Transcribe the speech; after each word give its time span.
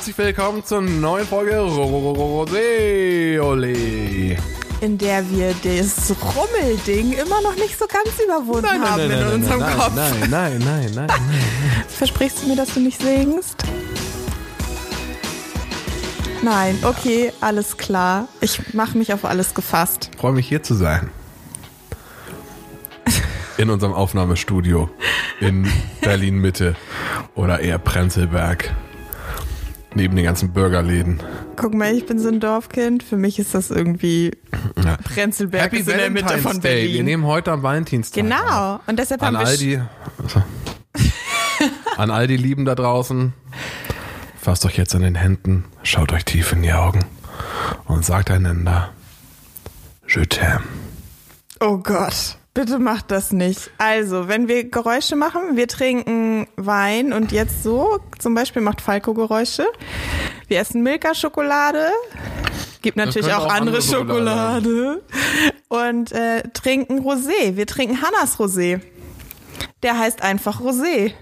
Herzlich 0.00 0.16
willkommen 0.16 0.64
zur 0.64 0.80
neuen 0.80 1.26
Folge 1.26 1.58
Roseole. 1.58 2.56
in 4.80 4.96
der 4.96 5.30
wir 5.30 5.54
das 5.62 6.10
Rummelding 6.22 7.12
immer 7.12 7.42
noch 7.42 7.54
nicht 7.56 7.78
so 7.78 7.84
ganz 7.86 8.08
überwunden 8.24 8.80
haben 8.82 9.10
in 9.10 9.26
unserem 9.26 9.60
nein, 9.60 9.76
Kopf. 9.76 9.94
Nein, 9.94 10.30
nein, 10.30 10.58
nein, 10.64 10.90
nein, 10.94 11.06
nein. 11.06 11.40
Versprichst 11.86 12.42
du 12.42 12.46
mir, 12.46 12.56
dass 12.56 12.72
du 12.72 12.80
nicht 12.80 12.98
singst? 12.98 13.62
Nein, 16.42 16.78
okay, 16.82 17.34
alles 17.42 17.76
klar. 17.76 18.26
Ich 18.40 18.72
mache 18.72 18.96
mich 18.96 19.12
auf 19.12 19.26
alles 19.26 19.52
gefasst. 19.52 20.08
Ich 20.14 20.18
freue 20.18 20.32
mich 20.32 20.48
hier 20.48 20.62
zu 20.62 20.72
sein. 20.72 21.10
In 23.58 23.68
unserem 23.68 23.92
Aufnahmestudio 23.92 24.88
in 25.40 25.70
Berlin 26.00 26.36
Mitte 26.36 26.74
oder 27.34 27.60
eher 27.60 27.76
Prenzlberg. 27.78 28.74
Neben 29.94 30.14
den 30.14 30.24
ganzen 30.24 30.52
Burgerläden. 30.52 31.20
Guck 31.56 31.74
mal, 31.74 31.92
ich 31.94 32.06
bin 32.06 32.20
so 32.20 32.28
ein 32.28 32.38
Dorfkind. 32.38 33.02
Für 33.02 33.16
mich 33.16 33.40
ist 33.40 33.54
das 33.54 33.70
irgendwie 33.72 34.30
Ja. 34.84 34.96
Prenzlberg 34.98 35.64
Happy 35.64 35.78
ist 35.78 35.88
in 35.88 35.98
der 35.98 36.10
Mitte 36.10 36.38
von 36.38 36.60
Day. 36.60 36.82
Wir 36.82 36.88
Berlin. 36.90 37.04
nehmen 37.06 37.24
heute 37.26 37.50
am 37.50 37.62
Valentinstag. 37.64 38.22
auf. 38.22 38.30
Genau. 38.30 38.80
Und 38.86 38.98
deshalb 38.98 39.20
An 39.22 39.36
haben 39.36 39.42
wir 39.44 39.48
all 39.48 39.56
die, 39.56 39.80
an 41.96 42.10
all 42.10 42.26
die 42.28 42.36
Lieben 42.36 42.64
da 42.64 42.76
draußen, 42.76 43.32
fasst 44.40 44.64
euch 44.64 44.76
jetzt 44.78 44.94
an 44.94 45.02
den 45.02 45.16
Händen, 45.16 45.64
schaut 45.82 46.12
euch 46.12 46.24
tief 46.24 46.52
in 46.52 46.62
die 46.62 46.72
Augen 46.72 47.00
und 47.86 48.04
sagt 48.04 48.30
einander, 48.30 48.90
Je 50.06 50.22
t'aime. 50.22 50.62
Oh 51.60 51.78
Gott, 51.78 52.36
bitte 52.54 52.78
macht 52.78 53.10
das 53.10 53.32
nicht. 53.32 53.70
Also, 53.78 54.28
wenn 54.28 54.48
wir 54.48 54.70
Geräusche 54.70 55.16
machen, 55.16 55.56
wir 55.56 55.68
trinken 55.68 56.46
Wein 56.56 57.12
und 57.12 57.32
jetzt 57.32 57.62
so, 57.62 57.98
zum 58.18 58.34
Beispiel 58.34 58.62
macht 58.62 58.80
Falco 58.80 59.14
Geräusche. 59.14 59.66
Wir 60.48 60.60
essen 60.60 60.82
Milka-Schokolade. 60.82 61.90
Gibt 62.82 62.96
natürlich 62.96 63.32
auch, 63.32 63.46
auch 63.46 63.52
andere 63.52 63.78
andere 63.78 63.82
Schokolade. 63.82 65.02
Und 65.68 66.12
äh, 66.12 66.42
trinken 66.54 67.00
Rosé. 67.00 67.56
Wir 67.56 67.66
trinken 67.66 68.02
Hannas 68.02 68.38
Rosé. 68.38 68.80
Der 69.82 69.98
heißt 69.98 70.22
einfach 70.22 70.60
Rosé. 70.60 71.12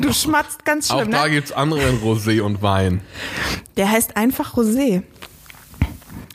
Du 0.00 0.12
schmatzt 0.12 0.64
ganz 0.64 0.90
Auch 0.90 0.98
schlimm, 0.98 1.12
da 1.12 1.24
ne? 1.24 1.30
gibt's 1.30 1.52
andere 1.52 1.82
in 1.88 1.98
Rosé 2.00 2.42
und 2.42 2.62
Wein. 2.62 3.00
Der 3.76 3.90
heißt 3.90 4.16
einfach 4.16 4.54
Rosé. 4.54 5.02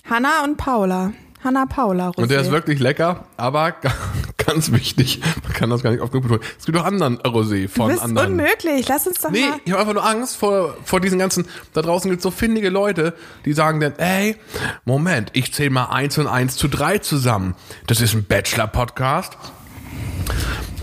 Hanna 0.10 0.44
und 0.44 0.58
Paula. 0.58 1.14
Hanna 1.44 1.66
Paula 1.68 2.10
Rosé. 2.10 2.22
Und 2.22 2.32
der 2.32 2.42
ist 2.42 2.52
wirklich 2.52 2.80
lecker, 2.80 3.26
aber 3.38 3.76
ganz 4.38 4.72
wichtig, 4.72 5.22
man 5.44 5.54
kann 5.54 5.70
das 5.70 5.84
gar 5.84 5.92
nicht 5.92 6.02
oft 6.02 6.12
genug 6.12 6.24
betonen. 6.28 6.44
Es 6.58 6.66
gibt 6.66 6.78
auch 6.78 6.84
anderen 6.84 7.20
Rosé 7.20 7.64
du 7.64 7.68
von 7.70 7.90
bist 7.92 8.02
anderen. 8.02 8.32
unmöglich. 8.32 8.88
Lass 8.88 9.06
uns 9.08 9.20
doch 9.22 9.30
Nee, 9.30 9.42
mal. 9.42 9.60
ich 9.64 9.72
habe 9.72 9.82
einfach 9.82 9.94
nur 9.94 10.06
Angst 10.06 10.36
vor, 10.38 10.76
vor 10.84 11.00
diesen 11.00 11.20
ganzen, 11.20 11.46
da 11.74 11.82
draußen 11.84 12.10
gibt 12.10 12.20
es 12.20 12.24
so 12.24 12.32
findige 12.32 12.70
Leute, 12.70 13.14
die 13.46 13.54
sagen 13.54 13.80
dann, 13.80 13.94
ey, 13.98 14.36
Moment, 14.84 15.30
ich 15.34 15.54
zähle 15.54 15.70
mal 15.70 15.86
eins 15.86 16.18
und 16.18 16.28
eins 16.28 16.56
zu 16.56 16.68
drei 16.68 16.98
zusammen. 16.98 17.56
Das 17.86 18.02
ist 18.02 18.14
ein 18.16 18.26
Bachelor-Podcast. 18.26 19.38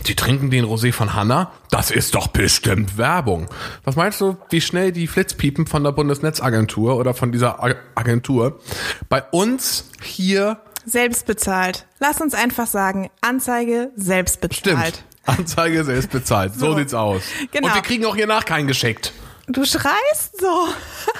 Die 0.07 0.15
trinken 0.15 0.51
den 0.51 0.65
Rosé 0.67 0.93
von 0.93 1.15
Hanna. 1.15 1.53
Das 1.71 1.91
ist 1.91 2.15
doch 2.15 2.27
bestimmt 2.29 2.99
Werbung. 2.99 3.49
Was 3.85 3.97
meinst 3.97 4.21
du, 4.21 4.37
wie 4.51 4.61
schnell 4.61 4.93
die 4.93 5.07
Flitzpiepen 5.07 5.67
von 5.67 5.83
der 5.83 5.93
Bundesnetzagentur 5.93 6.97
oder 6.97 7.15
von 7.15 7.33
dieser 7.33 7.63
Ag- 7.63 7.77
Agentur 7.95 8.61
bei 9.09 9.23
uns 9.31 9.91
hier 10.03 10.61
Selbst 10.85 11.27
bezahlt. 11.27 11.87
Lass 12.01 12.21
uns 12.21 12.35
einfach 12.35 12.67
sagen, 12.67 13.11
Anzeige 13.23 13.91
selbst 13.97 14.41
stimmt? 14.53 14.77
bezahlt. 14.77 15.05
Anzeige 15.27 15.85
selbst 15.85 16.11
bezahlt. 16.11 16.53
So, 16.55 16.73
So. 16.73 16.77
sieht's 16.77 16.93
aus. 16.93 17.23
Genau. 17.51 17.69
Und 17.69 17.75
wir 17.75 17.81
kriegen 17.83 18.05
auch 18.05 18.15
hier 18.15 18.27
nach 18.27 18.45
keinen 18.45 18.67
geschickt. 18.67 19.13
Du 19.47 19.65
schreist 19.65 20.39
so. 20.39 20.69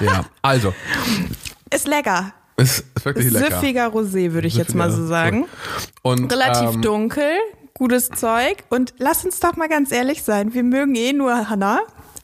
Ja, 0.05 0.25
also, 0.43 0.73
Ist 1.73 1.87
lecker. 1.87 2.33
ist, 2.57 2.85
ist 2.95 3.05
wirklich 3.05 3.31
lecker. 3.31 3.55
Süffiger 3.59 3.87
Rosé, 3.87 4.33
würde 4.33 4.47
ich 4.47 4.55
jetzt 4.55 4.75
mal 4.75 4.91
so 4.91 5.07
sagen. 5.07 5.47
Und, 6.03 6.31
Relativ 6.31 6.75
ähm, 6.75 6.81
dunkel, 6.83 7.31
gutes 7.75 8.09
Zeug. 8.09 8.63
Und 8.69 8.93
lass 8.97 9.23
uns 9.23 9.39
doch 9.39 9.55
mal 9.55 9.69
ganz 9.69 9.91
ehrlich 9.91 10.23
sein. 10.23 10.53
Wir 10.53 10.63
mögen 10.63 10.95
eh 10.95 11.13
nur 11.13 11.49
Hanna. 11.49 11.79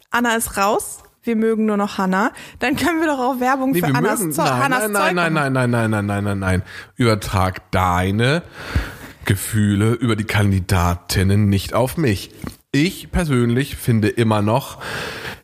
Anna 0.10 0.36
ist 0.36 0.58
raus. 0.58 1.00
Wir 1.24 1.36
mögen 1.36 1.66
nur 1.66 1.78
noch 1.78 2.00
Hanna. 2.00 2.32
Dann 2.60 2.76
können 2.76 3.00
wir 3.00 3.08
doch 3.08 3.20
auch 3.20 3.40
Werbung 3.40 3.72
Nee, 3.72 3.82
für 3.82 3.94
Annas 3.94 4.20
mögen, 4.20 4.32
Zeug, 4.34 4.46
nein, 4.46 4.64
Hannas 4.64 4.80
nein, 4.80 4.94
Zeug 4.94 5.14
nein, 5.14 5.34
nein, 5.34 5.54
nein, 5.54 5.70
nein, 5.70 5.92
nein, 5.92 6.06
nein, 6.08 6.24
nein, 6.24 6.40
nein. 6.40 6.64
Übertrag 6.96 7.70
deine 7.72 8.42
Gefühle 9.26 9.92
über 9.92 10.16
die 10.16 10.24
Kandidatinnen 10.24 11.48
nicht 11.48 11.76
auf 11.76 11.98
mich. 11.98 12.32
Ich 12.72 13.12
persönlich 13.12 13.76
finde 13.76 14.08
immer 14.08 14.42
noch 14.42 14.82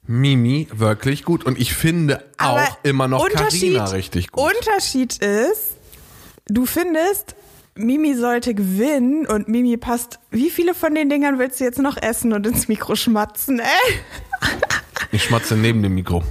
Mimi 0.08 0.68
wirklich 0.74 1.24
gut 1.26 1.46
und 1.46 1.60
ich 1.60 1.74
finde 1.74 2.24
auch 2.38 2.58
Aber 2.58 2.68
immer 2.84 3.08
noch 3.08 3.28
Karina 3.30 3.86
richtig 3.86 4.32
gut. 4.32 4.56
Unterschied 4.56 5.18
ist, 5.18 5.76
du 6.48 6.66
findest, 6.66 7.36
Mimi 7.78 8.16
sollte 8.16 8.54
gewinnen 8.54 9.26
und 9.26 9.48
Mimi 9.48 9.78
passt. 9.78 10.20
Wie 10.32 10.50
viele 10.50 10.74
von 10.74 10.96
den 10.96 11.10
Dingern 11.10 11.40
willst 11.40 11.60
du 11.60 11.64
jetzt 11.64 11.80
noch 11.80 11.98
essen 11.98 12.34
und 12.34 12.46
ins 12.48 12.68
Mikro 12.68 12.96
schmatzen, 12.96 13.60
ey? 13.60 14.00
Ich 15.12 15.24
schmatze 15.24 15.56
neben 15.56 15.82
dem 15.84 15.96
Mikro. 15.96 16.22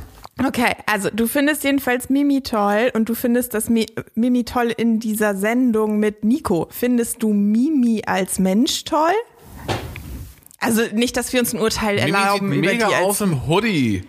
Okay, 0.47 0.75
also 0.85 1.09
du 1.11 1.27
findest 1.27 1.65
jedenfalls 1.65 2.11
Mimi 2.11 2.43
toll 2.43 2.91
und 2.95 3.09
du 3.09 3.15
findest 3.15 3.55
das 3.55 3.71
Mi 3.71 3.87
Mimi 4.15 4.45
toll 4.45 4.73
in 4.77 5.01
dieser 5.01 5.35
Sendung 5.35 5.99
mit 5.99 6.25
Nico. 6.25 6.69
Findest 6.71 7.23
du 7.23 7.33
Mimi 7.33 8.03
als 8.05 8.39
Mensch 8.39 8.85
toll? 8.85 9.15
Also 10.59 10.83
nicht, 10.93 11.17
dass 11.17 11.33
wir 11.33 11.41
uns 11.41 11.55
ein 11.55 11.61
Urteil 11.61 11.95
Mimi 11.95 12.07
sieht 12.07 12.15
erlauben 12.15 12.51
die 12.51 12.59
mega 12.59 12.89
aus 12.99 13.23
im 13.23 13.47
Hoodie. 13.47 14.05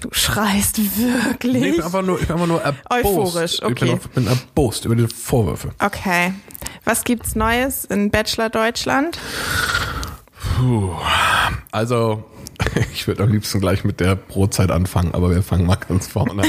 Du 0.00 0.08
schreist 0.12 0.78
wirklich. 0.98 1.60
Nee, 1.62 1.68
ich 1.70 1.76
bin 1.76 1.84
einfach 1.84 2.02
nur, 2.02 2.20
ich 2.20 2.26
bin 2.26 2.34
einfach 2.34 2.46
nur 2.48 2.62
erbost. 2.62 2.90
Euphorisch, 2.90 3.54
Ich 3.54 3.60
bin, 3.60 3.72
okay. 3.72 3.92
auf- 3.92 4.08
bin 4.10 4.26
erbost 4.26 4.84
über 4.84 4.96
die 4.96 5.06
Vorwürfe. 5.08 5.70
Okay. 5.78 6.32
Was 6.84 7.04
gibt's 7.04 7.34
Neues 7.34 7.84
in 7.84 8.10
Bachelor 8.10 8.48
Deutschland? 8.50 9.18
Puh. 10.56 10.90
Also, 11.72 12.24
ich 12.92 13.06
würde 13.06 13.22
am 13.24 13.30
liebsten 13.30 13.60
gleich 13.60 13.84
mit 13.84 14.00
der 14.00 14.14
Brotzeit 14.16 14.70
anfangen, 14.70 15.14
aber 15.14 15.30
wir 15.30 15.42
fangen 15.42 15.66
mal 15.66 15.76
ganz 15.76 16.06
vorne 16.08 16.42
an. 16.42 16.48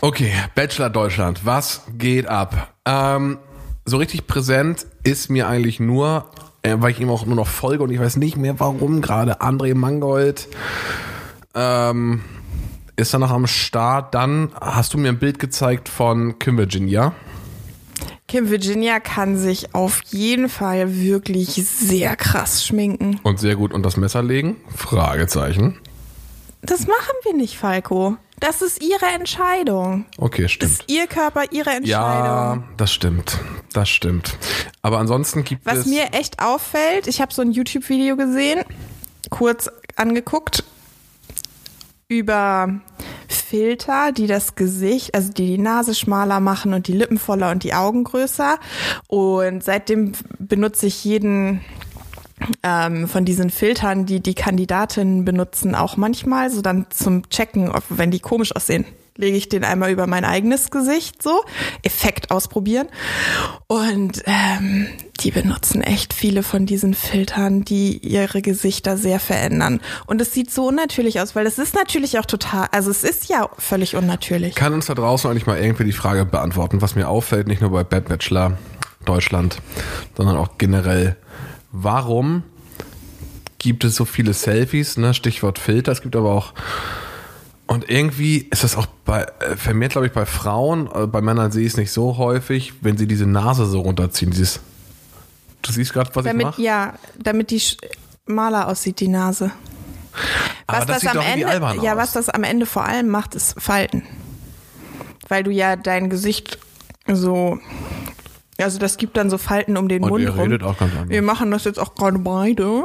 Okay, 0.00 0.32
Bachelor 0.54 0.90
Deutschland, 0.90 1.46
was 1.46 1.80
geht 1.96 2.26
ab? 2.26 2.74
Ähm, 2.84 3.38
so 3.86 3.96
richtig 3.96 4.26
präsent 4.26 4.84
ist 5.02 5.30
mir 5.30 5.48
eigentlich 5.48 5.80
nur, 5.80 6.26
äh, 6.60 6.74
weil 6.78 6.90
ich 6.90 7.00
ihm 7.00 7.08
auch 7.08 7.24
nur 7.24 7.36
noch 7.36 7.46
folge 7.46 7.82
und 7.84 7.90
ich 7.90 7.98
weiß 7.98 8.16
nicht 8.16 8.36
mehr 8.36 8.60
warum, 8.60 9.00
gerade 9.00 9.40
André 9.40 9.74
Mangold 9.74 10.46
ähm, 11.54 12.20
ist 12.96 13.12
da 13.14 13.18
noch 13.18 13.30
am 13.30 13.46
Start. 13.46 14.14
Dann 14.14 14.50
hast 14.60 14.94
du 14.94 14.98
mir 14.98 15.08
ein 15.08 15.18
Bild 15.18 15.38
gezeigt 15.38 15.88
von 15.88 16.38
Kim 16.38 16.58
Virginia. 16.58 17.12
Kim 18.26 18.50
Virginia 18.50 19.00
kann 19.00 19.36
sich 19.36 19.74
auf 19.74 20.00
jeden 20.08 20.48
Fall 20.48 20.96
wirklich 20.96 21.48
sehr 21.54 22.16
krass 22.16 22.66
schminken. 22.66 23.20
Und 23.22 23.38
sehr 23.38 23.54
gut 23.56 23.72
unter 23.72 23.88
das 23.88 23.96
Messer 23.96 24.22
legen? 24.22 24.56
Fragezeichen. 24.74 25.78
Das 26.62 26.86
machen 26.86 27.12
wir 27.24 27.34
nicht, 27.34 27.58
Falco. 27.58 28.16
Das 28.40 28.62
ist 28.62 28.82
ihre 28.82 29.06
Entscheidung. 29.14 30.06
Okay, 30.16 30.42
Das 30.42 30.52
stimmt. 30.52 30.72
ist 30.72 30.84
ihr 30.90 31.06
Körper, 31.06 31.42
ihre 31.50 31.70
Entscheidung. 31.70 31.86
Ja, 31.86 32.62
das 32.76 32.92
stimmt. 32.92 33.38
Das 33.72 33.88
stimmt. 33.88 34.36
Aber 34.82 34.98
ansonsten 34.98 35.44
gibt 35.44 35.64
Was 35.66 35.78
es. 35.80 35.86
mir 35.86 36.12
echt 36.14 36.40
auffällt, 36.42 37.06
ich 37.06 37.20
habe 37.20 37.32
so 37.32 37.42
ein 37.42 37.52
YouTube-Video 37.52 38.16
gesehen, 38.16 38.64
kurz 39.30 39.70
angeguckt, 39.96 40.64
über 42.08 42.80
Filter, 43.28 44.12
die 44.12 44.26
das 44.26 44.54
Gesicht, 44.54 45.14
also 45.14 45.32
die 45.32 45.46
die 45.46 45.58
Nase 45.58 45.94
schmaler 45.94 46.40
machen 46.40 46.74
und 46.74 46.88
die 46.88 46.92
Lippen 46.92 47.18
voller 47.18 47.50
und 47.50 47.62
die 47.62 47.74
Augen 47.74 48.04
größer. 48.04 48.58
Und 49.06 49.62
seitdem 49.62 50.12
benutze 50.38 50.86
ich 50.86 51.04
jeden 51.04 51.60
ähm, 52.62 53.08
von 53.08 53.24
diesen 53.24 53.50
Filtern, 53.50 54.06
die 54.06 54.20
die 54.20 54.34
Kandidatinnen 54.34 55.24
benutzen, 55.24 55.74
auch 55.74 55.96
manchmal, 55.96 56.50
so 56.50 56.62
dann 56.62 56.86
zum 56.90 57.28
Checken, 57.30 57.70
ob, 57.70 57.84
wenn 57.88 58.10
die 58.10 58.20
komisch 58.20 58.54
aussehen, 58.54 58.84
lege 59.16 59.36
ich 59.36 59.48
den 59.48 59.64
einmal 59.64 59.90
über 59.90 60.06
mein 60.06 60.24
eigenes 60.24 60.70
Gesicht, 60.70 61.22
so 61.22 61.44
Effekt 61.82 62.30
ausprobieren. 62.30 62.88
Und 63.66 64.22
ähm, 64.26 64.88
die 65.24 65.30
benutzen 65.30 65.80
echt 65.80 66.12
viele 66.12 66.42
von 66.42 66.66
diesen 66.66 66.92
Filtern, 66.92 67.64
die 67.64 67.96
ihre 67.96 68.42
Gesichter 68.42 68.98
sehr 68.98 69.18
verändern. 69.18 69.80
Und 70.06 70.20
es 70.20 70.34
sieht 70.34 70.50
so 70.50 70.68
unnatürlich 70.68 71.18
aus, 71.20 71.34
weil 71.34 71.46
es 71.46 71.58
ist 71.58 71.74
natürlich 71.74 72.18
auch 72.18 72.26
total, 72.26 72.68
also 72.72 72.90
es 72.90 73.04
ist 73.04 73.30
ja 73.30 73.48
völlig 73.58 73.96
unnatürlich. 73.96 74.54
Kann 74.54 74.74
uns 74.74 74.86
da 74.86 74.94
draußen 74.94 75.30
eigentlich 75.30 75.46
mal 75.46 75.58
irgendwie 75.58 75.84
die 75.84 75.92
Frage 75.92 76.26
beantworten, 76.26 76.82
was 76.82 76.94
mir 76.94 77.08
auffällt, 77.08 77.48
nicht 77.48 77.62
nur 77.62 77.70
bei 77.70 77.84
Bad 77.84 78.08
Bachelor 78.08 78.58
Deutschland, 79.06 79.58
sondern 80.14 80.36
auch 80.36 80.58
generell, 80.58 81.16
warum 81.72 82.42
gibt 83.58 83.84
es 83.84 83.96
so 83.96 84.04
viele 84.04 84.34
Selfies, 84.34 84.98
ne? 84.98 85.14
Stichwort 85.14 85.58
Filter, 85.58 85.92
es 85.92 86.02
gibt 86.02 86.16
aber 86.16 86.32
auch 86.32 86.52
und 87.66 87.88
irgendwie 87.88 88.46
ist 88.50 88.62
das 88.62 88.76
auch 88.76 88.86
bei, 89.06 89.22
äh, 89.40 89.56
vermehrt, 89.56 89.92
glaube 89.92 90.06
ich, 90.06 90.12
bei 90.12 90.26
Frauen, 90.26 90.86
äh, 90.94 91.06
bei 91.06 91.22
Männern 91.22 91.50
sehe 91.50 91.62
ich 91.62 91.72
es 91.72 91.76
nicht 91.78 91.92
so 91.92 92.18
häufig, 92.18 92.74
wenn 92.82 92.98
sie 92.98 93.06
diese 93.06 93.24
Nase 93.24 93.64
so 93.64 93.80
runterziehen, 93.80 94.30
dieses, 94.30 94.60
du 95.66 95.72
siehst 95.72 95.92
gerade, 95.92 96.10
was 96.14 96.24
ich 96.24 96.30
Damit, 96.30 96.46
mache? 96.46 96.62
ja, 96.62 96.94
damit 97.18 97.50
die 97.50 97.60
schmaler 97.60 98.68
aussieht, 98.68 99.00
die 99.00 99.08
Nase. 99.08 99.50
Aber 100.66 100.78
Was 100.78 100.86
das 100.86 101.02
das, 101.02 101.16
am 101.16 101.22
Ende, 101.22 101.82
ja, 101.82 101.92
aus. 101.92 101.98
was 101.98 102.12
das 102.12 102.28
am 102.28 102.44
Ende 102.44 102.66
vor 102.66 102.84
allem 102.84 103.08
macht, 103.08 103.34
ist 103.34 103.60
Falten. 103.60 104.04
Weil 105.28 105.42
du 105.42 105.50
ja 105.50 105.76
dein 105.76 106.08
Gesicht 106.10 106.58
so, 107.08 107.58
also 108.58 108.78
das 108.78 108.96
gibt 108.96 109.16
dann 109.16 109.28
so 109.28 109.38
Falten 109.38 109.76
um 109.76 109.88
den 109.88 110.02
Und 110.04 110.10
Mund 110.10 110.22
ihr 110.22 110.30
rum. 110.30 110.38
redet 110.40 110.62
auch 110.62 110.78
ganz 110.78 110.92
anders. 110.92 111.08
Wir 111.08 111.22
machen 111.22 111.50
das 111.50 111.64
jetzt 111.64 111.78
auch 111.80 111.94
gerade 111.96 112.18
beide. 112.20 112.84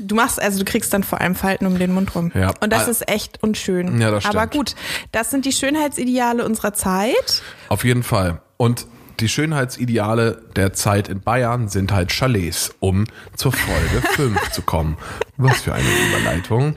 Du 0.00 0.14
machst, 0.16 0.40
also 0.42 0.58
du 0.58 0.64
kriegst 0.64 0.92
dann 0.92 1.04
vor 1.04 1.20
allem 1.20 1.34
Falten 1.36 1.66
um 1.66 1.78
den 1.78 1.94
Mund 1.94 2.14
rum. 2.14 2.32
Ja. 2.34 2.52
Und 2.60 2.72
das 2.72 2.88
ist 2.88 3.08
echt 3.08 3.42
unschön. 3.42 4.00
Ja, 4.00 4.10
das 4.10 4.24
Aber 4.26 4.40
stimmt. 4.48 4.52
gut, 4.52 4.74
das 5.12 5.30
sind 5.30 5.44
die 5.44 5.52
Schönheitsideale 5.52 6.44
unserer 6.44 6.72
Zeit. 6.74 7.42
Auf 7.68 7.84
jeden 7.84 8.02
Fall. 8.02 8.40
Und 8.56 8.86
die 9.20 9.28
Schönheitsideale 9.28 10.42
der 10.56 10.72
Zeit 10.72 11.08
in 11.08 11.20
Bayern 11.20 11.68
sind 11.68 11.92
halt 11.92 12.10
Chalets, 12.10 12.74
um 12.80 13.04
zur 13.34 13.52
Folge 13.52 14.06
5 14.12 14.50
zu 14.50 14.62
kommen. 14.62 14.96
Was 15.36 15.62
für 15.62 15.74
eine 15.74 15.88
Überleitung. 16.08 16.76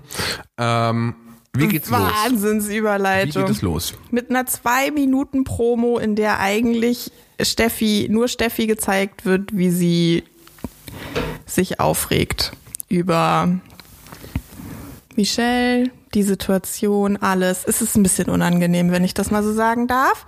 Ähm, 0.58 1.16
wie 1.54 1.68
geht's 1.68 1.90
los? 1.90 2.00
Wie 2.00 2.32
Wahnsinnsüberleitung. 2.32 3.46
geht 3.46 3.52
es 3.52 3.62
los? 3.62 3.94
Mit 4.12 4.30
einer 4.30 4.46
zwei 4.46 4.92
Minuten 4.92 5.44
Promo, 5.44 5.98
in 5.98 6.16
der 6.16 6.40
eigentlich 6.40 7.12
Steffi, 7.42 8.08
nur 8.10 8.28
Steffi 8.28 8.68
gezeigt 8.68 9.26
wird, 9.26 9.56
wie 9.58 9.72
sie 9.72 10.24
sich 11.46 11.80
aufregt 11.80 12.52
über 12.88 13.50
Michelle, 15.16 15.92
die 16.14 16.24
Situation, 16.24 17.18
alles. 17.18 17.64
Es 17.66 17.82
ist 17.82 17.96
ein 17.96 18.04
bisschen 18.04 18.30
unangenehm, 18.30 18.92
wenn 18.92 19.04
ich 19.04 19.14
das 19.14 19.32
mal 19.32 19.44
so 19.44 19.54
sagen 19.54 19.88
darf. 19.88 20.26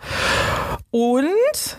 Und 0.91 1.77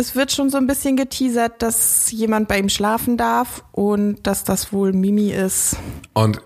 es 0.00 0.16
wird 0.16 0.32
schon 0.32 0.48
so 0.48 0.56
ein 0.56 0.66
bisschen 0.66 0.96
geteasert, 0.96 1.60
dass 1.60 2.10
jemand 2.10 2.48
bei 2.48 2.58
ihm 2.58 2.70
schlafen 2.70 3.18
darf 3.18 3.62
und 3.70 4.26
dass 4.26 4.44
das 4.44 4.72
wohl 4.72 4.92
Mimi 4.92 5.30
ist. 5.30 5.76
Und 6.14 6.40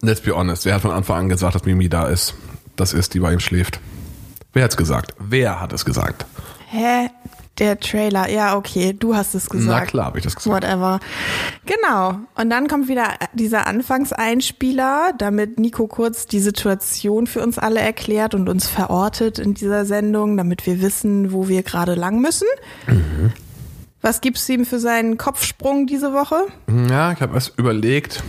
let's 0.00 0.20
be 0.20 0.34
honest, 0.34 0.64
wer 0.64 0.74
hat 0.74 0.82
von 0.82 0.92
Anfang 0.92 1.18
an 1.18 1.28
gesagt, 1.28 1.56
dass 1.56 1.64
Mimi 1.64 1.88
da 1.88 2.06
ist? 2.06 2.34
Das 2.76 2.92
ist, 2.92 3.12
die 3.12 3.20
bei 3.20 3.32
ihm 3.32 3.40
schläft. 3.40 3.80
Wer 4.52 4.64
hat's 4.64 4.76
gesagt? 4.76 5.14
Wer 5.18 5.60
hat 5.60 5.72
es 5.72 5.84
gesagt? 5.84 6.24
Hä? 6.68 7.10
Der 7.60 7.78
Trailer, 7.78 8.30
ja, 8.30 8.56
okay, 8.56 8.94
du 8.98 9.14
hast 9.14 9.34
es 9.34 9.50
gesagt. 9.50 9.68
Na 9.68 9.86
klar, 9.86 10.06
habe 10.06 10.18
ich 10.18 10.24
das 10.24 10.34
gesagt. 10.34 10.64
Whatever. 10.64 10.98
Genau. 11.66 12.18
Und 12.34 12.48
dann 12.48 12.68
kommt 12.68 12.88
wieder 12.88 13.10
dieser 13.34 13.66
Anfangseinspieler, 13.66 15.12
damit 15.18 15.60
Nico 15.60 15.86
kurz 15.86 16.26
die 16.26 16.40
Situation 16.40 17.26
für 17.26 17.42
uns 17.42 17.58
alle 17.58 17.80
erklärt 17.80 18.34
und 18.34 18.48
uns 18.48 18.66
verortet 18.66 19.38
in 19.38 19.52
dieser 19.52 19.84
Sendung, 19.84 20.38
damit 20.38 20.64
wir 20.64 20.80
wissen, 20.80 21.32
wo 21.32 21.48
wir 21.48 21.62
gerade 21.62 21.94
lang 21.94 22.22
müssen. 22.22 22.48
Mhm. 22.86 23.32
Was 24.00 24.22
gibt's 24.22 24.48
ihm 24.48 24.64
für 24.64 24.80
seinen 24.80 25.18
Kopfsprung 25.18 25.86
diese 25.86 26.14
Woche? 26.14 26.46
Ja, 26.88 27.12
ich 27.12 27.20
habe 27.20 27.34
erst 27.34 27.58
überlegt, 27.58 28.22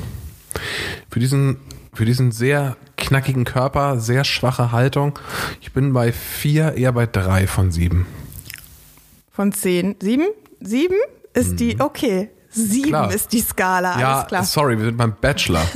für 1.09 1.21
diesen, 1.21 1.55
für 1.93 2.03
diesen 2.03 2.33
sehr 2.33 2.75
knackigen 2.97 3.45
Körper, 3.45 3.97
sehr 3.97 4.25
schwache 4.25 4.73
Haltung, 4.73 5.17
ich 5.61 5.71
bin 5.71 5.93
bei 5.93 6.11
vier, 6.11 6.73
eher 6.73 6.91
bei 6.91 7.05
drei 7.05 7.47
von 7.47 7.71
sieben. 7.71 8.05
Von 9.31 9.51
zehn. 9.51 9.95
Sieben? 10.01 10.27
Sieben 10.59 10.95
ist 11.33 11.59
die, 11.59 11.79
okay. 11.79 12.29
Sieben 12.49 12.87
Mhm. 12.87 12.89
Klar. 12.89 13.13
ist 13.13 13.31
die 13.31 13.39
Skala, 13.41 13.99
ja, 13.99 14.13
alles 14.17 14.27
klar. 14.27 14.43
sorry, 14.43 14.77
wir 14.77 14.85
sind 14.85 14.97
beim 14.97 15.15
Bachelor. 15.19 15.65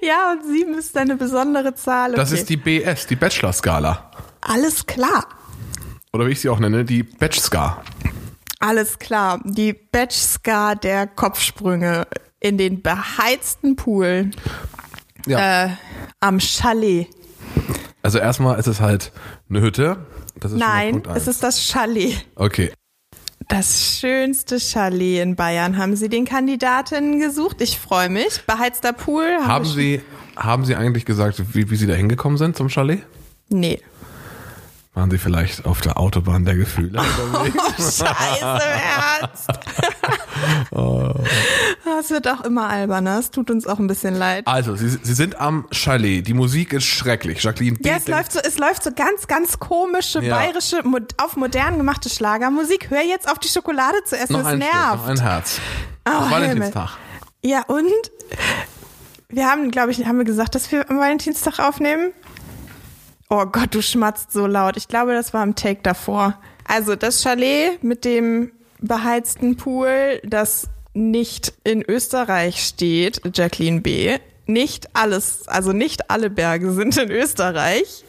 Ja, 0.00 0.32
und 0.32 0.44
sieben 0.50 0.74
ist 0.74 0.96
eine 0.96 1.16
besondere 1.16 1.74
Zahl. 1.74 2.10
Okay. 2.10 2.16
Das 2.20 2.32
ist 2.32 2.48
die 2.48 2.56
BS, 2.56 3.06
die 3.06 3.14
Bachelor-Skala. 3.16 4.10
alles 4.40 4.86
klar. 4.86 5.26
Oder 6.12 6.26
wie 6.26 6.30
ich 6.30 6.40
sie 6.40 6.48
auch 6.48 6.58
nenne, 6.58 6.84
die 6.84 7.02
Batch-Ska. 7.02 7.82
Alles 8.58 8.98
klar. 8.98 9.38
Die 9.44 9.74
Batch-Ska 9.74 10.74
der 10.76 11.06
Kopfsprünge 11.06 12.06
in 12.40 12.56
den 12.58 12.80
beheizten 12.82 13.76
Pool 13.76 14.30
Ja. 15.26 15.66
äh, 15.66 15.70
am 16.20 16.40
Chalet. 16.40 17.08
Also 18.02 18.18
erstmal 18.18 18.58
ist 18.58 18.66
es 18.66 18.80
halt 18.80 19.12
eine 19.50 19.60
Hütte. 19.60 19.98
Nein, 20.50 21.02
es 21.14 21.26
ist 21.26 21.42
das 21.42 21.62
Chalet. 21.62 22.24
Okay. 22.36 22.72
Das 23.48 23.98
schönste 23.98 24.60
Chalet 24.60 25.22
in 25.22 25.34
Bayern. 25.34 25.76
Haben 25.76 25.96
Sie 25.96 26.08
den 26.08 26.24
Kandidatinnen 26.24 27.18
gesucht? 27.18 27.60
Ich 27.60 27.78
freue 27.78 28.08
mich. 28.08 28.42
Beheizter 28.46 28.92
Pool. 28.92 29.26
Haben 29.44 29.64
wir- 29.64 29.72
Sie, 29.72 30.00
haben 30.36 30.64
Sie 30.64 30.76
eigentlich 30.76 31.04
gesagt, 31.04 31.42
wie, 31.54 31.68
wie 31.70 31.76
Sie 31.76 31.86
da 31.88 31.94
hingekommen 31.94 32.38
sind 32.38 32.56
zum 32.56 32.68
Chalet? 32.68 33.02
Nee. 33.48 33.80
Waren 34.94 35.08
Sie 35.10 35.18
vielleicht 35.18 35.66
auf 35.66 35.80
der 35.80 35.98
Autobahn 35.98 36.44
der 36.44 36.56
Gefühle? 36.56 37.00
Oh, 37.32 37.44
scheiße, 37.78 38.04
im 38.42 39.20
Ernst. 39.20 39.48
Das 41.84 42.10
wird 42.10 42.26
auch 42.28 42.40
immer 42.42 42.68
alberner. 42.68 43.18
Es 43.18 43.30
tut 43.30 43.50
uns 43.50 43.66
auch 43.66 43.78
ein 43.78 43.86
bisschen 43.86 44.14
leid. 44.14 44.46
Also, 44.46 44.74
Sie, 44.76 44.88
Sie 44.88 45.12
sind 45.14 45.38
am 45.38 45.66
Chalet. 45.70 46.26
Die 46.26 46.32
Musik 46.34 46.72
ist 46.72 46.84
schrecklich. 46.84 47.42
Jacqueline 47.42 47.76
Ja, 47.82 47.96
es 47.96 48.08
läuft 48.08 48.32
so, 48.32 48.40
es 48.40 48.56
läuft 48.58 48.82
so 48.82 48.90
ganz, 48.94 49.26
ganz 49.26 49.58
komische, 49.58 50.22
Ja. 50.22 50.36
bayerische, 50.38 50.82
auf 51.18 51.36
modern 51.36 51.76
gemachte 51.76 52.08
Schlagermusik. 52.08 52.88
Hör 52.90 53.02
jetzt 53.02 53.30
auf 53.30 53.38
die 53.38 53.48
Schokolade 53.48 54.02
zu 54.04 54.16
essen, 54.16 54.32
noch 54.32 54.40
es 54.40 54.46
ein 54.46 54.62
Stück, 54.62 54.72
nervt. 54.72 54.96
noch 54.96 55.08
ein 55.08 55.20
Herz. 55.20 55.60
Oh, 56.08 56.30
Valentinstag. 56.30 56.90
Ja, 57.42 57.62
und? 57.66 57.86
Wir 59.28 59.46
haben, 59.46 59.70
glaube 59.70 59.90
ich, 59.92 60.04
haben 60.06 60.18
wir 60.18 60.24
gesagt, 60.24 60.54
dass 60.54 60.72
wir 60.72 60.88
am 60.90 60.98
Valentinstag 60.98 61.58
aufnehmen? 61.58 62.12
Oh 63.32 63.46
Gott, 63.46 63.74
du 63.74 63.80
schmatzt 63.80 64.32
so 64.32 64.46
laut. 64.46 64.76
Ich 64.76 64.88
glaube, 64.88 65.12
das 65.14 65.32
war 65.32 65.44
im 65.44 65.54
Take 65.54 65.82
davor. 65.82 66.36
Also 66.66 66.96
das 66.96 67.22
Chalet 67.22 67.82
mit 67.84 68.04
dem 68.04 68.50
beheizten 68.80 69.56
Pool, 69.56 70.20
das 70.24 70.68
nicht 70.94 71.52
in 71.62 71.82
Österreich 71.88 72.60
steht, 72.64 73.20
Jacqueline 73.32 73.82
B. 73.82 74.18
Nicht 74.50 74.88
alles, 74.94 75.46
also 75.46 75.72
nicht 75.72 76.10
alle 76.10 76.28
Berge 76.30 76.72
sind 76.72 76.96
in 76.96 77.10
Österreich. 77.10 78.04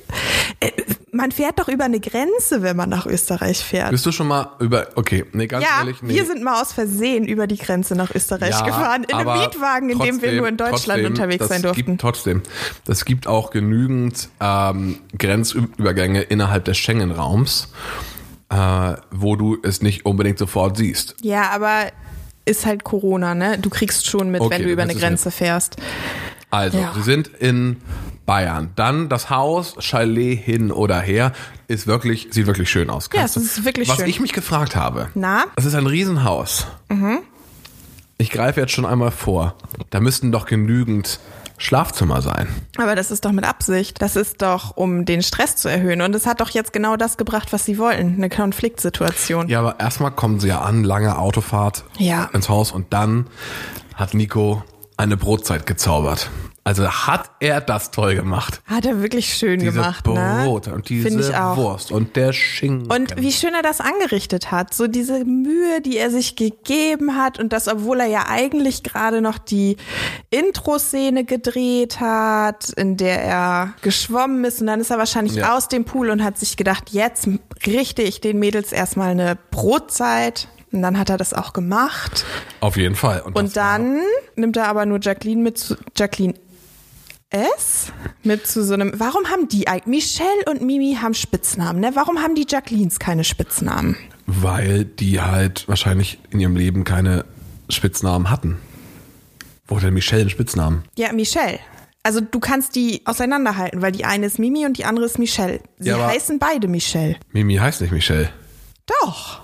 Äh, 0.59 0.71
Man 1.11 1.31
fährt 1.31 1.59
doch 1.59 1.67
über 1.67 1.83
eine 1.85 1.99
Grenze, 1.99 2.61
wenn 2.61 2.75
man 2.75 2.89
nach 2.89 3.05
Österreich 3.05 3.59
fährt. 3.63 3.91
Bist 3.91 4.05
du 4.05 4.11
schon 4.11 4.27
mal 4.27 4.51
über, 4.59 4.87
okay, 4.95 5.25
nee, 5.33 5.45
ganz 5.47 5.63
Ja, 5.65 5.79
ehrlich, 5.79 6.01
nee. 6.01 6.13
wir 6.15 6.25
sind 6.25 6.41
mal 6.43 6.61
aus 6.61 6.73
Versehen 6.73 7.25
über 7.25 7.47
die 7.47 7.57
Grenze 7.57 7.95
nach 7.95 8.09
Österreich 8.15 8.51
Ja, 8.51 8.61
gefahren, 8.65 9.03
in 9.03 9.13
einem 9.15 9.39
Mietwagen, 9.39 9.89
in 9.89 9.99
dem 9.99 10.05
wir 10.05 10.11
trotzdem- 10.21 10.37
nur 10.37 10.47
in 10.47 10.57
Deutschland 10.57 10.85
trotzdem, 10.85 11.05
unterwegs 11.05 11.47
sein 11.47 11.61
durften. 11.61 11.85
Gibt, 11.85 12.01
trotzdem, 12.01 12.41
das 12.85 13.05
gibt 13.05 13.27
auch 13.27 13.51
genügend 13.51 14.29
ähm, 14.39 14.99
Grenzübergänge 15.17 16.21
innerhalb 16.21 16.65
des 16.65 16.77
Schengen-Raums, 16.77 17.67
äh, 18.49 18.93
wo 19.11 19.35
du 19.35 19.57
es 19.63 19.81
nicht 19.81 20.05
unbedingt 20.05 20.39
sofort 20.39 20.77
siehst. 20.77 21.15
Ja, 21.21 21.49
aber 21.51 21.87
ist 22.45 22.65
halt 22.65 22.83
Corona, 22.83 23.35
ne? 23.35 23.57
Du 23.59 23.69
kriegst 23.69 24.07
schon 24.07 24.31
mit, 24.31 24.41
Okay, 24.41 24.55
wenn 24.55 24.63
du 24.63 24.69
über 24.71 24.81
eine 24.81 24.95
Grenze 24.95 25.29
fährst. 25.29 25.75
Also, 26.51 26.77
Ja. 26.77 26.91
sie 26.93 27.01
sind 27.01 27.27
in 27.39 27.77
Bayern. 28.25 28.69
Dann 28.75 29.09
das 29.09 29.29
Haus, 29.29 29.75
Chalet 29.79 30.37
hin 30.39 30.71
oder 30.71 30.99
her, 31.01 31.31
ist 31.67 31.87
wirklich, 31.87 32.27
sieht 32.31 32.45
wirklich 32.45 32.69
schön 32.69 32.89
aus. 32.89 33.09
Ja, 33.13 33.23
es 33.23 33.35
ist 33.37 33.65
wirklich 33.65 33.89
Was 33.89 33.97
schön. 33.97 34.07
ich 34.07 34.19
mich 34.19 34.33
gefragt 34.33 34.75
habe, 34.75 35.09
Na? 35.15 35.45
es 35.55 35.65
ist 35.65 35.73
ein 35.75 35.87
Riesenhaus. 35.87 36.67
Mhm. 36.89 37.19
Ich 38.17 38.29
greife 38.29 38.59
jetzt 38.61 38.71
schon 38.73 38.85
einmal 38.85 39.11
vor. 39.11 39.55
Da 39.89 39.99
müssten 39.99 40.31
doch 40.31 40.45
genügend 40.45 41.19
Schlafzimmer 41.57 42.21
sein. 42.21 42.47
Aber 42.77 42.95
das 42.95 43.11
ist 43.11 43.25
doch 43.25 43.31
mit 43.31 43.45
Absicht. 43.45 44.01
Das 44.01 44.15
ist 44.15 44.41
doch, 44.41 44.75
um 44.77 45.05
den 45.05 45.21
Stress 45.23 45.55
zu 45.55 45.69
erhöhen. 45.69 46.01
Und 46.01 46.13
es 46.15 46.25
hat 46.25 46.39
doch 46.41 46.49
jetzt 46.49 46.73
genau 46.73 46.97
das 46.97 47.17
gebracht, 47.17 47.51
was 47.53 47.65
sie 47.65 47.77
wollten. 47.77 48.15
Eine 48.15 48.29
Konfliktsituation. 48.29 49.47
Ja, 49.47 49.59
aber 49.59 49.79
erstmal 49.79 50.11
kommen 50.11 50.39
sie 50.39 50.49
ja 50.49 50.61
an, 50.61 50.83
lange 50.83 51.17
Autofahrt 51.17 51.83
Ja. 51.97 52.29
ins 52.33 52.49
Haus 52.49 52.71
und 52.71 52.93
dann 52.93 53.27
hat 53.95 54.13
Nico 54.13 54.63
eine 55.01 55.17
Brotzeit 55.17 55.65
gezaubert. 55.65 56.29
Also 56.63 56.87
hat 56.87 57.31
er 57.39 57.59
das 57.59 57.89
toll 57.89 58.13
gemacht. 58.13 58.61
Hat 58.67 58.85
er 58.85 59.01
wirklich 59.01 59.33
schön 59.33 59.59
Diese 59.59 59.71
gemacht, 59.71 60.03
Brot 60.03 60.67
ne? 60.67 60.73
und 60.75 60.89
diese. 60.89 61.09
Wurst 61.55 61.91
und 61.91 62.15
der 62.15 62.33
Schinken. 62.33 62.91
Und 62.91 63.19
wie 63.19 63.31
schön 63.31 63.55
er 63.55 63.63
das 63.63 63.81
angerichtet 63.81 64.51
hat. 64.51 64.71
So 64.75 64.85
diese 64.85 65.25
Mühe, 65.25 65.81
die 65.81 65.97
er 65.97 66.11
sich 66.11 66.35
gegeben 66.35 67.17
hat 67.17 67.39
und 67.39 67.51
das, 67.51 67.67
obwohl 67.67 68.01
er 68.01 68.05
ja 68.05 68.25
eigentlich 68.29 68.83
gerade 68.83 69.21
noch 69.21 69.39
die 69.39 69.77
Intro-Szene 70.29 71.23
gedreht 71.25 71.99
hat, 71.99 72.69
in 72.69 72.95
der 72.95 73.23
er 73.23 73.73
geschwommen 73.81 74.45
ist 74.45 74.61
und 74.61 74.67
dann 74.67 74.79
ist 74.81 74.91
er 74.91 74.99
wahrscheinlich 74.99 75.33
Ja. 75.37 75.57
aus 75.57 75.67
dem 75.67 75.83
Pool 75.83 76.11
und 76.11 76.23
hat 76.23 76.37
sich 76.37 76.57
gedacht, 76.57 76.91
jetzt 76.91 77.27
richte 77.65 78.03
ich 78.03 78.21
den 78.21 78.37
Mädels 78.37 78.71
erstmal 78.71 79.09
eine 79.09 79.35
Brotzeit. 79.49 80.47
Und 80.71 80.81
dann 80.81 80.97
hat 80.97 81.09
er 81.09 81.17
das 81.17 81.33
auch 81.33 81.53
gemacht. 81.53 82.23
Auf 82.61 82.77
jeden 82.77 82.95
Fall. 82.95 83.21
das 83.25 83.33
Und 83.33 83.57
dann 83.57 83.99
nimmt 84.35 84.55
er 84.57 84.67
aber 84.67 84.85
nur 84.85 84.99
Jacqueline 85.01 85.41
mit 85.41 85.57
zu, 85.57 85.75
Jacqueline 85.97 86.33
S 87.29 87.91
mit 88.23 88.45
zu 88.45 88.63
so 88.63 88.73
einem, 88.73 88.91
warum 88.97 89.25
haben 89.29 89.47
die 89.47 89.67
eigentlich, 89.67 89.85
Michelle 89.87 90.45
und 90.49 90.61
Mimi 90.61 90.97
haben 91.01 91.13
Spitznamen, 91.13 91.79
ne? 91.81 91.91
Warum 91.93 92.19
haben 92.21 92.35
die 92.35 92.45
Jacquelines 92.47 92.99
keine 92.99 93.23
Spitznamen? 93.23 93.95
Weil 94.27 94.85
die 94.85 95.21
halt 95.21 95.67
wahrscheinlich 95.67 96.19
in 96.29 96.39
ihrem 96.39 96.55
Leben 96.55 96.83
keine 96.83 97.25
Spitznamen 97.69 98.29
hatten. 98.29 98.57
Wo 99.67 99.77
hat 99.77 99.83
denn 99.83 99.93
Michelle 99.93 100.21
einen 100.21 100.29
Spitznamen? 100.29 100.83
Ja, 100.97 101.13
Michelle. 101.13 101.59
Also 102.03 102.19
du 102.19 102.39
kannst 102.39 102.75
die 102.75 103.01
auseinanderhalten, 103.05 103.81
weil 103.81 103.91
die 103.91 104.05
eine 104.05 104.25
ist 104.25 104.39
Mimi 104.39 104.65
und 104.65 104.77
die 104.77 104.85
andere 104.85 105.05
ist 105.05 105.19
Michelle. 105.19 105.61
Sie 105.79 105.89
Ja, 105.89 105.95
aber- 105.95 106.07
heißen 106.07 106.39
beide 106.39 106.67
Michelle. 106.67 107.15
Mimi 107.31 107.55
heißt 107.55 107.79
nicht 107.81 107.91
Michelle. 107.91 108.29
Doch. 109.01 109.39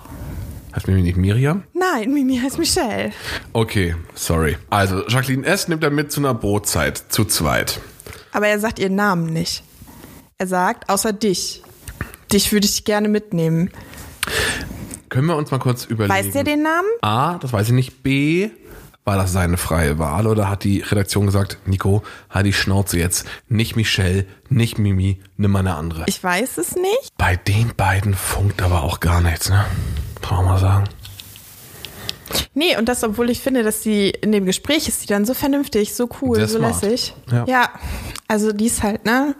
Heißt 0.78 0.86
Mimi 0.86 1.02
nicht 1.02 1.16
Miriam? 1.16 1.64
Nein, 1.74 2.14
Mimi 2.14 2.38
heißt 2.38 2.56
Michelle. 2.56 3.10
Okay, 3.52 3.96
sorry. 4.14 4.56
Also, 4.70 5.04
Jacqueline 5.08 5.44
S. 5.44 5.66
nimmt 5.66 5.82
er 5.82 5.90
mit 5.90 6.12
zu 6.12 6.20
einer 6.20 6.34
Brotzeit, 6.34 7.02
zu 7.08 7.24
zweit. 7.24 7.80
Aber 8.30 8.46
er 8.46 8.60
sagt 8.60 8.78
ihren 8.78 8.94
Namen 8.94 9.26
nicht. 9.26 9.64
Er 10.36 10.46
sagt, 10.46 10.88
außer 10.88 11.12
dich. 11.12 11.64
Dich 12.32 12.52
würde 12.52 12.68
ich 12.68 12.84
gerne 12.84 13.08
mitnehmen. 13.08 13.72
Können 15.08 15.26
wir 15.26 15.34
uns 15.34 15.50
mal 15.50 15.58
kurz 15.58 15.84
überlegen. 15.84 16.14
Weiß 16.14 16.32
der 16.32 16.44
den 16.44 16.62
Namen? 16.62 16.86
A, 17.02 17.38
das 17.38 17.52
weiß 17.52 17.66
ich 17.66 17.74
nicht. 17.74 18.04
B, 18.04 18.50
war 19.04 19.16
das 19.16 19.32
seine 19.32 19.56
freie 19.56 19.98
Wahl 19.98 20.28
oder 20.28 20.48
hat 20.48 20.62
die 20.62 20.82
Redaktion 20.82 21.26
gesagt, 21.26 21.58
Nico, 21.66 22.04
halt 22.30 22.46
die 22.46 22.52
Schnauze 22.52 22.98
jetzt. 22.98 23.26
Nicht 23.48 23.74
Michelle, 23.74 24.26
nicht 24.48 24.78
Mimi, 24.78 25.18
nimm 25.36 25.50
mal 25.50 25.58
eine 25.58 25.74
andere. 25.74 26.04
Ich 26.06 26.22
weiß 26.22 26.58
es 26.58 26.76
nicht. 26.76 27.10
Bei 27.16 27.34
den 27.34 27.74
beiden 27.74 28.14
funkt 28.14 28.62
aber 28.62 28.84
auch 28.84 29.00
gar 29.00 29.20
nichts, 29.20 29.50
ne? 29.50 29.64
Brauchen 30.20 30.46
wir 30.46 30.58
sagen. 30.58 30.84
Nee, 32.54 32.76
und 32.76 32.88
das, 32.88 33.04
obwohl 33.04 33.30
ich 33.30 33.40
finde, 33.40 33.62
dass 33.62 33.82
sie 33.82 34.10
in 34.10 34.32
dem 34.32 34.44
Gespräch 34.44 34.88
ist, 34.88 35.00
sie 35.00 35.06
dann 35.06 35.24
so 35.24 35.34
vernünftig, 35.34 35.94
so 35.94 36.08
cool, 36.20 36.46
so 36.46 36.58
smart. 36.58 36.82
lässig. 36.82 37.14
Ja. 37.30 37.44
ja, 37.46 37.70
also 38.26 38.52
die 38.52 38.66
ist 38.66 38.82
halt, 38.82 39.04
ne? 39.04 39.34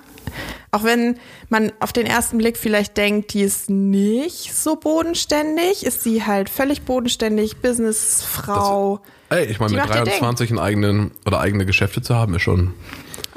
Auch 0.70 0.84
wenn 0.84 1.18
man 1.48 1.72
auf 1.80 1.92
den 1.92 2.06
ersten 2.06 2.38
Blick 2.38 2.56
vielleicht 2.56 2.96
denkt, 2.96 3.32
die 3.32 3.40
ist 3.42 3.70
nicht 3.70 4.54
so 4.54 4.76
bodenständig, 4.76 5.84
ist 5.84 6.02
sie 6.02 6.24
halt 6.24 6.50
völlig 6.50 6.82
bodenständig, 6.82 7.56
Businessfrau. 7.62 9.00
Ey, 9.30 9.46
ich 9.46 9.58
meine, 9.58 9.70
Die 9.70 9.76
mit 9.76 9.86
macht 9.86 9.98
ihr 9.98 10.04
23 10.04 10.50
einen 10.50 10.58
eigenen 10.58 11.10
oder 11.26 11.40
eigene 11.40 11.66
Geschäfte 11.66 12.02
zu 12.02 12.14
haben, 12.14 12.34
ist 12.34 12.42
schon. 12.42 12.74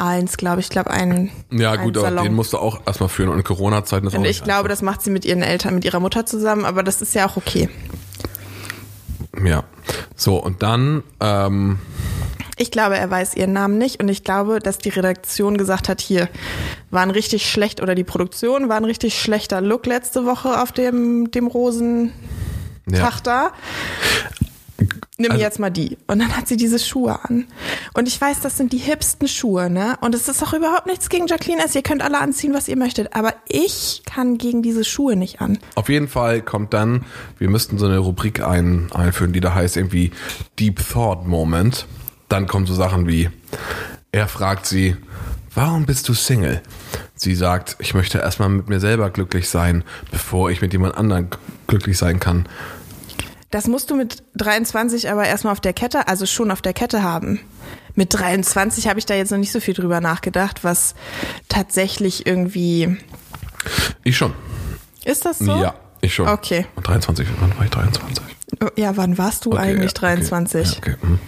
Eins, 0.02 0.36
glaube 0.38 0.62
ich, 0.62 0.70
glaube 0.70 0.90
ein. 0.90 1.30
Ja, 1.52 1.76
gut, 1.76 1.96
aber 1.96 2.08
Salon. 2.08 2.24
den 2.24 2.34
musst 2.34 2.54
du 2.54 2.58
auch 2.58 2.82
erstmal 2.88 3.08
führen 3.10 3.30
und 3.30 3.38
in 3.38 3.44
Corona-Zeiten 3.44 4.08
ist 4.08 4.14
auch 4.14 4.18
Und 4.18 4.24
nicht 4.24 4.38
ich 4.40 4.44
glaube, 4.44 4.68
das 4.68 4.82
macht 4.82 5.04
sie 5.04 5.12
mit 5.12 5.26
ihren 5.26 5.44
Eltern, 5.44 5.76
mit 5.76 5.86
ihrer 5.86 6.00
Mutter 6.00 6.26
zusammen, 6.26 6.66
aber 6.66 6.82
das 6.82 7.02
ist 7.04 7.14
ja 7.14 7.28
auch 7.28 7.38
okay. 7.38 7.70
einfach. 9.34 9.48
Ja. 9.48 9.64
So, 10.16 10.38
und 10.38 10.64
dann, 10.64 11.04
ähm, 11.20 11.78
Ich 12.58 12.72
glaube, 12.72 12.98
er 12.98 13.10
weiß 13.12 13.36
ihren 13.36 13.54
Namen 13.54 13.78
nicht 13.78 14.02
und 14.02 14.10
ich 14.10 14.24
glaube, 14.24 14.60
dass 14.60 14.78
die 14.80 14.90
Redaktion 14.90 15.58
gesagt 15.58 15.88
hat, 15.88 16.02
hier 16.02 16.30
war 16.90 17.02
ein 17.04 17.12
richtig 17.12 17.50
schlecht 17.50 17.82
oder 17.82 17.94
die 17.96 18.04
Produktion 18.04 18.70
war 18.70 18.78
ein 18.78 18.86
richtig 18.86 19.20
schlechter 19.20 19.62
Look 19.62 19.86
letzte 19.86 20.26
Woche 20.26 20.62
auf 20.62 20.72
dem, 20.72 21.30
dem 21.32 21.46
Rosen 21.48 22.12
ja. 22.90 23.10
Da. 23.24 23.52
Nimm 25.18 25.32
Also- 25.32 25.44
jetzt 25.44 25.60
mal 25.60 25.70
die. 25.70 25.98
Und 26.08 26.20
dann 26.20 26.36
hat 26.36 26.48
sie 26.48 26.58
diese 26.58 26.80
Schuhe 26.80 27.20
an. 27.24 27.46
Und 27.94 28.08
ich 28.08 28.20
weiß, 28.20 28.40
das 28.40 28.56
sind 28.56 28.72
die 28.72 28.78
hipsten 28.78 29.28
Schuhe, 29.28 29.70
ne? 29.70 29.98
Und 30.00 30.16
es 30.16 30.30
ist 30.30 30.42
auch 30.42 30.54
überhaupt 30.54 30.88
nichts 30.88 31.10
gegen 31.10 31.28
Jacqueline 31.28 31.64
S. 31.64 31.76
Ihr 31.76 31.82
könnt 31.82 32.02
alle 32.02 32.20
anziehen, 32.20 32.54
was 32.54 32.70
ihr 32.70 32.78
möchtet. 32.78 33.16
Aber 33.16 33.34
ich 33.48 34.04
kann 34.06 34.38
gegen 34.38 34.62
diese 34.62 34.86
Schuhe 34.86 35.18
nicht 35.18 35.42
an. 35.42 35.60
Auf 35.76 35.90
jeden 35.90 36.08
Fall 36.08 36.42
kommt 36.42 36.74
dann, 36.74 37.04
wir 37.38 37.50
müssten 37.50 37.78
so 37.78 37.86
eine 37.86 37.98
Rubrik 37.98 38.42
ein, 38.42 38.90
einführen, 38.94 39.34
die 39.34 39.42
da 39.42 39.54
heißt 39.54 39.76
irgendwie 39.76 40.12
Deep 40.58 40.80
Thought 40.88 41.28
Moment. 41.28 41.86
Dann 42.30 42.48
kommen 42.48 42.66
so 42.66 42.74
Sachen 42.74 43.08
wie, 43.10 43.30
er 44.14 44.30
fragt 44.30 44.66
sie, 44.66 44.96
warum 45.54 45.86
bist 45.86 46.08
du 46.08 46.14
Single? 46.14 46.62
Sie 47.16 47.36
sagt, 47.36 47.76
ich 47.80 47.94
möchte 47.94 48.20
erstmal 48.20 48.48
mit 48.48 48.70
mir 48.70 48.80
selber 48.80 49.10
glücklich 49.10 49.50
sein, 49.50 49.84
bevor 50.12 50.50
ich 50.50 50.62
mit 50.62 50.72
jemand 50.72 50.96
anderem 50.96 51.28
glücklich 51.68 51.98
sein 51.98 52.22
kann. 52.22 52.48
Das 53.52 53.68
musst 53.68 53.90
du 53.92 53.96
mit 53.96 54.24
23 54.38 55.10
aber 55.12 55.26
erstmal 55.26 55.52
auf 55.52 55.60
der 55.60 55.74
Kette, 55.74 56.08
also 56.08 56.26
schon 56.26 56.52
auf 56.52 56.62
der 56.62 56.74
Kette 56.74 57.04
haben. 57.04 57.42
Mit 57.96 58.14
23 58.14 58.88
habe 58.88 59.00
ich 59.00 59.06
da 59.06 59.14
jetzt 59.14 59.32
noch 59.32 59.38
nicht 59.38 59.52
so 59.52 59.60
viel 59.60 59.74
drüber 59.74 60.02
nachgedacht, 60.02 60.64
was 60.64 60.96
tatsächlich 61.50 62.26
irgendwie. 62.26 62.98
Ich 64.04 64.18
schon. 64.18 64.34
Ist 65.04 65.26
das 65.26 65.40
so? 65.40 65.52
Ja, 65.62 65.76
ich 66.02 66.14
schon. 66.14 66.28
Okay. 66.28 66.66
23, 66.84 67.28
wann 67.40 67.58
war 67.58 67.66
ich 67.66 67.72
23? 67.72 68.24
Ja, 68.78 68.98
wann 68.98 69.18
warst 69.18 69.46
du 69.46 69.54
Okay, 69.54 69.62
eigentlich 69.62 69.92
ja, 69.92 70.00
23? 70.00 70.78
Okay, 70.78 70.90
ja, 70.92 70.96
okay. 70.96 71.08
hm. 71.08 71.20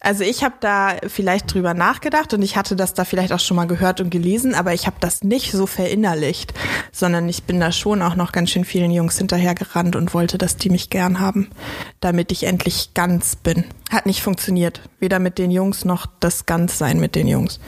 Also 0.00 0.22
ich 0.22 0.44
habe 0.44 0.54
da 0.60 0.96
vielleicht 1.08 1.52
drüber 1.52 1.74
nachgedacht 1.74 2.32
und 2.32 2.42
ich 2.42 2.56
hatte 2.56 2.76
das 2.76 2.94
da 2.94 3.04
vielleicht 3.04 3.32
auch 3.32 3.40
schon 3.40 3.56
mal 3.56 3.66
gehört 3.66 4.00
und 4.00 4.10
gelesen, 4.10 4.54
aber 4.54 4.72
ich 4.72 4.86
habe 4.86 4.96
das 5.00 5.24
nicht 5.24 5.50
so 5.50 5.66
verinnerlicht, 5.66 6.54
sondern 6.92 7.28
ich 7.28 7.42
bin 7.44 7.58
da 7.58 7.72
schon 7.72 8.00
auch 8.02 8.14
noch 8.14 8.30
ganz 8.30 8.50
schön 8.50 8.64
vielen 8.64 8.92
Jungs 8.92 9.18
hinterhergerannt 9.18 9.96
und 9.96 10.14
wollte, 10.14 10.38
dass 10.38 10.56
die 10.56 10.70
mich 10.70 10.88
gern 10.88 11.18
haben, 11.18 11.50
damit 11.98 12.30
ich 12.30 12.44
endlich 12.44 12.94
ganz 12.94 13.34
bin. 13.34 13.64
Hat 13.90 14.06
nicht 14.06 14.22
funktioniert, 14.22 14.82
weder 15.00 15.18
mit 15.18 15.36
den 15.36 15.50
Jungs 15.50 15.84
noch 15.84 16.06
das 16.20 16.46
Ganzsein 16.46 17.00
mit 17.00 17.16
den 17.16 17.26
Jungs. 17.26 17.58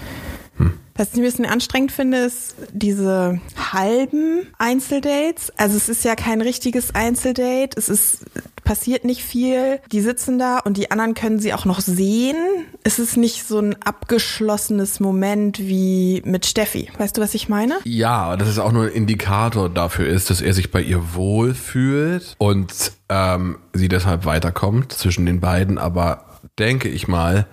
Was 1.00 1.14
ich 1.14 1.20
ein 1.20 1.22
bisschen 1.22 1.46
anstrengend 1.46 1.92
finde, 1.92 2.18
ist 2.18 2.56
diese 2.74 3.40
halben 3.72 4.46
Einzeldates. 4.58 5.50
Also 5.56 5.78
es 5.78 5.88
ist 5.88 6.04
ja 6.04 6.14
kein 6.14 6.42
richtiges 6.42 6.94
Einzeldate. 6.94 7.70
Es 7.78 7.88
ist 7.88 8.26
passiert 8.64 9.06
nicht 9.06 9.22
viel. 9.22 9.80
Die 9.90 10.02
sitzen 10.02 10.38
da 10.38 10.58
und 10.58 10.76
die 10.76 10.90
anderen 10.90 11.14
können 11.14 11.38
sie 11.38 11.54
auch 11.54 11.64
noch 11.64 11.80
sehen. 11.80 12.36
Es 12.84 12.98
ist 12.98 13.16
nicht 13.16 13.48
so 13.48 13.60
ein 13.60 13.80
abgeschlossenes 13.82 15.00
Moment 15.00 15.58
wie 15.58 16.20
mit 16.26 16.44
Steffi. 16.44 16.90
Weißt 16.98 17.16
du, 17.16 17.22
was 17.22 17.32
ich 17.32 17.48
meine? 17.48 17.78
Ja, 17.84 18.24
aber 18.24 18.36
das 18.36 18.48
ist 18.50 18.58
auch 18.58 18.70
nur 18.70 18.84
ein 18.84 18.92
Indikator 18.92 19.70
dafür 19.70 20.06
ist, 20.06 20.28
dass 20.28 20.42
er 20.42 20.52
sich 20.52 20.70
bei 20.70 20.82
ihr 20.82 21.14
wohlfühlt 21.14 22.34
und 22.36 22.92
ähm, 23.08 23.56
sie 23.72 23.88
deshalb 23.88 24.26
weiterkommt 24.26 24.92
zwischen 24.92 25.24
den 25.24 25.40
beiden, 25.40 25.78
aber 25.78 26.26
denke 26.58 26.90
ich 26.90 27.08
mal, 27.08 27.46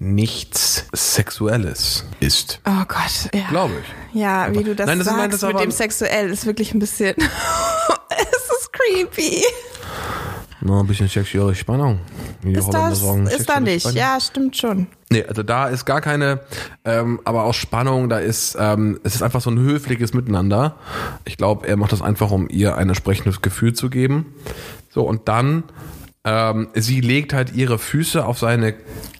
nichts 0.00 0.86
Sexuelles 0.94 2.04
ist. 2.20 2.60
Oh 2.66 2.84
Gott, 2.88 3.32
ja. 3.34 3.48
Glaube 3.50 3.74
ich. 4.12 4.20
Ja, 4.20 4.48
wie 4.52 4.64
du 4.64 4.74
das 4.74 4.86
Nein, 4.86 4.98
das 4.98 5.06
ist- 5.06 5.12
sagst 5.12 5.20
nein, 5.20 5.30
das 5.30 5.36
ist 5.42 5.46
mit 5.46 5.54
aber- 5.54 5.64
dem 5.64 5.70
sexuell 5.70 6.30
ist 6.30 6.46
wirklich 6.46 6.74
ein 6.74 6.78
bisschen. 6.80 7.14
es 8.08 8.50
ist 8.60 8.72
creepy. 8.72 9.42
Noch 10.62 10.80
ein 10.80 10.86
bisschen 10.86 11.08
sexuelle 11.08 11.54
Spannung. 11.54 12.00
die 12.42 12.52
Ist 12.52 12.66
Holländer 12.66 12.90
das? 12.90 13.00
sagen, 13.00 13.26
Ist 13.26 13.48
da 13.48 13.60
nicht? 13.60 13.80
Spannung. 13.82 13.96
Ja, 13.98 14.18
stimmt 14.20 14.56
schon. 14.56 14.86
Nee, 15.10 15.24
also 15.24 15.42
da 15.42 15.68
ist 15.68 15.84
gar 15.86 16.00
keine, 16.00 16.40
ähm, 16.84 17.20
aber 17.24 17.44
auch 17.44 17.54
Spannung, 17.54 18.08
da 18.10 18.18
ist, 18.18 18.56
ähm, 18.60 19.00
es 19.02 19.14
ist 19.14 19.22
einfach 19.22 19.40
so 19.40 19.50
ein 19.50 19.58
höfliches 19.58 20.12
Miteinander. 20.14 20.76
Ich 21.24 21.36
glaube, 21.36 21.66
er 21.66 21.76
macht 21.76 21.92
das 21.92 22.02
einfach, 22.02 22.30
um 22.30 22.48
ihr 22.50 22.76
ein 22.76 22.88
entsprechendes 22.88 23.40
Gefühl 23.42 23.72
zu 23.74 23.88
geben. 23.90 24.34
So, 24.90 25.02
und 25.02 25.28
dann, 25.28 25.64
ähm, 26.24 26.68
sie 26.74 27.00
legt 27.00 27.32
halt 27.32 27.52
ihre 27.54 27.78
Füße 27.78 28.24
auf 28.24 28.38
seine 28.38 28.74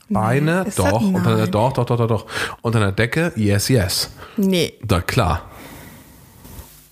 Beine, 0.08 0.64
das- 0.64 0.74
doch, 0.76 1.00
unter 1.02 1.30
der, 1.36 1.44
nein. 1.44 1.50
doch, 1.52 1.72
doch, 1.72 1.84
doch, 1.86 1.96
doch, 1.96 2.06
doch, 2.08 2.26
unter 2.62 2.80
der 2.80 2.92
Decke, 2.92 3.32
yes, 3.36 3.68
yes. 3.68 4.10
Nee, 4.36 4.74
Da, 4.84 5.00
klar. 5.00 5.49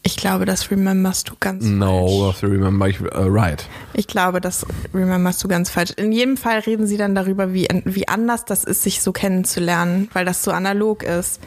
Ich 0.08 0.16
glaube, 0.16 0.46
das 0.46 0.70
rememberst 0.70 1.28
du 1.28 1.34
ganz 1.38 1.62
falsch. 1.62 1.76
No, 1.76 2.28
have 2.28 2.40
to 2.40 2.46
remember, 2.46 2.88
ich, 2.88 2.98
uh, 2.98 3.08
right. 3.12 3.62
Ich 3.92 4.06
glaube, 4.06 4.40
das 4.40 4.64
rememberst 4.94 5.44
du 5.44 5.48
ganz 5.48 5.68
falsch. 5.68 5.90
In 5.96 6.12
jedem 6.12 6.38
Fall 6.38 6.60
reden 6.60 6.86
sie 6.86 6.96
dann 6.96 7.14
darüber, 7.14 7.52
wie, 7.52 7.68
wie 7.84 8.08
anders 8.08 8.46
das 8.46 8.64
ist, 8.64 8.82
sich 8.84 9.02
so 9.02 9.12
kennenzulernen, 9.12 10.08
weil 10.14 10.24
das 10.24 10.42
so 10.42 10.50
analog 10.50 11.02
ist. 11.02 11.40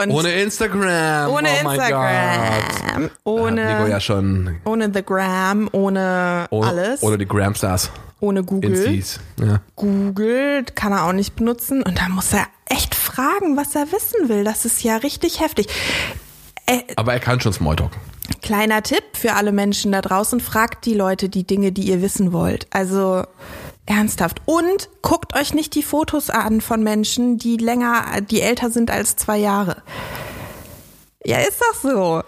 Und 0.00 0.12
Ohne 0.12 0.30
Instagram. 0.40 1.32
ohne 1.32 1.48
oh. 1.48 1.68
Instagram, 1.68 3.10
ohne, 3.24 3.74
Nico 3.74 3.86
ja 3.88 3.98
schon, 3.98 4.54
ohne 4.64 4.88
The 4.94 5.02
Gram, 5.02 5.68
ohne 5.72 6.46
ohne, 6.50 6.66
alles, 6.68 7.02
oder 7.02 7.18
die 7.18 7.26
Gramstars. 7.26 7.90
ohne 8.20 8.44
Google. 8.44 9.02
Ja. 9.40 9.60
Google 9.74 10.64
kann 10.76 10.92
er 10.92 11.06
auch 11.06 11.12
nicht 11.12 11.34
benutzen 11.34 11.82
und 11.82 11.98
da 11.98 12.08
muss 12.08 12.32
er 12.32 12.46
echt 12.66 12.94
fragen, 12.94 13.56
was 13.56 13.74
er 13.74 13.90
wissen 13.90 14.28
will. 14.28 14.44
Das 14.44 14.64
ist 14.64 14.84
ja 14.84 14.96
richtig 14.98 15.40
heftig. 15.40 15.66
Äh, 16.66 16.82
Aber 16.96 17.12
er 17.12 17.20
kann 17.20 17.40
schon 17.40 17.52
Smalltalk. 17.52 17.92
Kleiner 18.42 18.82
Tipp 18.82 19.04
für 19.14 19.34
alle 19.34 19.52
Menschen 19.52 19.92
da 19.92 20.00
draußen, 20.00 20.40
fragt 20.40 20.84
die 20.84 20.94
Leute 20.94 21.28
die 21.28 21.46
Dinge, 21.46 21.72
die 21.72 21.88
ihr 21.88 22.02
wissen 22.02 22.32
wollt. 22.32 22.66
Also 22.70 23.24
ernsthaft. 23.86 24.42
Und 24.44 24.88
guckt 25.02 25.36
euch 25.36 25.54
nicht 25.54 25.74
die 25.74 25.82
Fotos 25.82 26.30
an 26.30 26.60
von 26.60 26.82
Menschen, 26.82 27.38
die 27.38 27.56
länger, 27.56 28.20
die 28.20 28.40
älter 28.40 28.70
sind 28.70 28.90
als 28.90 29.16
zwei 29.16 29.38
Jahre. 29.38 29.82
Ja, 31.24 31.38
ist 31.38 31.60
doch 31.60 31.74
so. 31.80 32.22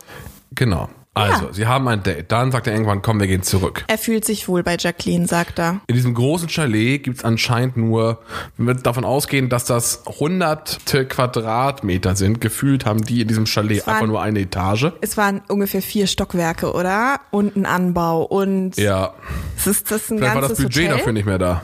Genau. 0.53 0.89
Also, 1.19 1.47
Ja. 1.47 1.53
sie 1.53 1.67
haben 1.67 1.89
ein 1.89 2.03
Date. 2.03 2.31
Dann 2.33 2.53
sagt 2.53 2.67
er 2.67 2.73
irgendwann, 2.73 3.03
komm, 3.03 3.21
wir 3.21 3.27
gehen 3.27 3.43
zurück. 3.43 3.85
Er 3.89 3.99
fühlt 3.99 4.25
sich 4.25 4.49
wohl 4.49 4.63
bei 4.63 4.77
Jacqueline, 4.79 5.27
sagt 5.27 5.59
er. 5.59 5.81
In 5.87 5.95
diesem 5.95 6.15
großen 6.15 6.49
Chalet 6.49 7.03
gibt's 7.03 7.25
anscheinend 7.25 7.77
nur, 7.77 8.21
wenn 8.57 8.67
wir 8.67 8.75
davon 8.75 9.05
ausgehen, 9.05 9.49
dass 9.49 9.65
das 9.65 10.03
hunderte 10.07 11.05
Quadratmeter 11.07 12.17
sind, 12.17 12.41
gefühlt 12.41 12.87
haben 12.87 13.03
die 13.05 13.21
in 13.23 13.29
diesem 13.29 13.47
Chalet 13.47 13.87
waren- 13.87 13.95
einfach 13.95 14.07
nur 14.07 14.23
eine 14.23 14.41
Etage. 14.41 14.93
Es 15.01 15.17
waren 15.17 15.43
ungefähr 15.49 15.83
vier 15.83 16.07
Stockwerke, 16.07 16.73
oder? 16.73 17.21
Und 17.31 17.57
ein 17.57 17.67
Anbau. 17.67 18.23
Und 18.23 18.77
Ja, 18.77 19.13
es 19.57 19.67
ist 19.67 19.91
das 19.91 20.11
ein 20.11 20.19
vielleicht 20.19 20.35
war 20.35 20.41
das 20.43 20.51
ganzes 20.51 20.65
Budget 20.65 20.85
Hotel? 20.85 20.97
dafür 20.99 21.13
nicht 21.13 21.27
mehr 21.27 21.39
da. 21.39 21.63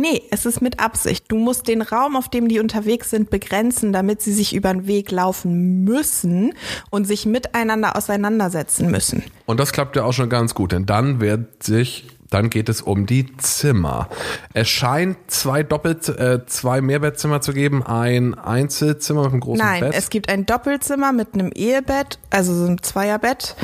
Nee, 0.00 0.22
es 0.30 0.46
ist 0.46 0.60
mit 0.62 0.78
Absicht. 0.78 1.24
Du 1.28 1.36
musst 1.36 1.66
den 1.66 1.82
Raum, 1.82 2.14
auf 2.14 2.28
dem 2.28 2.46
die 2.46 2.60
unterwegs 2.60 3.10
sind, 3.10 3.30
begrenzen, 3.30 3.92
damit 3.92 4.22
sie 4.22 4.32
sich 4.32 4.54
über 4.54 4.72
den 4.72 4.86
Weg 4.86 5.10
laufen 5.10 5.82
müssen 5.82 6.52
und 6.90 7.04
sich 7.06 7.26
miteinander 7.26 7.96
auseinandersetzen 7.96 8.90
müssen. 8.92 9.24
Und 9.46 9.58
das 9.58 9.72
klappt 9.72 9.96
ja 9.96 10.04
auch 10.04 10.12
schon 10.12 10.28
ganz 10.28 10.54
gut, 10.54 10.70
denn 10.70 10.86
dann 10.86 11.20
wird 11.20 11.62
sich 11.64 12.06
Dann 12.30 12.50
geht 12.50 12.68
es 12.68 12.82
um 12.82 13.06
die 13.06 13.34
Zimmer. 13.38 14.08
Es 14.52 14.68
scheint 14.68 15.16
zwei 15.28 15.62
Doppelt, 15.62 16.10
äh, 16.10 16.44
zwei 16.44 16.82
Mehrbettzimmer 16.82 17.40
zu 17.40 17.54
geben, 17.54 17.82
ein 17.82 18.34
Einzelzimmer 18.34 19.22
mit 19.22 19.32
einem 19.32 19.40
großen 19.40 19.64
Nein, 19.64 19.80
Bett. 19.80 19.94
es 19.96 20.10
gibt 20.10 20.28
ein 20.28 20.44
Doppelzimmer 20.44 21.12
mit 21.12 21.32
einem 21.32 21.50
Ehebett, 21.54 22.18
also 22.28 22.54
so 22.54 22.66
ein 22.66 22.82
Zweierbett, 22.82 23.56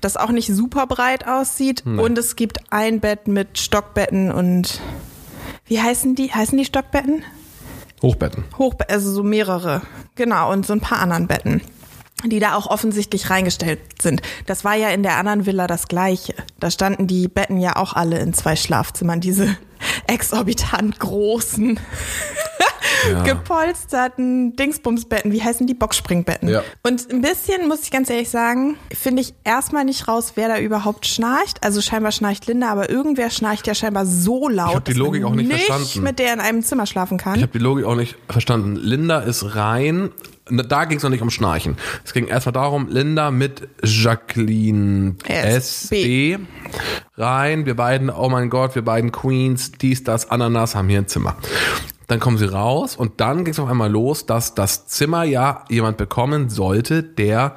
das 0.00 0.16
auch 0.16 0.30
nicht 0.30 0.48
super 0.48 0.86
breit 0.86 1.28
aussieht. 1.28 1.84
Und 1.84 2.16
es 2.16 2.36
gibt 2.36 2.58
ein 2.70 3.00
Bett 3.00 3.28
mit 3.28 3.58
Stockbetten 3.58 4.32
und 4.32 4.80
wie 5.66 5.80
heißen 5.80 6.14
die? 6.14 6.32
Heißen 6.32 6.56
die 6.56 6.64
Stockbetten? 6.64 7.22
Hochbetten. 8.02 8.44
Hoch, 8.58 8.74
also 8.88 9.10
so 9.10 9.22
mehrere. 9.22 9.82
Genau, 10.14 10.52
und 10.52 10.66
so 10.66 10.72
ein 10.72 10.80
paar 10.80 11.00
anderen 11.00 11.26
Betten, 11.26 11.62
die 12.24 12.38
da 12.38 12.54
auch 12.54 12.66
offensichtlich 12.66 13.30
reingestellt 13.30 13.80
sind. 14.00 14.22
Das 14.46 14.64
war 14.64 14.74
ja 14.74 14.90
in 14.90 15.02
der 15.02 15.16
anderen 15.16 15.46
Villa 15.46 15.66
das 15.66 15.88
gleiche. 15.88 16.34
Da 16.60 16.70
standen 16.70 17.06
die 17.06 17.28
Betten 17.28 17.58
ja 17.58 17.76
auch 17.76 17.94
alle 17.94 18.18
in 18.18 18.32
zwei 18.32 18.54
Schlafzimmern, 18.54 19.20
diese 19.20 19.56
exorbitant 20.06 21.00
großen, 21.00 21.80
Ja. 23.10 23.22
gepolsterten 23.22 24.56
Dingsbumsbetten. 24.56 25.32
Wie 25.32 25.42
heißen 25.42 25.66
die? 25.66 25.74
Boxspringbetten. 25.74 26.48
Ja. 26.48 26.62
Und 26.82 27.10
ein 27.10 27.20
bisschen, 27.20 27.68
muss 27.68 27.82
ich 27.82 27.90
ganz 27.90 28.10
ehrlich 28.10 28.30
sagen, 28.30 28.76
finde 28.92 29.22
ich 29.22 29.34
erstmal 29.44 29.84
nicht 29.84 30.08
raus, 30.08 30.32
wer 30.36 30.48
da 30.48 30.58
überhaupt 30.58 31.06
schnarcht. 31.06 31.62
Also 31.62 31.80
scheinbar 31.80 32.12
schnarcht 32.12 32.46
Linda, 32.46 32.70
aber 32.70 32.90
irgendwer 32.90 33.30
schnarcht 33.30 33.66
ja 33.66 33.74
scheinbar 33.74 34.06
so 34.06 34.48
laut, 34.48 34.74
hab 34.76 34.84
die 34.84 34.92
Logik 34.92 35.24
auch 35.24 35.34
nicht 35.34 35.48
nicht 35.48 35.66
verstanden. 35.66 36.02
mit 36.02 36.18
der 36.18 36.32
in 36.32 36.40
einem 36.40 36.62
Zimmer 36.62 36.86
schlafen 36.86 37.18
kann. 37.18 37.36
Ich 37.36 37.42
habe 37.42 37.52
die 37.52 37.58
Logik 37.58 37.84
auch 37.84 37.96
nicht 37.96 38.16
verstanden. 38.28 38.76
Linda 38.76 39.20
ist 39.20 39.54
rein. 39.54 40.10
Da 40.48 40.84
ging 40.84 40.98
es 40.98 41.02
noch 41.02 41.10
nicht 41.10 41.22
um 41.22 41.30
Schnarchen. 41.30 41.76
Es 42.04 42.12
ging 42.12 42.28
erstmal 42.28 42.52
darum, 42.52 42.86
Linda 42.88 43.32
mit 43.32 43.68
Jacqueline. 43.82 45.16
SB 45.26 46.38
rein. 47.16 47.66
Wir 47.66 47.74
beiden, 47.74 48.10
oh 48.10 48.28
mein 48.28 48.48
Gott, 48.48 48.74
wir 48.76 48.82
beiden 48.82 49.10
Queens, 49.10 49.72
dies, 49.72 50.04
das, 50.04 50.30
Ananas 50.30 50.74
haben 50.74 50.88
hier 50.88 50.98
ein 50.98 51.08
Zimmer. 51.08 51.36
Dann 52.06 52.20
kommen 52.20 52.38
sie 52.38 52.50
raus 52.50 52.96
und 52.96 53.20
dann 53.20 53.44
ging 53.44 53.52
es 53.52 53.58
auf 53.58 53.68
einmal 53.68 53.90
los, 53.90 54.26
dass 54.26 54.54
das 54.54 54.86
Zimmer 54.86 55.24
ja 55.24 55.64
jemand 55.68 55.96
bekommen 55.96 56.48
sollte, 56.48 57.02
der 57.02 57.56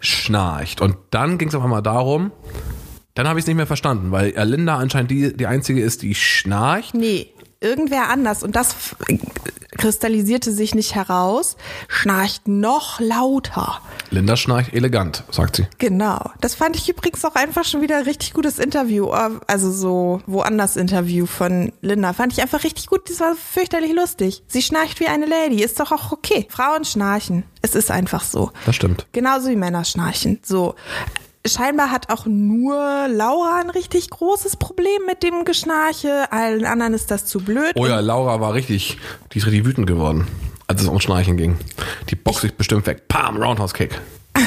schnarcht. 0.00 0.80
Und 0.80 0.96
dann 1.10 1.38
ging 1.38 1.48
es 1.48 1.54
auf 1.54 1.64
einmal 1.64 1.82
darum, 1.82 2.30
dann 3.14 3.26
habe 3.26 3.40
ich 3.40 3.42
es 3.42 3.46
nicht 3.48 3.56
mehr 3.56 3.66
verstanden, 3.66 4.12
weil 4.12 4.30
äh, 4.30 4.44
Linda 4.44 4.76
anscheinend 4.76 5.10
die, 5.10 5.36
die 5.36 5.46
einzige 5.46 5.80
ist, 5.80 6.02
die 6.02 6.14
schnarcht. 6.14 6.94
Nee, 6.94 7.32
irgendwer 7.60 8.08
anders. 8.08 8.42
Und 8.42 8.56
das 8.56 8.74
kristallisierte 9.76 10.50
sich 10.52 10.74
nicht 10.74 10.94
heraus, 10.96 11.56
schnarcht 11.86 12.48
noch 12.48 12.98
lauter. 12.98 13.80
Linda 14.10 14.36
schnarcht 14.36 14.72
elegant, 14.74 15.22
sagt 15.30 15.56
sie. 15.56 15.66
Genau. 15.78 16.30
Das 16.40 16.54
fand 16.56 16.74
ich 16.76 16.88
übrigens 16.88 17.24
auch 17.24 17.34
einfach 17.36 17.64
schon 17.64 17.80
wieder 17.82 17.98
ein 17.98 18.04
richtig 18.04 18.32
gutes 18.32 18.58
Interview. 18.58 19.12
äh, 19.12 19.30
Also 19.46 19.70
so 19.70 20.20
woanders 20.26 20.76
Interview 20.76 21.26
von 21.26 21.72
Linda. 21.80 22.12
Fand 22.12 22.32
ich 22.32 22.40
einfach 22.42 22.64
richtig 22.64 22.86
gut. 22.86 23.08
Das 23.08 23.20
war 23.20 23.34
fürchterlich 23.36 23.92
lustig. 23.92 24.42
Sie 24.48 24.62
schnarcht 24.62 24.98
wie 25.00 25.06
eine 25.06 25.26
Lady. 25.26 25.62
Ist 25.62 25.78
doch 25.78 25.92
auch 25.92 26.10
okay. 26.10 26.48
Frauen 26.50 26.84
schnarchen. 26.84 27.44
Es 27.62 27.74
ist 27.74 27.90
einfach 27.90 28.24
so. 28.24 28.50
Das 28.66 28.74
stimmt. 28.74 29.06
Genauso 29.12 29.48
wie 29.48 29.56
Männer 29.56 29.84
schnarchen. 29.84 30.40
So. 30.42 30.74
Scheinbar 31.46 31.90
hat 31.90 32.10
auch 32.10 32.26
nur 32.26 33.08
Laura 33.08 33.60
ein 33.60 33.70
richtig 33.70 34.10
großes 34.10 34.56
Problem 34.56 35.06
mit 35.06 35.22
dem 35.22 35.44
Geschnarche. 35.44 36.30
Allen 36.30 36.64
anderen 36.66 36.94
ist 36.94 37.10
das 37.10 37.26
zu 37.26 37.40
blöd. 37.40 37.72
Oh 37.74 37.86
ja, 37.86 38.00
Laura 38.00 38.40
war 38.40 38.54
richtig, 38.54 38.98
die 39.32 39.38
ist 39.38 39.46
richtig 39.46 39.64
wütend 39.64 39.86
geworden, 39.86 40.26
als 40.66 40.82
es 40.82 40.88
um 40.88 41.00
Schnarchen 41.00 41.36
ging. 41.36 41.56
Die 42.10 42.16
boxt 42.16 42.42
sich 42.42 42.54
bestimmt 42.54 42.86
weg. 42.86 43.08
Pam, 43.08 43.36
Roundhouse 43.36 43.72
Kick. 43.72 44.00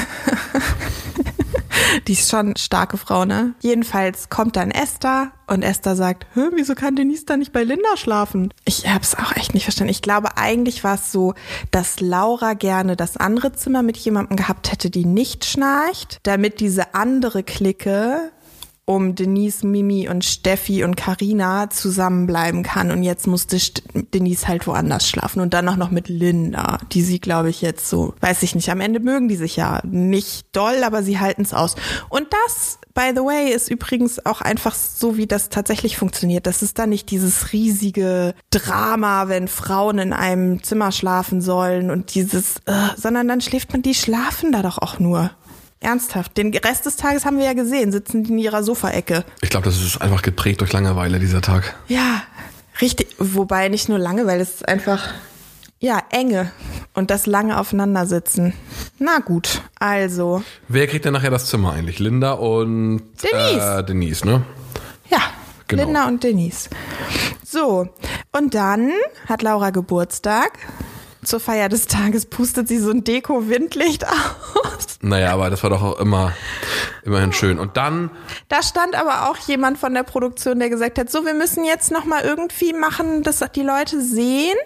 Die 2.06 2.12
ist 2.12 2.30
schon 2.30 2.56
starke 2.56 2.96
Frau, 2.96 3.24
ne? 3.24 3.54
Jedenfalls 3.60 4.28
kommt 4.28 4.56
dann 4.56 4.70
Esther 4.70 5.32
und 5.46 5.62
Esther 5.62 5.96
sagt, 5.96 6.26
Hä, 6.34 6.40
wieso 6.54 6.74
kann 6.74 6.96
Denise 6.96 7.24
da 7.26 7.36
nicht 7.36 7.52
bei 7.52 7.64
Linda 7.64 7.96
schlafen? 7.96 8.52
Ich 8.64 8.88
hab's 8.88 9.14
auch 9.14 9.36
echt 9.36 9.54
nicht 9.54 9.64
verstanden. 9.64 9.90
Ich 9.90 10.02
glaube, 10.02 10.36
eigentlich 10.36 10.84
war 10.84 10.94
es 10.94 11.12
so, 11.12 11.34
dass 11.70 12.00
Laura 12.00 12.54
gerne 12.54 12.96
das 12.96 13.16
andere 13.16 13.52
Zimmer 13.52 13.82
mit 13.82 13.96
jemandem 13.96 14.36
gehabt 14.36 14.72
hätte, 14.72 14.90
die 14.90 15.04
nicht 15.04 15.44
schnarcht, 15.44 16.20
damit 16.22 16.60
diese 16.60 16.94
andere 16.94 17.42
Clique 17.42 18.30
um 18.94 19.14
Denise, 19.14 19.66
Mimi 19.66 20.08
und 20.08 20.24
Steffi 20.24 20.84
und 20.84 20.96
Karina 20.96 21.70
zusammenbleiben 21.70 22.62
kann. 22.62 22.90
Und 22.90 23.02
jetzt 23.02 23.26
musste 23.26 23.58
St 23.58 23.82
Denise 24.14 24.48
halt 24.48 24.66
woanders 24.66 25.08
schlafen. 25.08 25.40
Und 25.40 25.54
dann 25.54 25.68
auch 25.68 25.76
noch 25.76 25.90
mit 25.90 26.08
Linda, 26.08 26.78
die 26.92 27.02
sie, 27.02 27.20
glaube 27.20 27.50
ich, 27.50 27.62
jetzt 27.62 27.88
so, 27.88 28.14
weiß 28.20 28.42
ich 28.42 28.54
nicht, 28.54 28.70
am 28.70 28.80
Ende 28.80 29.00
mögen 29.00 29.28
die 29.28 29.36
sich 29.36 29.56
ja 29.56 29.80
nicht 29.84 30.46
doll, 30.52 30.84
aber 30.84 31.02
sie 31.02 31.18
halten 31.18 31.42
es 31.42 31.54
aus. 31.54 31.74
Und 32.08 32.28
das, 32.46 32.78
by 32.94 33.12
the 33.14 33.22
way, 33.22 33.52
ist 33.52 33.70
übrigens 33.70 34.24
auch 34.24 34.40
einfach 34.40 34.74
so, 34.74 35.16
wie 35.16 35.26
das 35.26 35.48
tatsächlich 35.48 35.96
funktioniert. 35.96 36.46
Das 36.46 36.62
ist 36.62 36.78
dann 36.78 36.90
nicht 36.90 37.10
dieses 37.10 37.52
riesige 37.52 38.34
Drama, 38.50 39.28
wenn 39.28 39.48
Frauen 39.48 39.98
in 39.98 40.12
einem 40.12 40.62
Zimmer 40.62 40.92
schlafen 40.92 41.40
sollen 41.40 41.90
und 41.90 42.14
dieses, 42.14 42.56
äh, 42.66 42.72
sondern 42.96 43.28
dann 43.28 43.40
schläft 43.40 43.72
man, 43.72 43.82
die 43.82 43.94
schlafen 43.94 44.52
da 44.52 44.62
doch 44.62 44.78
auch 44.78 44.98
nur. 44.98 45.30
Ernsthaft. 45.82 46.36
Den 46.36 46.54
Rest 46.54 46.86
des 46.86 46.96
Tages 46.96 47.24
haben 47.24 47.38
wir 47.38 47.44
ja 47.44 47.52
gesehen, 47.52 47.92
sitzen 47.92 48.24
die 48.24 48.30
in 48.32 48.38
ihrer 48.38 48.62
Sofaecke. 48.62 49.24
Ich 49.40 49.50
glaube, 49.50 49.64
das 49.64 49.80
ist 49.80 50.00
einfach 50.00 50.22
geprägt 50.22 50.60
durch 50.60 50.72
Langeweile, 50.72 51.18
dieser 51.18 51.40
Tag. 51.42 51.74
Ja, 51.88 52.22
richtig. 52.80 53.14
Wobei 53.18 53.68
nicht 53.68 53.88
nur 53.88 53.98
Langeweile, 53.98 54.42
es 54.42 54.54
ist 54.56 54.68
einfach, 54.68 55.12
ja, 55.80 56.00
Enge. 56.10 56.52
Und 56.94 57.10
das 57.10 57.26
lange 57.26 57.58
aufeinandersitzen. 57.58 58.54
Na 58.98 59.18
gut, 59.18 59.62
also, 59.78 60.42
Wer 60.68 60.86
kriegt 60.86 61.04
denn 61.04 61.12
nachher 61.12 61.30
das 61.30 61.46
Zimmer 61.46 61.72
eigentlich? 61.72 61.98
Linda 61.98 62.32
und 62.32 63.02
Denise. 63.22 63.78
Äh, 63.78 63.84
Denise, 63.84 64.24
ne? 64.26 64.42
ja, 65.10 65.18
Genau. 65.68 65.84
Linda 65.84 66.06
und 66.08 66.22
Denise. 66.22 66.68
So, 67.44 67.88
und 68.32 68.54
dann 68.54 68.90
hat 69.26 69.40
Laura 69.42 69.70
Geburtstag. 69.70 70.58
Zur 71.24 71.38
Feier 71.38 71.68
des 71.68 71.86
Tages 71.86 72.26
pustet 72.26 72.66
sie 72.66 72.78
so 72.78 72.90
ein 72.90 73.04
Deko-Windlicht 73.04 74.04
aus. 74.08 74.98
Naja, 75.02 75.32
aber 75.32 75.50
das 75.50 75.62
war 75.62 75.70
doch 75.70 75.82
auch 75.82 75.98
immer, 75.98 76.32
immerhin 77.04 77.32
schön. 77.32 77.58
Und 77.58 77.76
dann, 77.76 78.10
Da 78.48 78.62
stand 78.62 78.94
aber 78.94 79.30
auch 79.30 79.36
jemand 79.36 79.78
von 79.78 79.94
der 79.94 80.02
Produktion, 80.02 80.58
der 80.58 80.68
gesagt 80.68 80.98
hat, 80.98 81.10
so, 81.10 81.24
wir 81.24 81.34
müssen 81.34 81.64
jetzt 81.64 81.90
noch 81.90 82.04
mal 82.04 82.22
irgendwie 82.22 82.72
machen, 82.72 83.22
dass 83.22 83.42
die 83.54 83.62
Leute 83.62 84.00
sehen, 84.00 84.56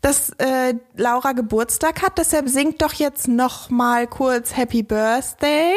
dass 0.00 0.30
äh, 0.38 0.74
Laura 0.96 1.32
Geburtstag 1.32 2.02
hat. 2.02 2.18
Deshalb 2.18 2.48
singt 2.48 2.82
doch 2.82 2.92
jetzt 2.94 3.28
noch 3.28 3.70
mal 3.70 4.06
kurz 4.06 4.56
Happy 4.56 4.82
Birthday. 4.82 5.74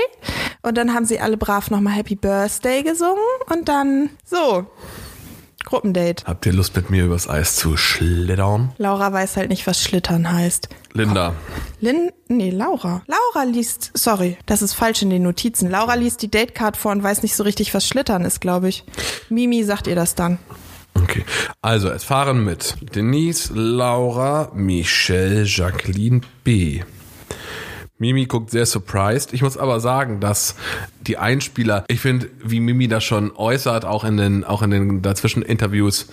Und 0.62 0.78
dann 0.78 0.94
haben 0.94 1.06
sie 1.06 1.20
alle 1.20 1.38
brav 1.38 1.70
noch 1.70 1.82
mal 1.82 1.92
Happy 1.92 2.16
Birthday 2.16 2.84
gesungen. 2.84 3.24
Und 3.50 3.70
dann 3.70 4.10
so, 4.26 4.66
Gruppendate. 5.68 6.24
habt 6.26 6.46
ihr 6.46 6.54
Lust 6.54 6.76
mit 6.78 6.90
mir 6.90 7.04
übers 7.04 7.28
Eis 7.28 7.58
zu 7.58 7.76
schlittern? 7.76 8.72
Laura 8.78 9.12
weiß 9.12 9.36
halt 9.36 9.50
nicht, 9.50 9.68
was 9.68 9.84
Schlittern 9.84 10.32
heißt. 10.32 10.70
Linda. 10.94 11.34
Lin, 11.82 12.10
nee, 12.30 12.52
Laura. 12.52 13.04
Laura 13.08 13.46
liest, 13.46 13.92
sorry, 13.94 14.38
das 14.46 14.62
ist 14.62 14.74
falsch 14.74 15.02
in 15.02 15.10
den 15.10 15.24
Notizen. 15.24 15.70
Laura 15.70 15.96
liest 15.96 16.22
die 16.22 16.32
Datecard 16.32 16.78
vor 16.78 16.94
und 16.94 17.04
weiß 17.04 17.22
nicht 17.22 17.36
so 17.36 17.44
richtig, 17.44 17.74
was 17.74 17.86
Schlittern 17.86 18.24
ist, 18.24 18.40
glaube 18.40 18.70
ich. 18.70 18.86
Mimi 19.30 19.64
sagt 19.64 19.88
ihr 19.88 19.96
das 19.96 20.16
dann. 20.16 20.40
Okay. 20.96 21.26
Also, 21.62 21.90
es 21.90 22.06
fahren 22.06 22.46
mit 22.46 22.76
Denise, 22.96 23.52
Laura, 23.54 24.50
Michelle, 24.56 25.44
Jacqueline 25.44 26.22
B. 26.46 26.82
Mimi 28.00 28.26
guckt 28.26 28.52
sehr 28.52 28.66
surprised. 28.66 29.34
Ich 29.34 29.42
muss 29.42 29.58
aber 29.58 29.80
sagen, 29.80 30.20
dass 30.20 30.56
die 31.02 31.18
Einspieler, 31.18 31.84
ich 31.88 32.00
finde, 32.00 32.30
wie 32.44 32.60
Mimi 32.60 32.88
das 32.88 33.04
schon 33.04 33.32
äußert, 33.36 33.86
auch 33.86 34.04
in 34.04 34.18
den, 34.18 34.44
auch 34.44 34.62
in 34.62 34.70
den 34.70 35.02
dazwischen 35.02 35.42
Interviews, 35.42 36.08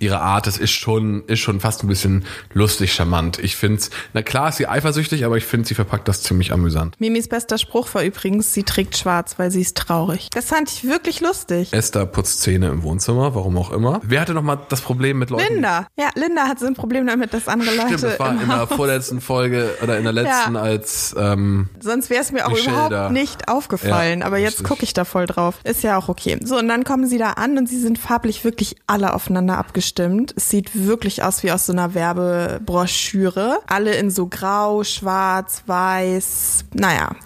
ihre 0.00 0.20
Art, 0.20 0.46
das 0.46 0.58
ist 0.58 0.72
schon, 0.72 1.24
ist 1.26 1.40
schon 1.40 1.60
fast 1.60 1.82
ein 1.84 1.88
bisschen 1.88 2.24
lustig 2.52 2.92
charmant. 2.92 3.38
Ich 3.38 3.56
finde 3.56 3.80
na 4.12 4.22
klar 4.22 4.48
ist 4.48 4.56
sie 4.56 4.66
eifersüchtig, 4.66 5.24
aber 5.24 5.36
ich 5.36 5.44
finde, 5.44 5.68
sie 5.68 5.74
verpackt 5.74 6.08
das 6.08 6.22
ziemlich 6.22 6.52
amüsant. 6.52 6.98
Mimis 6.98 7.28
bester 7.28 7.58
Spruch 7.58 7.92
war 7.94 8.02
übrigens, 8.02 8.52
sie 8.52 8.62
trägt 8.64 8.96
schwarz, 8.96 9.38
weil 9.38 9.50
sie 9.50 9.60
ist 9.60 9.76
traurig. 9.76 10.28
Das 10.32 10.46
fand 10.46 10.70
ich 10.70 10.84
wirklich 10.84 11.20
lustig. 11.20 11.72
Esther 11.72 12.06
putzt 12.06 12.40
Zähne 12.42 12.68
im 12.68 12.82
Wohnzimmer, 12.82 13.34
warum 13.34 13.56
auch 13.58 13.70
immer. 13.70 14.00
Wer 14.02 14.22
hatte 14.22 14.34
nochmal 14.34 14.58
das 14.68 14.80
Problem 14.80 15.18
mit 15.18 15.30
Leuten? 15.30 15.52
Linda. 15.54 15.86
Ja, 15.98 16.08
Linda 16.14 16.48
hat 16.48 16.58
so 16.58 16.66
ein 16.66 16.74
Problem 16.74 17.06
damit, 17.06 17.34
dass 17.34 17.46
andere 17.46 17.70
Leute. 17.76 17.98
Stimmt, 17.98 18.02
das 18.04 18.18
war 18.18 18.32
in 18.42 18.48
der 18.48 18.66
vorletzten 18.66 19.20
Folge 19.20 19.76
oder 19.82 19.98
in 19.98 20.04
der 20.04 20.12
letzten, 20.12 20.54
Ja. 20.54 20.60
als 20.62 21.14
ähm, 21.18 21.68
Sonst 21.80 22.10
wäre 22.10 22.22
es 22.22 22.32
mir 22.32 22.46
auch 22.46 22.50
Michelle 22.52 22.86
überhaupt 22.86 23.12
nicht 23.12 23.48
aufgefallen. 23.48 24.20
Ja, 24.20 24.26
aber 24.26 24.38
jetzt 24.38 24.54
richtig. 24.54 24.66
gucke 24.66 24.84
ich 24.84 24.92
da 24.94 25.04
voll 25.04 25.26
drauf. 25.26 25.56
Ist 25.64 25.82
ja 25.82 25.96
auch 25.98 26.08
okay. 26.08 26.38
So, 26.42 26.58
und 26.58 26.68
dann 26.68 26.84
kommen 26.84 27.06
sie 27.06 27.18
da 27.18 27.32
an 27.32 27.58
und 27.58 27.68
sie 27.68 27.78
sind 27.78 27.98
farblich 27.98 28.44
wirklich 28.44 28.76
alle 28.86 29.12
aufeinander 29.14 29.58
abgestimmt. 29.58 29.89
Es 29.98 30.48
sieht 30.50 30.86
wirklich 30.86 31.22
aus 31.22 31.42
wie 31.42 31.52
aus 31.52 31.66
so 31.66 31.72
einer 31.72 31.94
Werbebroschüre. 31.94 33.58
Alle 33.66 33.94
in 33.94 34.10
so 34.10 34.26
grau, 34.26 34.84
schwarz, 34.84 35.62
weiß. 35.66 36.64
Naja, 36.74 37.16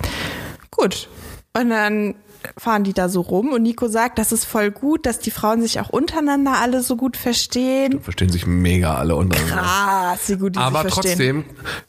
gut. 0.71 1.09
Und 1.57 1.71
dann 1.71 2.15
fahren 2.59 2.85
die 2.85 2.93
da 2.93 3.09
so 3.09 3.21
rum 3.21 3.53
und 3.53 3.63
Nico 3.63 3.89
sagt, 3.89 4.19
das 4.19 4.33
ist 4.33 4.45
voll 4.45 4.71
gut, 4.71 5.07
dass 5.07 5.19
die 5.19 5.31
Frauen 5.31 5.63
sich 5.63 5.81
auch 5.81 5.89
untereinander 5.89 6.59
alle 6.61 6.83
so 6.83 6.97
gut 6.97 7.17
verstehen. 7.17 8.01
verstehen 8.03 8.31
sich 8.31 8.47
mega 8.47 8.95
alle 8.97 9.17
untereinander. 9.17 9.63
Krass, 9.63 10.29
wie 10.29 10.37
gut 10.37 10.57
die 10.57 10.59
Aber 10.59 10.83
sich 10.83 10.93
verstehen. 10.93 11.45
trotzdem, 11.45 11.45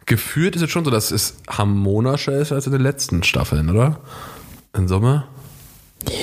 gefühlt 0.05 0.55
ist 0.55 0.61
es 0.61 0.71
schon 0.71 0.85
so, 0.85 0.91
dass 0.91 1.11
es 1.11 1.38
harmonischer 1.49 2.38
ist 2.38 2.51
als 2.51 2.67
in 2.67 2.71
den 2.71 2.81
letzten 2.81 3.23
Staffeln, 3.23 3.69
oder? 3.69 3.99
In 4.75 4.88
Summe? 4.88 5.25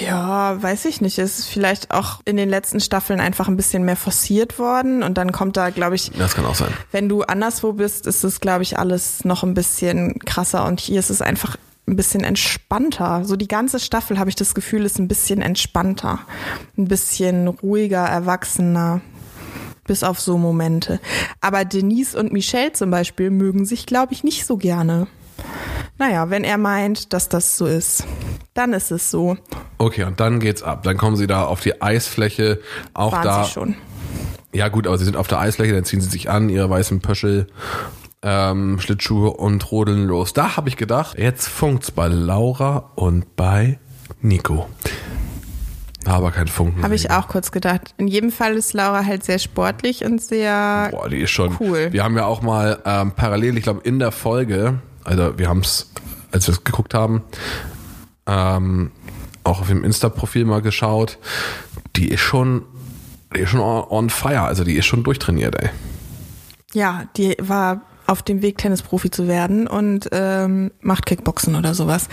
Ja, 0.04 0.62
weiß 0.62 0.84
ich 0.84 1.00
nicht. 1.00 1.18
Es 1.18 1.40
ist 1.40 1.48
vielleicht 1.48 1.90
auch 1.90 2.20
in 2.24 2.36
den 2.36 2.48
letzten 2.48 2.78
Staffeln 2.80 3.20
einfach 3.20 3.48
ein 3.48 3.56
bisschen 3.56 3.84
mehr 3.84 3.96
forciert 3.96 4.58
worden 4.58 5.02
und 5.02 5.18
dann 5.18 5.32
kommt 5.32 5.56
da, 5.56 5.70
glaube 5.70 5.96
ich, 5.96 6.10
Das 6.12 6.34
kann 6.34 6.44
auch 6.44 6.54
sein. 6.54 6.72
wenn 6.92 7.08
du 7.08 7.22
anderswo 7.22 7.72
bist, 7.72 8.06
ist 8.06 8.22
es, 8.22 8.40
glaube 8.40 8.62
ich, 8.62 8.78
alles 8.78 9.24
noch 9.24 9.42
ein 9.42 9.54
bisschen 9.54 10.18
krasser 10.20 10.66
und 10.66 10.78
hier 10.80 11.00
ist 11.00 11.10
es 11.10 11.20
einfach 11.20 11.56
ein 11.88 11.96
bisschen 11.96 12.22
entspannter. 12.22 13.24
So 13.24 13.34
die 13.34 13.48
ganze 13.48 13.80
Staffel 13.80 14.18
habe 14.18 14.30
ich 14.30 14.36
das 14.36 14.54
Gefühl, 14.54 14.84
ist 14.84 14.98
ein 15.00 15.08
bisschen 15.08 15.42
entspannter, 15.42 16.20
ein 16.78 16.86
bisschen 16.86 17.48
ruhiger, 17.48 18.04
erwachsener. 18.04 19.00
Bis 19.84 20.04
auf 20.04 20.20
so 20.20 20.38
Momente. 20.38 21.00
Aber 21.40 21.64
Denise 21.64 22.14
und 22.14 22.32
Michelle 22.32 22.72
zum 22.72 22.92
Beispiel 22.92 23.30
mögen 23.30 23.64
sich, 23.64 23.84
glaube 23.84 24.12
ich, 24.12 24.22
nicht 24.22 24.46
so 24.46 24.56
gerne. 24.56 25.08
Naja, 25.98 26.30
wenn 26.30 26.44
er 26.44 26.56
meint, 26.56 27.12
dass 27.12 27.28
das 27.28 27.56
so 27.56 27.66
ist, 27.66 28.04
dann 28.54 28.74
ist 28.74 28.92
es 28.92 29.10
so. 29.10 29.36
Okay, 29.82 30.04
und 30.04 30.20
dann 30.20 30.38
geht's 30.38 30.62
ab. 30.62 30.84
Dann 30.84 30.96
kommen 30.96 31.16
sie 31.16 31.26
da 31.26 31.42
auf 31.44 31.60
die 31.60 31.82
Eisfläche. 31.82 32.60
Auch 32.94 33.14
Waren 33.14 33.24
da. 33.24 33.42
sie 33.42 33.50
schon. 33.50 33.74
Ja 34.52 34.68
gut, 34.68 34.86
aber 34.86 34.96
sie 34.96 35.04
sind 35.04 35.16
auf 35.16 35.26
der 35.26 35.40
Eisfläche, 35.40 35.72
dann 35.72 35.84
ziehen 35.84 36.00
sie 36.00 36.08
sich 36.08 36.30
an, 36.30 36.48
ihre 36.50 36.70
weißen 36.70 37.00
Pöschel, 37.00 37.48
ähm, 38.22 38.78
Schlittschuhe 38.78 39.32
und 39.32 39.72
rodeln 39.72 40.06
los. 40.06 40.34
Da 40.34 40.56
habe 40.56 40.68
ich 40.68 40.76
gedacht, 40.76 41.18
jetzt 41.18 41.48
funkt's 41.48 41.90
bei 41.90 42.06
Laura 42.06 42.92
und 42.94 43.34
bei 43.34 43.80
Nico. 44.20 44.68
Aber 46.04 46.30
kein 46.30 46.46
Funken. 46.46 46.84
Habe 46.84 46.94
ich 46.94 47.10
auch 47.10 47.26
kurz 47.26 47.50
gedacht. 47.50 47.92
In 47.96 48.06
jedem 48.06 48.30
Fall 48.30 48.54
ist 48.54 48.74
Laura 48.74 49.04
halt 49.04 49.24
sehr 49.24 49.40
sportlich 49.40 50.04
und 50.04 50.22
sehr. 50.22 50.90
Boah, 50.92 51.08
die 51.08 51.22
ist 51.22 51.30
schon 51.30 51.56
Cool. 51.58 51.92
Wir 51.92 52.04
haben 52.04 52.16
ja 52.16 52.26
auch 52.26 52.40
mal 52.40 52.78
ähm, 52.84 53.14
parallel, 53.16 53.56
ich 53.56 53.64
glaube 53.64 53.80
in 53.82 53.98
der 53.98 54.12
Folge, 54.12 54.78
also 55.02 55.36
wir 55.38 55.48
haben 55.48 55.60
es, 55.60 55.90
als 56.30 56.46
wir 56.46 56.52
es 56.52 56.62
geguckt 56.62 56.94
haben, 56.94 57.24
ähm, 58.26 58.92
auch 59.44 59.60
auf 59.60 59.68
dem 59.68 59.84
Insta-Profil 59.84 60.44
mal 60.44 60.62
geschaut. 60.62 61.18
Die 61.96 62.08
ist 62.08 62.20
schon, 62.20 62.62
die 63.34 63.40
ist 63.40 63.50
schon 63.50 63.60
on, 63.60 64.10
fire, 64.10 64.42
also 64.42 64.64
die 64.64 64.74
ist 64.74 64.86
schon 64.86 65.04
durchtrainiert, 65.04 65.56
ey. 65.62 65.70
Ja, 66.72 67.04
die 67.16 67.36
war 67.40 67.82
auf 68.06 68.22
dem 68.22 68.42
Weg, 68.42 68.58
Tennisprofi 68.58 69.10
zu 69.10 69.28
werden 69.28 69.66
und 69.66 70.08
ähm, 70.12 70.72
macht 70.80 71.06
Kickboxen 71.06 71.54
oder 71.54 71.74
sowas. 71.74 72.08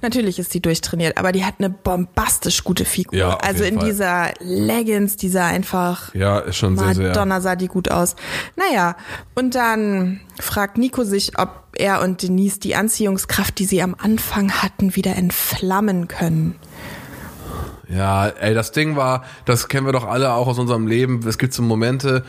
Natürlich 0.00 0.38
ist 0.38 0.54
die 0.54 0.60
durchtrainiert, 0.60 1.18
aber 1.18 1.32
die 1.32 1.44
hat 1.44 1.54
eine 1.58 1.70
bombastisch 1.70 2.62
gute 2.64 2.84
Figur. 2.84 3.18
Ja, 3.18 3.36
also 3.38 3.64
in 3.64 3.78
Fall. 3.78 3.88
dieser 3.88 4.32
Leggings, 4.40 5.16
die 5.16 5.28
sah 5.28 5.46
einfach 5.46 6.14
Ja, 6.14 6.38
ist 6.38 6.56
schon 6.56 6.78
sehr, 6.78 6.94
sehr. 6.94 7.08
Madonna 7.08 7.40
sah 7.40 7.56
die 7.56 7.68
gut 7.68 7.90
aus. 7.90 8.14
Naja, 8.56 8.96
und 9.34 9.54
dann 9.54 10.20
fragt 10.38 10.78
Nico 10.78 11.04
sich, 11.04 11.38
ob 11.38 11.64
er 11.76 12.02
und 12.02 12.22
Denise 12.22 12.60
die 12.60 12.76
Anziehungskraft, 12.76 13.58
die 13.58 13.64
sie 13.64 13.82
am 13.82 13.96
Anfang 13.98 14.52
hatten, 14.52 14.94
wieder 14.94 15.16
entflammen 15.16 16.08
können. 16.08 16.54
Ja, 17.88 18.26
ey, 18.28 18.52
das 18.52 18.72
Ding 18.72 18.96
war, 18.96 19.24
das 19.46 19.68
kennen 19.68 19.86
wir 19.86 19.92
doch 19.92 20.06
alle 20.06 20.32
auch 20.34 20.46
aus 20.46 20.58
unserem 20.58 20.86
Leben. 20.86 21.26
Es 21.26 21.38
gibt 21.38 21.54
so 21.54 21.62
Momente, 21.62 22.22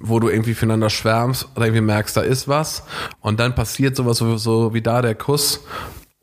wo 0.00 0.20
du 0.20 0.28
irgendwie 0.28 0.52
füreinander 0.52 0.90
schwärmst 0.90 1.48
oder 1.56 1.66
irgendwie 1.66 1.80
merkst, 1.80 2.16
da 2.16 2.20
ist 2.20 2.48
was. 2.48 2.82
Und 3.20 3.40
dann 3.40 3.54
passiert 3.54 3.96
sowas 3.96 4.18
so, 4.18 4.36
so 4.36 4.74
wie 4.74 4.82
da 4.82 5.00
der 5.00 5.14
Kuss. 5.14 5.64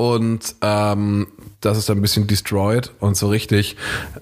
Und 0.03 0.55
ähm, 0.61 1.27
das 1.61 1.77
ist 1.77 1.87
dann 1.87 1.97
ein 1.99 2.01
bisschen 2.01 2.27
destroyed. 2.27 2.91
Und 2.99 3.15
so 3.15 3.29
richtig 3.29 3.77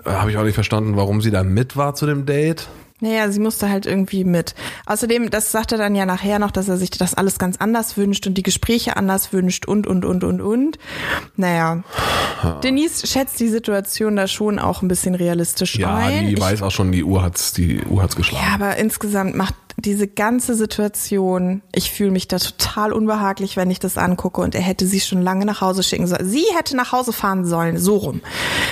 äh, 0.06 0.10
habe 0.12 0.30
ich 0.32 0.38
auch 0.38 0.44
nicht 0.44 0.54
verstanden, 0.56 0.96
warum 0.96 1.22
sie 1.22 1.32
da 1.32 1.44
mit 1.44 1.76
war 1.76 1.96
zu 1.96 2.06
dem 2.06 2.26
Date. 2.26 2.67
Naja, 3.04 3.32
sie 3.32 3.39
musste 3.39 3.67
halt 3.67 3.88
irgendwie 3.88 4.24
mit. 4.24 4.54
Außerdem, 4.86 5.32
das 5.32 5.52
sagt 5.52 5.72
er 5.72 5.80
dann 5.80 5.96
ja 5.96 6.06
nachher 6.06 6.38
noch, 6.38 6.52
dass 6.52 6.70
er 6.70 6.78
sich 6.78 6.91
das 6.91 7.15
alles 7.15 7.39
ganz 7.39 7.58
anders 7.58 7.98
wünscht 7.98 8.28
und 8.28 8.36
die 8.36 8.44
Gespräche 8.44 8.96
anders 8.96 9.34
wünscht 9.34 9.65
und, 9.65 9.88
und, 9.88 10.06
und, 10.06 10.24
und, 10.24 10.39
und. 10.39 10.78
Naja. 11.36 11.82
Denise 12.63 13.08
schätzt 13.08 13.39
die 13.39 13.48
Situation 13.48 14.15
da 14.15 14.28
schon 14.28 14.60
auch 14.60 14.84
ein 14.84 14.88
bisschen 14.88 15.15
realistisch 15.15 15.78
Ja, 15.80 15.96
ein. 15.96 16.28
die 16.28 16.34
Ich- 16.34 16.39
weiß 16.39 16.62
auch 16.62 16.70
schon, 16.70 16.91
die 16.91 17.04
Uhr 17.04 17.24
hat's, 17.24 17.54
die 17.54 17.82
Uhr 17.86 18.04
hat's 18.04 18.15
geschlagen. 18.15 18.46
ja, 18.48 18.54
aber 18.54 18.76
insgesamt 18.78 19.36
macht 19.36 19.56
diese 19.82 20.08
ganze 20.08 20.56
Situation, 20.56 21.62
ich 21.74 21.91
fühle 21.91 22.12
mich 22.12 22.28
da 22.28 22.38
total 22.38 22.94
unbehaglich, 22.94 23.58
wenn 23.58 23.72
ich 23.72 23.80
das 23.80 23.98
angucke 23.98 24.41
und 24.41 24.56
er 24.56 24.62
hätte 24.62 24.86
sie 24.88 25.00
schon 25.00 25.22
lange 25.22 25.46
nach 25.46 25.62
Hause 25.62 25.84
schicken 25.84 26.08
sollen. 26.08 26.28
Sie 26.30 26.46
hätte 26.56 26.76
nach 26.78 26.91
Hause 26.91 27.13
fahren 27.13 27.46
sollen, 27.46 27.78
so 27.78 27.98
rum. 27.98 28.22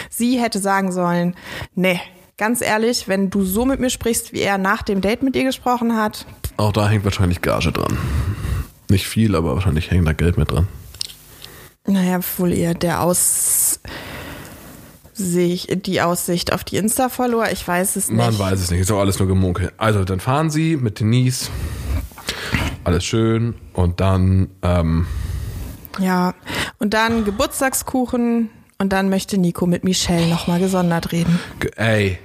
Sie 0.10 0.40
hätte 0.40 0.60
sagen 0.60 0.92
sollen, 0.92 1.36
nee, 1.76 2.00
ganz 2.38 2.62
ehrlich, 2.62 3.08
wenn 3.08 3.30
du 3.30 3.44
so 3.44 3.66
mit 3.66 3.80
mir 3.80 3.90
sprichst, 3.90 4.34
wie 4.34 4.42
er 4.42 4.58
nach 4.58 4.82
dem 4.84 5.02
Date 5.02 5.24
mit 5.24 5.36
ihr 5.36 5.44
gesprochen 5.44 5.96
hat, 5.98 6.26
Auch 6.58 6.72
da 6.72 6.88
hängt 6.90 7.04
wahrscheinlich 7.04 7.42
Gage 7.42 7.72
dran. 7.72 7.98
Nicht 8.90 9.08
viel, 9.08 9.36
aber 9.36 9.54
wahrscheinlich 9.56 9.92
hängt 9.92 10.08
da 10.08 10.14
Geld 10.14 10.38
mit 10.38 10.52
dran. 10.52 10.68
naja, 11.88 12.20
wohl 12.38 12.54
eher 12.54 12.74
der 12.74 13.02
Aus 13.02 13.80
sich, 15.26 15.68
die 15.86 16.02
Aussicht 16.02 16.54
auf 16.54 16.64
die 16.64 16.78
Insta-Follower, 16.78 17.52
ich 17.52 17.68
weiß 17.68 17.96
es 17.96 18.10
nicht. 18.10 18.18
Man 18.18 18.38
weiß 18.38 18.60
es 18.60 18.72
nicht, 18.72 18.80
ist 18.80 18.92
auch 18.92 19.00
alles 19.00 19.20
nur 19.20 19.28
Gemunkel. 19.28 19.72
Also 19.78 20.04
dann 20.04 20.20
fahren 20.20 20.50
sie 20.50 20.76
mit 20.78 21.00
Denise, 21.00 21.50
alles 22.84 23.04
schön 23.06 23.56
und 23.74 24.00
dann, 24.00 24.50
ähm, 24.62 25.08
Ja, 26.00 26.34
und 26.80 26.94
dann 26.94 27.26
Geburtstagskuchen 27.26 28.50
und 28.78 28.94
dann 28.94 29.10
möchte 29.10 29.38
Nico 29.38 29.66
mit 29.66 29.84
Michelle 29.84 30.28
nochmal 30.28 30.60
gesondert 30.60 31.12
reden. 31.12 31.40
ey, 31.76 32.18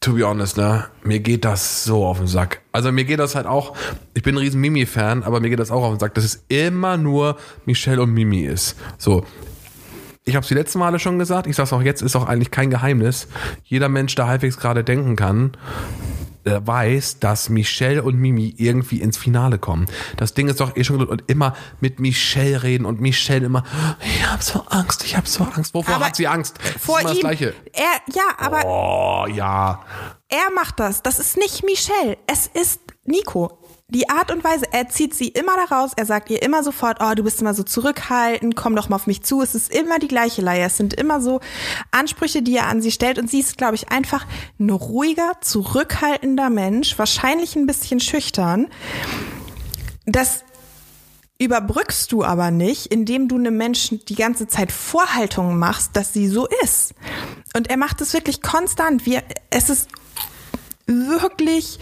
to 0.00 0.14
be 0.14 0.24
honest, 0.26 0.56
ne, 0.56 0.86
mir 1.02 1.20
geht 1.20 1.44
das 1.44 1.84
so 1.84 2.06
auf 2.06 2.18
den 2.18 2.26
Sack. 2.26 2.60
Also 2.72 2.90
mir 2.92 3.04
geht 3.04 3.18
das 3.18 3.34
halt 3.34 3.46
auch, 3.46 3.76
ich 4.14 4.22
bin 4.22 4.34
ein 4.34 4.38
riesen 4.38 4.60
Mimi-Fan, 4.60 5.24
aber 5.24 5.40
mir 5.40 5.50
geht 5.50 5.58
das 5.58 5.70
auch 5.70 5.82
auf 5.82 5.94
den 5.94 6.00
Sack, 6.00 6.14
dass 6.14 6.24
es 6.24 6.44
immer 6.48 6.96
nur 6.96 7.36
Michelle 7.66 8.00
und 8.02 8.12
Mimi 8.14 8.42
ist. 8.42 8.76
So. 8.98 9.24
Ich 10.24 10.36
habe 10.36 10.42
es 10.42 10.48
die 10.48 10.54
letzten 10.54 10.78
Male 10.78 10.98
schon 10.98 11.18
gesagt, 11.18 11.46
ich 11.46 11.56
sag's 11.56 11.72
auch 11.72 11.82
jetzt, 11.82 12.02
ist 12.02 12.14
auch 12.16 12.26
eigentlich 12.28 12.50
kein 12.50 12.70
Geheimnis. 12.70 13.26
Jeder 13.64 13.88
Mensch, 13.88 14.14
der 14.14 14.26
halbwegs 14.26 14.58
gerade 14.58 14.84
denken 14.84 15.16
kann, 15.16 15.52
weiß, 16.44 17.20
dass 17.20 17.48
Michelle 17.48 18.02
und 18.02 18.16
Mimi 18.18 18.54
irgendwie 18.56 19.00
ins 19.00 19.18
Finale 19.18 19.58
kommen. 19.58 19.86
Das 20.16 20.32
Ding 20.34 20.48
ist 20.48 20.60
doch 20.60 20.76
eh 20.76 20.84
schon 20.84 21.02
und 21.06 21.24
immer 21.26 21.54
mit 21.80 22.00
Michelle 22.00 22.62
reden 22.62 22.86
und 22.86 23.00
Michelle 23.00 23.44
immer, 23.46 23.62
ich 24.04 24.26
hab 24.26 24.42
so 24.42 24.60
Angst, 24.68 25.04
ich 25.04 25.16
hab 25.16 25.26
so 25.28 25.44
Angst. 25.44 25.74
Wovor 25.74 25.96
Aber 25.96 26.06
hat 26.06 26.16
sie 26.16 26.26
Angst? 26.26 26.58
Das 26.62 26.82
Vor 26.82 26.98
ist 26.98 27.02
immer 27.04 27.10
ihm. 27.10 27.14
das 27.14 27.20
Gleiche. 27.20 27.54
Er, 27.72 28.14
ja, 28.14 28.22
aber 28.38 28.62
Oh, 28.64 29.26
ja. 29.26 29.84
er 30.28 30.50
macht 30.54 30.80
das. 30.80 31.02
Das 31.02 31.18
ist 31.18 31.36
nicht 31.36 31.62
Michelle. 31.64 32.16
Es 32.26 32.46
ist 32.46 32.80
Nico. 33.04 33.58
Die 33.90 34.08
Art 34.08 34.30
und 34.30 34.44
Weise, 34.44 34.66
er 34.72 34.88
zieht 34.88 35.14
sie 35.14 35.28
immer 35.28 35.52
da 35.56 35.74
raus, 35.74 35.92
er 35.96 36.06
sagt 36.06 36.30
ihr 36.30 36.42
immer 36.42 36.62
sofort, 36.62 36.98
oh, 37.00 37.12
du 37.14 37.24
bist 37.24 37.40
immer 37.40 37.54
so 37.54 37.64
zurückhaltend, 37.64 38.54
komm 38.54 38.76
doch 38.76 38.88
mal 38.88 38.96
auf 38.96 39.06
mich 39.06 39.22
zu. 39.22 39.42
Es 39.42 39.54
ist 39.54 39.72
immer 39.74 39.98
die 39.98 40.08
gleiche 40.08 40.42
Leier. 40.42 40.66
Es 40.66 40.76
sind 40.76 40.94
immer 40.94 41.20
so 41.20 41.40
Ansprüche, 41.90 42.42
die 42.42 42.56
er 42.56 42.68
an 42.68 42.80
sie 42.80 42.92
stellt. 42.92 43.18
Und 43.18 43.28
sie 43.28 43.40
ist, 43.40 43.58
glaube 43.58 43.74
ich, 43.74 43.90
einfach 43.90 44.26
ein 44.58 44.70
ruhiger, 44.70 45.32
zurückhaltender 45.40 46.50
Mensch, 46.50 46.98
wahrscheinlich 46.98 47.56
ein 47.56 47.66
bisschen 47.66 47.98
schüchtern. 47.98 48.68
Das 50.06 50.44
überbrückst 51.40 52.12
du 52.12 52.22
aber 52.22 52.50
nicht, 52.50 52.86
indem 52.86 53.26
du 53.26 53.36
einem 53.36 53.56
Menschen 53.56 54.04
die 54.04 54.14
ganze 54.14 54.46
Zeit 54.46 54.70
Vorhaltungen 54.70 55.58
machst, 55.58 55.96
dass 55.96 56.12
sie 56.12 56.28
so 56.28 56.46
ist. 56.62 56.94
Und 57.56 57.70
er 57.70 57.78
macht 57.78 58.00
es 58.02 58.12
wirklich 58.12 58.42
konstant. 58.42 59.06
Wir, 59.06 59.22
es 59.48 59.70
ist 59.70 59.88
wirklich 60.90 61.78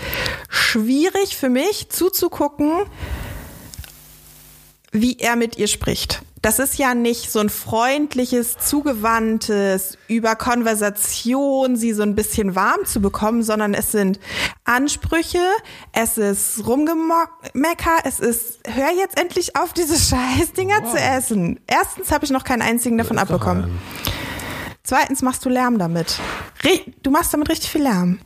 schwierig 0.49 1.37
für 1.37 1.49
mich 1.49 1.89
zuzugucken, 1.89 2.85
wie 4.93 5.19
er 5.19 5.37
mit 5.37 5.59
ihr 5.59 5.67
spricht. 5.67 6.23
Das 6.41 6.61
ist 6.61 6.79
ja 6.79 6.95
nicht 6.95 7.33
so 7.33 7.41
ein 7.41 7.49
freundliches, 7.49 8.59
zugewandtes, 8.59 9.99
über 10.07 10.37
Konversation 10.37 11.77
sie 11.77 11.93
so 11.93 12.03
ein 12.03 12.15
bisschen 12.15 12.55
warm 12.55 12.85
zu 12.85 13.01
bekommen, 13.01 13.43
sondern 13.43 13.75
es 13.75 13.91
sind 13.91 14.21
Ansprüche, 14.65 15.43
es 15.93 16.17
ist 16.17 16.65
Rumgemecker, 16.65 17.99
es 18.05 18.21
ist, 18.21 18.61
hör 18.67 18.91
jetzt 18.93 19.19
endlich 19.19 19.57
auf, 19.57 19.73
diese 19.73 19.97
Scheißdinger 20.17 20.85
zu 20.85 20.97
essen. 20.97 21.59
Erstens 21.67 22.13
habe 22.13 22.25
ich 22.25 22.31
noch 22.31 22.45
keinen 22.45 22.63
einzigen 22.63 22.99
davon 22.99 23.19
abbekommen. 23.19 23.81
Zweitens 24.89 25.21
machst 25.21 25.45
du 25.45 25.51
Lärm 25.51 25.79
damit. 25.79 26.19
Du 27.03 27.11
machst 27.11 27.35
damit 27.35 27.51
richtig 27.51 27.71
viel 27.71 27.83
Lärm. 27.83 28.21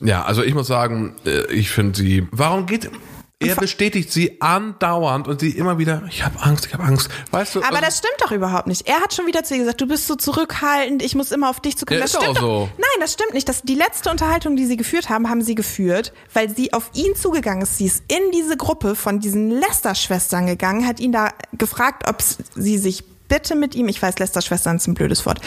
Ja, 0.00 0.24
also 0.24 0.42
ich 0.42 0.54
muss 0.54 0.66
sagen, 0.66 1.14
äh, 1.26 1.52
ich 1.52 1.68
finde 1.68 1.98
sie. 1.98 2.26
Warum 2.30 2.64
geht. 2.64 2.90
Er 3.38 3.56
bestätigt 3.56 4.10
sie 4.10 4.40
andauernd 4.40 5.28
und 5.28 5.40
sie 5.40 5.50
immer 5.50 5.76
wieder, 5.76 6.04
ich 6.08 6.24
habe 6.24 6.40
Angst, 6.40 6.64
ich 6.64 6.72
habe 6.72 6.84
Angst. 6.84 7.10
Weißt 7.32 7.54
du? 7.54 7.58
Aber 7.58 7.68
also- 7.72 7.82
das 7.82 7.98
stimmt 7.98 8.14
doch 8.20 8.30
überhaupt 8.30 8.66
nicht. 8.66 8.88
Er 8.88 9.02
hat 9.02 9.12
schon 9.12 9.26
wieder 9.26 9.44
zu 9.44 9.52
ihr 9.52 9.60
gesagt, 9.60 9.78
du 9.82 9.86
bist 9.86 10.06
so 10.06 10.14
zurückhaltend, 10.14 11.02
ich 11.02 11.14
muss 11.14 11.30
immer 11.32 11.50
auf 11.50 11.60
dich 11.60 11.76
zukommen. 11.76 11.98
Ja, 11.98 12.04
das 12.04 12.14
ist 12.14 12.22
stimmt 12.22 12.38
auch 12.38 12.40
so. 12.40 12.68
Nein, 12.78 13.00
das 13.00 13.12
stimmt 13.12 13.34
nicht. 13.34 13.46
Das, 13.46 13.60
die 13.60 13.74
letzte 13.74 14.08
Unterhaltung, 14.10 14.56
die 14.56 14.64
sie 14.64 14.78
geführt 14.78 15.10
haben, 15.10 15.28
haben 15.28 15.42
sie 15.42 15.54
geführt, 15.54 16.14
weil 16.32 16.48
sie 16.48 16.72
auf 16.72 16.88
ihn 16.94 17.14
zugegangen 17.14 17.60
ist. 17.60 17.76
Sie 17.76 17.84
ist 17.84 18.04
in 18.08 18.30
diese 18.32 18.56
Gruppe 18.56 18.94
von 18.94 19.20
diesen 19.20 19.50
Lester-Schwestern 19.50 20.46
gegangen, 20.46 20.86
hat 20.86 20.98
ihn 20.98 21.12
da 21.12 21.28
gefragt, 21.52 22.08
ob 22.08 22.22
sie 22.54 22.78
sich 22.78 23.04
bitte 23.28 23.54
mit 23.54 23.74
ihm, 23.74 23.88
ich 23.88 24.00
weiß, 24.00 24.18
Lester-Schwestern 24.18 24.76
ist 24.76 24.86
ein 24.86 24.94
blödes 24.94 25.26
Wort, 25.26 25.40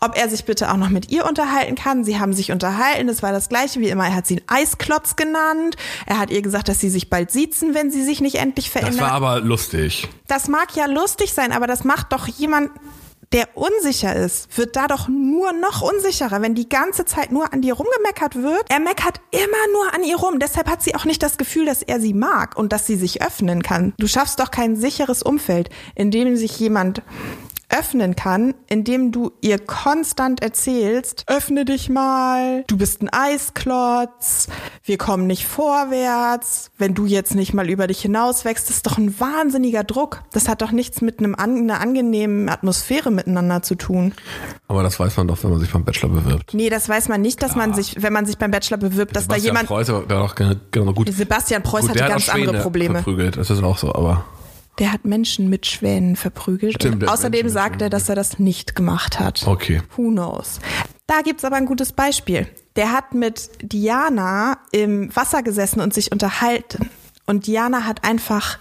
ob 0.00 0.16
er 0.16 0.28
sich 0.28 0.44
bitte 0.44 0.70
auch 0.70 0.76
noch 0.76 0.88
mit 0.88 1.10
ihr 1.10 1.26
unterhalten 1.26 1.74
kann. 1.74 2.04
Sie 2.04 2.18
haben 2.18 2.32
sich 2.32 2.52
unterhalten, 2.52 3.08
es 3.08 3.22
war 3.22 3.32
das 3.32 3.48
gleiche 3.48 3.80
wie 3.80 3.88
immer. 3.88 4.06
Er 4.06 4.14
hat 4.14 4.26
sie 4.26 4.38
einen 4.38 4.48
Eisklotz 4.48 5.16
genannt. 5.16 5.76
Er 6.06 6.18
hat 6.18 6.30
ihr 6.30 6.42
gesagt, 6.42 6.68
dass 6.68 6.80
sie 6.80 6.90
sich 6.90 7.10
bald 7.10 7.30
siezen, 7.30 7.74
wenn 7.74 7.90
sie 7.90 8.04
sich 8.04 8.20
nicht 8.20 8.36
endlich 8.36 8.70
verändern. 8.70 8.98
das 8.98 9.06
war 9.06 9.12
aber 9.12 9.40
lustig. 9.40 10.08
Das 10.26 10.48
mag 10.48 10.74
ja 10.76 10.86
lustig 10.86 11.32
sein, 11.32 11.52
aber 11.52 11.66
das 11.66 11.84
macht 11.84 12.12
doch 12.12 12.26
jemand 12.26 12.70
der 13.32 13.48
unsicher 13.56 14.14
ist, 14.14 14.56
wird 14.56 14.76
da 14.76 14.86
doch 14.86 15.08
nur 15.08 15.52
noch 15.52 15.82
unsicherer, 15.82 16.42
wenn 16.42 16.54
die 16.54 16.68
ganze 16.68 17.04
Zeit 17.04 17.32
nur 17.32 17.52
an 17.52 17.62
dir 17.62 17.74
rumgemeckert 17.74 18.36
wird. 18.36 18.64
Er 18.68 18.80
meckert 18.80 19.20
immer 19.30 19.72
nur 19.72 19.94
an 19.94 20.04
ihr 20.04 20.16
rum. 20.16 20.38
Deshalb 20.38 20.68
hat 20.70 20.82
sie 20.82 20.94
auch 20.94 21.04
nicht 21.04 21.22
das 21.22 21.38
Gefühl, 21.38 21.66
dass 21.66 21.82
er 21.82 22.00
sie 22.00 22.14
mag 22.14 22.56
und 22.56 22.72
dass 22.72 22.86
sie 22.86 22.96
sich 22.96 23.22
öffnen 23.22 23.62
kann. 23.62 23.94
Du 23.98 24.06
schaffst 24.06 24.40
doch 24.40 24.50
kein 24.50 24.76
sicheres 24.76 25.22
Umfeld, 25.22 25.70
in 25.94 26.10
dem 26.10 26.36
sich 26.36 26.58
jemand 26.58 27.02
öffnen 27.68 28.16
kann, 28.16 28.54
indem 28.68 29.12
du 29.12 29.32
ihr 29.40 29.58
konstant 29.58 30.42
erzählst, 30.42 31.24
öffne 31.26 31.64
dich 31.64 31.88
mal, 31.88 32.64
du 32.68 32.76
bist 32.76 33.02
ein 33.02 33.08
Eisklotz, 33.12 34.48
wir 34.84 34.98
kommen 34.98 35.26
nicht 35.26 35.46
vorwärts, 35.46 36.70
wenn 36.78 36.94
du 36.94 37.06
jetzt 37.06 37.34
nicht 37.34 37.54
mal 37.54 37.68
über 37.68 37.86
dich 37.86 38.00
hinaus 38.00 38.44
wächst, 38.44 38.68
das 38.68 38.76
ist 38.76 38.86
doch 38.86 38.98
ein 38.98 39.18
wahnsinniger 39.18 39.84
Druck. 39.84 40.22
Das 40.32 40.48
hat 40.48 40.62
doch 40.62 40.70
nichts 40.70 41.00
mit 41.00 41.18
einem 41.18 41.34
einer 41.34 41.80
angenehmen 41.80 42.48
Atmosphäre 42.48 43.10
miteinander 43.10 43.62
zu 43.62 43.74
tun. 43.74 44.12
Aber 44.68 44.82
das 44.82 44.98
weiß 44.98 45.16
man 45.16 45.28
doch, 45.28 45.42
wenn 45.42 45.50
man 45.50 45.60
sich 45.60 45.70
beim 45.72 45.84
Bachelor 45.84 46.10
bewirbt. 46.10 46.54
Nee, 46.54 46.70
das 46.70 46.88
weiß 46.88 47.08
man 47.08 47.20
nicht, 47.20 47.42
dass 47.42 47.56
man 47.56 47.74
sich, 47.74 48.02
wenn 48.02 48.12
man 48.12 48.26
sich 48.26 48.38
beim 48.38 48.50
Bachelor 48.50 48.78
bewirbt, 48.78 49.14
dass 49.14 49.24
Sebastian 49.24 49.54
da 49.54 49.60
jemand. 49.60 49.68
Preuß, 49.68 49.86
der 49.86 50.18
doch 50.18 50.34
genau 50.34 50.92
gut. 50.92 51.12
Sebastian 51.12 51.62
Preuß 51.62 51.82
gut, 51.82 51.90
hatte 51.90 52.10
ganz 52.10 52.28
andere 52.28 52.60
Probleme. 52.60 52.94
Verprügelt. 52.94 53.36
Das 53.36 53.50
ist 53.50 53.62
auch 53.62 53.78
so, 53.78 53.94
aber. 53.94 54.24
Der 54.78 54.92
hat 54.92 55.04
Menschen 55.04 55.48
mit 55.48 55.66
Schwänen 55.66 56.16
verprügelt. 56.16 56.74
Stimmt, 56.74 57.08
außerdem 57.08 57.48
sagt 57.48 57.80
er, 57.82 57.90
dass 57.90 58.08
er 58.08 58.14
das 58.14 58.38
nicht 58.38 58.76
gemacht 58.76 59.18
hat. 59.18 59.46
Okay. 59.46 59.80
Who 59.96 60.10
knows? 60.10 60.60
Da 61.06 61.22
gibt's 61.22 61.44
aber 61.44 61.56
ein 61.56 61.66
gutes 61.66 61.92
Beispiel. 61.92 62.46
Der 62.74 62.92
hat 62.92 63.14
mit 63.14 63.48
Diana 63.62 64.58
im 64.72 65.14
Wasser 65.14 65.42
gesessen 65.42 65.80
und 65.80 65.94
sich 65.94 66.12
unterhalten. 66.12 66.90
Und 67.26 67.48
Diana 67.48 67.84
hat 67.84 68.04
einfach 68.04 68.58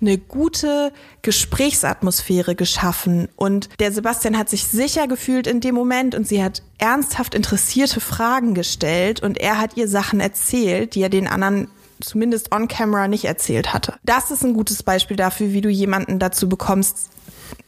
eine 0.00 0.18
gute 0.18 0.92
Gesprächsatmosphäre 1.22 2.56
geschaffen. 2.56 3.28
Und 3.36 3.68
der 3.78 3.92
Sebastian 3.92 4.36
hat 4.36 4.48
sich 4.48 4.64
sicher 4.64 5.06
gefühlt 5.06 5.46
in 5.46 5.60
dem 5.60 5.74
Moment 5.74 6.16
und 6.16 6.26
sie 6.26 6.42
hat 6.42 6.62
ernsthaft 6.78 7.34
interessierte 7.34 8.00
Fragen 8.00 8.54
gestellt 8.54 9.22
und 9.22 9.38
er 9.38 9.58
hat 9.58 9.76
ihr 9.76 9.86
Sachen 9.86 10.18
erzählt, 10.18 10.96
die 10.96 11.02
er 11.02 11.10
den 11.10 11.28
anderen 11.28 11.68
zumindest 12.00 12.52
on 12.52 12.68
camera 12.68 13.08
nicht 13.08 13.24
erzählt 13.24 13.72
hatte. 13.72 13.94
Das 14.04 14.30
ist 14.30 14.44
ein 14.44 14.54
gutes 14.54 14.82
Beispiel 14.82 15.16
dafür, 15.16 15.52
wie 15.52 15.60
du 15.60 15.68
jemanden 15.68 16.18
dazu 16.18 16.48
bekommst, 16.48 17.10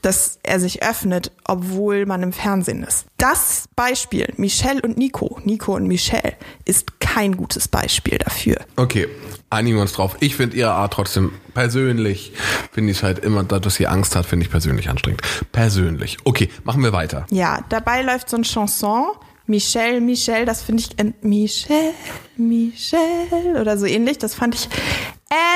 dass 0.03 0.39
er 0.43 0.61
sich 0.61 0.83
öffnet, 0.83 1.33
obwohl 1.45 2.07
man 2.07 2.23
im 2.23 2.33
Fernsehen 2.33 2.83
ist. 2.83 3.07
Das 3.17 3.69
Beispiel, 3.77 4.33
Michelle 4.37 4.81
und 4.83 4.97
Nico, 4.97 5.39
Nico 5.45 5.75
und 5.75 5.87
Michelle, 5.87 6.35
ist 6.65 7.01
kein 7.01 7.37
gutes 7.37 7.69
Beispiel 7.69 8.19
dafür. 8.19 8.57
Okay, 8.77 9.09
einigen 9.49 9.77
wir 9.77 9.83
uns 9.83 9.93
drauf. 9.93 10.17
Ich 10.21 10.37
finde 10.37 10.57
ihre 10.57 10.73
Art 10.73 10.93
trotzdem 10.93 11.33
persönlich, 11.55 12.33
finde 12.73 12.93
ich 12.93 13.03
halt 13.03 13.19
immer, 13.19 13.43
dass 13.43 13.75
sie 13.75 13.87
Angst 13.87 14.17
hat, 14.17 14.27
finde 14.27 14.45
ich 14.45 14.51
persönlich 14.51 14.89
anstrengend. 14.89 15.23
Persönlich. 15.53 16.19
Okay, 16.25 16.51
machen 16.65 16.83
wir 16.83 16.93
weiter. 16.93 17.27
Ja, 17.31 17.65
dabei 17.69 18.03
läuft 18.03 18.29
so 18.31 18.37
ein 18.37 18.45
Chanson. 18.45 19.07
Michelle, 19.51 20.01
Michelle, 20.01 20.47
das 20.47 20.63
finde 20.63 20.83
ich, 20.83 20.99
ent 20.99 21.25
Michelle, 21.25 21.93
Michelle 22.37 23.61
oder 23.61 23.77
so 23.77 23.85
ähnlich, 23.85 24.17
das 24.17 24.35
fand 24.35 24.55
ich 24.55 24.69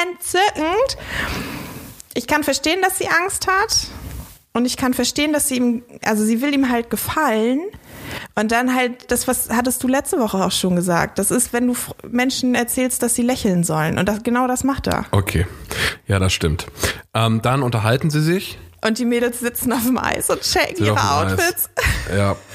entzückend. 0.02 0.98
Ich 2.14 2.26
kann 2.26 2.42
verstehen, 2.42 2.82
dass 2.82 2.98
sie 2.98 3.08
Angst 3.08 3.46
hat. 3.46 3.86
Und 4.52 4.66
ich 4.66 4.76
kann 4.76 4.94
verstehen, 4.94 5.32
dass 5.32 5.48
sie 5.48 5.56
ihm, 5.56 5.82
also 6.04 6.24
sie 6.24 6.40
will 6.40 6.54
ihm 6.54 6.70
halt 6.70 6.90
gefallen. 6.90 7.60
Und 8.36 8.52
dann 8.52 8.74
halt, 8.74 9.10
das, 9.10 9.26
was 9.26 9.48
hattest 9.50 9.82
du 9.82 9.88
letzte 9.88 10.18
Woche 10.18 10.44
auch 10.44 10.52
schon 10.52 10.76
gesagt. 10.76 11.18
Das 11.18 11.30
ist, 11.30 11.52
wenn 11.52 11.68
du 11.68 11.74
Menschen 12.08 12.54
erzählst, 12.54 13.02
dass 13.02 13.14
sie 13.14 13.22
lächeln 13.22 13.64
sollen. 13.64 13.98
Und 13.98 14.08
das, 14.08 14.22
genau 14.22 14.46
das 14.46 14.62
macht 14.62 14.86
er. 14.86 15.06
Okay. 15.10 15.46
Ja, 16.06 16.18
das 16.18 16.32
stimmt. 16.32 16.66
Ähm, 17.14 17.42
dann 17.42 17.62
unterhalten 17.62 18.10
sie 18.10 18.22
sich. 18.22 18.58
Und 18.84 18.98
die 18.98 19.06
Mädels 19.06 19.40
sitzen 19.40 19.72
auf 19.72 19.84
dem 19.84 19.98
Eis 19.98 20.30
und 20.30 20.42
checken 20.42 20.84
ihre 20.84 20.94
dem 20.94 20.98
Eis. 20.98 21.32
Outfits. 21.32 21.70
Ja. 22.14 22.36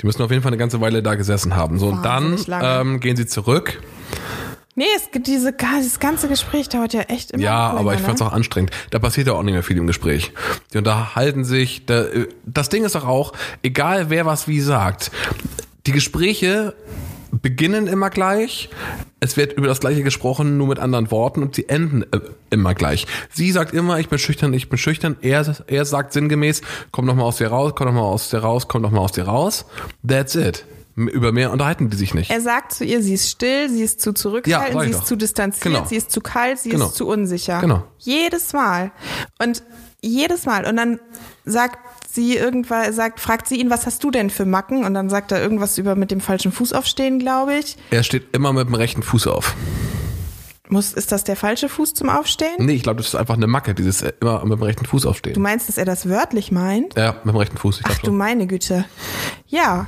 Die 0.00 0.06
müssen 0.06 0.22
auf 0.22 0.30
jeden 0.30 0.42
Fall 0.42 0.50
eine 0.50 0.58
ganze 0.58 0.80
Weile 0.80 1.02
da 1.02 1.14
gesessen 1.14 1.56
haben. 1.56 1.78
So, 1.78 1.88
und 1.88 2.04
dann 2.04 2.24
Wahnsinnig 2.24 2.46
lange. 2.46 2.80
ähm, 2.80 3.00
gehen 3.00 3.16
sie 3.16 3.26
zurück. 3.26 3.80
Nee, 4.74 4.86
es 4.96 5.10
gibt 5.10 5.26
diese, 5.26 5.52
dieses 5.52 6.00
ganze 6.00 6.28
Gespräch 6.28 6.68
dauert 6.70 6.94
ja 6.94 7.02
echt 7.02 7.32
immer 7.32 7.42
Ja, 7.42 7.68
länger, 7.68 7.80
aber 7.80 7.92
ich 7.94 8.00
ne? 8.00 8.06
fand's 8.06 8.22
auch 8.22 8.32
anstrengend. 8.32 8.70
Da 8.90 8.98
passiert 8.98 9.26
ja 9.26 9.34
auch 9.34 9.42
nicht 9.42 9.52
mehr 9.52 9.62
viel 9.62 9.76
im 9.76 9.86
Gespräch. 9.86 10.32
Die 10.72 10.78
unterhalten 10.78 11.44
sich. 11.44 11.84
Da, 11.84 12.04
äh, 12.04 12.28
das 12.46 12.70
Ding 12.70 12.84
ist 12.84 12.94
doch 12.94 13.06
auch, 13.06 13.34
egal 13.62 14.08
wer 14.08 14.24
was 14.24 14.48
wie 14.48 14.60
sagt, 14.60 15.10
die 15.86 15.92
Gespräche 15.92 16.74
beginnen 17.40 17.86
immer 17.86 18.10
gleich. 18.10 18.68
Es 19.20 19.36
wird 19.36 19.54
über 19.54 19.66
das 19.66 19.80
Gleiche 19.80 20.02
gesprochen, 20.02 20.58
nur 20.58 20.66
mit 20.68 20.78
anderen 20.78 21.10
Worten 21.10 21.42
und 21.42 21.54
sie 21.54 21.68
enden 21.68 22.02
äh, 22.12 22.20
immer 22.50 22.74
gleich. 22.74 23.06
Sie 23.32 23.50
sagt 23.52 23.72
immer, 23.74 23.98
ich 23.98 24.08
bin 24.08 24.18
schüchtern, 24.18 24.52
ich 24.52 24.68
bin 24.68 24.78
schüchtern. 24.78 25.16
Er, 25.22 25.44
er 25.66 25.84
sagt 25.84 26.12
sinngemäß, 26.12 26.60
komm 26.90 27.06
doch 27.06 27.14
mal 27.14 27.22
aus 27.24 27.38
dir 27.38 27.48
raus, 27.48 27.72
komm 27.74 27.86
doch 27.86 27.94
mal 27.94 28.00
aus 28.02 28.28
dir 28.30 28.38
raus, 28.40 28.68
komm 28.68 28.82
doch 28.82 28.90
mal 28.90 29.00
aus 29.00 29.12
dir 29.12 29.24
raus. 29.24 29.64
That's 30.06 30.34
it. 30.34 30.64
Über 30.94 31.32
mehr 31.32 31.52
unterhalten 31.52 31.88
die 31.88 31.96
sich 31.96 32.12
nicht. 32.12 32.30
Er 32.30 32.42
sagt 32.42 32.74
zu 32.74 32.84
ihr, 32.84 33.02
sie 33.02 33.14
ist 33.14 33.30
still, 33.30 33.70
sie 33.70 33.82
ist 33.82 34.02
zu 34.02 34.10
Ja, 34.10 34.14
zurückhaltend, 34.14 34.82
ich 34.82 34.88
sie 34.88 34.92
doch. 34.92 35.00
ist 35.00 35.06
zu 35.08 35.16
distanziert, 35.16 35.62
Genau. 35.64 35.86
sie 35.86 35.96
ist 35.96 36.10
zu 36.10 36.20
kalt, 36.20 36.58
sie 36.58 36.68
Genau. 36.68 36.86
ist 36.88 36.96
zu 36.96 37.06
unsicher. 37.08 37.60
Genau. 37.60 37.84
Jedes 37.98 38.52
Mal. 38.52 38.92
Und 39.42 39.62
jedes 40.02 40.44
Mal. 40.44 40.66
Und 40.66 40.76
dann 40.76 41.00
sagt 41.46 41.78
sie 42.14 42.36
irgendwann, 42.36 42.92
sagt, 42.92 43.20
fragt 43.20 43.48
sie 43.48 43.56
ihn, 43.56 43.70
was 43.70 43.86
hast 43.86 44.02
du 44.04 44.10
denn 44.10 44.30
für 44.30 44.44
Macken? 44.44 44.84
Und 44.84 44.94
dann 44.94 45.08
sagt 45.10 45.32
er 45.32 45.40
irgendwas 45.42 45.78
über 45.78 45.94
mit 45.96 46.10
dem 46.10 46.20
falschen 46.20 46.52
Fuß 46.52 46.72
aufstehen, 46.72 47.18
glaube 47.18 47.54
ich. 47.54 47.76
Er 47.90 48.02
steht 48.02 48.34
immer 48.34 48.52
mit 48.52 48.66
dem 48.68 48.74
rechten 48.74 49.02
Fuß 49.02 49.26
auf. 49.28 49.54
Muss, 50.68 50.94
ist 50.94 51.12
das 51.12 51.22
der 51.24 51.36
falsche 51.36 51.68
Fuß 51.68 51.92
zum 51.92 52.08
Aufstehen? 52.08 52.54
Nee, 52.58 52.72
ich 52.72 52.82
glaube, 52.82 52.96
das 52.98 53.08
ist 53.08 53.14
einfach 53.14 53.34
eine 53.36 53.46
Macke, 53.46 53.74
dieses 53.74 54.00
immer 54.20 54.42
mit 54.44 54.58
dem 54.58 54.62
rechten 54.62 54.86
Fuß 54.86 55.04
aufstehen. 55.04 55.34
Du 55.34 55.40
meinst, 55.40 55.68
dass 55.68 55.76
er 55.76 55.84
das 55.84 56.08
wörtlich 56.08 56.50
meint? 56.50 56.96
Ja, 56.96 57.12
mit 57.24 57.34
dem 57.34 57.36
rechten 57.36 57.58
Fuß. 57.58 57.80
Ich 57.80 57.86
Ach 57.86 57.98
du 57.98 58.06
schon. 58.06 58.16
meine 58.16 58.46
Güte. 58.46 58.86
Ja. 59.48 59.86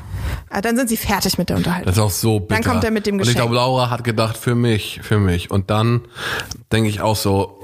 Ah, 0.50 0.60
Dann 0.60 0.76
sind 0.76 0.90
sie 0.90 0.98
fertig 0.98 1.38
mit 1.38 1.48
der 1.48 1.56
Unterhaltung. 1.56 1.87
Das 1.87 1.96
ist 1.96 2.02
auch 2.02 2.10
so 2.10 2.38
bitter. 2.40 2.60
Dann 2.60 2.70
kommt 2.70 2.84
er 2.84 2.90
mit 2.90 3.06
dem 3.06 3.14
Und 3.14 3.20
ich 3.22 3.28
Geschenk. 3.28 3.38
glaube, 3.44 3.54
Laura 3.54 3.88
hat 3.88 4.04
gedacht, 4.04 4.37
für 4.37 4.54
mich, 4.54 5.00
für 5.02 5.18
mich. 5.18 5.50
Und 5.50 5.70
dann 5.70 6.02
denke 6.70 6.90
ich 6.90 7.00
auch 7.00 7.16
so, 7.16 7.62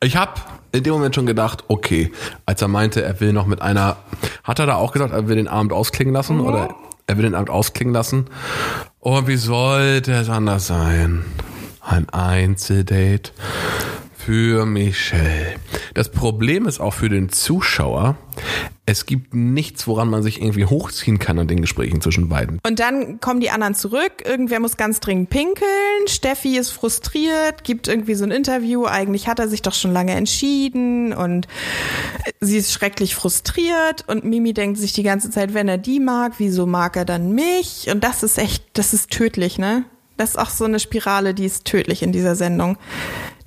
ich 0.00 0.16
habe 0.16 0.34
in 0.72 0.82
dem 0.82 0.92
Moment 0.92 1.14
schon 1.14 1.26
gedacht, 1.26 1.64
okay, 1.68 2.12
als 2.46 2.62
er 2.62 2.68
meinte, 2.68 3.02
er 3.02 3.20
will 3.20 3.32
noch 3.32 3.46
mit 3.46 3.60
einer, 3.62 3.96
hat 4.44 4.58
er 4.58 4.66
da 4.66 4.76
auch 4.76 4.92
gesagt, 4.92 5.12
er 5.12 5.28
will 5.28 5.36
den 5.36 5.48
Abend 5.48 5.72
ausklingen 5.72 6.14
lassen 6.14 6.36
Mhm. 6.36 6.46
oder 6.46 6.74
er 7.06 7.16
will 7.16 7.24
den 7.24 7.34
Abend 7.34 7.50
ausklingen 7.50 7.92
lassen? 7.94 8.26
Und 9.00 9.26
wie 9.26 9.36
sollte 9.36 10.12
es 10.12 10.28
anders 10.28 10.66
sein? 10.66 11.24
Ein 11.80 12.08
Einzeldate 12.10 13.32
für 14.24 14.66
Michelle. 14.66 15.54
Das 15.94 16.10
Problem 16.10 16.66
ist 16.66 16.80
auch 16.80 16.94
für 16.94 17.08
den 17.08 17.30
Zuschauer, 17.30 18.16
es 18.86 19.06
gibt 19.06 19.34
nichts, 19.34 19.86
woran 19.86 20.08
man 20.08 20.22
sich 20.22 20.40
irgendwie 20.40 20.64
hochziehen 20.64 21.18
kann 21.18 21.38
an 21.38 21.46
den 21.46 21.60
Gesprächen 21.60 22.00
zwischen 22.00 22.28
beiden. 22.28 22.58
Und 22.66 22.80
dann 22.80 23.20
kommen 23.20 23.40
die 23.40 23.50
anderen 23.50 23.74
zurück, 23.74 24.24
irgendwer 24.24 24.60
muss 24.60 24.76
ganz 24.76 25.00
dringend 25.00 25.30
pinkeln, 25.30 26.06
Steffi 26.06 26.58
ist 26.58 26.70
frustriert, 26.70 27.64
gibt 27.64 27.88
irgendwie 27.88 28.14
so 28.14 28.24
ein 28.24 28.30
Interview, 28.30 28.86
eigentlich 28.86 29.26
hat 29.28 29.38
er 29.38 29.48
sich 29.48 29.62
doch 29.62 29.74
schon 29.74 29.92
lange 29.92 30.12
entschieden 30.12 31.12
und 31.12 31.46
sie 32.40 32.58
ist 32.58 32.72
schrecklich 32.72 33.14
frustriert 33.14 34.04
und 34.06 34.24
Mimi 34.24 34.52
denkt 34.52 34.78
sich 34.78 34.92
die 34.92 35.02
ganze 35.02 35.30
Zeit, 35.30 35.54
wenn 35.54 35.68
er 35.68 35.78
die 35.78 36.00
mag, 36.00 36.34
wieso 36.38 36.66
mag 36.66 36.96
er 36.96 37.04
dann 37.04 37.32
mich? 37.32 37.88
Und 37.90 38.04
das 38.04 38.22
ist 38.22 38.38
echt, 38.38 38.64
das 38.74 38.92
ist 38.92 39.10
tödlich, 39.10 39.58
ne? 39.58 39.84
Das 40.16 40.30
ist 40.30 40.36
auch 40.36 40.50
so 40.50 40.66
eine 40.66 40.80
Spirale, 40.80 41.32
die 41.32 41.46
ist 41.46 41.64
tödlich 41.64 42.02
in 42.02 42.12
dieser 42.12 42.34
Sendung. 42.34 42.76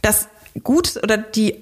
Das 0.01 0.27
gut 0.61 0.99
oder 1.01 1.17
die 1.17 1.55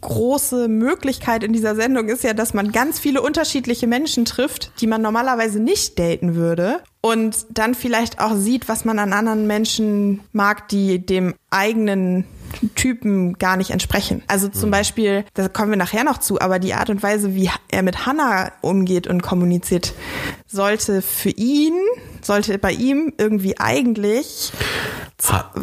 große 0.00 0.68
Möglichkeit 0.68 1.42
in 1.42 1.52
dieser 1.52 1.74
Sendung 1.74 2.08
ist 2.08 2.22
ja, 2.22 2.34
dass 2.34 2.54
man 2.54 2.72
ganz 2.72 2.98
viele 2.98 3.22
unterschiedliche 3.22 3.86
Menschen 3.86 4.24
trifft, 4.24 4.70
die 4.80 4.86
man 4.86 5.02
normalerweise 5.02 5.60
nicht 5.60 5.98
daten 5.98 6.34
würde 6.34 6.80
und 7.00 7.46
dann 7.50 7.74
vielleicht 7.74 8.20
auch 8.20 8.34
sieht, 8.36 8.68
was 8.68 8.84
man 8.84 8.98
an 8.98 9.12
anderen 9.12 9.46
Menschen 9.46 10.20
mag, 10.32 10.68
die 10.68 11.04
dem 11.04 11.34
eigenen 11.50 12.24
Typen 12.74 13.34
gar 13.34 13.56
nicht 13.56 13.70
entsprechen. 13.70 14.22
Also 14.26 14.48
zum 14.48 14.70
Beispiel, 14.70 15.24
da 15.34 15.48
kommen 15.48 15.70
wir 15.70 15.76
nachher 15.76 16.04
noch 16.04 16.18
zu, 16.18 16.40
aber 16.40 16.58
die 16.58 16.74
Art 16.74 16.90
und 16.90 17.02
Weise, 17.02 17.34
wie 17.34 17.50
er 17.70 17.82
mit 17.82 18.06
Hannah 18.06 18.52
umgeht 18.62 19.06
und 19.06 19.22
kommuniziert, 19.22 19.94
sollte 20.46 21.02
für 21.02 21.30
ihn, 21.30 21.74
sollte 22.22 22.58
bei 22.58 22.72
ihm 22.72 23.12
irgendwie 23.18 23.58
eigentlich 23.58 24.52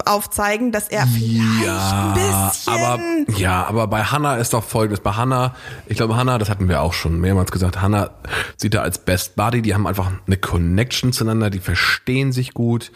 aufzeigen, 0.06 0.72
dass 0.74 0.90
er 0.90 1.08
vielleicht 1.08 1.94
ein 1.94 2.14
bisschen 2.14 2.74
aber 2.74 3.00
ja, 3.38 3.66
aber 3.66 3.88
bei 3.88 4.04
Hannah 4.04 4.36
ist 4.36 4.54
doch 4.54 4.64
folgendes. 4.64 5.00
Bei 5.00 5.12
Hannah, 5.12 5.56
ich 5.88 5.96
glaube 5.96 6.18
Hannah, 6.18 6.38
das 6.38 6.50
hatten 6.50 6.68
wir 6.68 6.82
auch 6.82 6.92
schon 6.94 7.20
mehrmals 7.22 7.52
gesagt, 7.52 7.82
Hannah 7.82 8.10
sieht 8.58 8.74
er 8.74 8.82
als 8.82 8.98
Best 8.98 9.36
Buddy, 9.38 9.62
die 9.62 9.74
haben 9.74 9.88
einfach 9.88 10.12
eine 10.28 10.38
Connection 10.38 11.14
zueinander, 11.14 11.50
die 11.50 11.60
verstehen 11.60 12.34
sich 12.34 12.54
gut. 12.54 12.92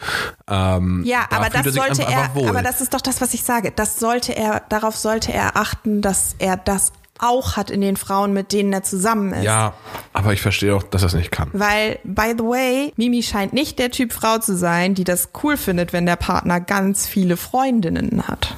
Ähm, 0.48 1.02
Ja, 1.04 1.26
da 1.30 1.38
aber 1.38 1.48
das 1.48 1.74
sollte 1.74 2.02
er, 2.02 2.34
wohl. 2.34 2.48
aber 2.48 2.62
das 2.62 2.82
ist 2.82 2.92
doch 2.92 3.00
das, 3.00 3.20
was 3.22 3.32
ich 3.32 3.42
sage. 3.42 3.72
Das 3.74 3.98
sollte 3.98 4.36
er, 4.36 4.62
darauf 4.68 4.96
sollte 4.96 5.32
er 5.32 5.56
achten, 5.56 6.02
dass 6.02 6.34
er 6.38 6.58
das 6.58 6.92
auch 7.22 7.56
hat 7.56 7.70
in 7.70 7.80
den 7.80 7.96
Frauen, 7.96 8.32
mit 8.32 8.52
denen 8.52 8.72
er 8.72 8.82
zusammen 8.82 9.32
ist. 9.32 9.44
ja, 9.44 9.74
aber 10.12 10.32
ich 10.32 10.42
verstehe 10.42 10.74
auch, 10.74 10.82
dass 10.82 11.02
er 11.02 11.06
es 11.06 11.14
nicht 11.14 11.30
kann. 11.30 11.48
Weil, 11.52 11.98
by 12.04 12.34
the 12.36 12.44
way, 12.44 12.92
Mimi 12.96 13.22
scheint 13.22 13.52
nicht 13.52 13.78
der 13.78 13.90
Typ 13.90 14.12
Frau 14.12 14.38
zu 14.38 14.56
sein, 14.56 14.94
die 14.94 15.04
das 15.04 15.30
cool 15.42 15.56
findet, 15.56 15.92
wenn 15.92 16.06
der 16.06 16.16
Partner 16.16 16.60
ganz 16.60 17.06
viele 17.06 17.36
Freundinnen 17.36 18.26
hat. 18.26 18.56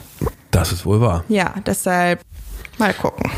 Das 0.51 0.73
ist 0.73 0.85
wohl 0.85 1.01
wahr. 1.01 1.25
Ja, 1.29 1.55
deshalb 1.67 2.21
mal 2.79 2.95
gucken. 2.95 3.31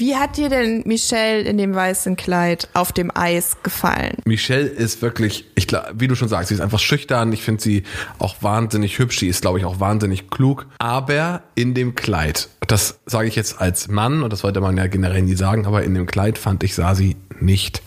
Wie 0.00 0.16
hat 0.16 0.38
dir 0.38 0.48
denn 0.48 0.82
Michelle 0.86 1.42
in 1.42 1.58
dem 1.58 1.74
weißen 1.74 2.16
Kleid 2.16 2.70
auf 2.72 2.90
dem 2.90 3.14
Eis 3.14 3.58
gefallen? 3.62 4.16
Michelle 4.24 4.66
ist 4.66 5.02
wirklich, 5.02 5.44
ich 5.56 5.66
glaube, 5.66 5.90
wie 5.96 6.08
du 6.08 6.14
schon 6.14 6.28
sagst, 6.28 6.48
sie 6.48 6.54
ist 6.54 6.62
einfach 6.62 6.78
schüchtern. 6.78 7.30
Ich 7.34 7.42
finde 7.42 7.62
sie 7.62 7.82
auch 8.18 8.36
wahnsinnig 8.40 8.98
hübsch. 8.98 9.18
Sie 9.18 9.28
ist, 9.28 9.42
glaube 9.42 9.58
ich, 9.58 9.66
auch 9.66 9.78
wahnsinnig 9.78 10.30
klug. 10.30 10.66
Aber 10.78 11.42
in 11.54 11.74
dem 11.74 11.96
Kleid, 11.96 12.48
das 12.66 12.98
sage 13.04 13.28
ich 13.28 13.36
jetzt 13.36 13.60
als 13.60 13.88
Mann, 13.88 14.22
und 14.22 14.32
das 14.32 14.42
wollte 14.42 14.62
man 14.62 14.74
ja 14.78 14.86
generell 14.86 15.20
nie 15.20 15.34
sagen, 15.34 15.66
aber 15.66 15.82
in 15.82 15.92
dem 15.92 16.06
Kleid 16.06 16.38
fand 16.38 16.64
ich, 16.64 16.74
sah 16.74 16.94
sie 16.94 17.16
nicht 17.38 17.82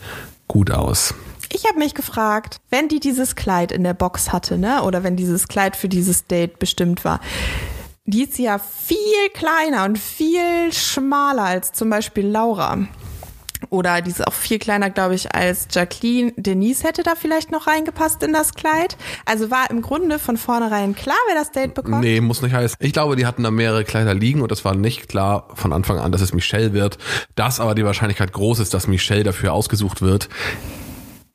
gut 0.46 0.70
aus. 0.70 1.16
Ich 1.52 1.64
habe 1.66 1.80
mich 1.80 1.94
gefragt, 1.94 2.58
wenn 2.70 2.86
die 2.86 3.00
dieses 3.00 3.34
Kleid 3.34 3.72
in 3.72 3.82
der 3.82 3.94
Box 3.94 4.32
hatte, 4.32 4.56
ne, 4.56 4.84
oder 4.84 5.02
wenn 5.02 5.16
dieses 5.16 5.48
Kleid 5.48 5.74
für 5.74 5.88
dieses 5.88 6.28
Date 6.28 6.60
bestimmt 6.60 7.04
war, 7.04 7.18
die 8.06 8.24
ist 8.24 8.38
ja 8.38 8.58
viel 8.58 9.28
kleiner 9.32 9.84
und 9.84 9.98
viel 9.98 10.72
schmaler 10.72 11.44
als 11.44 11.72
zum 11.72 11.90
Beispiel 11.90 12.26
Laura. 12.26 12.86
Oder 13.70 14.02
die 14.02 14.10
ist 14.10 14.26
auch 14.26 14.34
viel 14.34 14.58
kleiner, 14.58 14.90
glaube 14.90 15.14
ich, 15.14 15.34
als 15.34 15.68
Jacqueline. 15.70 16.32
Denise 16.36 16.84
hätte 16.84 17.02
da 17.02 17.14
vielleicht 17.14 17.50
noch 17.50 17.66
reingepasst 17.66 18.22
in 18.22 18.34
das 18.34 18.52
Kleid. 18.54 18.98
Also 19.24 19.50
war 19.50 19.70
im 19.70 19.80
Grunde 19.80 20.18
von 20.18 20.36
vornherein 20.36 20.94
klar, 20.94 21.16
wer 21.28 21.34
das 21.34 21.50
Date 21.50 21.72
bekommt. 21.72 22.00
Nee, 22.00 22.20
muss 22.20 22.42
nicht 22.42 22.54
heißen. 22.54 22.76
Ich 22.80 22.92
glaube, 22.92 23.16
die 23.16 23.24
hatten 23.24 23.42
da 23.42 23.50
mehrere 23.50 23.84
Kleider 23.84 24.12
liegen 24.12 24.42
und 24.42 24.52
es 24.52 24.66
war 24.66 24.74
nicht 24.74 25.08
klar 25.08 25.48
von 25.54 25.72
Anfang 25.72 25.98
an, 25.98 26.12
dass 26.12 26.20
es 26.20 26.34
Michelle 26.34 26.74
wird. 26.74 26.98
Dass 27.36 27.58
aber 27.58 27.74
die 27.74 27.86
Wahrscheinlichkeit 27.86 28.32
groß 28.32 28.58
ist, 28.58 28.74
dass 28.74 28.86
Michelle 28.86 29.24
dafür 29.24 29.54
ausgesucht 29.54 30.02
wird, 30.02 30.28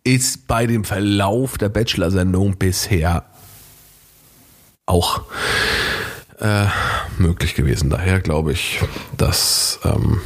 ist 0.03 0.47
bei 0.47 0.67
dem 0.67 0.85
Verlauf 0.85 1.57
der 1.57 1.69
Bachelor-Sendung 1.69 2.57
bisher 2.57 3.25
auch 4.85 5.23
äh, 6.39 6.65
möglich 7.17 7.55
gewesen. 7.55 7.89
Daher 7.89 8.19
glaube 8.19 8.51
ich, 8.51 8.81
dass 9.17 9.79
ähm, 9.83 10.21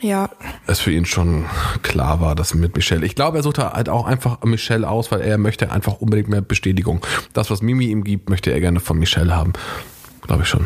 Ja, 0.00 0.30
es 0.66 0.80
für 0.80 0.92
ihn 0.92 1.04
schon 1.04 1.46
klar 1.82 2.20
war, 2.20 2.34
dass 2.34 2.54
mit 2.54 2.74
Michelle. 2.76 3.04
Ich 3.04 3.14
glaube, 3.14 3.38
er 3.38 3.42
sucht 3.42 3.58
halt 3.58 3.88
auch 3.88 4.06
einfach 4.06 4.42
Michelle 4.44 4.88
aus, 4.88 5.10
weil 5.12 5.20
er 5.20 5.36
möchte 5.38 5.70
einfach 5.70 6.00
unbedingt 6.00 6.28
mehr 6.28 6.40
Bestätigung. 6.40 7.04
Das, 7.32 7.50
was 7.50 7.60
Mimi 7.62 7.86
ihm 7.86 8.04
gibt, 8.04 8.30
möchte 8.30 8.50
er 8.50 8.60
gerne 8.60 8.80
von 8.80 8.98
Michelle 8.98 9.34
haben. 9.34 9.52
Glaube 10.22 10.42
ich 10.42 10.48
schon. 10.48 10.64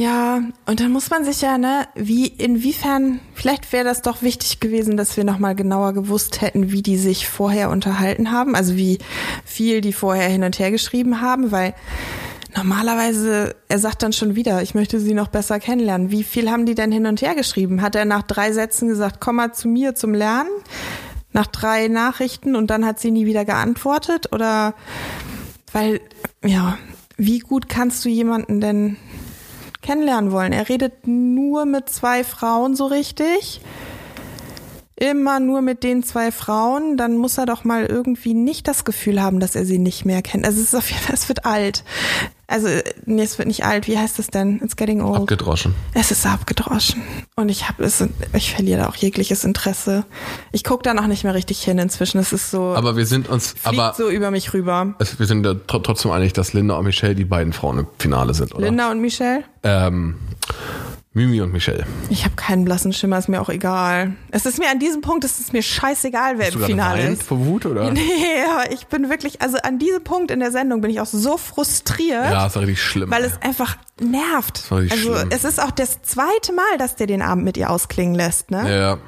Ja, 0.00 0.40
und 0.64 0.80
dann 0.80 0.92
muss 0.92 1.10
man 1.10 1.26
sich 1.26 1.42
ja, 1.42 1.58
ne, 1.58 1.86
wie, 1.94 2.26
inwiefern, 2.26 3.20
vielleicht 3.34 3.70
wäre 3.70 3.84
das 3.84 4.00
doch 4.00 4.22
wichtig 4.22 4.58
gewesen, 4.58 4.96
dass 4.96 5.18
wir 5.18 5.24
nochmal 5.24 5.54
genauer 5.54 5.92
gewusst 5.92 6.40
hätten, 6.40 6.72
wie 6.72 6.80
die 6.80 6.96
sich 6.96 7.28
vorher 7.28 7.68
unterhalten 7.68 8.32
haben, 8.32 8.54
also 8.54 8.76
wie 8.76 8.96
viel 9.44 9.82
die 9.82 9.92
vorher 9.92 10.26
hin 10.30 10.42
und 10.42 10.58
her 10.58 10.70
geschrieben 10.70 11.20
haben, 11.20 11.52
weil 11.52 11.74
normalerweise, 12.56 13.54
er 13.68 13.78
sagt 13.78 14.02
dann 14.02 14.14
schon 14.14 14.36
wieder, 14.36 14.62
ich 14.62 14.74
möchte 14.74 15.00
sie 15.00 15.12
noch 15.12 15.28
besser 15.28 15.60
kennenlernen. 15.60 16.10
Wie 16.10 16.24
viel 16.24 16.50
haben 16.50 16.64
die 16.64 16.74
denn 16.74 16.92
hin 16.92 17.04
und 17.04 17.20
her 17.20 17.34
geschrieben? 17.34 17.82
Hat 17.82 17.94
er 17.94 18.06
nach 18.06 18.22
drei 18.22 18.52
Sätzen 18.52 18.88
gesagt, 18.88 19.20
komm 19.20 19.36
mal 19.36 19.52
zu 19.52 19.68
mir 19.68 19.94
zum 19.94 20.14
Lernen? 20.14 20.48
Nach 21.34 21.46
drei 21.46 21.88
Nachrichten 21.88 22.56
und 22.56 22.70
dann 22.70 22.86
hat 22.86 23.00
sie 23.00 23.10
nie 23.10 23.26
wieder 23.26 23.44
geantwortet? 23.44 24.32
Oder, 24.32 24.72
weil, 25.74 26.00
ja, 26.42 26.78
wie 27.18 27.40
gut 27.40 27.68
kannst 27.68 28.02
du 28.06 28.08
jemanden 28.08 28.62
denn 28.62 28.96
kennenlernen 29.82 30.32
wollen. 30.32 30.52
Er 30.52 30.68
redet 30.68 31.06
nur 31.06 31.64
mit 31.64 31.88
zwei 31.88 32.24
Frauen 32.24 32.74
so 32.76 32.86
richtig. 32.86 33.60
Immer 34.96 35.40
nur 35.40 35.62
mit 35.62 35.82
den 35.82 36.02
zwei 36.02 36.30
Frauen, 36.30 36.98
dann 36.98 37.16
muss 37.16 37.38
er 37.38 37.46
doch 37.46 37.64
mal 37.64 37.86
irgendwie 37.86 38.34
nicht 38.34 38.68
das 38.68 38.84
Gefühl 38.84 39.22
haben, 39.22 39.40
dass 39.40 39.56
er 39.56 39.64
sie 39.64 39.78
nicht 39.78 40.04
mehr 40.04 40.20
kennt. 40.20 40.44
Also 40.44 40.60
es 40.60 40.68
ist 40.68 40.74
auf 40.74 40.90
jeden 40.90 41.02
Fall, 41.02 41.14
es 41.14 41.28
wird 41.28 41.46
alt. 41.46 41.84
Also, 42.50 42.66
nee, 43.06 43.22
es 43.22 43.38
wird 43.38 43.46
nicht 43.46 43.64
alt. 43.64 43.86
Wie 43.86 43.96
heißt 43.96 44.18
es 44.18 44.26
denn? 44.26 44.60
It's 44.62 44.74
getting 44.74 45.00
old. 45.02 45.20
Abgedroschen. 45.20 45.72
Es 45.94 46.10
ist 46.10 46.26
abgedroschen. 46.26 47.00
Und 47.36 47.48
ich 47.48 47.68
habe 47.68 47.84
es, 47.84 48.04
ich 48.32 48.52
verliere 48.52 48.80
da 48.80 48.88
auch 48.88 48.96
jegliches 48.96 49.44
Interesse. 49.44 50.04
Ich 50.50 50.64
gucke 50.64 50.82
da 50.82 50.92
noch 50.92 51.06
nicht 51.06 51.22
mehr 51.22 51.34
richtig 51.34 51.62
hin 51.62 51.78
inzwischen. 51.78 52.18
Es 52.18 52.32
ist 52.32 52.50
so, 52.50 52.74
Aber 52.74 52.96
wir 52.96 53.06
sind 53.06 53.28
uns, 53.28 53.54
aber 53.62 53.94
so 53.96 54.10
über 54.10 54.32
mich 54.32 54.52
rüber. 54.52 54.94
es, 54.98 55.18
wir 55.20 55.26
sind 55.26 55.46
trotzdem 55.68 56.10
einig, 56.10 56.32
dass 56.32 56.52
Linda 56.52 56.74
und 56.74 56.86
Michelle 56.86 57.14
die 57.14 57.24
beiden 57.24 57.52
Frauen 57.52 57.78
im 57.78 57.86
Finale 57.98 58.34
sind, 58.34 58.52
oder? 58.52 58.66
Linda 58.66 58.90
und 58.90 59.00
Michelle? 59.00 59.44
Ähm, 59.62 60.16
Mimi 61.12 61.40
und 61.40 61.52
Michelle. 61.52 61.86
Ich 62.08 62.24
habe 62.24 62.36
keinen 62.36 62.64
blassen 62.64 62.92
Schimmer, 62.92 63.18
ist 63.18 63.28
mir 63.28 63.40
auch 63.42 63.48
egal. 63.48 64.12
Es 64.30 64.46
ist 64.46 64.60
mir 64.60 64.70
an 64.70 64.78
diesem 64.78 65.00
Punkt, 65.00 65.24
ist 65.24 65.40
es 65.40 65.52
mir 65.52 65.60
scheißegal, 65.60 66.38
wer 66.38 66.52
du 66.52 66.52
im 66.52 66.58
gerade 66.60 66.72
Finale 66.72 67.08
ist. 67.08 67.24
vor 67.24 67.44
Wut, 67.46 67.66
oder? 67.66 67.90
Nee, 67.92 68.00
aber 68.48 68.70
ich 68.70 68.86
bin 68.86 69.10
wirklich, 69.10 69.42
also 69.42 69.56
an 69.64 69.80
diesem 69.80 70.04
Punkt 70.04 70.30
in 70.30 70.38
der 70.38 70.52
Sendung 70.52 70.80
bin 70.82 70.88
ich 70.92 71.00
auch 71.00 71.06
so 71.06 71.36
frustriert, 71.36 72.30
Ja, 72.30 72.46
ist 72.46 72.56
richtig 72.56 72.80
schlimm. 72.80 73.10
weil 73.10 73.24
ey. 73.24 73.28
es 73.30 73.42
einfach 73.42 73.76
nervt. 74.00 74.70
war 74.70 74.78
richtig 74.78 75.00
Also 75.00 75.16
schlimm. 75.16 75.28
es 75.32 75.42
ist 75.42 75.60
auch 75.60 75.72
das 75.72 76.00
zweite 76.02 76.52
Mal, 76.52 76.78
dass 76.78 76.94
der 76.94 77.08
den 77.08 77.22
Abend 77.22 77.42
mit 77.44 77.56
ihr 77.56 77.70
ausklingen 77.70 78.14
lässt, 78.14 78.52
ne? 78.52 78.72
ja, 78.72 78.98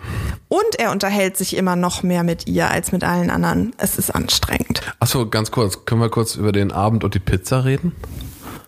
Und 0.48 0.74
er 0.80 0.90
unterhält 0.90 1.36
sich 1.36 1.56
immer 1.56 1.76
noch 1.76 2.02
mehr 2.02 2.24
mit 2.24 2.48
ihr 2.48 2.68
als 2.68 2.90
mit 2.90 3.04
allen 3.04 3.30
anderen. 3.30 3.74
Es 3.78 3.96
ist 3.96 4.10
anstrengend. 4.10 4.82
Achso, 4.98 5.28
ganz 5.28 5.52
kurz. 5.52 5.84
Können 5.84 6.00
wir 6.00 6.08
kurz 6.10 6.34
über 6.34 6.50
den 6.50 6.72
Abend 6.72 7.04
und 7.04 7.14
die 7.14 7.20
Pizza 7.20 7.64
reden? 7.64 7.94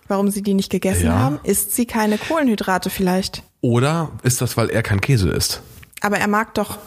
Warum 0.08 0.30
sie 0.30 0.42
die 0.42 0.54
nicht 0.54 0.70
gegessen 0.70 1.06
Ja. 1.06 1.18
haben? 1.18 1.40
Isst 1.44 1.74
sie 1.74 1.86
keine 1.86 2.18
Kohlenhydrate 2.18 2.90
vielleicht? 2.90 3.42
Oder 3.60 4.10
ist 4.22 4.40
das, 4.42 4.56
weil 4.56 4.68
er 4.70 4.82
kein 4.82 5.00
Käse 5.00 5.30
isst? 5.30 5.62
Aber 6.00 6.18
er 6.18 6.28
mag 6.28 6.54
doch. 6.54 6.78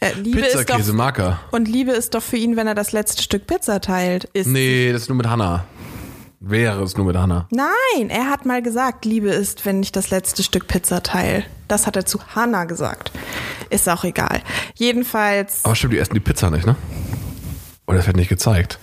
Äh, 0.00 0.14
Liebe 0.14 0.40
ist 0.40 0.54
doch 0.54 0.60
Pizzakäse 0.60 0.92
mag 0.92 1.18
er. 1.18 1.40
Und 1.52 1.68
Liebe 1.68 1.92
ist 1.92 2.14
doch 2.14 2.22
für 2.22 2.36
ihn, 2.36 2.56
wenn 2.56 2.66
er 2.66 2.74
das 2.74 2.92
letzte 2.92 3.22
Stück 3.22 3.46
Pizza 3.46 3.80
teilt. 3.80 4.24
Ist 4.32 4.46
Nee, 4.48 4.92
das 4.92 5.02
ist 5.02 5.08
nur 5.08 5.16
mit 5.18 5.28
Hannah. 5.28 5.64
Wäre 6.40 6.82
es 6.82 6.96
nur 6.96 7.06
mit 7.06 7.16
Hannah. 7.16 7.46
Nein, 7.50 8.08
er 8.08 8.30
hat 8.30 8.46
mal 8.46 8.62
gesagt, 8.62 9.04
Liebe 9.04 9.28
ist, 9.28 9.66
wenn 9.66 9.82
ich 9.82 9.92
das 9.92 10.08
letzte 10.10 10.42
Stück 10.42 10.66
Pizza 10.68 11.02
teile. 11.02 11.44
Das 11.68 11.86
hat 11.86 11.96
er 11.96 12.06
zu 12.06 12.18
Hannah 12.34 12.64
gesagt. 12.64 13.12
Ist 13.68 13.88
auch 13.90 14.04
egal. 14.04 14.40
Jedenfalls, 14.74 15.60
Aber 15.64 15.76
stimmt, 15.76 15.92
die 15.92 15.98
essen 15.98 16.14
die 16.14 16.20
Pizza 16.20 16.50
nicht, 16.50 16.64
ne? 16.66 16.76
Oder 17.86 17.98
das 17.98 18.06
wird 18.06 18.16
nicht 18.16 18.28
gezeigt. 18.30 18.78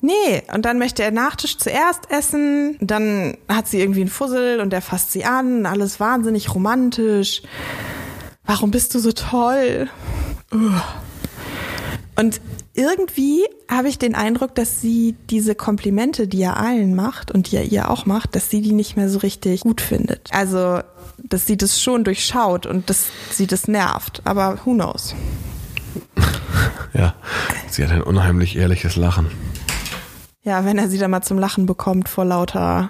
Nee. 0.00 0.42
Und 0.52 0.64
dann 0.64 0.78
möchte 0.78 1.02
er 1.02 1.10
Nachtisch 1.10 1.58
zuerst 1.58 2.10
essen. 2.10 2.76
Dann 2.80 3.36
hat 3.48 3.68
sie 3.68 3.80
irgendwie 3.80 4.00
einen 4.00 4.10
Fussel 4.10 4.60
und 4.60 4.72
er 4.72 4.82
fasst 4.82 5.12
sie 5.12 5.24
an. 5.24 5.66
Alles 5.66 6.00
wahnsinnig 6.00 6.54
romantisch. 6.54 7.42
Warum 8.44 8.70
bist 8.70 8.94
du 8.94 8.98
so 8.98 9.12
toll? 9.12 9.90
Und 12.16 12.40
irgendwie 12.74 13.44
habe 13.68 13.88
ich 13.88 13.98
den 13.98 14.14
Eindruck, 14.14 14.54
dass 14.54 14.80
sie 14.80 15.16
diese 15.30 15.54
Komplimente, 15.54 16.28
die 16.28 16.42
er 16.42 16.56
allen 16.56 16.94
macht 16.94 17.30
und 17.30 17.50
die 17.50 17.56
er 17.56 17.64
ihr 17.64 17.90
auch 17.90 18.06
macht, 18.06 18.36
dass 18.36 18.50
sie 18.50 18.62
die 18.62 18.72
nicht 18.72 18.96
mehr 18.96 19.08
so 19.08 19.18
richtig 19.18 19.62
gut 19.62 19.80
findet. 19.80 20.28
Also, 20.32 20.80
dass 21.18 21.46
sie 21.46 21.56
das 21.56 21.82
schon 21.82 22.04
durchschaut 22.04 22.66
und 22.66 22.88
dass 22.88 23.06
sie 23.30 23.46
das 23.46 23.68
nervt. 23.68 24.22
Aber 24.24 24.58
who 24.64 24.74
knows? 24.74 25.14
Ja. 26.94 27.14
Sie 27.68 27.84
hat 27.84 27.92
ein 27.92 28.02
unheimlich 28.02 28.56
ehrliches 28.56 28.96
Lachen. 28.96 29.26
Ja, 30.48 30.64
wenn 30.64 30.78
er 30.78 30.88
sie 30.88 30.96
dann 30.96 31.10
mal 31.10 31.20
zum 31.20 31.38
Lachen 31.38 31.66
bekommt 31.66 32.08
vor 32.08 32.24
lauter 32.24 32.88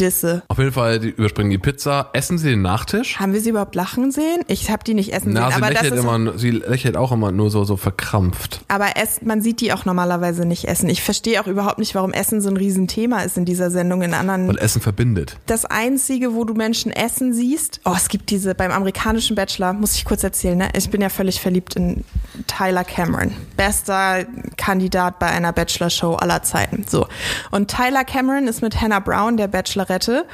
Gedisse. 0.00 0.42
Auf 0.48 0.56
jeden 0.58 0.72
Fall, 0.72 0.98
die 0.98 1.08
überspringen 1.10 1.50
die 1.50 1.58
Pizza. 1.58 2.08
Essen 2.14 2.38
sie 2.38 2.48
den 2.48 2.62
Nachtisch? 2.62 3.20
Haben 3.20 3.34
wir 3.34 3.40
sie 3.42 3.50
überhaupt 3.50 3.74
lachen 3.74 4.10
sehen? 4.10 4.40
Ich 4.48 4.70
habe 4.70 4.82
die 4.82 4.94
nicht 4.94 5.12
essen 5.12 5.34
Na, 5.34 5.42
sehen. 5.42 5.50
sie 5.50 5.56
Aber, 5.56 5.74
das 5.74 5.82
lächelt, 5.82 5.98
ist, 5.98 6.04
immer, 6.04 6.38
sie 6.38 6.50
lächelt 6.52 6.96
auch 6.96 7.12
immer 7.12 7.32
nur 7.32 7.50
so, 7.50 7.64
so 7.64 7.76
verkrampft. 7.76 8.62
aber 8.68 8.86
es, 8.96 9.20
man 9.20 9.42
sieht 9.42 9.60
die 9.60 9.74
auch 9.74 9.84
normalerweise 9.84 10.46
nicht 10.46 10.64
essen. 10.64 10.88
Ich 10.88 11.02
verstehe 11.02 11.38
auch 11.42 11.46
überhaupt 11.46 11.78
nicht, 11.78 11.94
warum 11.94 12.12
Essen 12.14 12.40
so 12.40 12.48
ein 12.48 12.56
Riesenthema 12.56 13.20
ist 13.20 13.36
in 13.36 13.44
dieser 13.44 13.70
Sendung. 13.70 14.00
In 14.00 14.14
anderen 14.14 14.48
Weil 14.48 14.56
Essen 14.58 14.80
verbindet. 14.80 15.36
das 15.44 15.66
einzige, 15.66 16.32
wo 16.34 16.44
du 16.44 16.54
Menschen 16.54 16.90
essen 16.92 17.34
siehst. 17.34 17.82
Oh, 17.84 17.92
es 17.94 18.08
gibt 18.08 18.30
diese 18.30 18.54
beim 18.54 18.70
amerikanischen 18.70 19.36
Bachelor, 19.36 19.74
muss 19.74 19.96
ich 19.96 20.06
kurz 20.06 20.24
erzählen, 20.24 20.56
ne? 20.56 20.70
Ich 20.74 20.88
bin 20.88 21.02
ja 21.02 21.10
völlig 21.10 21.42
verliebt 21.42 21.76
in 21.76 22.04
Tyler 22.46 22.84
Cameron. 22.84 23.32
Bester 23.58 24.24
Kandidat 24.56 25.18
bei 25.18 25.26
einer 25.26 25.52
Bachelor-Show 25.52 26.14
aller 26.14 26.42
Zeiten. 26.42 26.86
So. 26.88 27.06
Und 27.50 27.70
Tyler 27.70 28.04
Cameron 28.04 28.46
ist 28.48 28.62
mit 28.62 28.80
Hannah 28.80 29.00
Brown, 29.00 29.36
der 29.36 29.48
Bachelorette, 29.90 30.24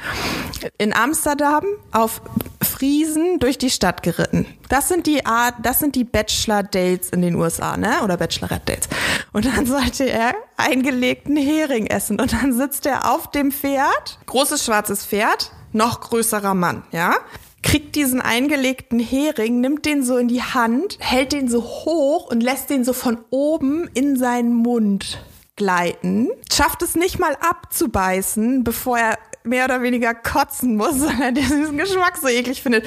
in 0.77 0.93
Amsterdam 0.93 1.63
auf 1.91 2.21
Friesen 2.61 3.39
durch 3.39 3.57
die 3.57 3.71
Stadt 3.71 4.03
geritten. 4.03 4.45
Das 4.69 4.87
sind 4.87 5.07
die 5.07 5.25
Art, 5.25 5.55
das 5.63 5.79
sind 5.79 5.95
die 5.95 6.03
Bachelor-Dates 6.03 7.09
in 7.09 7.23
den 7.23 7.35
USA, 7.35 7.75
ne? 7.75 8.03
Oder 8.03 8.17
Bachelorette-Dates. 8.17 8.87
Und 9.33 9.45
dann 9.45 9.65
sollte 9.65 10.07
er 10.07 10.35
eingelegten 10.57 11.35
Hering 11.35 11.87
essen. 11.87 12.21
Und 12.21 12.33
dann 12.33 12.53
sitzt 12.53 12.85
er 12.85 13.11
auf 13.11 13.31
dem 13.31 13.51
Pferd, 13.51 14.19
großes 14.27 14.63
schwarzes 14.63 15.05
Pferd, 15.05 15.51
noch 15.73 16.01
größerer 16.01 16.53
Mann, 16.53 16.83
ja? 16.91 17.15
Kriegt 17.63 17.95
diesen 17.95 18.21
eingelegten 18.21 18.99
Hering, 18.99 19.59
nimmt 19.59 19.85
den 19.85 20.03
so 20.03 20.17
in 20.17 20.27
die 20.27 20.43
Hand, 20.43 20.97
hält 20.99 21.33
den 21.33 21.49
so 21.49 21.63
hoch 21.63 22.29
und 22.29 22.41
lässt 22.41 22.69
den 22.69 22.85
so 22.85 22.93
von 22.93 23.17
oben 23.31 23.89
in 23.95 24.17
seinen 24.17 24.53
Mund 24.53 25.17
gleiten, 25.57 26.29
schafft 26.53 26.81
es 26.81 26.95
nicht 26.95 27.19
mal 27.19 27.35
abzubeißen, 27.41 28.63
bevor 28.63 28.97
er 28.97 29.17
mehr 29.43 29.65
oder 29.65 29.81
weniger 29.81 30.13
kotzen 30.13 30.75
muss, 30.75 31.01
weil 31.01 31.21
er 31.21 31.31
diesen 31.31 31.77
Geschmack 31.77 32.17
so 32.21 32.27
eklig 32.27 32.61
findet. 32.61 32.85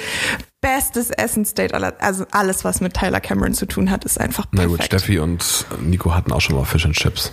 Bestes 0.60 1.10
Essensdate 1.10 1.74
aller, 1.74 1.94
also 2.00 2.26
alles, 2.32 2.64
was 2.64 2.80
mit 2.80 2.94
Tyler 2.94 3.20
Cameron 3.20 3.54
zu 3.54 3.66
tun 3.66 3.90
hat, 3.90 4.04
ist 4.04 4.20
einfach 4.20 4.46
Na 4.52 4.62
perfekt. 4.62 4.78
gut, 4.78 4.84
Steffi 4.86 5.18
und 5.18 5.64
Nico 5.80 6.14
hatten 6.14 6.32
auch 6.32 6.40
schon 6.40 6.56
mal 6.56 6.64
Fish 6.64 6.84
and 6.84 6.94
Chips. 6.94 7.32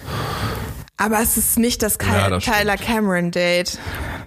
Aber 1.00 1.20
es 1.22 1.38
ist 1.38 1.60
nicht 1.60 1.84
das, 1.84 2.00
Ky 2.00 2.08
Ja, 2.12 2.30
das 2.30 2.44
Tyler 2.46 2.78
Cameron 2.78 3.30
Date. 3.32 3.78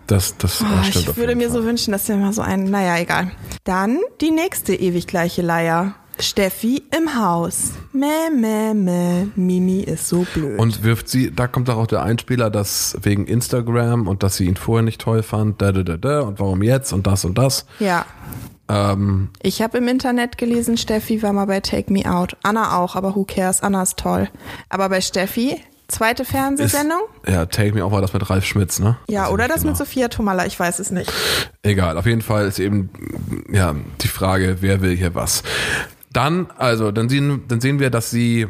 Das, 0.07 0.37
das, 0.37 0.61
Oh, 0.61 0.67
das 0.77 0.89
stimmt 0.89 1.09
ich 1.09 1.17
würde 1.17 1.35
mir 1.35 1.49
Fall. 1.51 1.61
so 1.63 1.65
wünschen, 1.65 1.93
dass 1.93 2.07
wir 2.09 2.17
mal 2.17 2.33
so 2.33 2.43
einen, 2.43 2.71
naja, 2.71 2.99
egal. 2.99 3.31
Dann 3.65 3.99
die 4.21 4.31
nächste 4.31 4.75
ewig 4.75 5.07
gleiche 5.07 5.43
Leier. 5.43 5.95
Steffi 6.23 6.83
im 6.97 7.15
Haus. 7.19 7.73
Mäh, 7.93 8.07
mäh, 8.35 8.75
mäh. 8.75 9.27
Mimi 9.37 9.81
ist 9.81 10.09
so 10.09 10.27
blöd. 10.35 10.59
Und 10.59 10.83
wirft 10.85 11.09
sie, 11.09 11.31
da 11.35 11.47
kommt 11.47 11.69
auch 11.71 11.87
der 11.87 12.03
Einspieler, 12.03 12.51
dass 12.51 12.97
wegen 13.03 13.27
Instagram 13.27 14.07
und 14.07 14.23
dass 14.23 14.37
sie 14.37 14.47
ihn 14.47 14.57
vorher 14.57 14.83
nicht 14.85 15.01
toll 15.01 15.23
fand, 15.23 15.61
da, 15.63 15.73
da, 15.73 15.83
da, 15.83 15.97
da, 15.97 16.21
und 16.21 16.39
warum 16.41 16.63
jetzt 16.63 16.93
und 16.93 17.07
das 17.07 17.25
und 17.25 17.39
das. 17.39 17.67
ja. 17.79 18.05
Ähm, 18.69 19.31
Ich 19.43 19.63
habe 19.63 19.79
im 19.79 19.89
Internet 19.89 20.39
gelesen, 20.39 20.77
Steffi 20.77 21.23
war 21.25 21.33
mal 21.33 21.47
bei 21.47 21.59
Take 21.61 21.93
Me 21.93 22.05
Out. 22.09 22.37
Anna 22.45 22.77
auch, 22.79 22.95
aber 22.95 23.17
who 23.17 23.25
cares? 23.25 23.63
Anna 23.63 23.83
ist 23.83 23.97
toll. 23.97 24.29
Aber 24.69 24.89
bei 24.89 25.01
Steffi, 25.01 25.57
zweite 25.89 26.23
ist, 26.23 26.31
Fernsehsendung? 26.31 27.01
ja, 27.27 27.47
Take 27.47 27.75
Me 27.75 27.85
Auch 27.85 27.91
war 27.91 28.01
das 28.01 28.13
mit 28.13 28.31
Ralf 28.31 28.45
Schmitz, 28.45 28.79
ne? 28.79 28.97
ja, 29.09 29.23
Weiß 29.23 29.29
ich 29.29 29.35
oder 29.35 29.49
das 29.49 29.57
genau. 29.63 29.71
mit 29.71 29.77
Sophia 29.77 30.07
Tomalla, 30.07 30.47
ich 30.47 30.61
weiß 30.61 30.79
es 30.79 30.93
nicht. 30.93 31.13
Egal, 31.65 31.99
auf 31.99 32.07
jeden 32.07 32.23
Fall 32.23 32.47
ist 32.47 32.61
eben 32.61 32.91
ja 33.53 33.75
die 34.03 34.09
Frage, 34.09 34.59
wer 34.61 34.81
will 34.83 34.97
hier 34.97 35.17
was. 35.17 35.43
Dann, 36.13 36.49
also, 36.57 36.91
dann 36.91 37.09
sehen, 37.09 37.45
dann 37.49 37.61
sehen 37.61 37.79
wir, 37.79 37.91
dass 37.91 38.11
sie 38.11 38.47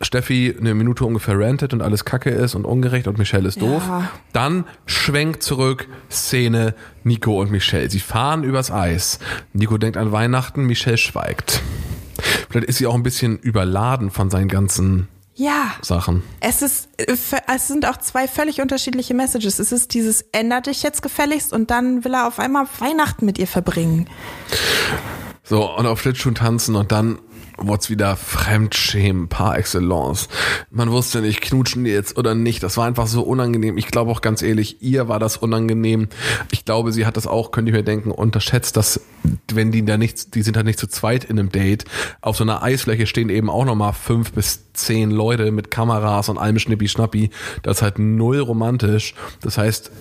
Steffi 0.00 0.54
eine 0.58 0.74
Minute 0.74 1.04
ungefähr 1.04 1.38
rantet 1.38 1.72
und 1.72 1.80
alles 1.80 2.04
kacke 2.04 2.30
ist 2.30 2.54
und 2.54 2.64
ungerecht 2.64 3.06
und 3.08 3.16
Michelle 3.18 3.48
ist 3.48 3.62
doof. 3.62 3.82
Ja. 3.86 4.10
Dann 4.32 4.64
schwenkt 4.84 5.42
zurück, 5.42 5.88
Szene, 6.10 6.74
Nico 7.04 7.40
und 7.40 7.50
Michelle. 7.50 7.88
Sie 7.88 8.00
fahren 8.00 8.44
übers 8.44 8.70
Eis. 8.70 9.18
Nico 9.54 9.78
denkt 9.78 9.96
an 9.96 10.12
Weihnachten, 10.12 10.64
Michelle 10.64 10.98
schweigt. 10.98 11.62
Vielleicht 12.50 12.68
ist 12.68 12.78
sie 12.78 12.86
auch 12.86 12.94
ein 12.94 13.02
bisschen 13.02 13.38
überladen 13.38 14.10
von 14.10 14.28
seinen 14.28 14.48
ganzen 14.48 15.08
Ja. 15.34 15.72
Sachen. 15.82 16.22
Es 16.40 16.60
ist, 16.60 16.88
äh, 16.98 17.16
es 17.54 17.68
sind 17.68 17.86
auch 17.86 17.96
zwei 17.98 18.28
völlig 18.28 18.60
unterschiedliche 18.60 19.14
Messages. 19.14 19.58
Es 19.58 19.72
ist 19.72 19.94
dieses, 19.94 20.22
änder 20.32 20.60
dich 20.60 20.82
jetzt 20.82 21.02
gefälligst 21.02 21.52
und 21.52 21.70
dann 21.70 22.04
will 22.04 22.14
er 22.14 22.26
auf 22.26 22.38
einmal 22.38 22.66
Weihnachten 22.80 23.24
mit 23.24 23.38
ihr 23.38 23.46
verbringen. 23.46 24.08
So, 25.48 25.76
und 25.76 25.86
auf 25.86 26.00
Schlittschuhen 26.00 26.34
tanzen 26.34 26.74
und 26.74 26.90
dann 26.90 27.18
wurd's 27.56 27.88
wieder 27.88 28.16
Fremdschämen 28.16 29.28
par 29.28 29.56
excellence. 29.56 30.28
Man 30.70 30.90
wusste 30.90 31.20
nicht, 31.20 31.40
knutschen 31.40 31.84
die 31.84 31.90
jetzt 31.90 32.18
oder 32.18 32.34
nicht. 32.34 32.62
Das 32.62 32.76
war 32.76 32.86
einfach 32.86 33.06
so 33.06 33.22
unangenehm. 33.22 33.78
Ich 33.78 33.86
glaube 33.86 34.10
auch 34.10 34.20
ganz 34.20 34.42
ehrlich, 34.42 34.82
ihr 34.82 35.08
war 35.08 35.18
das 35.18 35.36
unangenehm. 35.36 36.08
Ich 36.50 36.64
glaube, 36.64 36.92
sie 36.92 37.06
hat 37.06 37.16
das 37.16 37.26
auch, 37.26 37.52
könnte 37.52 37.70
ich 37.70 37.76
mir 37.76 37.84
denken, 37.84 38.10
unterschätzt, 38.10 38.76
dass 38.76 39.00
wenn 39.52 39.70
die 39.70 39.84
da 39.84 39.96
nicht, 39.96 40.34
die 40.34 40.42
sind 40.42 40.56
halt 40.56 40.66
nicht 40.66 40.80
zu 40.80 40.88
zweit 40.88 41.24
in 41.24 41.38
einem 41.38 41.50
Date. 41.50 41.84
Auf 42.20 42.36
so 42.36 42.44
einer 42.44 42.62
Eisfläche 42.62 43.06
stehen 43.06 43.28
eben 43.28 43.48
auch 43.48 43.64
nochmal 43.64 43.92
fünf 43.92 44.32
bis 44.32 44.72
zehn 44.72 45.10
Leute 45.12 45.52
mit 45.52 45.70
Kameras 45.70 46.28
und 46.28 46.38
allem 46.38 46.58
Schnippi-Schnappi. 46.58 47.30
Das 47.62 47.78
ist 47.78 47.82
halt 47.82 47.98
null 47.98 48.40
romantisch. 48.40 49.14
Das 49.40 49.58
heißt, 49.58 49.92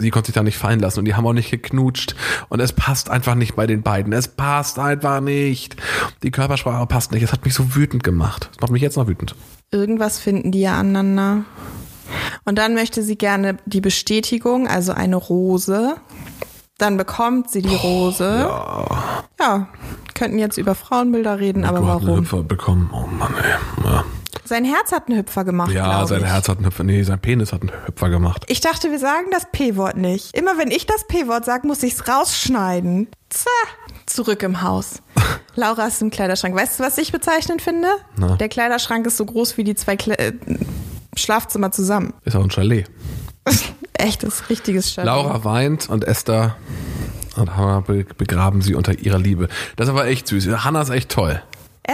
sie 0.00 0.10
konnte 0.10 0.26
sich 0.26 0.34
da 0.34 0.42
nicht 0.42 0.58
fallen 0.58 0.80
lassen 0.80 1.00
und 1.00 1.04
die 1.04 1.14
haben 1.14 1.26
auch 1.26 1.32
nicht 1.32 1.50
geknutscht 1.50 2.16
und 2.48 2.60
es 2.60 2.72
passt 2.72 3.10
einfach 3.10 3.34
nicht 3.34 3.54
bei 3.54 3.66
den 3.66 3.82
beiden. 3.82 4.12
Es 4.12 4.28
passt 4.28 4.78
einfach 4.78 5.20
nicht. 5.20 5.76
Die 6.22 6.30
Körpersprache 6.30 6.86
passt 6.86 7.12
nicht. 7.12 7.22
Es 7.22 7.32
hat 7.32 7.44
mich 7.44 7.54
so 7.54 7.74
wütend 7.74 8.02
gemacht. 8.02 8.50
Es 8.52 8.60
macht 8.60 8.72
mich 8.72 8.82
jetzt 8.82 8.96
noch 8.96 9.06
wütend. 9.06 9.34
Irgendwas 9.70 10.18
finden 10.18 10.50
die 10.50 10.60
ja 10.60 10.78
aneinander. 10.78 11.44
Und 12.44 12.58
dann 12.58 12.74
möchte 12.74 13.02
sie 13.02 13.16
gerne 13.16 13.58
die 13.66 13.80
Bestätigung, 13.80 14.66
also 14.66 14.92
eine 14.92 15.16
Rose. 15.16 15.96
Dann 16.78 16.96
bekommt 16.96 17.50
sie 17.50 17.62
die 17.62 17.74
Rose. 17.74 18.24
ja. 18.24 19.24
ja, 19.38 19.68
könnten 20.14 20.38
jetzt 20.38 20.56
über 20.58 20.74
Frauenbilder 20.74 21.38
reden, 21.38 21.64
aber 21.64 21.80
du 21.80 21.86
hast 21.86 21.98
einen 21.98 22.06
warum? 22.08 22.20
Hüpfer 22.20 22.42
bekommen. 22.42 22.90
Oh 22.92 23.06
Mann, 23.06 23.34
ey. 23.36 23.84
Ja, 23.84 24.04
Sein 24.50 24.64
Herz 24.64 24.90
hat 24.90 25.06
einen 25.08 25.16
Hüpfer 25.18 25.44
gemacht, 25.44 25.70
ja 25.70 26.04
sein 26.08 26.22
ich. 26.22 26.26
Herz 26.26 26.48
hat 26.48 26.56
einen 26.58 26.66
Hüpfer. 26.66 26.82
Nee, 26.82 27.04
sein 27.04 27.20
Penis 27.20 27.52
hat 27.52 27.60
einen 27.62 27.70
Hüpfer 27.86 28.08
gemacht. 28.10 28.42
Ich 28.48 28.60
dachte, 28.60 28.90
wir 28.90 28.98
sagen 28.98 29.26
das 29.30 29.44
P-Wort 29.52 29.96
nicht. 29.96 30.36
Immer 30.36 30.58
wenn 30.58 30.72
ich 30.72 30.86
das 30.86 31.06
P-Wort 31.06 31.44
sage, 31.44 31.68
muss 31.68 31.84
ich's 31.84 32.08
rausschneiden. 32.08 33.06
Zah. 33.28 33.48
Zurück 34.06 34.42
im 34.42 34.62
Haus. 34.62 35.02
Laura 35.54 35.86
ist 35.86 36.02
im 36.02 36.10
Kleiderschrank. 36.10 36.56
Weißt 36.56 36.80
du, 36.80 36.82
was 36.82 36.98
ich 36.98 37.12
bezeichnend 37.12 37.62
finde? 37.62 37.86
Na? 38.16 38.34
Der 38.38 38.48
Kleiderschrank 38.48 39.06
ist 39.06 39.18
so 39.18 39.24
groß 39.24 39.56
wie 39.56 39.62
die 39.62 39.76
zwei 39.76 39.94
Kle 39.96 40.18
äh, 40.18 40.32
Schlafzimmer 41.16 41.70
zusammen. 41.70 42.12
Ist 42.24 42.34
auch 42.34 42.42
ein 42.42 42.50
Chalet. 42.50 42.90
Echtes, 43.92 44.50
richtiges 44.50 44.92
Chalet. 44.92 45.06
Laura 45.06 45.44
weint 45.44 45.88
und 45.88 46.02
Esther 46.04 46.56
und 47.36 47.56
Hannah 47.56 47.80
be- 47.80 48.04
begraben 48.16 48.62
sie 48.62 48.74
unter 48.74 48.98
ihrer 48.98 49.18
Liebe. 49.18 49.48
Das 49.76 49.86
ist 49.86 49.90
aber 49.90 50.06
echt 50.06 50.26
süß. 50.26 50.48
Hannah 50.64 50.82
ist 50.82 50.90
echt 50.90 51.08
toll. 51.10 51.40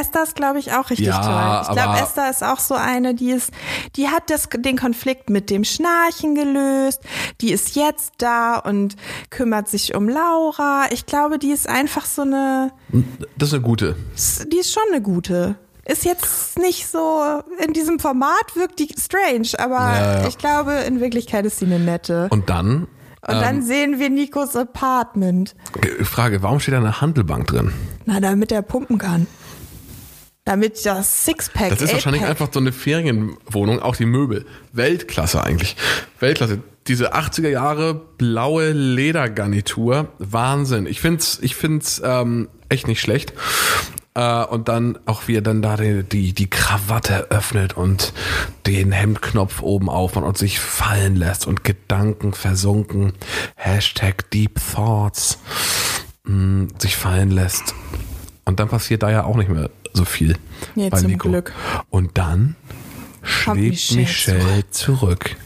Esther 0.01 0.22
ist, 0.22 0.34
glaube 0.36 0.59
ich, 0.59 0.72
auch 0.72 0.90
richtig 0.90 1.07
Ja, 1.09 1.62
toll. 1.62 1.74
Ich 1.76 1.82
glaube, 1.82 1.99
Esther 2.01 2.30
ist 2.30 2.42
auch 2.44 2.59
so 2.59 2.74
eine, 2.74 3.14
die 3.14 3.30
ist, 3.30 3.51
die 3.97 4.09
hat 4.09 4.30
das, 4.30 4.49
den 4.55 4.76
Konflikt 4.78 5.30
mit 5.30 5.51
dem 5.51 5.64
Schnarchen 5.64 6.34
gelöst. 6.34 7.01
Die 7.40 7.53
ist 7.53 7.76
jetzt 7.76 8.14
da 8.18 8.59
und 8.59 8.97
kümmert 9.30 9.68
sich 9.68 9.94
um 9.94 10.09
Laura. 10.09 10.86
Ich 10.90 11.07
glaube, 11.07 11.38
die 11.38 11.51
ist 11.51 11.68
einfach 11.68 12.05
so 12.07 12.22
eine, 12.22 12.72
Das 13.38 13.49
ist 13.49 13.55
eine 13.55 13.62
gute. 13.62 13.97
die 14.53 14.59
ist 14.59 14.72
schon 14.72 14.82
eine 14.92 15.01
gute. 15.03 15.57
Ist 15.84 16.05
jetzt 16.05 16.59
nicht 16.59 16.88
so, 16.88 17.22
in 17.64 17.72
diesem 17.72 18.01
Format 18.01 18.55
wirkt 18.57 18.80
die 18.80 18.88
strange, 18.99 19.49
aber 19.59 19.74
Ja, 19.97 20.20
ja. 20.22 20.28
ich 20.28 20.36
glaube, 20.36 20.72
in 20.72 21.01
Wirklichkeit 21.01 21.47
ist 21.47 21.61
sie 21.61 21.64
eine 21.66 21.78
nette. 21.78 22.26
Und 22.30 22.51
dann, 22.51 22.88
Und 23.28 23.34
dann 23.40 23.62
sehen 23.62 24.01
wir 24.01 24.11
Nikos 24.11 24.57
Apartment. 24.57 25.55
Frage, 26.03 26.42
warum 26.42 26.59
steht 26.59 26.74
da 26.74 26.78
eine 26.78 27.01
Handelbank 27.01 27.47
drin? 27.47 27.72
Na, 28.05 28.18
damit 28.18 28.51
er 28.51 28.62
pumpen 28.62 28.99
kann. 28.99 29.28
Damit 30.47 30.86
das 30.86 31.24
Sixpack, 31.24 31.70
Das 31.70 31.82
ist 31.82 31.92
wahrscheinlich 31.92 32.24
einfach 32.24 32.49
so 32.53 32.61
eine 32.61 32.70
Ferienwohnung, 32.70 33.82
auch 33.82 33.97
die 33.97 34.07
Möbel. 34.07 34.47
Weltklasse 34.72 35.42
eigentlich. 35.42 35.76
Weltklasse. 36.20 36.61
Diese 36.86 37.14
80er 37.16 37.49
Jahre 37.49 37.94
blaue 38.16 38.70
Ledergarnitur, 38.70 40.09
Wahnsinn. 40.20 40.86
Ich 40.86 41.01
find's, 41.01 41.40
ich 41.42 41.57
find's 41.57 42.01
ähm, 42.05 42.49
echt 42.68 42.86
nicht 42.86 43.01
schlecht. 43.01 43.32
Äh, 44.14 44.44
und 44.44 44.68
dann 44.68 45.01
auch 45.05 45.26
wie 45.26 45.34
er 45.34 45.42
dann 45.42 45.62
da 45.62 45.76
die, 45.76 46.05
die, 46.05 46.32
die 46.32 46.49
Krawatte 46.49 47.28
öffnet 47.32 47.76
und 47.76 48.12
den 48.66 48.92
Hemdknopf 48.92 49.62
oben 49.62 49.90
aufmacht 49.90 50.24
und 50.24 50.38
sich 50.38 50.61
fallen 50.61 51.16
lässt 51.16 51.49
und 51.49 51.64
Gedanken 51.64 52.34
versunken. 52.34 53.14
Hashtag 53.57 54.30
Deep 54.30 54.61
Thoughts 54.72 55.40
mh, 56.22 56.68
sich 56.78 56.94
fallen 56.94 57.32
lässt. 57.32 57.74
Und 58.44 58.61
dann 58.61 58.68
passiert 58.68 59.03
da 59.03 59.11
ja 59.11 59.24
auch 59.24 59.34
nicht 59.34 59.51
mehr 59.51 59.70
so 59.97 60.05
viel. 60.05 60.36
Nee, 60.74 60.90
bei 60.90 60.99
zum 60.99 61.11
Nico. 61.11 61.28
Glück. 61.28 61.53
Und 61.90 62.16
dann 62.18 62.55
schwebt 63.22 63.57
Michelle 63.57 64.01
Michelle, 64.03 64.70
zurück. 64.70 65.36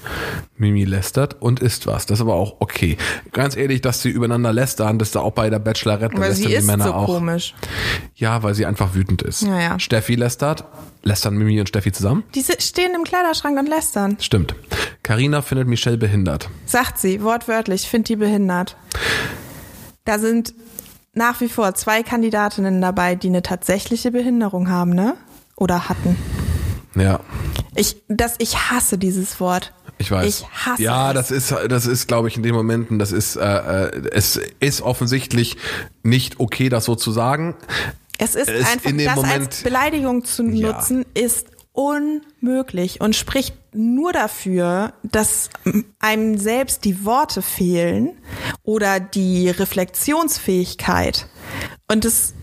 Mimi 0.58 0.84
lästert 0.84 1.40
und 1.40 1.60
isst 1.60 1.86
was. 1.86 2.04
Das 2.04 2.18
ist 2.18 2.20
aber 2.20 2.34
auch 2.34 2.56
okay. 2.60 2.98
Ganz 3.32 3.56
ehrlich, 3.56 3.80
dass 3.80 4.02
sie 4.02 4.10
übereinander 4.10 4.52
lästern, 4.52 4.98
das 4.98 5.08
ist 5.08 5.14
da 5.14 5.20
auch 5.20 5.32
bei 5.32 5.48
der 5.48 5.58
Bachelorette 5.58 6.12
Weil 6.18 6.28
lästern 6.28 6.36
sie 6.36 6.48
die 6.48 6.54
ist 6.54 6.66
Männer 6.66 6.84
so 6.84 6.92
auch. 6.92 7.06
komisch. 7.06 7.54
Ja, 8.14 8.42
weil 8.42 8.54
sie 8.54 8.66
einfach 8.66 8.94
wütend 8.94 9.22
ist. 9.22 9.42
Ja, 9.42 9.58
ja. 9.58 9.78
Steffi 9.78 10.16
lästert. 10.16 10.64
Lästern 11.02 11.34
Mimi 11.36 11.58
und 11.58 11.68
Steffi 11.68 11.92
zusammen? 11.92 12.24
Die 12.34 12.44
stehen 12.58 12.92
im 12.94 13.04
Kleiderschrank 13.04 13.58
und 13.58 13.66
lästern. 13.68 14.18
Stimmt. 14.20 14.54
Karina 15.02 15.40
findet 15.40 15.66
Michelle 15.66 15.96
behindert. 15.96 16.50
Sagt 16.66 16.98
sie, 16.98 17.22
wortwörtlich, 17.22 17.88
find 17.88 18.10
die 18.10 18.16
behindert. 18.16 18.76
Da 20.04 20.18
sind 20.18 20.52
nach 21.12 21.40
wie 21.40 21.48
vor 21.48 21.74
zwei 21.74 22.02
Kandidatinnen 22.02 22.80
dabei, 22.80 23.14
die 23.14 23.28
eine 23.28 23.42
tatsächliche 23.42 24.10
Behinderung 24.10 24.68
haben, 24.70 24.90
ne? 24.94 25.16
Oder 25.56 25.88
hatten. 25.88 26.16
Ja. 26.94 27.20
Ich, 27.74 27.96
das, 28.08 28.34
ich 28.38 28.56
hasse 28.70 28.98
dieses 28.98 29.40
Wort. 29.40 29.72
Ich 29.98 30.10
weiß. 30.10 30.26
Ich 30.26 30.48
hasse 30.48 30.82
ja, 30.82 31.12
das 31.12 31.30
ist, 31.30 31.54
das 31.68 31.86
ist, 31.86 32.06
glaube 32.08 32.28
ich, 32.28 32.36
in 32.36 32.42
den 32.42 32.54
Momenten, 32.54 32.98
das 32.98 33.12
ist, 33.12 33.36
äh, 33.36 33.42
äh, 33.86 34.08
es 34.12 34.40
ist 34.60 34.80
offensichtlich 34.80 35.56
nicht 36.02 36.40
okay, 36.40 36.68
das 36.70 36.86
so 36.86 36.94
zu 36.94 37.12
sagen. 37.12 37.54
Es 38.18 38.34
ist 38.34 38.48
Es 38.48 38.66
einfach, 38.72 38.90
in 38.90 38.98
dem 38.98 39.06
das 39.06 39.16
Moment- 39.16 39.46
als 39.46 39.62
Beleidigung 39.62 40.24
zu 40.24 40.44
Ja. 40.44 40.72
nutzen, 40.72 41.04
ist 41.14 41.48
unmöglich 41.72 43.00
und 43.00 43.14
spricht 43.14 43.54
nur 43.72 44.12
dafür, 44.12 44.92
dass 45.02 45.50
einem 45.98 46.38
selbst 46.38 46.84
die 46.84 47.04
Worte 47.04 47.42
fehlen 47.42 48.18
oder 48.62 49.00
die 49.00 49.50
Reflexionsfähigkeit. 49.50 51.26
Und 51.88 52.04
es 52.04 52.34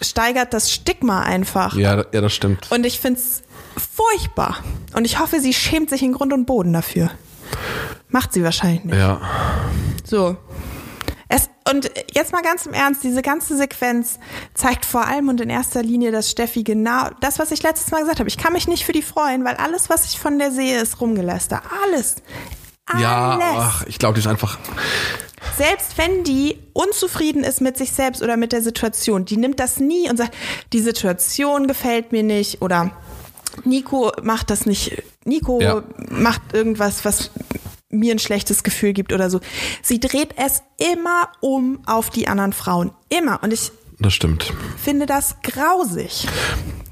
steigert 0.00 0.52
das 0.52 0.70
Stigma 0.70 1.22
einfach. 1.22 1.76
Ja, 1.76 2.04
ja, 2.12 2.20
das 2.20 2.34
stimmt. 2.34 2.70
Und 2.70 2.84
ich 2.84 3.00
find's 3.00 3.42
furchtbar. 3.76 4.62
Und 4.94 5.04
ich 5.04 5.18
hoffe, 5.18 5.40
sie 5.40 5.52
schämt 5.52 5.90
sich 5.90 6.02
in 6.02 6.12
Grund 6.12 6.32
und 6.32 6.46
Boden 6.46 6.72
dafür. 6.72 7.10
Macht 8.08 8.32
sie 8.32 8.44
wahrscheinlich 8.44 8.84
nicht. 8.84 8.96
Ja. 8.96 9.20
So. 10.04 10.36
Es, 11.28 11.48
und 11.70 11.90
jetzt 12.12 12.32
mal 12.32 12.42
ganz 12.42 12.66
im 12.66 12.74
Ernst, 12.74 13.02
diese 13.02 13.22
ganze 13.22 13.56
Sequenz 13.56 14.18
zeigt 14.52 14.84
vor 14.84 15.06
allem 15.06 15.28
und 15.28 15.40
in 15.40 15.48
erster 15.50 15.82
Linie, 15.82 16.12
dass 16.12 16.30
Steffi 16.30 16.62
genau 16.62 17.08
das, 17.20 17.38
was 17.38 17.50
ich 17.50 17.62
letztes 17.62 17.90
Mal 17.90 18.00
gesagt 18.00 18.18
habe, 18.20 18.28
ich 18.28 18.36
kann 18.36 18.52
mich 18.52 18.68
nicht 18.68 18.84
für 18.84 18.92
die 18.92 19.02
freuen, 19.02 19.44
weil 19.44 19.56
alles, 19.56 19.88
was 19.88 20.04
ich 20.04 20.18
von 20.18 20.38
der 20.38 20.50
sehe, 20.50 20.80
ist 20.80 21.00
rumgeläster. 21.00 21.62
Alles. 21.84 22.16
Alles. 22.86 23.02
Ja, 23.02 23.38
ach, 23.56 23.86
ich 23.86 23.98
glaube, 23.98 24.14
die 24.14 24.20
ist 24.20 24.26
einfach. 24.26 24.58
Selbst 25.56 25.96
wenn 25.96 26.24
die 26.24 26.58
unzufrieden 26.72 27.44
ist 27.44 27.60
mit 27.60 27.78
sich 27.78 27.92
selbst 27.92 28.22
oder 28.22 28.36
mit 28.36 28.52
der 28.52 28.62
Situation, 28.62 29.24
die 29.24 29.36
nimmt 29.36 29.60
das 29.60 29.78
nie 29.78 30.10
und 30.10 30.16
sagt, 30.16 30.34
die 30.72 30.80
Situation 30.80 31.66
gefällt 31.66 32.12
mir 32.12 32.22
nicht 32.22 32.60
oder 32.60 32.90
Nico 33.64 34.12
macht 34.22 34.50
das 34.50 34.66
nicht, 34.66 35.02
Nico 35.24 35.60
Ja. 35.60 35.82
macht 36.10 36.42
irgendwas, 36.52 37.04
was 37.04 37.30
mir 37.94 38.14
ein 38.14 38.18
schlechtes 38.18 38.62
Gefühl 38.62 38.92
gibt 38.92 39.12
oder 39.12 39.30
so. 39.30 39.40
Sie 39.82 40.00
dreht 40.00 40.34
es 40.36 40.62
immer 40.78 41.28
um 41.40 41.80
auf 41.86 42.10
die 42.10 42.28
anderen 42.28 42.52
Frauen. 42.52 42.92
Immer. 43.08 43.42
Und 43.42 43.52
ich 43.52 43.70
Das 43.98 44.12
stimmt. 44.14 44.52
finde 44.82 45.06
das 45.06 45.36
grausig. 45.42 46.26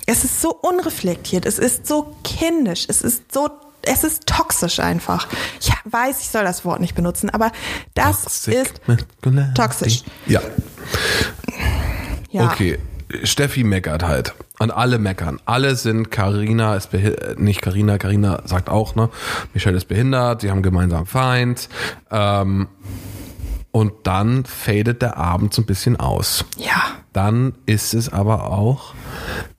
Es 0.07 0.25
ist 0.25 0.41
so 0.41 0.55
unreflektiert, 0.55 1.47
es 1.47 1.59
ist 1.59 1.87
so 1.87 2.17
kindisch, 2.25 2.87
es 2.89 3.03
ist 3.03 3.33
so, 3.33 3.49
es 3.83 4.03
ist 4.05 4.27
toxisch 4.27 4.81
einfach. 4.81 5.29
Ich 5.61 5.71
weiß, 5.85 6.21
ich 6.21 6.29
soll 6.29 6.43
das 6.45 6.65
Wort 6.65 6.81
nicht 6.81 6.95
benutzen, 6.95 7.31
aber 7.31 7.53
das 7.95 8.47
ist 8.49 8.81
toxisch. 9.55 10.03
Ja. 10.27 10.41
Ja. 12.31 12.51
Okay. 12.51 12.79
Steffi 13.25 13.65
meckert 13.65 14.03
halt. 14.03 14.35
Und 14.59 14.71
alle 14.71 14.99
meckern. 14.99 15.41
Alle 15.45 15.75
sind 15.77 16.11
Carina 16.11 16.77
ist 16.77 16.91
behindert, 16.91 17.39
nicht 17.39 17.63
Carina, 17.63 17.99
Carina 17.99 18.43
sagt 18.45 18.69
auch, 18.69 18.95
ne? 18.95 19.09
Michelle 19.55 19.77
ist 19.77 19.87
behindert, 19.87 20.41
sie 20.43 20.51
haben 20.51 20.63
gemeinsam 20.63 21.07
Feind. 21.07 21.69
Ähm, 22.11 22.69
und 23.73 23.93
dann 24.05 24.45
fadet 24.45 25.01
der 25.01 25.17
Abend 25.17 25.55
so 25.55 25.63
ein 25.63 25.67
bisschen 25.67 25.97
aus. 25.97 26.45
Ja. 26.59 26.83
Dann 27.15 27.55
ist 27.67 27.95
es 27.95 28.13
aber 28.13 28.51
auch 28.51 28.95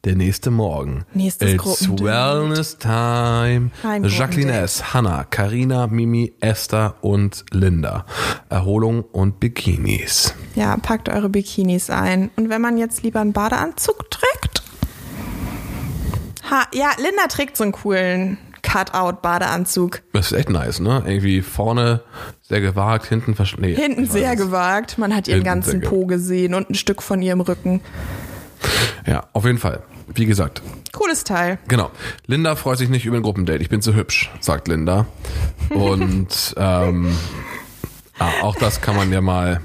der 0.05 0.15
nächste 0.15 0.51
Morgen. 0.51 1.05
Nächstes 1.13 1.53
It's. 1.53 1.89
Wellness 1.89 2.77
Time. 2.77 3.71
Jacqueline. 4.03 4.51
S., 4.51 4.93
Hannah, 4.93 5.23
Karina, 5.23 5.87
Mimi, 5.87 6.33
Esther 6.39 6.95
und 7.01 7.43
Linda. 7.51 8.05
Erholung 8.49 9.01
und 9.01 9.39
Bikinis. 9.39 10.33
Ja, 10.55 10.77
packt 10.77 11.09
eure 11.09 11.29
Bikinis 11.29 11.89
ein. 11.89 12.29
Und 12.35 12.49
wenn 12.49 12.61
man 12.61 12.77
jetzt 12.77 13.01
lieber 13.03 13.19
einen 13.19 13.33
Badeanzug 13.33 14.09
trägt? 14.11 14.63
Ha, 16.49 16.67
ja, 16.73 16.91
Linda 16.97 17.27
trägt 17.29 17.57
so 17.57 17.63
einen 17.63 17.73
coolen 17.73 18.37
Cut-Out-Badeanzug. 18.73 20.01
Das 20.13 20.31
ist 20.31 20.37
echt 20.37 20.49
nice, 20.49 20.79
ne? 20.79 21.03
Irgendwie 21.05 21.41
vorne 21.41 22.01
sehr 22.41 22.59
gewagt, 22.59 23.05
hinten 23.05 23.35
versch 23.35 23.55
nee, 23.59 23.75
Hinten 23.75 24.07
sehr 24.07 24.35
gewagt. 24.35 24.97
Man 24.97 25.15
hat 25.15 25.27
ihren 25.27 25.43
Hinten 25.43 25.45
ganzen 25.45 25.81
Po 25.81 26.07
gesehen 26.07 26.55
und 26.55 26.71
ein 26.71 26.73
Stück 26.73 27.03
von 27.03 27.21
ihrem 27.21 27.41
Rücken. 27.41 27.81
Ja, 29.05 29.27
auf 29.33 29.45
jeden 29.45 29.59
Fall. 29.59 29.83
Wie 30.15 30.25
gesagt, 30.25 30.63
Cooles 30.91 31.23
Teil. 31.23 31.59
genau. 31.67 31.91
Linda 32.25 32.55
freut 32.55 32.79
sich 32.79 32.89
nicht 32.89 33.05
über 33.05 33.17
ein 33.17 33.21
Gruppendate. 33.21 33.61
Ich 33.61 33.69
bin 33.69 33.83
zu 33.83 33.93
hübsch, 33.93 34.31
sagt 34.39 34.67
Linda. 34.67 35.05
Und 35.69 36.55
ähm, 36.57 37.15
ah, 38.17 38.31
auch 38.41 38.55
das 38.55 38.81
kann 38.81 38.95
man 38.95 39.13
ja 39.13 39.21
mal 39.21 39.61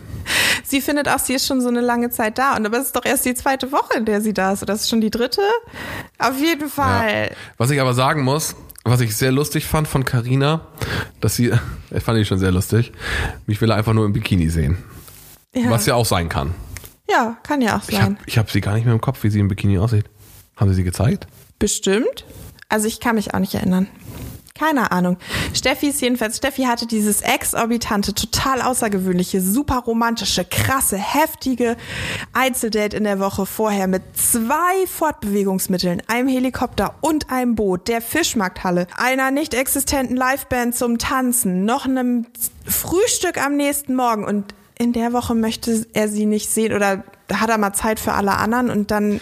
Sie 0.64 0.82
findet 0.82 1.09
auch, 1.09 1.18
sie 1.18 1.32
ist 1.32 1.46
schon 1.46 1.62
so 1.62 1.68
eine 1.68 1.80
lange 1.80 2.11
Zeit 2.11 2.36
da. 2.36 2.54
Und 2.54 2.66
aber 2.66 2.76
es 2.76 2.88
ist 2.88 2.96
doch 2.96 3.06
erst 3.06 3.24
die 3.24 3.34
zweite 3.34 3.72
Woche, 3.72 3.96
in 3.96 4.04
der 4.04 4.20
sie 4.20 4.34
da 4.34 4.52
ist. 4.52 4.62
Oder 4.62 4.74
ist 4.74 4.82
es 4.82 4.90
schon 4.90 5.00
die 5.00 5.11
dritte? 5.11 5.40
Auf 6.18 6.38
jeden 6.38 6.68
Fall. 6.68 7.28
Ja. 7.30 7.36
Was 7.56 7.70
ich 7.70 7.80
aber 7.80 7.94
sagen 7.94 8.22
muss, 8.22 8.54
was 8.85 9.01
ich 9.01 9.14
sehr 9.16 9.33
lustig 9.33 9.66
fand 9.66 9.87
von 9.89 10.05
Carina, 10.05 10.66
dass 11.20 11.37
sie, 11.37 11.53
das 11.91 12.03
fand 12.03 12.18
ich 12.18 12.29
schon 12.29 12.39
sehr 12.39 12.51
lustig, 12.53 12.93
mich 13.47 13.61
will 13.61 13.70
er 13.70 13.76
einfach 13.76 13.93
nur 13.95 14.05
im 14.07 14.12
Bikini 14.12 14.49
sehen. 14.49 14.79
Ja, 15.55 15.70
Was 15.70 15.87
ja 15.87 15.95
auch 15.95 16.07
sein 16.07 16.29
kann. 16.29 16.55
ja 17.11 17.37
kann 17.43 17.61
ja 17.62 17.76
auch 17.79 17.89
Ich 17.89 17.97
habe 18.01 18.14
sein. 18.14 18.18
ich 18.26 18.39
hab 18.39 18.51
sie 18.51 18.61
gar 18.61 18.74
nicht 18.74 18.85
mehr 18.85 18.95
im 18.95 19.01
Kopf, 19.01 19.22
wie 19.24 19.31
sie 19.31 19.41
im 19.41 19.49
Bikini 19.49 19.79
aussieht. 19.79 20.05
Haben 20.57 20.70
sie 20.70 20.76
sie 20.76 20.85
gezeigt? 20.85 21.26
Bestimmt. 21.59 22.24
Also 22.68 22.87
ich 22.87 23.01
kann 23.01 23.14
mich 23.14 23.33
auch 23.35 23.39
nicht 23.39 23.55
erinnern. 23.55 23.87
Keine 24.59 24.90
Ahnung. 24.90 25.18
Steffi 25.54 25.88
ist 25.88 26.00
jedenfalls, 26.00 26.38
Steffi 26.38 26.64
hatte 26.64 26.86
dieses 26.86 27.20
exorbitante, 27.20 28.12
total 28.12 28.61
außergewöhnliche, 28.61 29.40
super 29.40 29.84
romantische, 29.86 30.44
krasse, 30.44 30.96
heftige 30.96 31.76
Einzeldate 32.32 32.96
in 32.96 33.04
der 33.04 33.20
Woche 33.20 33.46
vorher 33.46 33.86
mit 33.86 34.02
zwei 34.16 34.86
Fortbewegungsmitteln, 34.88 36.02
einem 36.09 36.26
Helikopter 36.28 36.94
und 37.02 37.30
einem 37.30 37.54
Boot, 37.54 37.86
der 37.86 38.00
Fischmarkthalle, 38.00 38.88
einer 38.96 39.30
nicht 39.30 39.54
existenten 39.54 40.16
Liveband 40.16 40.74
zum 40.74 40.98
Tanzen, 40.98 41.64
noch 41.64 41.84
einem 41.84 42.26
Frühstück 42.66 43.40
am 43.40 43.56
nächsten 43.56 43.94
Morgen 43.94 44.24
und 44.24 44.54
in 44.76 44.92
der 44.92 45.12
Woche 45.12 45.36
möchte 45.36 45.86
er 45.92 46.09
sie 46.09 46.26
nicht 46.26 46.50
sehen 46.50 46.72
oder 46.72 47.04
hat 47.32 47.48
er 47.48 47.59
mal 47.59 47.74
Zeit 47.74 48.00
für 48.00 48.12
alle 48.12 48.36
anderen 48.36 48.70
und 48.70 48.90
dann 48.90 49.20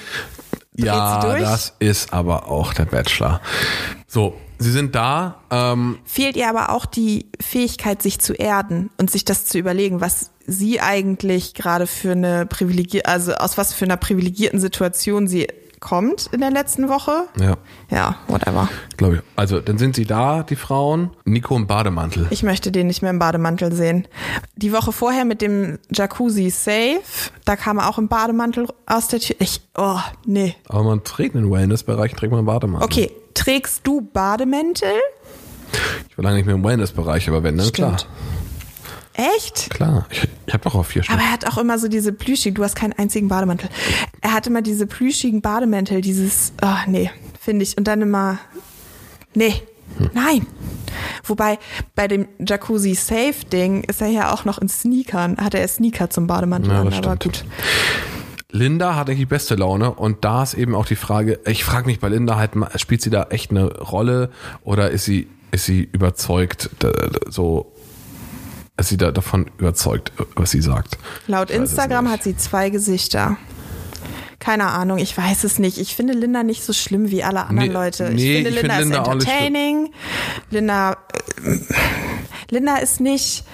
ja, 0.74 1.20
sie 1.20 1.26
durch. 1.26 1.41
das 1.41 1.74
ist 1.78 2.12
aber 2.12 2.49
auch 2.49 2.72
der 2.72 2.84
Bachelor. 2.87 3.41
So, 4.07 4.34
sie 4.59 4.71
sind 4.71 4.95
da. 4.95 5.37
Ähm, 5.51 5.99
fehlt 6.05 6.37
ihr 6.37 6.49
aber 6.49 6.71
auch 6.71 6.87
die 6.87 7.27
Fähigkeit, 7.41 8.03
sich 8.03 8.19
zu 8.21 8.33
erden 8.35 8.91
und 8.99 9.11
sich 9.11 9.25
das 9.25 9.45
zu 9.45 9.59
überlegen, 9.59 10.01
was 10.01 10.31
sie 10.47 10.81
eigentlich 10.81 11.55
gerade 11.55 11.87
für 11.87 12.13
eine 12.13 12.47
privilegierte, 12.47 13.09
also 13.09 13.33
aus 13.35 13.59
was 13.59 13.73
für 13.73 13.85
einer 13.85 13.97
privilegierten 13.97 14.61
Situation 14.61 15.27
sie 15.27 15.49
kommt 15.81 16.31
in 16.33 16.41
der 16.41 16.51
letzten 16.51 16.89
Woche. 16.89 17.25
ja, 17.39 17.57
Ja, 17.91 18.17
whatever. 18.29 18.69
glaube 18.97 19.17
ich. 19.17 19.23
Also, 19.37 19.61
dann 19.61 19.77
sind 19.79 19.95
sie 19.95 20.05
da, 20.07 20.43
die 20.43 20.57
Frauen. 20.57 21.11
Nico 21.25 21.55
im 21.55 21.67
Bademantel. 21.67 22.27
Ich 22.31 22.43
möchte 22.43 22.73
den 22.73 22.87
nicht 22.87 23.03
mehr 23.03 23.11
im 23.11 23.19
Bademantel 23.19 23.73
sehen. 23.73 24.09
Die 24.57 24.73
Woche 24.73 24.91
vorher 24.93 25.25
mit 25.25 25.43
dem 25.43 25.79
Jacuzzi 25.93 26.49
Safe, 26.51 27.03
da 27.45 27.57
kam 27.57 27.79
er 27.79 27.89
auch 27.91 27.99
im 27.99 28.09
Bademantel 28.09 28.69
aus 28.87 29.09
der 29.09 29.21
Tür. 29.21 29.37
Ich, 29.39 29.61
oh, 29.77 29.99
nee. 30.25 30.57
Aber 30.69 30.83
man 30.85 31.05
trägt 31.05 31.35
in 31.35 31.43
den 31.43 31.51
Wellness-Bereich, 31.53 32.15
trägt 32.15 32.31
man 32.31 32.39
einen 32.39 32.47
Bademantel. 32.47 32.85
Okay, 32.85 33.13
trägst 33.37 33.80
du 33.87 34.01
Bademäntel? 34.01 34.89
Ich 36.09 36.16
war 36.18 36.24
lange 36.24 36.37
nicht 36.37 36.47
mehr 36.47 36.55
im 36.55 36.64
Wellness-Bereich, 36.64 37.28
aber 37.28 37.43
wenn, 37.43 37.57
dann 37.59 37.70
klar. 37.72 37.99
Stimmt. 37.99 38.12
Echt? 39.37 39.70
Klar. 39.70 40.07
Ich, 40.11 40.28
ich 40.47 40.53
habe 40.53 40.64
doch 40.64 40.74
auch 40.74 40.84
vier 40.84 41.03
Stück. 41.03 41.14
Aber 41.14 41.24
er 41.24 41.32
hat 41.32 41.47
auch 41.47 41.57
immer 41.59 41.78
so 41.78 41.89
diese 41.89 42.12
plüschigen, 42.12 42.55
du 42.55 42.62
hast 42.64 42.76
keinen 42.76 42.93
einzigen 42.93 43.28
Bademantel. 43.28 43.70
Er 44.20 44.32
hat 44.32 44.47
immer 44.47 44.61
diese 44.62 44.87
plüschigen 44.87 45.41
Bademäntel, 45.41 46.01
dieses, 46.03 46.53
ah 46.61 46.80
nee, 46.87 47.11
finde 47.41 47.62
ich. 47.62 47.78
Und 47.78 47.84
dann 47.89 48.03
immer, 48.03 48.39
nee, 49.34 49.55
Hm. 49.99 50.11
nein. 50.12 50.47
Wobei 51.24 51.59
bei 51.95 52.09
dem 52.09 52.26
Jacuzzi 52.47 52.95
Safe 52.95 53.34
Ding 53.51 53.84
ist 53.84 54.03
er 54.03 54.09
ja 54.09 54.32
auch 54.34 54.45
noch 54.45 54.59
in 54.59 54.68
Sneakern, 54.68 55.37
hat 55.39 55.55
er 55.55 55.66
Sneaker 55.68 56.11
zum 56.11 56.26
Bademantel 56.26 56.72
Ja, 56.72 56.80
an, 56.80 56.89
aber 56.93 56.97
stimmt. 57.16 57.22
gut. 57.22 57.45
Linda 58.57 58.97
hat 58.97 59.09
eigentlich 59.11 59.29
beste 59.29 59.55
Laune 59.55 59.93
und 59.93 60.25
da 60.25 60.43
ist 60.43 60.55
eben 60.55 60.75
auch 60.75 60.87
die 60.87 60.97
Frage, 60.97 61.39
ich 61.47 61.65
frage 61.65 61.87
mich 61.87 62.01
bei 62.01 62.09
Linda 62.09 62.37
halt, 62.37 62.53
spielt 62.77 63.03
sie 63.03 63.11
da 63.11 63.25
echt 63.31 63.51
eine 63.51 63.67
Rolle 63.67 64.31
oder 64.65 64.91
ist 64.91 65.05
sie, 65.05 65.29
ist 65.51 65.67
sie 65.67 65.89
überzeugt, 65.93 66.71
so, 67.29 67.73
ist 68.79 68.89
sie 68.89 68.97
da 68.97 69.13
davon 69.13 69.51
überzeugt, 69.59 70.13
was 70.35 70.51
sie 70.51 70.63
sagt? 70.63 70.99
Laut 71.27 71.51
Instagram 71.51 72.11
hat 72.11 72.23
sie 72.23 72.37
zwei 72.37 72.71
Gesichter. 72.71 73.37
Keine 74.39 74.67
Ahnung, 74.67 74.99
ich 74.99 75.17
weiß 75.17 75.45
es 75.45 75.59
nicht. 75.59 75.79
Ich 75.79 75.97
finde 75.97 76.13
Linda 76.13 76.43
nicht 76.43 76.63
so 76.63 76.73
schlimm 76.73 77.11
wie 77.11 77.25
alle 77.25 77.47
anderen 77.47 77.69
Nee, 77.69 77.75
Leute. 77.75 78.11
nee, 78.11 78.39
ich 78.39 78.45
finde 78.45 78.51
ich 78.51 78.57
Linda 78.63 78.77
finde 78.77 78.97
Linda 78.97 79.13
ist 79.13 79.13
entertaining. 79.27 79.93
Linda, 80.51 80.93
äh, 80.93 81.59
Linda 82.51 82.77
ist 82.77 83.01
nicht. 83.01 83.45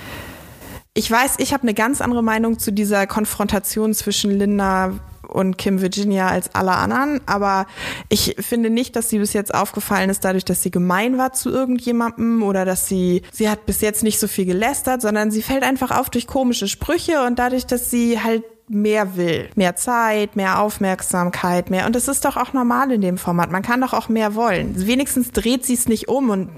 Ich 0.94 1.10
weiß, 1.10 1.36
ich 1.38 1.54
habe 1.54 1.62
eine 1.62 1.72
ganz 1.72 2.02
andere 2.02 2.22
Meinung 2.22 2.58
zu 2.58 2.70
dieser 2.70 3.06
Konfrontation 3.06 3.94
zwischen 3.94 4.30
Linda 4.30 4.98
und 5.32 5.58
Kim 5.58 5.80
Virginia 5.80 6.28
als 6.28 6.54
alle 6.54 6.72
anderen, 6.72 7.20
aber 7.26 7.66
ich 8.08 8.36
finde 8.38 8.70
nicht, 8.70 8.96
dass 8.96 9.08
sie 9.08 9.18
bis 9.18 9.32
jetzt 9.32 9.54
aufgefallen 9.54 10.10
ist, 10.10 10.24
dadurch, 10.24 10.44
dass 10.44 10.62
sie 10.62 10.70
gemein 10.70 11.18
war 11.18 11.32
zu 11.32 11.50
irgendjemandem 11.50 12.42
oder 12.42 12.64
dass 12.64 12.86
sie, 12.86 13.22
sie 13.32 13.48
hat 13.48 13.66
bis 13.66 13.80
jetzt 13.80 14.02
nicht 14.02 14.18
so 14.18 14.28
viel 14.28 14.44
gelästert, 14.44 15.02
sondern 15.02 15.30
sie 15.30 15.42
fällt 15.42 15.62
einfach 15.62 15.90
auf 15.90 16.10
durch 16.10 16.26
komische 16.26 16.68
Sprüche 16.68 17.24
und 17.26 17.38
dadurch, 17.38 17.66
dass 17.66 17.90
sie 17.90 18.20
halt 18.20 18.44
mehr 18.68 19.16
will. 19.16 19.48
Mehr 19.54 19.76
Zeit, 19.76 20.34
mehr 20.36 20.60
Aufmerksamkeit, 20.60 21.70
mehr. 21.70 21.86
Und 21.86 21.94
das 21.94 22.08
ist 22.08 22.24
doch 22.24 22.36
auch 22.36 22.52
normal 22.52 22.90
in 22.92 23.00
dem 23.00 23.18
Format. 23.18 23.50
Man 23.50 23.62
kann 23.62 23.80
doch 23.80 23.92
auch 23.92 24.08
mehr 24.08 24.34
wollen. 24.34 24.86
Wenigstens 24.86 25.30
dreht 25.32 25.64
sie 25.64 25.74
es 25.74 25.88
nicht 25.88 26.08
um 26.08 26.30
und 26.30 26.48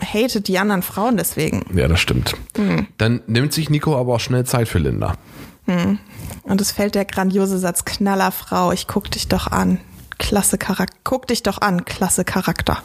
hatet 0.00 0.48
die 0.48 0.58
anderen 0.58 0.82
Frauen 0.82 1.16
deswegen. 1.16 1.64
Ja, 1.74 1.88
das 1.88 2.00
stimmt. 2.00 2.34
Hm. 2.56 2.86
Dann 2.98 3.22
nimmt 3.26 3.52
sich 3.52 3.70
Nico 3.70 3.96
aber 3.96 4.14
auch 4.14 4.20
schnell 4.20 4.44
Zeit 4.44 4.68
für 4.68 4.78
Linda. 4.78 5.14
Und 5.66 6.60
es 6.60 6.72
fällt 6.72 6.94
der 6.94 7.04
grandiose 7.04 7.58
Satz, 7.58 7.84
Knallerfrau, 7.84 8.72
ich 8.72 8.86
guck 8.88 9.10
dich 9.10 9.28
doch 9.28 9.46
an. 9.46 9.80
Klasse 10.18 10.58
Charakter. 10.58 10.96
Guck 11.04 11.26
dich 11.26 11.42
doch 11.42 11.60
an, 11.60 11.84
klasse 11.84 12.24
Charakter. 12.24 12.82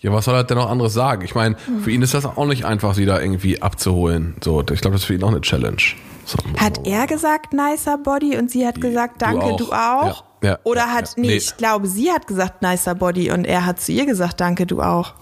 Ja, 0.00 0.12
was 0.12 0.26
soll 0.26 0.34
er 0.34 0.44
denn 0.44 0.58
noch 0.58 0.68
anderes 0.70 0.92
sagen? 0.92 1.22
Ich 1.24 1.34
meine, 1.34 1.56
für 1.82 1.90
ihn 1.90 2.02
ist 2.02 2.12
das 2.14 2.26
auch 2.26 2.46
nicht 2.46 2.64
einfach, 2.64 2.94
sie 2.94 3.06
da 3.06 3.20
irgendwie 3.20 3.62
abzuholen. 3.62 4.36
So, 4.44 4.60
ich 4.60 4.80
glaube, 4.80 4.92
das 4.92 5.02
ist 5.02 5.04
für 5.06 5.14
ihn 5.14 5.22
auch 5.24 5.28
eine 5.28 5.40
Challenge. 5.40 5.78
So, 6.26 6.38
Hat 6.58 6.86
er 6.86 7.06
gesagt, 7.06 7.52
nicer 7.52 7.98
Body 7.98 8.36
und 8.36 8.50
sie 8.50 8.66
hat 8.66 8.80
gesagt, 8.80 9.22
danke, 9.22 9.44
auch. 9.44 9.56
du 9.56 9.72
auch? 9.72 10.24
Ja, 10.42 10.50
ja, 10.50 10.58
Oder 10.64 10.92
hat, 10.92 11.08
ja. 11.08 11.12
nee, 11.16 11.26
Nee. 11.28 11.34
ich 11.36 11.56
glaube, 11.56 11.86
sie 11.86 12.10
hat 12.12 12.26
gesagt, 12.26 12.60
nicer 12.62 12.94
Body 12.94 13.30
und 13.30 13.44
er 13.46 13.64
hat 13.66 13.80
zu 13.80 13.92
ihr 13.92 14.04
gesagt, 14.06 14.40
danke, 14.40 14.66
du 14.66 14.80
auch. 14.82 15.14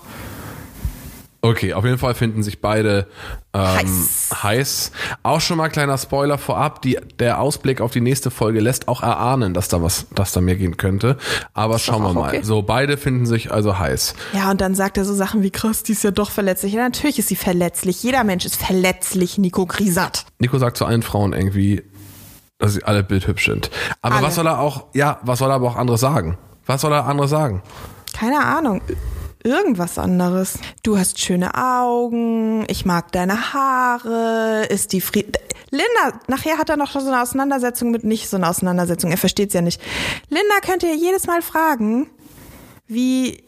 Okay, 1.45 1.75
auf 1.75 1.85
jeden 1.85 1.99
Fall 1.99 2.15
finden 2.15 2.45
sich 2.45 2.61
beide 2.61 3.09
ähm, 3.53 3.63
Heiß. 3.63 4.31
heiß. 4.45 4.93
Auch 5.25 5.41
schon 5.41 5.57
mal 5.57 5.71
kleiner 5.71 5.99
Spoiler 5.99 6.39
vorab, 6.39 6.81
die, 6.83 6.99
der 7.19 7.41
Ausblick 7.41 7.81
auf 7.81 7.91
die 7.91 8.01
nächste 8.01 8.31
Folge 8.31 8.61
lässt 8.61 8.87
auch 8.87 9.03
erahnen, 9.03 9.53
dass 9.53 9.67
da 9.67 9.83
was, 9.83 10.07
dass 10.15 10.31
da 10.31 10.41
mehr 10.41 10.55
gehen 10.55 10.77
könnte. 10.77 11.17
Aber 11.53 11.81
schauen 11.81 12.05
wir 12.05 12.13
mal. 12.13 12.29
okay. 12.29 12.43
So, 12.45 12.63
beide 12.63 12.97
finden 12.97 13.27
sich 13.27 13.51
also 13.51 13.77
heiß. 13.77 14.15
Ja, 14.35 14.53
und 14.53 14.61
dann 14.61 14.77
sagt 14.77 14.99
er 14.99 15.05
so 15.05 15.15
Sachen 15.15 15.43
wie, 15.43 15.51
krass, 15.51 15.83
die 15.83 15.93
ist 15.93 16.05
ja 16.05 16.13
doch 16.13 16.31
verletzlich. 16.31 16.75
Ja, 16.75 16.83
natürlich 16.83 17.19
ist 17.19 17.27
sie 17.27 17.37
verletzlich. 17.37 18.01
Jeder 18.05 18.23
Mensch 18.23 18.45
ist 18.45 18.55
verletzlich, 18.55 19.37
Nico 19.37 19.67
Grisat. 19.67 20.27
Nico 20.39 20.59
sagt 20.59 20.77
zu 20.77 20.85
allen 20.85 21.03
Frauen 21.03 21.33
irgendwie, 21.33 21.83
dass 22.59 22.75
sie 22.75 22.85
alle 22.85 23.03
bildhübsch 23.03 23.47
sind. 23.47 23.69
Aber 24.01 24.15
Alle. 24.15 24.27
was 24.27 24.37
soll 24.37 24.47
er 24.47 24.61
auch, 24.61 24.85
ja, 24.95 25.19
was 25.23 25.41
soll 25.41 25.51
er 25.51 25.55
aber 25.57 25.67
auch 25.67 25.77
anderes 25.77 26.01
sagen? 26.01 26.39
Was 26.67 26.83
soll 26.83 26.93
er 26.93 27.07
anderes 27.07 27.31
sagen? 27.31 27.63
Keine 28.17 28.39
Ahnung. 28.45 28.81
Irgendwas 29.45 29.99
anderes. 29.99 30.59
Du 30.83 30.99
hast 30.99 31.19
schöne 31.19 31.55
Augen, 31.55 32.65
ich 32.69 32.85
mag 32.85 33.13
deine 33.13 33.53
Haare, 33.53 34.67
ist 34.69 34.93
die 34.93 35.01
Fried 35.01 35.39
Linda, 35.71 36.21
nachher 36.27 36.59
hat 36.59 36.69
er 36.69 36.77
noch 36.77 36.91
so 36.91 36.99
eine 36.99 37.23
Auseinandersetzung 37.23 37.91
mit, 37.91 38.05
nicht 38.05 38.29
so 38.29 38.37
eine 38.37 38.47
Auseinandersetzung, 38.47 39.11
er 39.11 39.17
versteht's 39.17 39.55
ja 39.55 39.63
nicht. 39.63 39.81
Linda 40.29 40.61
könnt 40.61 40.83
ihr 40.83 40.95
jedes 40.95 41.27
Mal 41.27 41.41
fragen, 41.41 42.11
wie, 42.87 43.43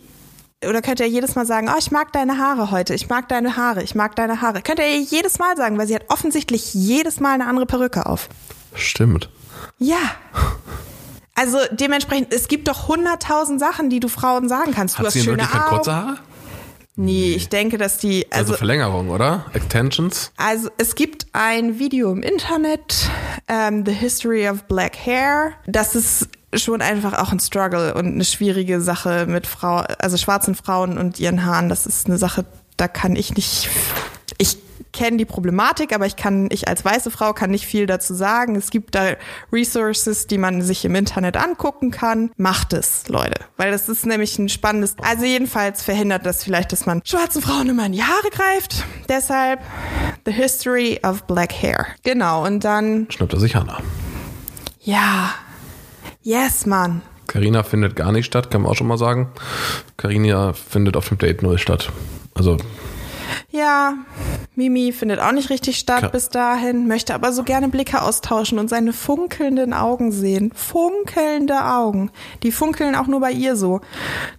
oder 0.66 0.80
könnt 0.80 1.00
ihr 1.00 1.06
jedes 1.06 1.34
Mal 1.34 1.44
sagen, 1.44 1.68
oh, 1.70 1.78
ich 1.78 1.90
mag 1.90 2.12
deine 2.14 2.38
Haare 2.38 2.70
heute, 2.70 2.94
ich 2.94 3.10
mag 3.10 3.28
deine 3.28 3.58
Haare, 3.58 3.82
ich 3.82 3.94
mag 3.94 4.16
deine 4.16 4.40
Haare. 4.40 4.62
Könnt 4.62 4.78
ihr 4.78 5.00
jedes 5.00 5.38
Mal 5.38 5.54
sagen, 5.58 5.76
weil 5.76 5.86
sie 5.86 5.94
hat 5.94 6.08
offensichtlich 6.08 6.72
jedes 6.72 7.20
Mal 7.20 7.34
eine 7.34 7.46
andere 7.46 7.66
Perücke 7.66 8.06
auf. 8.06 8.30
Stimmt. 8.74 9.28
Ja. 9.78 9.98
Also 11.44 11.58
dementsprechend, 11.72 12.32
es 12.32 12.48
gibt 12.48 12.68
doch 12.68 12.88
hunderttausend 12.88 13.60
Sachen, 13.60 13.90
die 13.90 14.00
du 14.00 14.08
Frauen 14.08 14.48
sagen 14.48 14.72
kannst. 14.72 14.94
Du 14.94 14.98
Hat 15.00 15.06
hast 15.08 15.12
sie 15.12 15.18
in 15.18 15.24
schöne 15.26 15.38
Wirklichkeit 15.38 15.62
Augen. 15.66 15.76
kurze 15.76 15.94
Haare? 15.94 16.18
Nee, 16.96 17.32
ich 17.34 17.48
denke, 17.48 17.76
dass 17.76 17.98
die, 17.98 18.26
Also, 18.30 18.52
also, 18.52 18.54
Verlängerung, 18.54 19.10
oder? 19.10 19.44
Extensions? 19.52 20.30
also 20.36 20.70
es 20.78 20.94
gibt 20.94 21.26
ein 21.32 21.78
Video 21.80 22.10
im 22.12 22.22
Internet, 22.22 23.10
ähm, 23.48 23.84
The 23.84 23.92
History 23.92 24.48
of 24.48 24.62
Black 24.64 24.96
Hair. 25.04 25.52
Das 25.66 25.94
ist 25.96 26.28
schon 26.54 26.80
einfach 26.80 27.18
auch 27.18 27.32
ein 27.32 27.40
Struggle 27.40 27.94
und 27.94 28.06
eine 28.06 28.24
schwierige 28.24 28.80
Sache 28.80 29.26
mit 29.26 29.46
Frau, 29.48 29.82
also 29.98 30.16
schwarzen 30.16 30.54
Frauen 30.54 30.96
und 30.96 31.18
ihren 31.18 31.44
Haaren. 31.44 31.68
Das 31.68 31.84
ist 31.84 32.06
eine 32.06 32.16
Sache, 32.16 32.44
da 32.76 32.86
kann 32.88 33.16
ich 33.16 33.34
nicht, 33.34 33.68
ich 34.38 34.58
kenne 34.92 35.16
die 35.16 35.24
Problematik, 35.24 35.92
aber 35.92 36.06
ich 36.06 36.14
kann, 36.16 36.48
ich 36.50 36.68
als 36.68 36.84
weiße 36.84 37.10
Frau 37.10 37.32
kann 37.32 37.50
nicht 37.50 37.66
viel 37.66 37.86
dazu 37.86 38.14
sagen. 38.14 38.54
Es 38.54 38.70
gibt 38.70 38.94
da 38.94 39.14
Resources, 39.52 40.26
die 40.28 40.38
man 40.38 40.62
sich 40.62 40.84
im 40.84 40.94
Internet 40.94 41.36
angucken 41.36 41.90
kann. 41.90 42.30
Macht 42.36 42.72
es, 42.72 43.08
Leute. 43.08 43.40
Weil 43.56 43.72
das 43.72 43.88
ist 43.88 44.06
nämlich 44.06 44.38
ein 44.38 44.48
spannendes, 44.48 44.94
also 45.02 45.24
jedenfalls 45.24 45.82
verhindert 45.82 46.24
das 46.26 46.44
vielleicht, 46.44 46.72
dass 46.72 46.86
man 46.86 47.02
schwarzen 47.04 47.42
Frauen 47.42 47.68
immer 47.68 47.86
in 47.86 47.92
die 47.92 48.02
Haare 48.02 48.30
greift. 48.30 48.84
Deshalb 49.08 49.60
The 50.24 50.32
History 50.32 51.00
of 51.02 51.24
Black 51.24 51.52
Hair. 51.52 51.86
Genau, 52.04 52.44
und 52.46 52.62
dann, 52.64 53.06
Schnappt 53.10 53.32
er 53.32 53.40
sich 53.40 53.56
Hannah. 53.56 53.78
ja, 54.80 55.30
yes, 56.22 56.66
Mann. 56.66 57.02
Carina 57.26 57.62
findet 57.62 57.96
gar 57.96 58.12
nicht 58.12 58.26
statt, 58.26 58.50
kann 58.50 58.62
man 58.62 58.70
auch 58.70 58.76
schon 58.76 58.86
mal 58.86 58.98
sagen. 58.98 59.32
Carina 59.96 60.52
findet 60.52 60.96
auf 60.96 61.08
dem 61.08 61.18
Date 61.18 61.42
null 61.42 61.58
statt. 61.58 61.90
Also, 62.34 62.58
Ja, 63.50 63.94
Mimi 64.56 64.92
findet 64.92 65.20
auch 65.20 65.32
nicht 65.32 65.50
richtig 65.50 65.78
statt 65.78 66.00
Klar. 66.00 66.12
bis 66.12 66.28
dahin, 66.28 66.86
möchte 66.86 67.14
aber 67.14 67.32
so 67.32 67.42
gerne 67.42 67.68
Blicke 67.68 68.02
austauschen 68.02 68.58
und 68.58 68.68
seine 68.68 68.92
funkelnden 68.92 69.72
Augen 69.72 70.12
sehen. 70.12 70.52
Funkelnde 70.54 71.64
Augen. 71.64 72.10
Die 72.42 72.52
funkeln 72.52 72.94
auch 72.94 73.06
nur 73.06 73.20
bei 73.20 73.32
ihr 73.32 73.56
so. 73.56 73.80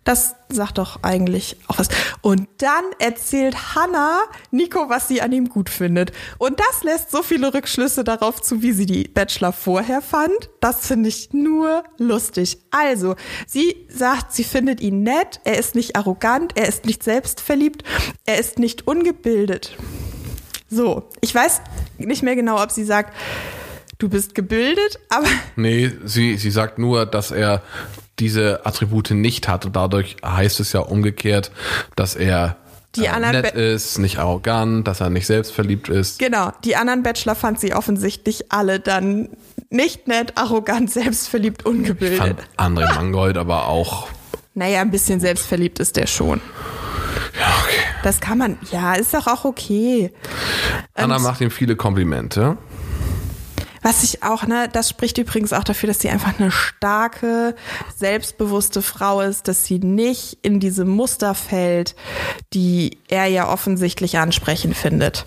Das 0.03 0.35
sagt 0.49 0.77
doch 0.77 0.99
eigentlich 1.03 1.57
auch 1.67 1.79
was. 1.79 1.89
Und 2.21 2.47
dann 2.59 2.83
erzählt 2.99 3.75
Hannah 3.75 4.19
Nico, 4.51 4.89
was 4.89 5.07
sie 5.07 5.21
an 5.21 5.31
ihm 5.31 5.49
gut 5.49 5.69
findet. 5.69 6.11
Und 6.37 6.59
das 6.59 6.83
lässt 6.83 7.11
so 7.11 7.23
viele 7.23 7.53
Rückschlüsse 7.53 8.03
darauf 8.03 8.41
zu, 8.41 8.61
wie 8.61 8.71
sie 8.71 8.85
die 8.85 9.05
Bachelor 9.07 9.51
vorher 9.51 10.01
fand. 10.01 10.49
Das 10.61 10.87
finde 10.87 11.09
ich 11.09 11.33
nur 11.33 11.83
lustig. 11.97 12.59
Also, 12.71 13.15
sie 13.47 13.87
sagt, 13.89 14.33
sie 14.33 14.43
findet 14.43 14.81
ihn 14.81 15.03
nett, 15.03 15.41
er 15.43 15.57
ist 15.57 15.75
nicht 15.75 15.95
arrogant, 15.95 16.53
er 16.55 16.67
ist 16.67 16.85
nicht 16.85 17.03
selbstverliebt, 17.03 17.83
er 18.25 18.39
ist 18.39 18.59
nicht 18.59 18.74
ungebildet. 18.83 19.75
So, 20.69 21.09
ich 21.21 21.33
weiß 21.33 21.61
nicht 21.97 22.23
mehr 22.23 22.35
genau, 22.35 22.61
ob 22.61 22.71
sie 22.71 22.83
sagt, 22.83 23.13
du 23.99 24.09
bist 24.09 24.35
gebildet, 24.35 24.99
aber 25.09 25.27
nee, 25.55 25.91
sie, 26.03 26.37
sie 26.37 26.51
sagt 26.51 26.79
nur, 26.79 27.05
dass 27.05 27.31
er 27.31 27.61
diese 28.19 28.65
Attribute 28.65 29.11
nicht 29.11 29.47
hat. 29.47 29.65
Und 29.65 29.75
dadurch 29.75 30.15
heißt 30.25 30.59
es 30.59 30.73
ja 30.73 30.79
umgekehrt, 30.81 31.51
dass 31.95 32.15
er 32.15 32.57
Die 32.95 33.05
äh, 33.05 33.19
nett 33.19 33.53
Be- 33.53 33.59
ist, 33.61 33.99
nicht 33.99 34.17
arrogant, 34.19 34.87
dass 34.87 35.01
er 35.01 35.09
nicht 35.09 35.27
selbstverliebt 35.27 35.89
ist. 35.89 36.17
genau, 36.19 36.51
die 36.63 36.75
anderen 36.75 37.03
Bachelor 37.03 37.35
fand 37.35 37.59
sie 37.59 37.73
offensichtlich 37.73 38.51
alle 38.51 38.79
dann 38.79 39.29
nicht 39.69 40.07
nett, 40.07 40.33
arrogant, 40.37 40.89
selbstverliebt, 40.91 41.61
Ich 41.61 41.65
ungebildet. 41.67 42.17
fand 42.19 42.39
André 42.57 42.93
Mangold 42.95 43.37
aber 43.37 43.67
auch. 43.67 44.07
Naja, 44.53 44.79
ein 44.81 44.91
bisschen 44.91 45.19
selbstverliebt 45.19 45.79
ist 45.79 45.97
der 45.97 46.07
schon. 46.07 46.39
Das 48.05 48.19
kann 48.19 48.37
man, 48.37 48.59
ja, 48.71 48.93
ist 48.93 49.15
doch 49.15 49.25
auch 49.25 49.45
okay. 49.45 50.11
Anna 50.93 51.15
Und- 51.15 51.23
macht 51.23 51.41
ihm 51.41 51.49
viele 51.49 51.75
Komplimente. 51.75 52.55
Was 53.81 54.03
ich 54.03 54.21
auch, 54.21 54.45
ne, 54.45 54.69
das 54.71 54.89
spricht 54.91 55.17
übrigens 55.17 55.53
auch 55.53 55.63
dafür, 55.63 55.87
dass 55.87 56.01
sie 56.01 56.09
einfach 56.09 56.39
eine 56.39 56.51
starke, 56.51 57.55
selbstbewusste 57.97 58.83
Frau 58.83 59.21
ist, 59.21 59.47
dass 59.47 59.65
sie 59.65 59.79
nicht 59.79 60.37
in 60.43 60.59
diese 60.59 60.85
Muster 60.85 61.33
fällt, 61.33 61.95
die 62.53 62.99
er 63.07 63.25
ja 63.25 63.49
offensichtlich 63.51 64.19
ansprechend 64.19 64.77
findet. 64.77 65.25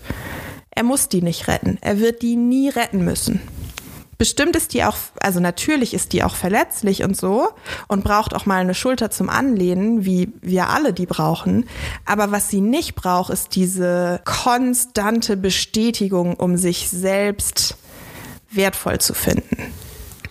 Er 0.69 0.83
muss 0.83 1.09
die 1.09 1.21
nicht 1.21 1.49
retten. 1.49 1.79
Er 1.81 1.99
wird 1.99 2.21
die 2.21 2.37
nie 2.37 2.69
retten 2.69 3.03
müssen. 3.03 3.41
Bestimmt 4.19 4.57
ist 4.57 4.73
die 4.73 4.83
auch, 4.83 4.97
also 5.21 5.39
natürlich 5.39 5.93
ist 5.93 6.11
die 6.11 6.25
auch 6.25 6.35
verletzlich 6.35 7.03
und 7.03 7.15
so 7.15 7.47
und 7.87 8.03
braucht 8.03 8.35
auch 8.35 8.45
mal 8.45 8.59
eine 8.59 8.75
Schulter 8.75 9.09
zum 9.09 9.29
Anlehnen, 9.29 10.03
wie 10.03 10.33
wir 10.41 10.67
alle 10.67 10.91
die 10.91 11.05
brauchen. 11.05 11.69
Aber 12.05 12.29
was 12.29 12.49
sie 12.49 12.59
nicht 12.59 12.95
braucht, 12.95 13.29
ist 13.29 13.55
diese 13.55 14.19
konstante 14.25 15.37
Bestätigung, 15.37 16.33
um 16.35 16.57
sich 16.57 16.89
selbst 16.89 17.77
wertvoll 18.51 18.99
zu 18.99 19.13
finden. 19.13 19.71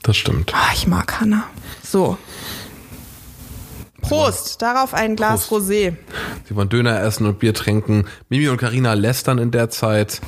Das 0.03 0.18
stimmt. 0.18 0.53
Ah, 0.55 0.70
ich 0.74 0.86
mag 0.86 1.18
Hannah. 1.18 1.49
So. 1.82 2.18
Prost, 4.01 4.62
darauf 4.62 4.94
ein 4.94 5.16
Glas 5.16 5.46
Prost. 5.46 5.68
Rosé. 5.70 5.96
Sie 6.49 6.55
wollen 6.57 6.68
Döner 6.68 7.01
essen 7.03 7.26
und 7.26 7.38
Bier 7.38 7.55
trinken. 7.55 8.07
Mimi 8.28 8.49
und 8.49 8.57
Karina 8.59 8.94
lästern 8.94 9.38
in 9.38 9.51
der 9.51 9.70
Zeit. 9.70 10.20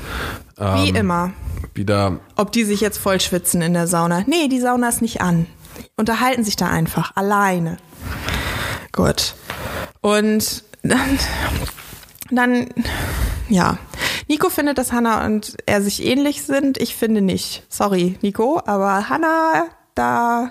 Wie 0.57 0.89
Ähm, 0.91 0.97
immer. 0.97 1.33
Wieder 1.75 2.19
Ob 2.37 2.53
die 2.53 2.65
sich 2.65 2.81
jetzt 2.81 2.99
voll 2.99 3.21
schwitzen 3.21 3.63
in 3.63 3.75
der 3.75 3.87
Sauna. 3.87 4.25
Nee, 4.27 4.49
die 4.49 4.61
Sauna 4.61 4.89
ist 4.89 5.03
nicht 5.03 5.21
an. 5.21 5.47
Unterhalten 5.97 6.45
sich 6.45 6.57
da 6.57 6.67
einfach, 6.67 7.13
alleine. 7.17 7.77
Gut. 8.93 9.35
Und 10.01 10.65
dann, 10.83 11.19
dann, 12.31 12.67
ja. 13.49 13.79
Nico 14.29 14.49
findet, 14.51 14.79
dass 14.79 14.93
Hannah 14.93 15.25
und 15.27 15.57
er 15.67 15.83
sich 15.83 16.05
ähnlich 16.05 16.43
sind. 16.43 16.79
Ich 16.79 16.95
finde 16.97 17.21
nicht. 17.21 17.65
Sorry, 17.69 18.19
Nico, 18.23 18.61
aber 18.65 19.09
Hannah, 19.09 19.67
da 19.95 20.51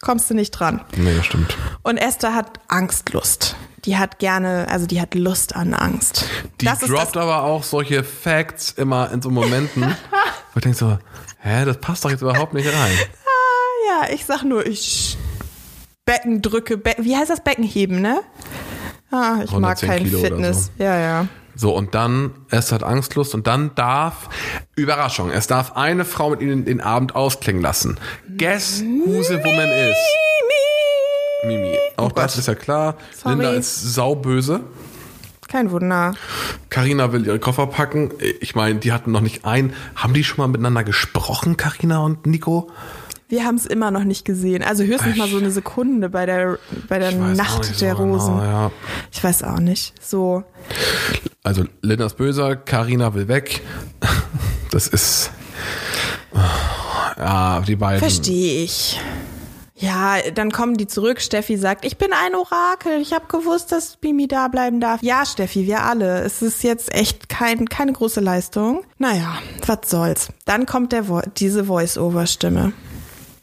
kommst 0.00 0.30
du 0.30 0.34
nicht 0.34 0.50
dran. 0.52 0.80
Nee, 0.96 1.16
das 1.16 1.26
stimmt. 1.26 1.56
Und 1.82 1.96
Esther 1.96 2.34
hat 2.34 2.60
Angstlust. 2.68 3.56
Die 3.84 3.96
hat 3.96 4.18
gerne, 4.18 4.66
also 4.68 4.86
die 4.86 5.00
hat 5.00 5.14
Lust 5.14 5.54
an 5.54 5.72
Angst. 5.72 6.24
Die 6.60 6.64
das 6.64 6.82
ist 6.82 6.90
droppt 6.90 7.16
aber 7.16 7.44
auch 7.44 7.62
solche 7.62 8.02
Facts 8.04 8.72
immer 8.72 9.10
in 9.12 9.22
so 9.22 9.30
Momenten, 9.30 9.82
wo 9.82 10.56
ich 10.56 10.62
denke 10.62 10.76
so, 10.76 10.98
hä, 11.38 11.64
das 11.64 11.78
passt 11.78 12.04
doch 12.04 12.10
jetzt 12.10 12.22
überhaupt 12.22 12.54
nicht 12.54 12.66
rein. 12.66 12.92
ja, 13.88 14.12
ich 14.12 14.24
sag 14.24 14.42
nur, 14.42 14.66
ich 14.66 15.16
Becken 16.04 16.42
drücke, 16.42 16.76
Be 16.76 16.96
wie 16.98 17.16
heißt 17.16 17.30
das 17.30 17.44
Becken 17.44 17.64
heben, 17.64 18.00
ne? 18.00 18.20
Ah, 19.10 19.40
ich 19.44 19.50
mag 19.52 19.82
110 19.82 19.88
kein 19.88 20.04
Kilo 20.04 20.20
Fitness. 20.20 20.70
Ja, 20.78 20.98
ja. 20.98 21.28
So, 21.60 21.74
und 21.74 21.92
dann, 21.96 22.30
Esther 22.50 22.76
hat 22.76 22.84
Angstlust 22.84 23.34
und 23.34 23.48
dann 23.48 23.74
darf, 23.74 24.28
Überraschung, 24.76 25.32
es 25.32 25.48
darf 25.48 25.72
eine 25.74 26.04
Frau 26.04 26.30
mit 26.30 26.40
ihnen 26.40 26.64
den 26.64 26.80
Abend 26.80 27.16
ausklingen 27.16 27.60
lassen. 27.60 27.98
Guess 28.36 28.80
who 28.80 29.20
the 29.24 29.42
woman 29.42 29.68
is? 29.68 29.96
Mimi. 31.44 31.76
Auch 31.96 32.10
Oh 32.10 32.12
das 32.14 32.38
ist 32.38 32.46
ja 32.46 32.54
klar. 32.54 32.94
Sorry. 33.12 33.34
Linda 33.34 33.50
ist 33.54 33.92
sauböse. 33.94 34.60
Kein 35.48 35.72
Wunder. 35.72 36.14
Karina 36.70 37.10
will 37.12 37.26
ihre 37.26 37.40
Koffer 37.40 37.66
packen. 37.66 38.12
Ich 38.40 38.54
meine, 38.54 38.78
die 38.78 38.92
hatten 38.92 39.10
noch 39.10 39.20
nicht 39.20 39.44
ein. 39.44 39.72
Haben 39.96 40.14
die 40.14 40.22
schon 40.22 40.36
mal 40.36 40.46
miteinander 40.46 40.84
gesprochen, 40.84 41.56
Karina 41.56 41.98
und 41.98 42.24
Nico? 42.24 42.70
Wir 43.28 43.44
haben 43.44 43.56
es 43.56 43.66
immer 43.66 43.90
noch 43.90 44.04
nicht 44.04 44.24
gesehen. 44.24 44.62
Also 44.62 44.84
höchstens 44.84 45.16
mal 45.16 45.28
so 45.28 45.36
eine 45.36 45.50
Sekunde 45.50 46.08
bei 46.08 46.24
der, 46.24 46.58
bei 46.88 46.98
der 46.98 47.12
Nacht 47.12 47.80
der 47.80 47.94
so 47.94 48.02
genau, 48.02 48.14
Rosen. 48.14 48.38
ja. 48.38 48.70
Ich 49.12 49.22
weiß 49.22 49.42
auch 49.42 49.60
nicht. 49.60 49.94
So. 50.02 50.44
Also 51.42 51.64
Linda 51.82 52.06
ist 52.06 52.16
böser, 52.16 52.56
Karina 52.56 53.14
will 53.14 53.28
weg. 53.28 53.62
Das 54.70 54.86
ist 54.86 55.30
ja 57.16 57.62
die 57.66 57.76
beiden. 57.76 58.00
Verstehe 58.00 58.64
ich. 58.64 59.00
Ja, 59.76 60.16
dann 60.34 60.50
kommen 60.50 60.76
die 60.76 60.86
zurück. 60.88 61.20
Steffi 61.20 61.56
sagt, 61.56 61.84
ich 61.84 61.96
bin 61.98 62.12
ein 62.12 62.34
Orakel. 62.34 63.00
Ich 63.00 63.12
habe 63.12 63.26
gewusst, 63.28 63.70
dass 63.70 63.96
Mimi 64.02 64.26
da 64.26 64.48
bleiben 64.48 64.80
darf. 64.80 65.02
Ja, 65.02 65.24
Steffi, 65.24 65.66
wir 65.66 65.84
alle. 65.84 66.20
Es 66.20 66.42
ist 66.42 66.64
jetzt 66.64 66.92
echt 66.92 67.28
kein, 67.28 67.68
keine 67.68 67.92
große 67.92 68.20
Leistung. 68.20 68.82
Naja, 68.98 69.38
was 69.66 69.88
soll's. 69.88 70.28
Dann 70.44 70.66
kommt 70.66 70.92
der 70.92 71.08
Vo 71.08 71.22
diese 71.36 71.64
Voice-Over-Stimme. 71.64 72.72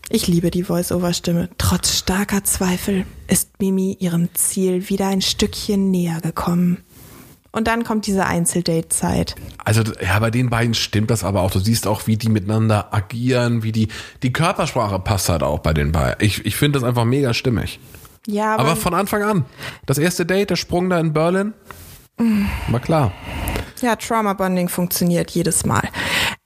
Ich 0.10 0.28
liebe 0.28 0.52
die 0.52 0.64
Voice-Over-Stimme. 0.64 1.50
Trotz 1.58 1.98
starker 1.98 2.44
Zweifel 2.44 3.06
ist 3.28 3.60
Mimi 3.60 3.98
ihrem 4.00 4.34
Ziel 4.36 4.90
wieder 4.90 5.08
ein 5.08 5.22
Stückchen 5.22 5.90
näher 5.90 6.22
gekommen. 6.22 6.84
Und 7.52 7.68
dann 7.68 7.86
kommt 7.86 8.06
diese 8.06 8.26
Einzeldate-Zeit. 8.26 9.36
Also 9.64 9.82
ja, 10.02 10.20
bei 10.20 10.30
den 10.30 10.50
beiden 10.50 10.74
stimmt 10.74 11.10
das 11.10 11.24
aber 11.24 11.42
auch. 11.42 11.52
Du 11.52 11.60
siehst 11.60 11.88
auch, 11.88 12.06
wie 12.06 12.18
die 12.18 12.30
miteinander 12.30 12.94
agieren, 12.94 13.64
wie 13.64 13.72
die 13.72 13.88
die 14.24 14.34
Körpersprache 14.34 15.00
passt 15.00 15.30
halt 15.30 15.42
auch 15.42 15.60
bei 15.60 15.74
den 15.74 15.92
beiden. 15.94 16.24
Ich, 16.24 16.46
ich 16.46 16.56
finde 16.58 16.80
das 16.80 16.88
einfach 16.88 17.06
mega 17.06 17.34
stimmig. 17.34 17.80
Ja, 18.28 18.56
aber, 18.56 18.64
Aber 18.64 18.76
von 18.76 18.94
Anfang 18.94 19.24
an. 19.24 19.46
Das 19.86 19.98
erste 19.98 20.26
Date, 20.26 20.50
der 20.50 20.56
Sprung 20.58 20.90
da 20.90 21.00
in 21.00 21.14
Berlin, 21.14 21.54
war 22.70 22.80
klar. 22.80 23.14
ja, 23.82 23.96
Trauma 23.96 24.34
Bonding 24.34 24.68
funktioniert 24.68 25.32
jedes 25.32 25.66
Mal. 25.66 25.84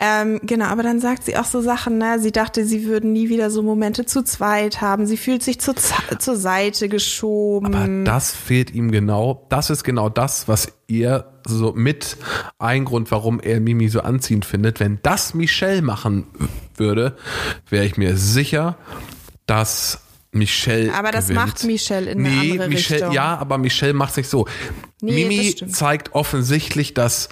Ähm, 0.02 0.40
genau, 0.44 0.66
aber 0.66 0.82
dann 0.82 1.02
sagt 1.02 1.26
sie 1.26 1.36
auch 1.36 1.44
so 1.46 1.62
Sachen, 1.62 1.98
ne? 1.98 2.20
Sie 2.20 2.32
dachte, 2.32 2.64
sie 2.64 2.86
würden 2.86 3.12
nie 3.12 3.28
wieder 3.28 3.52
so 3.52 3.62
Momente 3.62 4.06
zu 4.06 4.24
zweit 4.24 4.80
haben. 4.80 5.06
Sie 5.06 5.18
fühlt 5.18 5.44
sich 5.44 5.60
zur, 5.60 5.76
zur 5.76 6.38
Seite 6.38 6.88
geschoben. 6.88 7.76
Aber 7.76 8.04
das 8.06 8.32
fehlt 8.32 8.74
ihm 8.74 8.92
genau. 8.92 9.46
Das 9.50 9.70
ist 9.70 9.84
genau 9.84 10.08
das, 10.08 10.48
was 10.48 10.72
ihr 10.88 11.26
so 11.46 11.74
mit 11.74 12.16
ein 12.60 12.86
Grund, 12.86 13.12
warum 13.12 13.42
er 13.42 13.60
Mimi 13.60 13.90
so 13.90 14.00
anziehend 14.00 14.46
findet. 14.46 14.80
Wenn 14.80 15.00
das 15.04 15.34
Michelle 15.34 15.82
machen 15.82 16.26
würde, 16.78 17.18
wäre 17.70 17.86
ich 17.86 17.98
mir 17.98 18.16
sicher, 18.16 18.78
dass 19.48 20.00
Michelle 20.32 20.94
Aber 20.94 21.12
das 21.12 21.28
gewinnt. 21.28 21.46
macht 21.46 21.64
Michelle 21.66 22.12
in 22.12 22.20
eine 22.20 22.30
nee, 22.30 22.52
andere 22.52 22.70
Michelle, 22.70 23.00
Richtung. 23.02 23.16
Ja, 23.16 23.38
aber 23.38 23.58
Michelle 23.58 23.94
macht 23.94 24.14
sich 24.14 24.30
so. 24.30 24.48
Nee, 25.02 25.26
Mimi 25.26 25.56
zeigt 25.56 26.14
offensichtlich, 26.14 26.94
dass 26.94 27.30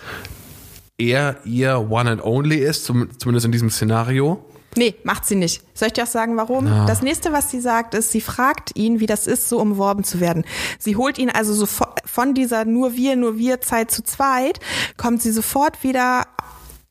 er 0.98 1.38
ihr 1.46 1.88
One 1.90 2.10
and 2.10 2.24
Only 2.24 2.58
ist, 2.58 2.86
zum, 2.86 3.10
zumindest 3.20 3.46
in 3.46 3.52
diesem 3.52 3.70
Szenario. 3.70 4.44
Nee, 4.76 4.96
macht 5.04 5.26
sie 5.26 5.36
nicht. 5.36 5.64
Soll 5.74 5.88
ich 5.88 5.94
dir 5.94 6.04
auch 6.04 6.08
sagen, 6.08 6.38
warum? 6.38 6.66
Das 6.86 7.02
nächste, 7.02 7.34
was 7.34 7.50
sie 7.50 7.60
sagt, 7.60 7.96
ist, 7.96 8.12
sie 8.12 8.22
fragt 8.22 8.76
ihn, 8.76 9.00
wie 9.00 9.08
das 9.08 9.26
ist, 9.26 9.50
so 9.50 9.60
umworben 9.60 10.04
zu 10.04 10.20
werden. 10.20 10.46
Sie 10.78 10.96
holt 10.96 11.18
ihn 11.18 11.32
also 11.32 11.54
sofort 11.54 12.02
von 12.06 12.36
dieser 12.36 12.66
nur 12.66 12.94
wir, 12.94 13.16
nur 13.16 13.38
wir 13.38 13.60
Zeit 13.62 13.90
zu 13.90 14.04
zweit, 14.04 14.60
kommt 14.96 15.22
sie 15.22 15.32
sofort 15.32 15.84
wieder 15.84 16.26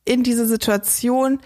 in 0.03 0.23
diese 0.23 0.47
Situation, 0.47 1.39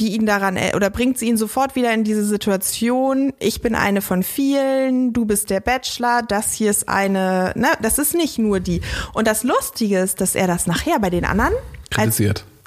die 0.00 0.14
ihn 0.14 0.26
daran, 0.26 0.56
er- 0.56 0.74
oder 0.74 0.90
bringt 0.90 1.18
sie 1.18 1.26
ihn 1.28 1.36
sofort 1.36 1.76
wieder 1.76 1.92
in 1.92 2.04
diese 2.04 2.24
Situation, 2.24 3.32
ich 3.38 3.60
bin 3.60 3.74
eine 3.74 4.00
von 4.02 4.22
vielen, 4.22 5.12
du 5.12 5.26
bist 5.26 5.50
der 5.50 5.60
Bachelor, 5.60 6.22
das 6.26 6.52
hier 6.54 6.70
ist 6.70 6.88
eine, 6.88 7.52
ne, 7.54 7.68
das 7.82 7.98
ist 7.98 8.14
nicht 8.14 8.38
nur 8.38 8.60
die. 8.60 8.80
Und 9.12 9.26
das 9.26 9.44
Lustige 9.44 9.98
ist, 10.00 10.20
dass 10.20 10.34
er 10.34 10.46
das 10.46 10.66
nachher 10.66 10.98
bei 11.00 11.10
den 11.10 11.24
anderen 11.24 11.52
als 11.96 12.16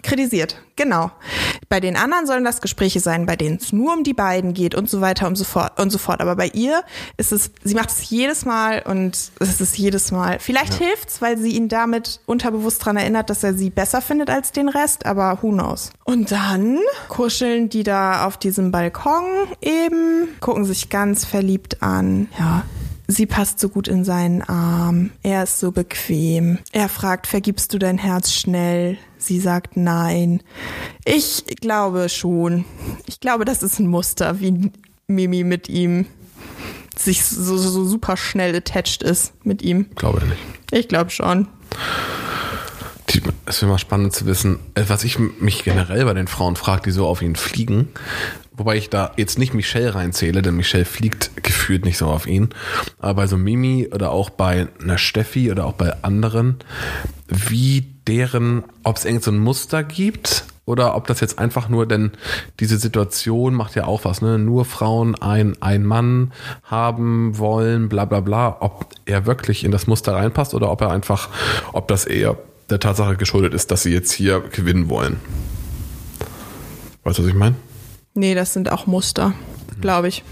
Kritisiert. 0.04 0.62
Genau. 0.76 1.12
Bei 1.70 1.80
den 1.80 1.96
anderen 1.96 2.28
sollen 2.28 2.44
das 2.44 2.62
Gespräche 2.62 3.00
sein, 3.00 3.26
bei 3.26 3.36
denen 3.36 3.58
es 3.58 3.74
nur 3.74 3.94
um 3.94 4.04
die 4.04 4.14
beiden 4.14 4.54
geht 4.54 4.76
und 4.76 4.90
so 4.90 5.02
weiter 5.02 5.28
und 5.28 5.36
so 5.36 5.44
fort 5.44 5.80
und 5.80 5.92
so 5.92 5.98
fort. 5.98 6.22
Aber 6.22 6.36
bei 6.36 6.48
ihr 6.48 6.84
ist 7.18 7.32
es, 7.32 7.52
sie 7.64 7.76
macht 7.76 7.90
es 7.90 8.10
jedes 8.10 8.46
Mal 8.46 8.84
und 8.86 9.32
es 9.40 9.62
ist 9.62 9.78
jedes 9.78 10.12
Mal. 10.12 10.40
Vielleicht 10.40 10.74
hilft's, 10.76 11.22
weil 11.22 11.38
sie 11.38 11.52
ihn 11.52 11.70
damit 11.70 12.22
unterbewusst 12.26 12.84
dran 12.84 12.98
erinnert, 12.98 13.30
dass 13.30 13.44
er 13.44 13.54
sie 13.54 13.70
besser 13.70 14.02
findet 14.02 14.30
als 14.30 14.52
den 14.52 14.70
Rest, 14.70 15.06
aber 15.06 15.40
who 15.42 15.52
knows. 15.52 15.92
Und 16.04 16.32
dann 16.32 16.80
kuscheln 17.08 17.70
die 17.70 17.84
da 17.84 18.26
auf 18.26 18.38
diesem 18.38 18.72
Balkon 18.72 19.24
eben, 19.62 20.28
gucken 20.40 20.66
sich 20.66 20.90
ganz 20.90 21.26
verliebt 21.26 21.82
an. 21.82 22.28
Ja, 22.38 22.64
Sie 23.08 23.26
passt 23.26 23.60
so 23.60 23.70
gut 23.70 23.88
in 23.88 24.06
seinen 24.06 24.42
Arm. 24.42 25.12
Er 25.24 25.44
ist 25.44 25.60
so 25.60 25.72
bequem. 25.72 26.60
Er 26.72 26.88
fragt, 26.88 27.28
vergibst 27.28 27.74
du 27.74 27.78
dein 27.78 27.98
Herz 27.98 28.32
schnell? 28.32 28.98
Sie 29.24 29.40
sagt 29.40 29.78
nein. 29.78 30.44
Ich 31.06 31.46
glaube 31.62 32.10
schon. 32.10 32.66
Ich 33.06 33.22
glaube, 33.22 33.46
das 33.46 33.64
ist 33.64 33.80
ein 33.80 33.88
Muster, 33.88 34.42
wie 34.42 34.70
Mimi 35.08 35.46
mit 35.46 35.70
ihm 35.70 36.08
sich 36.98 37.24
so, 37.24 37.58
so, 37.58 37.86
super 37.86 38.18
schnell 38.18 38.54
attached 38.54 39.02
ist 39.02 39.34
mit 39.46 39.62
ihm. 39.62 39.88
Glaube 39.96 40.20
ich 40.20 40.26
nicht. 40.26 40.42
Ich 40.72 40.88
glaube 40.90 41.10
schon. 41.10 41.48
Es 43.46 43.62
wäre 43.62 43.72
mal 43.72 43.78
spannend 43.78 44.14
zu 44.14 44.26
wissen, 44.26 44.60
äh, 44.76 44.84
was 44.88 45.06
ich 45.06 45.18
mich 45.20 45.64
generell 45.64 46.04
bei 46.04 46.14
den 46.14 46.28
Frauen 46.28 46.58
frage, 46.58 46.82
die 46.84 46.92
so 46.92 47.08
auf 47.08 47.22
ihn 47.22 47.38
fliegen. 47.38 47.88
Wobei 48.56 48.78
ich 48.78 48.90
da 48.90 49.12
jetzt 49.18 49.40
nicht 49.40 49.54
Michelle 49.54 49.96
reinzähle, 49.96 50.44
denn 50.44 50.56
Michelle 50.56 50.86
fliegt 50.86 51.44
gefühlt 51.44 51.86
nicht 51.86 51.98
so 51.98 52.08
auf 52.08 52.28
ihn. 52.28 52.50
Aber 53.00 53.16
bei 53.16 53.28
so 53.28 53.36
Mimi 53.38 53.90
oder 53.92 54.12
auch 54.12 54.30
bei 54.30 54.68
einer 54.82 55.00
Steffi 55.00 55.52
oder 55.52 55.66
auch 55.66 55.74
bei 55.74 56.04
anderen, 56.04 56.58
wie 57.28 57.88
deren, 58.08 58.64
ob 58.84 58.98
es 58.98 59.06
irgend 59.06 59.24
so 59.24 59.32
ein 59.32 59.40
Muster 59.40 59.84
gibt 59.84 60.46
oder 60.66 60.96
ob 60.96 61.08
das 61.08 61.20
jetzt 61.20 61.40
einfach 61.40 61.68
nur, 61.68 61.88
denn 61.88 62.12
diese 62.60 62.78
Situation 62.78 63.56
macht 63.56 63.76
ja 63.76 63.86
auch 63.86 64.06
was, 64.06 64.22
ne? 64.22 64.38
Nur 64.38 64.66
Frauen 64.66 65.16
ein, 65.16 65.58
ein 65.62 65.84
Mann 65.84 66.32
haben 66.64 67.38
wollen, 67.40 67.90
bla 67.90 68.06
bla 68.06 68.20
bla, 68.20 68.58
ob 68.60 68.88
er 69.06 69.26
wirklich 69.26 69.64
in 69.64 69.72
das 69.72 69.88
Muster 69.88 70.14
reinpasst 70.14 70.54
oder 70.54 70.72
ob 70.72 70.82
er 70.82 70.92
einfach, 70.92 71.30
ob 71.74 71.88
das 71.88 72.06
eher 72.06 72.38
der 72.70 72.80
Tatsache 72.80 73.18
geschuldet 73.18 73.54
ist, 73.54 73.72
dass 73.72 73.84
sie 73.84 73.92
jetzt 73.92 74.12
hier 74.12 74.42
gewinnen 74.42 74.90
wollen. 74.90 75.20
Weißt 77.04 77.18
du, 77.18 77.24
was 77.24 77.30
ich 77.30 77.36
meine? 77.36 77.56
Nee, 78.14 78.36
das 78.36 78.54
sind 78.54 78.72
auch 78.72 78.86
Muster, 78.86 79.34
glaube 79.82 80.08
ich. 80.08 80.24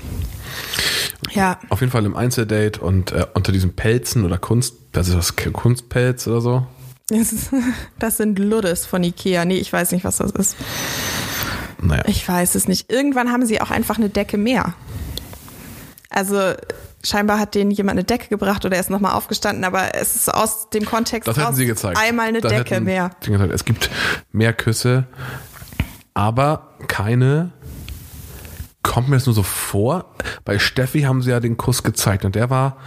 Ja, 1.34 1.60
Auf 1.70 1.80
jeden 1.82 1.92
Fall 1.92 2.06
im 2.06 2.16
Einzeldate 2.16 2.82
und 2.82 3.12
äh, 3.12 3.26
unter 3.34 3.52
diesen 3.52 3.74
Pelzen 3.74 4.26
oder 4.26 4.38
Kunst, 4.38 4.76
also 4.96 5.16
das 5.16 5.36
Kunstpelz 5.36 6.28
oder 6.28 6.42
so. 6.42 6.68
das, 7.08 7.32
ist, 7.32 7.52
das 8.00 8.18
sind 8.18 8.38
Luddes 8.38 8.86
von 8.86 9.04
Ikea. 9.04 9.46
Nee, 9.46 9.58
ich 9.58 9.72
weiß 9.72 9.92
nicht, 9.92 10.04
was 10.04 10.18
das 10.18 10.32
ist. 10.32 10.56
Naja. 11.82 12.04
Ich 12.08 12.28
weiß 12.28 12.56
es 12.56 12.68
nicht. 12.68 12.92
Irgendwann 12.92 13.32
haben 13.32 13.46
sie 13.46 13.62
auch 13.62 13.72
einfach 13.72 13.98
eine 13.98 14.10
Decke 14.10 14.38
mehr. 14.38 14.74
Also 16.10 16.54
scheinbar 17.04 17.40
hat 17.40 17.56
denen 17.56 17.72
jemand 17.72 17.98
eine 17.98 18.04
Decke 18.04 18.28
gebracht 18.28 18.66
oder 18.66 18.76
er 18.76 18.82
ist 18.82 18.90
nochmal 18.90 19.14
aufgestanden, 19.14 19.64
aber 19.64 19.96
es 19.96 20.16
ist 20.16 20.34
aus 20.34 20.70
dem 20.70 20.86
Kontext 20.86 21.28
Das 21.28 21.38
hätten 21.38 21.56
sie 21.56 21.66
gezeigt. 21.66 21.98
einmal 21.98 22.28
eine 22.28 22.42
Das 22.42 22.52
Decke 22.52 22.82
mehr. 22.82 23.12
es 23.54 23.66
gibt 23.66 23.90
mehr 24.32 24.54
Küsse, 24.54 25.08
aber 26.14 26.76
keine. 26.88 27.52
Kommt 28.84 29.10
mir 29.10 29.16
das 29.18 29.26
nur 29.26 29.36
so 29.36 29.44
vor? 29.44 30.06
Bei 30.44 30.58
Steffi 30.60 31.02
haben 31.02 31.22
sie 31.22 31.30
ja 31.30 31.40
den 31.40 31.58
Kuss 31.58 31.84
gezeigt 31.84 32.26
und 32.26 32.36
der 32.36 32.50
war. 32.50 32.78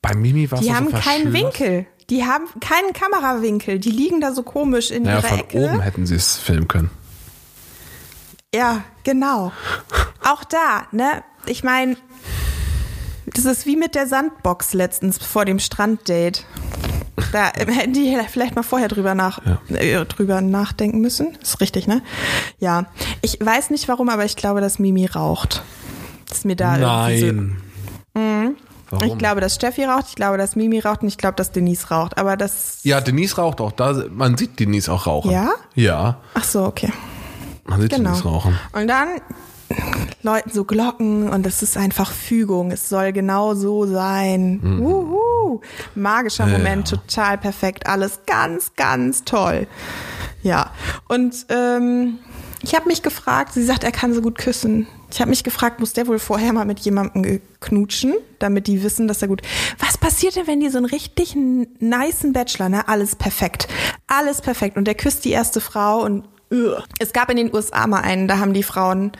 Bei 0.00 0.14
Mimi 0.14 0.50
war 0.50 0.58
es 0.58 0.64
Die 0.64 0.70
so 0.70 0.76
haben 0.76 0.90
keinen 0.90 1.32
verschlüsselt. 1.32 1.60
Winkel. 1.60 1.86
Die 2.10 2.24
haben 2.24 2.44
keinen 2.60 2.92
Kamerawinkel. 2.92 3.78
Die 3.78 3.90
liegen 3.90 4.20
da 4.20 4.32
so 4.32 4.42
komisch 4.42 4.90
in 4.90 5.04
Naja, 5.04 5.18
ihrer 5.20 5.28
von 5.28 5.38
Ecke. 5.38 5.56
oben 5.58 5.80
hätten 5.80 6.04
sie 6.06 6.16
es 6.16 6.36
filmen 6.36 6.66
können. 6.68 6.90
Ja, 8.54 8.82
genau. 9.04 9.52
Auch 10.24 10.44
da, 10.44 10.86
ne? 10.90 11.22
Ich 11.46 11.62
meine, 11.64 11.96
das 13.26 13.44
ist 13.44 13.64
wie 13.66 13.76
mit 13.76 13.94
der 13.94 14.06
Sandbox 14.06 14.74
letztens 14.74 15.18
vor 15.18 15.44
dem 15.44 15.58
Stranddate. 15.58 16.42
Da 17.32 17.50
hätten 17.54 17.92
die 17.92 18.16
vielleicht 18.28 18.54
mal 18.54 18.62
vorher 18.62 18.88
drüber, 18.88 19.14
nach, 19.14 19.40
äh, 19.68 20.04
drüber 20.04 20.40
nachdenken 20.40 21.00
müssen. 21.00 21.36
Ist 21.42 21.60
richtig, 21.60 21.86
ne? 21.86 22.02
Ja. 22.58 22.86
Ich 23.22 23.38
weiß 23.40 23.70
nicht 23.70 23.88
warum, 23.88 24.08
aber 24.08 24.24
ich 24.24 24.36
glaube, 24.36 24.60
dass 24.60 24.78
Mimi 24.78 25.06
raucht. 25.06 25.62
Ist 26.30 26.44
mir 26.44 26.56
da 26.56 26.76
irgendwie 27.08 27.20
so, 27.20 27.32
Nein. 27.32 28.56
Warum? 28.92 29.08
Ich 29.08 29.16
glaube, 29.16 29.40
dass 29.40 29.54
Steffi 29.54 29.84
raucht, 29.84 30.04
ich 30.10 30.16
glaube, 30.16 30.36
dass 30.36 30.54
Mimi 30.54 30.78
raucht 30.78 31.00
und 31.00 31.08
ich 31.08 31.16
glaube, 31.16 31.34
dass 31.36 31.50
Denise 31.50 31.88
raucht. 31.88 32.18
Aber 32.18 32.36
das. 32.36 32.80
ja, 32.82 33.00
Denise 33.00 33.36
raucht 33.36 33.62
auch. 33.62 33.72
Da, 33.72 34.04
man 34.10 34.36
sieht 34.36 34.60
Denise 34.60 34.90
auch 34.92 35.06
rauchen. 35.06 35.30
Ja? 35.30 35.48
Ja, 35.74 36.20
Ach 36.34 36.44
so, 36.44 36.64
okay. 36.66 36.92
man 37.64 37.80
sieht 37.80 37.90
Genau. 37.92 38.10
Denise 38.10 38.24
rauchen. 38.28 38.58
Und 38.74 38.88
dann 38.88 39.08
läuten 40.22 40.52
so 40.52 40.64
Glocken 40.64 41.28
und 41.28 41.46
es 41.46 41.62
ist 41.62 41.76
einfach 41.76 42.12
Fügung. 42.12 42.70
Es 42.70 42.88
soll 42.88 43.12
genau 43.12 43.54
so 43.54 43.86
sein. 43.86 44.60
Wuhu. 44.62 45.60
Magischer 45.94 46.46
Moment, 46.46 46.88
total 46.88 47.38
perfekt. 47.38 47.86
Alles 47.86 48.20
ganz, 48.26 48.72
ganz 48.76 49.24
toll. 49.24 49.66
Ja. 50.42 50.70
Und 51.08 51.46
ähm, 51.48 52.18
ich 52.62 52.74
habe 52.74 52.88
mich 52.88 53.02
gefragt, 53.02 53.54
sie 53.54 53.64
sagt, 53.64 53.84
er 53.84 53.92
kann 53.92 54.14
so 54.14 54.22
gut 54.22 54.38
küssen. 54.38 54.86
Ich 55.10 55.20
habe 55.20 55.30
mich 55.30 55.44
gefragt, 55.44 55.80
muss 55.80 55.92
der 55.92 56.06
wohl 56.06 56.18
vorher 56.18 56.52
mal 56.52 56.64
mit 56.64 56.80
jemandem 56.80 57.40
knutschen, 57.60 58.14
damit 58.38 58.66
die 58.66 58.82
wissen, 58.82 59.08
dass 59.08 59.20
er 59.20 59.28
gut. 59.28 59.42
Was 59.78 59.98
passiert 59.98 60.36
denn, 60.36 60.46
wenn 60.46 60.60
die 60.60 60.70
so 60.70 60.78
einen 60.78 60.86
richtig 60.86 61.34
nicen 61.34 62.32
Bachelor, 62.32 62.68
ne? 62.68 62.88
Alles 62.88 63.16
perfekt. 63.16 63.68
Alles 64.06 64.40
perfekt. 64.40 64.76
Und 64.76 64.86
der 64.86 64.94
küsst 64.94 65.24
die 65.24 65.30
erste 65.30 65.60
Frau 65.60 66.02
und. 66.02 66.24
Es 66.98 67.12
gab 67.12 67.30
in 67.30 67.36
den 67.36 67.54
USA 67.54 67.86
mal 67.86 68.00
einen, 68.00 68.28
da 68.28 68.38
haben 68.38 68.52
die 68.52 68.62
Frauen 68.62 69.12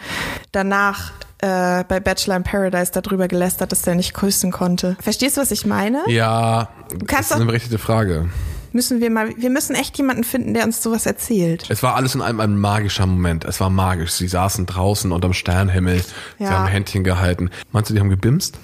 danach 0.52 1.12
äh, 1.38 1.84
bei 1.84 1.98
Bachelor 2.00 2.36
in 2.36 2.42
Paradise 2.44 2.92
darüber 2.92 3.28
gelästert, 3.28 3.72
dass 3.72 3.82
der 3.82 3.94
nicht 3.94 4.14
küssen 4.14 4.52
konnte. 4.52 4.96
Verstehst 5.00 5.36
du, 5.36 5.40
was 5.40 5.50
ich 5.50 5.66
meine? 5.66 6.02
Ja, 6.08 6.68
kannst 7.06 7.10
das 7.10 7.26
ist 7.30 7.32
eine 7.36 7.46
berechtigte 7.46 7.78
Frage. 7.78 8.28
Müssen 8.74 9.00
wir 9.00 9.10
mal, 9.10 9.34
wir 9.36 9.50
müssen 9.50 9.74
echt 9.76 9.98
jemanden 9.98 10.24
finden, 10.24 10.54
der 10.54 10.64
uns 10.64 10.82
sowas 10.82 11.04
erzählt. 11.04 11.66
Es 11.68 11.82
war 11.82 11.94
alles 11.94 12.14
in 12.14 12.22
einem 12.22 12.40
ein 12.40 12.56
magischer 12.56 13.04
Moment. 13.04 13.44
Es 13.44 13.60
war 13.60 13.68
magisch. 13.68 14.12
Sie 14.12 14.28
saßen 14.28 14.64
draußen 14.64 15.12
unterm 15.12 15.34
Sternhimmel. 15.34 16.02
Sie 16.38 16.44
Ja. 16.44 16.50
haben 16.52 16.68
Händchen 16.68 17.04
gehalten. 17.04 17.50
Meinst 17.72 17.90
du, 17.90 17.94
die 17.94 18.00
haben 18.00 18.08
gebimst? 18.08 18.58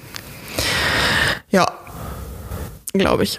Ja, 1.51 1.66
glaube 2.95 3.25
ich. 3.25 3.39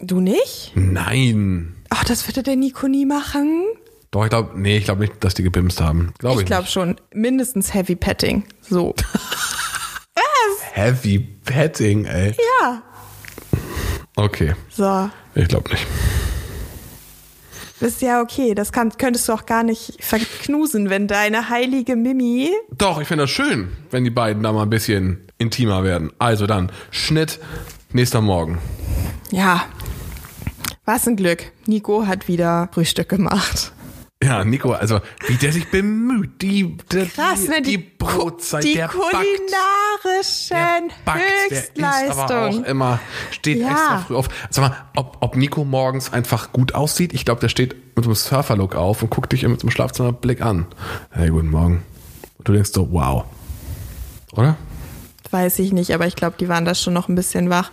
Du 0.00 0.20
nicht? 0.20 0.72
Nein. 0.76 1.74
Ach, 1.90 2.04
das 2.04 2.28
würde 2.28 2.42
der 2.44 2.54
Nico 2.54 2.86
nie 2.86 3.06
machen. 3.06 3.64
Doch, 4.10 4.24
ich 4.24 4.30
glaube, 4.30 4.58
nee, 4.58 4.78
ich 4.78 4.84
glaube 4.84 5.02
nicht, 5.02 5.22
dass 5.22 5.34
die 5.34 5.42
gebimst 5.42 5.80
haben. 5.80 6.12
Glaube 6.18 6.36
ich, 6.36 6.40
ich 6.42 6.46
glaube 6.46 6.66
schon. 6.66 6.96
Mindestens 7.12 7.74
Heavy 7.74 7.94
Petting. 7.96 8.44
So. 8.62 8.94
Heavy 10.72 11.18
Petting, 11.18 12.04
ey. 12.04 12.34
ja. 12.60 12.82
Okay, 14.16 14.54
So. 14.70 15.10
ich 15.34 15.46
glaube 15.48 15.70
nicht. 15.70 15.86
ist 17.80 18.00
ja 18.02 18.20
okay. 18.20 18.54
Das 18.54 18.72
kann, 18.72 18.90
könntest 18.98 19.28
du 19.28 19.32
auch 19.32 19.46
gar 19.46 19.62
nicht 19.62 20.02
verknusen, 20.02 20.90
wenn 20.90 21.06
deine 21.06 21.48
heilige 21.50 21.94
Mimi. 21.94 22.50
Doch, 22.72 23.00
ich 23.00 23.06
finde 23.08 23.24
das 23.24 23.30
schön, 23.30 23.72
wenn 23.90 24.04
die 24.04 24.10
beiden 24.10 24.42
da 24.42 24.52
mal 24.52 24.62
ein 24.62 24.70
bisschen 24.70 25.24
intimer 25.38 25.84
werden. 25.84 26.12
Also 26.18 26.46
dann, 26.46 26.72
Schnitt, 26.90 27.38
nächster 27.92 28.20
Morgen. 28.20 28.58
Ja. 29.30 29.64
Was 30.84 31.06
ein 31.06 31.16
Glück. 31.16 31.52
Nico 31.66 32.06
hat 32.06 32.26
wieder 32.28 32.68
Frühstück 32.72 33.08
gemacht. 33.10 33.72
Ja, 34.22 34.44
Nico, 34.44 34.72
also 34.72 35.00
wie 35.28 35.36
der 35.36 35.52
sich 35.52 35.70
bemüht, 35.70 36.42
die, 36.42 36.76
die, 36.90 37.06
Krass, 37.06 37.42
die, 37.44 37.48
ne? 37.50 37.62
die 37.62 37.76
Die, 37.76 37.78
Brotzeit, 37.78 38.64
die 38.64 38.74
der 38.74 38.88
backt, 38.88 38.98
kulinarischen 40.02 40.56
der 40.56 40.94
backt, 41.04 41.22
der 41.50 41.58
ist 41.60 41.70
aber 41.78 42.24
auch 42.24 42.30
Höchstleistung. 42.46 42.64
immer, 42.64 42.98
steht 43.30 43.58
Ja. 43.60 43.68
extra 43.70 43.98
früh 43.98 44.16
auf. 44.16 44.28
Sag 44.50 44.68
mal, 44.68 44.76
ob, 44.96 45.18
ob 45.20 45.36
Nico 45.36 45.64
morgens 45.64 46.12
einfach 46.12 46.52
gut 46.52 46.74
aussieht? 46.74 47.12
Ich 47.12 47.24
glaube, 47.24 47.40
der 47.40 47.48
steht 47.48 47.74
mit 47.96 48.04
so 48.04 48.10
einem 48.10 48.16
Surferlook 48.16 48.74
auf 48.74 49.02
und 49.02 49.10
guckt 49.10 49.32
dich 49.32 49.46
mit 49.46 49.60
so 49.60 49.66
einem 49.66 49.70
Schlafzimmerblick 49.70 50.42
an. 50.42 50.66
Hey, 51.10 51.28
guten 51.30 51.50
Morgen. 51.50 51.84
Und 52.38 52.48
du 52.48 52.52
denkst 52.52 52.70
so, 52.72 52.88
wow. 52.90 53.24
Oder? 54.32 54.56
Weiß 55.30 55.58
ich 55.58 55.72
nicht, 55.72 55.92
aber 55.92 56.06
ich 56.06 56.16
glaube, 56.16 56.36
die 56.40 56.48
waren 56.48 56.64
da 56.64 56.74
schon 56.74 56.94
noch 56.94 57.08
ein 57.08 57.14
bisschen 57.14 57.50
wach. 57.50 57.70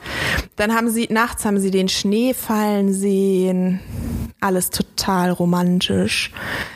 Dann 0.56 0.74
haben 0.74 0.89
sie, 0.89 1.08
nachts 1.10 1.45
haben 1.45 1.60
sie 1.60 1.72
den 1.72 1.88
Schnee 1.88 2.34
fallen 2.34 2.93
sehen. 2.93 3.80
Alles 4.41 4.70
total 4.70 5.32
romantisch. 5.32 6.32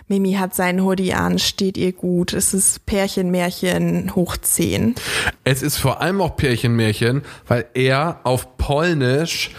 Mimi 0.08 0.34
hat 0.34 0.56
seinen 0.56 0.84
Hoodie 0.84 1.14
an, 1.14 1.38
steht 1.38 1.78
ihr 1.78 1.92
gut. 1.92 2.34
Es 2.34 2.54
ist 2.54 2.86
Pärchenmärchen 2.86 4.16
hoch 4.16 4.38
10. 4.38 4.96
Es 5.44 5.62
ist 5.62 5.78
vor 5.78 6.02
allem 6.02 6.22
auch 6.22 6.36
Pärchenmärchen, 6.38 7.24
weil 7.48 7.66
er 7.74 8.22
auf 8.24 8.58
Polnisch, 8.58 9.52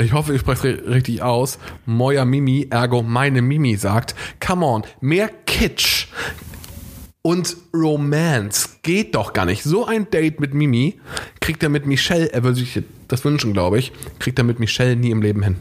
ich 0.00 0.12
hoffe, 0.12 0.34
ich 0.34 0.40
spreche 0.40 0.70
es 0.70 0.88
richtig 0.88 1.22
aus, 1.22 1.58
Moja 1.84 2.24
Mimi, 2.24 2.66
ergo 2.70 3.02
meine 3.02 3.40
Mimi 3.40 3.76
sagt, 3.76 4.14
come 4.44 4.66
on, 4.66 4.82
mehr 5.00 5.30
Kitsch 5.46 6.08
und 7.26 7.56
Romance 7.74 8.68
geht 8.82 9.16
doch 9.16 9.32
gar 9.32 9.46
nicht. 9.46 9.64
So 9.64 9.84
ein 9.84 10.08
Date 10.08 10.38
mit 10.38 10.54
Mimi 10.54 11.00
kriegt 11.40 11.60
er 11.64 11.68
mit 11.68 11.84
Michelle, 11.84 12.32
er 12.32 12.44
würde 12.44 12.56
sich 12.56 12.80
das 13.08 13.24
wünschen, 13.24 13.52
glaube 13.52 13.80
ich, 13.80 13.90
kriegt 14.20 14.38
er 14.38 14.44
mit 14.44 14.60
Michelle 14.60 14.94
nie 14.94 15.10
im 15.10 15.22
Leben 15.22 15.42
hin. 15.42 15.56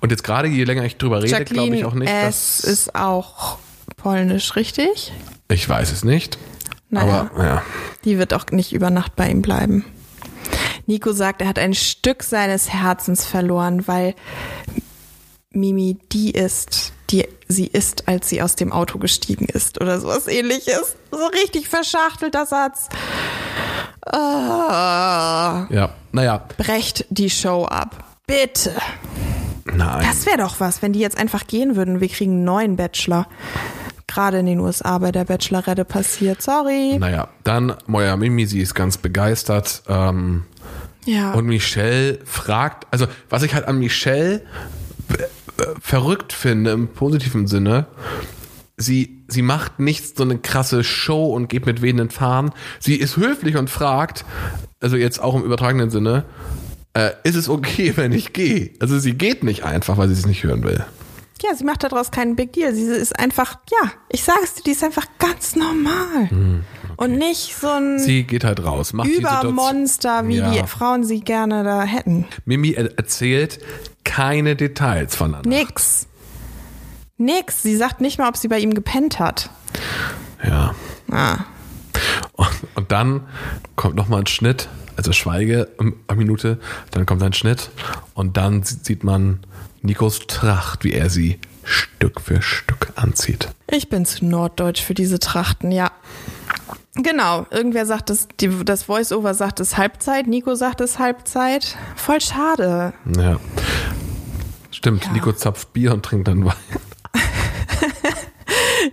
Und 0.00 0.10
jetzt 0.10 0.24
gerade, 0.24 0.48
je 0.48 0.64
länger 0.64 0.84
ich 0.84 0.96
drüber 0.96 1.22
rede, 1.22 1.44
glaube 1.44 1.76
ich 1.76 1.84
auch 1.84 1.94
nicht, 1.94 2.10
es 2.10 2.58
ist 2.58 2.96
auch 2.96 3.58
polnisch, 3.96 4.56
richtig? 4.56 5.12
Ich 5.48 5.68
weiß 5.68 5.92
es 5.92 6.02
nicht. 6.02 6.36
Naja. 6.90 7.30
Aber 7.32 7.44
ja. 7.44 7.62
Die 8.04 8.18
wird 8.18 8.34
auch 8.34 8.46
nicht 8.50 8.72
über 8.72 8.90
Nacht 8.90 9.14
bei 9.14 9.30
ihm 9.30 9.40
bleiben. 9.40 9.84
Nico 10.86 11.12
sagt, 11.12 11.42
er 11.42 11.46
hat 11.46 11.60
ein 11.60 11.74
Stück 11.74 12.24
seines 12.24 12.70
Herzens 12.70 13.24
verloren, 13.24 13.86
weil 13.86 14.16
Mimi 15.52 15.96
die 16.10 16.32
ist, 16.32 16.91
die 17.12 17.28
sie 17.48 17.66
ist, 17.66 18.08
als 18.08 18.28
sie 18.28 18.42
aus 18.42 18.56
dem 18.56 18.72
Auto 18.72 18.98
gestiegen 18.98 19.44
ist 19.46 19.80
oder 19.80 20.00
sowas 20.00 20.26
ähnliches. 20.26 20.96
So 21.10 21.26
richtig 21.26 21.68
verschachtelter 21.68 22.46
Satz. 22.46 22.88
Ah, 24.04 25.66
Ja, 25.70 25.90
naja, 26.12 26.42
brecht 26.56 27.04
die 27.10 27.30
Show 27.30 27.64
ab. 27.66 28.04
Bitte. 28.26 28.72
nein. 29.64 30.04
Das 30.06 30.26
wäre 30.26 30.38
doch 30.38 30.58
was, 30.60 30.82
wenn 30.82 30.92
die 30.92 31.00
jetzt 31.00 31.18
einfach 31.18 31.46
gehen 31.46 31.76
würden. 31.76 32.00
Wir 32.00 32.08
kriegen 32.08 32.32
einen 32.32 32.44
neuen 32.44 32.76
Bachelor. 32.76 33.26
Gerade 34.06 34.38
in 34.40 34.46
den 34.46 34.60
USA 34.60 34.98
bei 34.98 35.12
der 35.12 35.24
Bachelorette 35.24 35.84
passiert. 35.84 36.42
Sorry. 36.42 36.98
Naja, 36.98 37.28
dann 37.44 37.74
Moja 37.86 38.16
Mimi, 38.16 38.46
sie 38.46 38.60
ist 38.60 38.74
ganz 38.74 38.96
begeistert. 38.98 39.82
Ähm, 39.88 40.44
Ja. 41.04 41.32
und 41.32 41.46
Michelle 41.46 42.18
fragt, 42.24 42.86
also 42.90 43.06
was 43.30 43.42
ich 43.42 43.54
halt 43.54 43.66
an 43.66 43.78
Michelle 43.78 44.42
verrückt 45.80 46.32
finde 46.32 46.70
im 46.72 46.88
positiven 46.88 47.46
Sinne, 47.46 47.86
sie, 48.76 49.24
sie 49.28 49.42
macht 49.42 49.78
nicht 49.80 50.16
so 50.16 50.22
eine 50.24 50.38
krasse 50.38 50.82
Show 50.84 51.26
und 51.34 51.48
geht 51.48 51.66
mit 51.66 51.82
wehenden 51.82 52.10
Fahnen. 52.10 52.52
Sie 52.80 52.96
ist 52.96 53.16
höflich 53.16 53.56
und 53.56 53.70
fragt, 53.70 54.24
also 54.80 54.96
jetzt 54.96 55.20
auch 55.20 55.34
im 55.34 55.42
übertragenen 55.44 55.90
Sinne, 55.90 56.24
äh, 56.94 57.10
ist 57.24 57.36
es 57.36 57.48
okay, 57.48 57.92
wenn 57.96 58.12
ich 58.12 58.32
gehe? 58.32 58.70
Also 58.80 58.98
sie 58.98 59.14
geht 59.14 59.44
nicht 59.44 59.64
einfach, 59.64 59.96
weil 59.98 60.08
sie 60.08 60.14
es 60.14 60.26
nicht 60.26 60.42
hören 60.44 60.62
will. 60.64 60.84
Ja, 61.42 61.56
sie 61.56 61.64
macht 61.64 61.82
daraus 61.82 62.12
keinen 62.12 62.36
Big 62.36 62.52
Deal. 62.52 62.72
Sie 62.72 62.84
ist 62.84 63.18
einfach, 63.18 63.56
ja, 63.72 63.90
ich 64.10 64.22
sag's 64.22 64.54
dir, 64.54 64.62
die 64.62 64.70
ist 64.70 64.84
einfach 64.84 65.06
ganz 65.18 65.56
normal. 65.56 66.62
Und 66.96 67.18
nicht 67.18 67.56
so 67.60 67.66
ein 67.68 67.98
Sie 67.98 68.22
geht 68.22 68.44
halt 68.44 68.62
raus, 68.64 68.92
macht. 68.92 69.08
Übermonster, 69.08 70.28
wie 70.28 70.36
Ja. 70.36 70.52
die 70.52 70.64
Frauen 70.68 71.02
sie 71.02 71.18
gerne 71.20 71.64
da 71.64 71.82
hätten. 71.82 72.26
Mimi 72.44 72.72
er- 72.74 72.96
erzählt 72.96 73.58
keine 74.04 74.56
Details 74.56 75.14
voneinander. 75.16 75.48
Nix. 75.48 76.06
Nix. 77.18 77.62
Sie 77.62 77.76
sagt 77.76 78.00
nicht 78.00 78.18
mal, 78.18 78.28
ob 78.28 78.36
sie 78.36 78.48
bei 78.48 78.58
ihm 78.58 78.74
gepennt 78.74 79.18
hat. 79.18 79.50
Ja. 80.44 80.74
Ah. 81.10 81.38
Und, 82.32 82.48
und 82.74 82.92
dann 82.92 83.26
kommt 83.76 83.94
nochmal 83.94 84.20
ein 84.20 84.26
Schnitt, 84.26 84.68
also 84.96 85.12
Schweige 85.12 85.68
um- 85.78 85.94
eine 86.08 86.18
Minute, 86.18 86.58
dann 86.90 87.06
kommt 87.06 87.22
ein 87.22 87.32
Schnitt 87.32 87.70
und 88.14 88.36
dann 88.36 88.62
sie- 88.62 88.78
sieht 88.82 89.04
man 89.04 89.40
Nikos 89.82 90.20
Tracht, 90.26 90.84
wie 90.84 90.92
er 90.92 91.10
sie 91.10 91.38
Stück 91.64 92.20
für 92.20 92.42
Stück 92.42 92.92
anzieht. 92.96 93.48
Ich 93.70 93.88
bin 93.88 94.04
zu 94.04 94.24
norddeutsch 94.24 94.82
für 94.82 94.94
diese 94.94 95.18
Trachten, 95.20 95.70
ja. 95.70 95.90
Genau, 96.94 97.46
irgendwer 97.50 97.86
sagt, 97.86 98.10
das, 98.10 98.28
die, 98.38 98.64
das 98.64 98.82
Voice-Over 98.82 99.32
sagt 99.32 99.60
es 99.60 99.78
Halbzeit, 99.78 100.26
Nico 100.26 100.54
sagt 100.54 100.82
es 100.82 100.98
Halbzeit. 100.98 101.76
Voll 101.96 102.20
schade. 102.20 102.92
Ja. 103.16 103.38
Stimmt, 104.70 105.04
Ja. 105.06 105.12
Nico 105.12 105.32
zapft 105.32 105.72
Bier 105.72 105.92
und 105.94 106.04
trinkt 106.04 106.28
dann 106.28 106.44
Wein. 106.44 106.54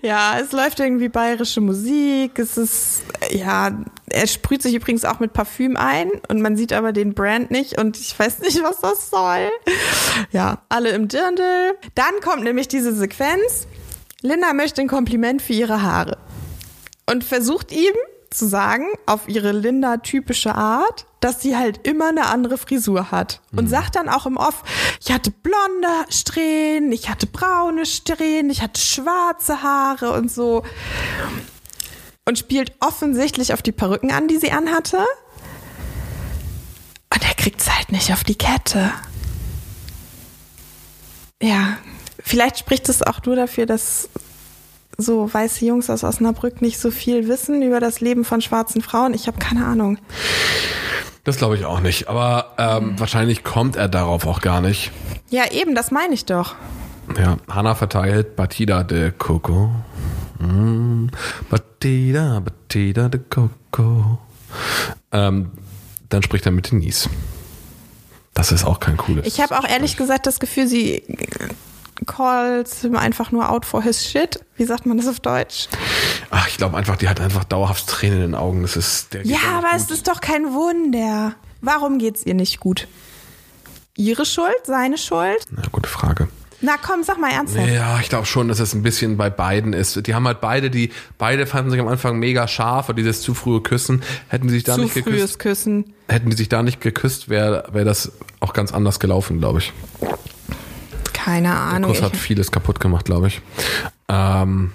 Ja, 0.01 0.37
es 0.39 0.51
läuft 0.51 0.79
irgendwie 0.79 1.09
bayerische 1.09 1.61
Musik. 1.61 2.37
Es 2.37 2.57
ist, 2.57 3.01
ja, 3.31 3.71
er 4.09 4.27
sprüht 4.27 4.61
sich 4.61 4.75
übrigens 4.75 5.03
auch 5.03 5.19
mit 5.19 5.33
Parfüm 5.33 5.75
ein 5.77 6.09
und 6.27 6.41
man 6.41 6.55
sieht 6.55 6.73
aber 6.73 6.93
den 6.93 7.13
Brand 7.13 7.51
nicht 7.51 7.77
und 7.79 7.97
ich 7.99 8.17
weiß 8.17 8.39
nicht, 8.39 8.61
was 8.63 8.79
das 8.79 9.09
soll. 9.09 9.49
Ja, 10.31 10.61
alle 10.69 10.89
im 10.89 11.07
Dirndl. 11.07 11.73
Dann 11.95 12.19
kommt 12.23 12.43
nämlich 12.43 12.67
diese 12.67 12.93
Sequenz. 12.93 13.67
Linda 14.21 14.53
möchte 14.53 14.81
ein 14.81 14.87
Kompliment 14.87 15.41
für 15.41 15.53
ihre 15.53 15.81
Haare 15.81 16.17
und 17.09 17.23
versucht 17.23 17.71
ihm 17.71 17.93
zu 18.29 18.47
sagen, 18.47 18.85
auf 19.07 19.27
ihre 19.27 19.51
Linda-typische 19.51 20.53
Art, 20.53 21.07
dass 21.19 21.41
sie 21.41 21.57
halt 21.57 21.85
immer 21.87 22.09
eine 22.09 22.27
andere 22.27 22.59
Frisur 22.59 23.09
hat. 23.09 23.41
Und 23.55 23.67
sagt 23.67 23.95
dann 23.95 24.07
auch 24.07 24.27
im 24.27 24.37
Off, 24.37 24.63
ich 25.03 25.11
hatte 25.11 25.31
blonde 25.31 25.87
Strähnen, 26.09 26.91
ich 26.91 27.09
hatte 27.09 27.25
braune 27.25 27.87
Strähnen, 27.87 28.51
ich 28.51 28.61
hatte 28.61 28.79
schwarze 28.79 29.63
Haare 29.63 30.13
und 30.13 30.31
so. 30.31 30.63
Und 32.25 32.37
spielt 32.37 32.73
offensichtlich 32.79 33.53
auf 33.53 33.63
die 33.63 33.71
Perücken 33.71 34.11
an, 34.11 34.27
die 34.27 34.37
sie 34.37 34.51
anhatte. 34.51 34.99
Und 37.11 37.27
er 37.27 37.33
kriegt 37.33 37.59
es 37.59 37.75
halt 37.75 37.91
nicht 37.91 38.13
auf 38.13 38.23
die 38.23 38.35
Kette. 38.35 38.91
Ja, 41.41 41.77
vielleicht 42.23 42.59
spricht 42.59 42.87
es 42.89 43.01
auch 43.01 43.23
nur 43.25 43.35
dafür, 43.35 43.65
dass 43.65 44.09
so 44.99 45.33
weiße 45.33 45.65
Jungs 45.65 45.89
aus 45.89 46.03
Osnabrück 46.03 46.61
nicht 46.61 46.79
so 46.79 46.91
viel 46.91 47.27
wissen 47.27 47.61
über 47.61 47.79
das 47.79 48.01
Leben 48.01 48.25
von 48.25 48.41
schwarzen 48.41 48.81
Frauen. 48.81 49.13
Ich 49.13 49.27
habe 49.27 49.39
keine 49.39 49.65
Ahnung. 49.65 49.97
Das 51.23 51.37
glaube 51.37 51.55
ich 51.55 51.65
auch 51.65 51.79
nicht, 51.79 52.07
aber 52.07 52.53
ähm, 52.57 52.99
wahrscheinlich 52.99 53.43
kommt 53.43 53.75
er 53.75 53.87
darauf 53.87 54.25
auch 54.25 54.41
gar 54.41 54.61
nicht. 54.61 54.91
Ja, 55.29 55.51
eben, 55.51 55.75
das 55.75 55.91
meine 55.91 56.13
ich 56.13 56.25
doch. 56.25 56.55
Ja, 57.17 57.37
Hannah 57.49 57.75
verteilt 57.75 58.35
Batida 58.35 58.83
de 58.83 59.11
Coco. 59.11 59.71
Mm, 60.39 61.07
Batida, 61.49 62.39
Batida 62.39 63.09
de 63.09 63.21
Coco. 63.29 64.19
Ähm, 65.11 65.51
dann 66.09 66.23
spricht 66.23 66.45
er 66.45 66.51
mit 66.51 66.71
Denise. 66.71 67.09
Das 68.33 68.51
ist 68.51 68.63
auch 68.63 68.79
kein 68.79 68.97
cooles. 68.97 69.27
Ich 69.27 69.41
habe 69.41 69.57
auch 69.59 69.67
ehrlich 69.67 69.97
gesagt 69.97 70.25
das 70.25 70.39
Gefühl, 70.39 70.67
sie 70.67 71.03
calls 72.05 72.85
einfach 72.93 73.31
nur 73.31 73.49
out 73.49 73.65
for 73.65 73.81
his 73.83 74.05
shit. 74.05 74.39
Wie 74.55 74.65
sagt 74.65 74.85
man 74.85 74.97
das 74.97 75.07
auf 75.07 75.19
Deutsch? 75.19 75.67
Ach, 76.31 76.47
ich 76.47 76.57
glaube 76.57 76.77
einfach, 76.77 76.95
die 76.97 77.07
hat 77.09 77.19
einfach 77.21 77.43
dauerhaft 77.43 77.87
Tränen 77.87 78.17
in 78.17 78.21
den 78.31 78.35
Augen. 78.35 78.61
Das 78.61 78.75
ist 78.75 79.13
der 79.13 79.25
Ja, 79.25 79.39
aber 79.57 79.69
es 79.75 79.89
ist 79.91 80.07
doch 80.07 80.21
kein 80.21 80.53
Wunder. 80.53 81.35
Warum 81.61 81.97
geht's 81.99 82.25
ihr 82.25 82.33
nicht 82.35 82.59
gut? 82.59 82.87
Ihre 83.95 84.25
Schuld? 84.25 84.55
Seine 84.65 84.97
Schuld? 84.97 85.39
Na, 85.51 85.63
gute 85.71 85.89
Frage. 85.89 86.29
Na 86.61 86.75
komm, 86.81 87.03
sag 87.03 87.17
mal 87.19 87.31
ernsthaft. 87.31 87.69
Ja, 87.69 87.99
ich 88.01 88.09
glaube 88.09 88.25
schon, 88.25 88.49
dass 88.49 88.59
es 88.59 88.73
ein 88.73 88.83
bisschen 88.83 89.15
bei 89.15 89.29
beiden 89.29 89.71
ist. 89.71 90.05
Die 90.07 90.13
haben 90.13 90.27
halt 90.27 90.41
beide, 90.41 90.69
die 90.69 90.91
beide 91.17 91.47
fanden 91.47 91.71
sich 91.71 91.79
am 91.79 91.87
Anfang 91.87 92.19
mega 92.19 92.47
scharf 92.49 92.89
und 92.89 92.97
dieses 92.97 93.21
zu 93.21 93.33
frühe 93.33 93.61
Küssen. 93.61 94.01
Hätten 94.27 94.49
sie 94.49 94.55
sich 94.55 94.63
da 94.65 94.75
Zu 94.75 94.81
nicht 94.81 94.93
geküsst, 94.93 95.15
frühes 95.17 95.39
Küssen. 95.39 95.93
hätten 96.09 96.29
die 96.29 96.35
sich 96.35 96.49
da 96.49 96.61
nicht 96.61 96.81
geküsst, 96.81 97.29
wäre 97.29 97.65
wär 97.71 97.85
das 97.85 98.11
auch 98.41 98.51
ganz 98.53 98.73
anders 98.73 98.99
gelaufen, 98.99 99.39
glaube 99.39 99.59
ich. 99.59 99.73
Keine 101.29 101.55
Ahnung. 101.55 101.91
Kuss 101.91 102.01
hat 102.01 102.17
vieles 102.17 102.51
kaputt 102.51 102.79
gemacht, 102.79 103.05
glaube 103.05 103.27
ich. 103.27 103.41
Ähm, 104.07 104.71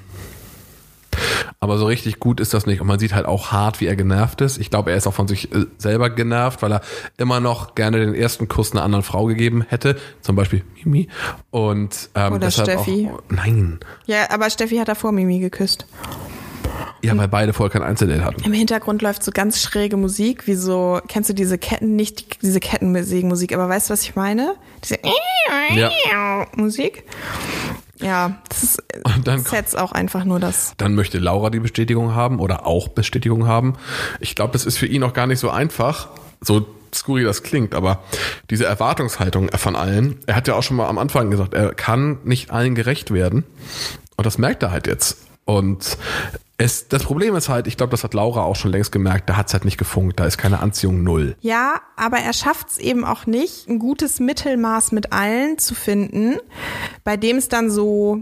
aber 1.58 1.78
so 1.78 1.86
richtig 1.86 2.20
gut 2.20 2.38
ist 2.38 2.54
das 2.54 2.64
nicht. 2.64 2.80
Und 2.80 2.86
man 2.86 3.00
sieht 3.00 3.12
halt 3.12 3.26
auch 3.26 3.50
hart, 3.50 3.80
wie 3.80 3.86
er 3.86 3.96
genervt 3.96 4.40
ist. 4.40 4.58
Ich 4.58 4.70
glaube, 4.70 4.92
er 4.92 4.96
ist 4.96 5.08
auch 5.08 5.14
von 5.14 5.26
sich 5.26 5.52
äh, 5.52 5.66
selber 5.78 6.10
genervt, 6.10 6.62
weil 6.62 6.72
er 6.72 6.82
immer 7.16 7.40
noch 7.40 7.74
gerne 7.74 7.98
den 7.98 8.14
ersten 8.14 8.46
Kuss 8.46 8.70
einer 8.70 8.84
anderen 8.84 9.02
Frau 9.02 9.24
gegeben 9.24 9.64
hätte. 9.68 9.96
Zum 10.20 10.36
Beispiel 10.36 10.62
Mimi. 10.76 11.08
Und, 11.50 12.08
ähm, 12.14 12.34
Oder 12.34 12.52
Steffi. 12.52 13.10
Auch, 13.12 13.20
nein. 13.30 13.80
Ja, 14.06 14.30
aber 14.30 14.48
Steffi 14.48 14.76
hat 14.76 14.86
davor 14.86 15.10
Mimi 15.10 15.40
geküsst. 15.40 15.86
Ja, 17.04 17.16
weil 17.18 17.28
beide 17.28 17.52
vorher 17.52 17.70
kein 17.70 17.82
Einzeldate 17.82 18.24
hatten. 18.24 18.42
Im 18.44 18.52
Hintergrund 18.52 19.02
läuft 19.02 19.22
so 19.22 19.30
ganz 19.30 19.60
schräge 19.60 19.96
Musik, 19.96 20.46
wie 20.46 20.54
so, 20.54 21.00
kennst 21.06 21.28
du 21.30 21.34
diese 21.34 21.58
Ketten, 21.58 21.96
nicht 21.96 22.20
die- 22.20 22.38
diese 22.42 22.60
Kettenmusik, 22.60 23.52
aber 23.54 23.68
weißt 23.68 23.88
du, 23.90 23.92
was 23.92 24.02
ich 24.02 24.16
meine? 24.16 24.54
Diese 24.82 24.98
Ja. 25.74 26.46
Musik. 26.56 27.04
Ja, 28.00 28.38
das 28.48 28.62
ist 28.64 28.82
Und 29.04 29.26
dann- 29.26 29.44
Sets 29.44 29.74
auch 29.74 29.92
einfach 29.92 30.24
nur 30.24 30.40
das. 30.40 30.74
Dann 30.78 30.94
möchte 30.94 31.18
Laura 31.18 31.50
die 31.50 31.60
Bestätigung 31.60 32.14
haben 32.14 32.40
oder 32.40 32.66
auch 32.66 32.88
Bestätigung 32.88 33.46
haben. 33.46 33.74
Ich 34.20 34.34
glaube, 34.34 34.52
das 34.52 34.66
ist 34.66 34.78
für 34.78 34.86
ihn 34.86 35.02
auch 35.02 35.12
gar 35.12 35.26
nicht 35.26 35.38
so 35.38 35.50
einfach, 35.50 36.08
so 36.40 36.66
skurril 36.94 37.24
das 37.24 37.42
klingt, 37.42 37.74
aber 37.74 38.02
diese 38.50 38.64
Erwartungshaltung 38.66 39.50
von 39.56 39.76
allen, 39.76 40.18
er 40.26 40.36
hat 40.36 40.48
ja 40.48 40.54
auch 40.54 40.62
schon 40.62 40.76
mal 40.76 40.88
am 40.88 40.98
Anfang 40.98 41.30
gesagt, 41.30 41.54
er 41.54 41.74
kann 41.74 42.18
nicht 42.24 42.50
allen 42.50 42.74
gerecht 42.74 43.12
werden. 43.12 43.44
Und 44.16 44.26
das 44.26 44.38
merkt 44.38 44.62
er 44.62 44.70
halt 44.70 44.86
jetzt. 44.86 45.18
Und 45.44 45.98
es, 46.56 46.86
das 46.88 47.02
Problem 47.02 47.34
ist 47.34 47.48
halt, 47.48 47.66
ich 47.66 47.76
glaube, 47.76 47.90
das 47.90 48.04
hat 48.04 48.14
Laura 48.14 48.42
auch 48.42 48.54
schon 48.54 48.70
längst 48.70 48.92
gemerkt, 48.92 49.28
da 49.28 49.36
hat 49.36 49.48
es 49.48 49.54
halt 49.54 49.64
nicht 49.64 49.76
gefunkt, 49.76 50.20
da 50.20 50.24
ist 50.24 50.38
keine 50.38 50.60
Anziehung 50.60 51.02
null. 51.02 51.36
Ja, 51.40 51.80
aber 51.96 52.18
er 52.18 52.32
schafft 52.32 52.70
es 52.70 52.78
eben 52.78 53.04
auch 53.04 53.26
nicht, 53.26 53.68
ein 53.68 53.80
gutes 53.80 54.20
Mittelmaß 54.20 54.92
mit 54.92 55.12
allen 55.12 55.58
zu 55.58 55.74
finden, 55.74 56.36
bei 57.02 57.16
dem 57.16 57.38
es 57.38 57.48
dann 57.48 57.70
so 57.70 58.20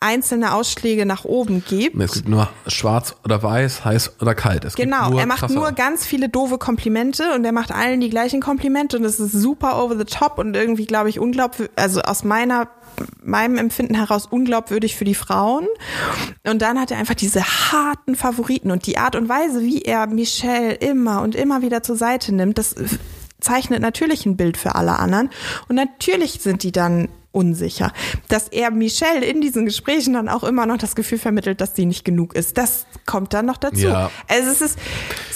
einzelne 0.00 0.54
Ausschläge 0.54 1.04
nach 1.04 1.24
oben 1.24 1.62
gibt. 1.66 2.00
Es 2.00 2.12
gibt 2.12 2.28
nur 2.28 2.48
schwarz 2.66 3.14
oder 3.24 3.42
weiß, 3.42 3.84
heiß 3.84 4.20
oder 4.20 4.34
kalt. 4.34 4.64
Es 4.64 4.74
Genau, 4.76 5.18
er 5.18 5.26
macht 5.26 5.40
krasse- 5.40 5.54
nur 5.54 5.72
ganz 5.72 6.06
viele 6.06 6.28
doofe 6.28 6.58
Komplimente 6.58 7.34
und 7.34 7.44
er 7.44 7.52
macht 7.52 7.70
allen 7.72 8.00
die 8.00 8.10
gleichen 8.10 8.40
Komplimente 8.40 8.96
und 8.96 9.04
es 9.04 9.20
ist 9.20 9.32
super 9.32 9.82
over 9.82 9.96
the 9.98 10.04
top 10.04 10.38
und 10.38 10.56
irgendwie, 10.56 10.86
glaube 10.86 11.10
ich, 11.10 11.18
unglaubwürdig, 11.18 11.72
also 11.76 12.00
aus 12.00 12.24
meiner 12.24 12.68
meinem 13.22 13.56
Empfinden 13.56 13.94
heraus 13.94 14.26
unglaubwürdig 14.26 14.96
für 14.96 15.04
die 15.04 15.14
Frauen. 15.14 15.66
Und 16.46 16.60
dann 16.60 16.78
hat 16.78 16.90
er 16.90 16.98
einfach 16.98 17.14
diese 17.14 17.42
harten 17.42 18.14
Favoriten 18.16 18.70
und 18.70 18.86
die 18.86 18.98
Art 18.98 19.16
und 19.16 19.28
Weise, 19.28 19.62
wie 19.62 19.82
er 19.82 20.06
Michelle 20.06 20.72
immer 20.74 21.22
und 21.22 21.34
immer 21.34 21.62
wieder 21.62 21.82
zur 21.82 21.96
Seite 21.96 22.34
nimmt, 22.34 22.58
das 22.58 22.74
zeichnet 23.40 23.80
natürlich 23.80 24.26
ein 24.26 24.36
Bild 24.36 24.56
für 24.56 24.74
alle 24.74 24.98
anderen. 24.98 25.30
Und 25.68 25.76
natürlich 25.76 26.40
sind 26.42 26.62
die 26.62 26.72
dann 26.72 27.08
unsicher. 27.32 27.92
Dass 28.28 28.48
er 28.48 28.70
Michelle 28.70 29.24
in 29.24 29.40
diesen 29.40 29.64
Gesprächen 29.64 30.14
dann 30.14 30.28
auch 30.28 30.44
immer 30.44 30.66
noch 30.66 30.78
das 30.78 30.94
Gefühl 30.94 31.18
vermittelt, 31.18 31.60
dass 31.60 31.76
sie 31.76 31.86
nicht 31.86 32.04
genug 32.04 32.34
ist. 32.34 32.58
Das 32.58 32.86
kommt 33.06 33.32
dann 33.34 33.46
noch 33.46 33.56
dazu. 33.56 33.86
Ja. 33.86 34.10
Also 34.28 34.50
es 34.50 34.60
ist 34.60 34.78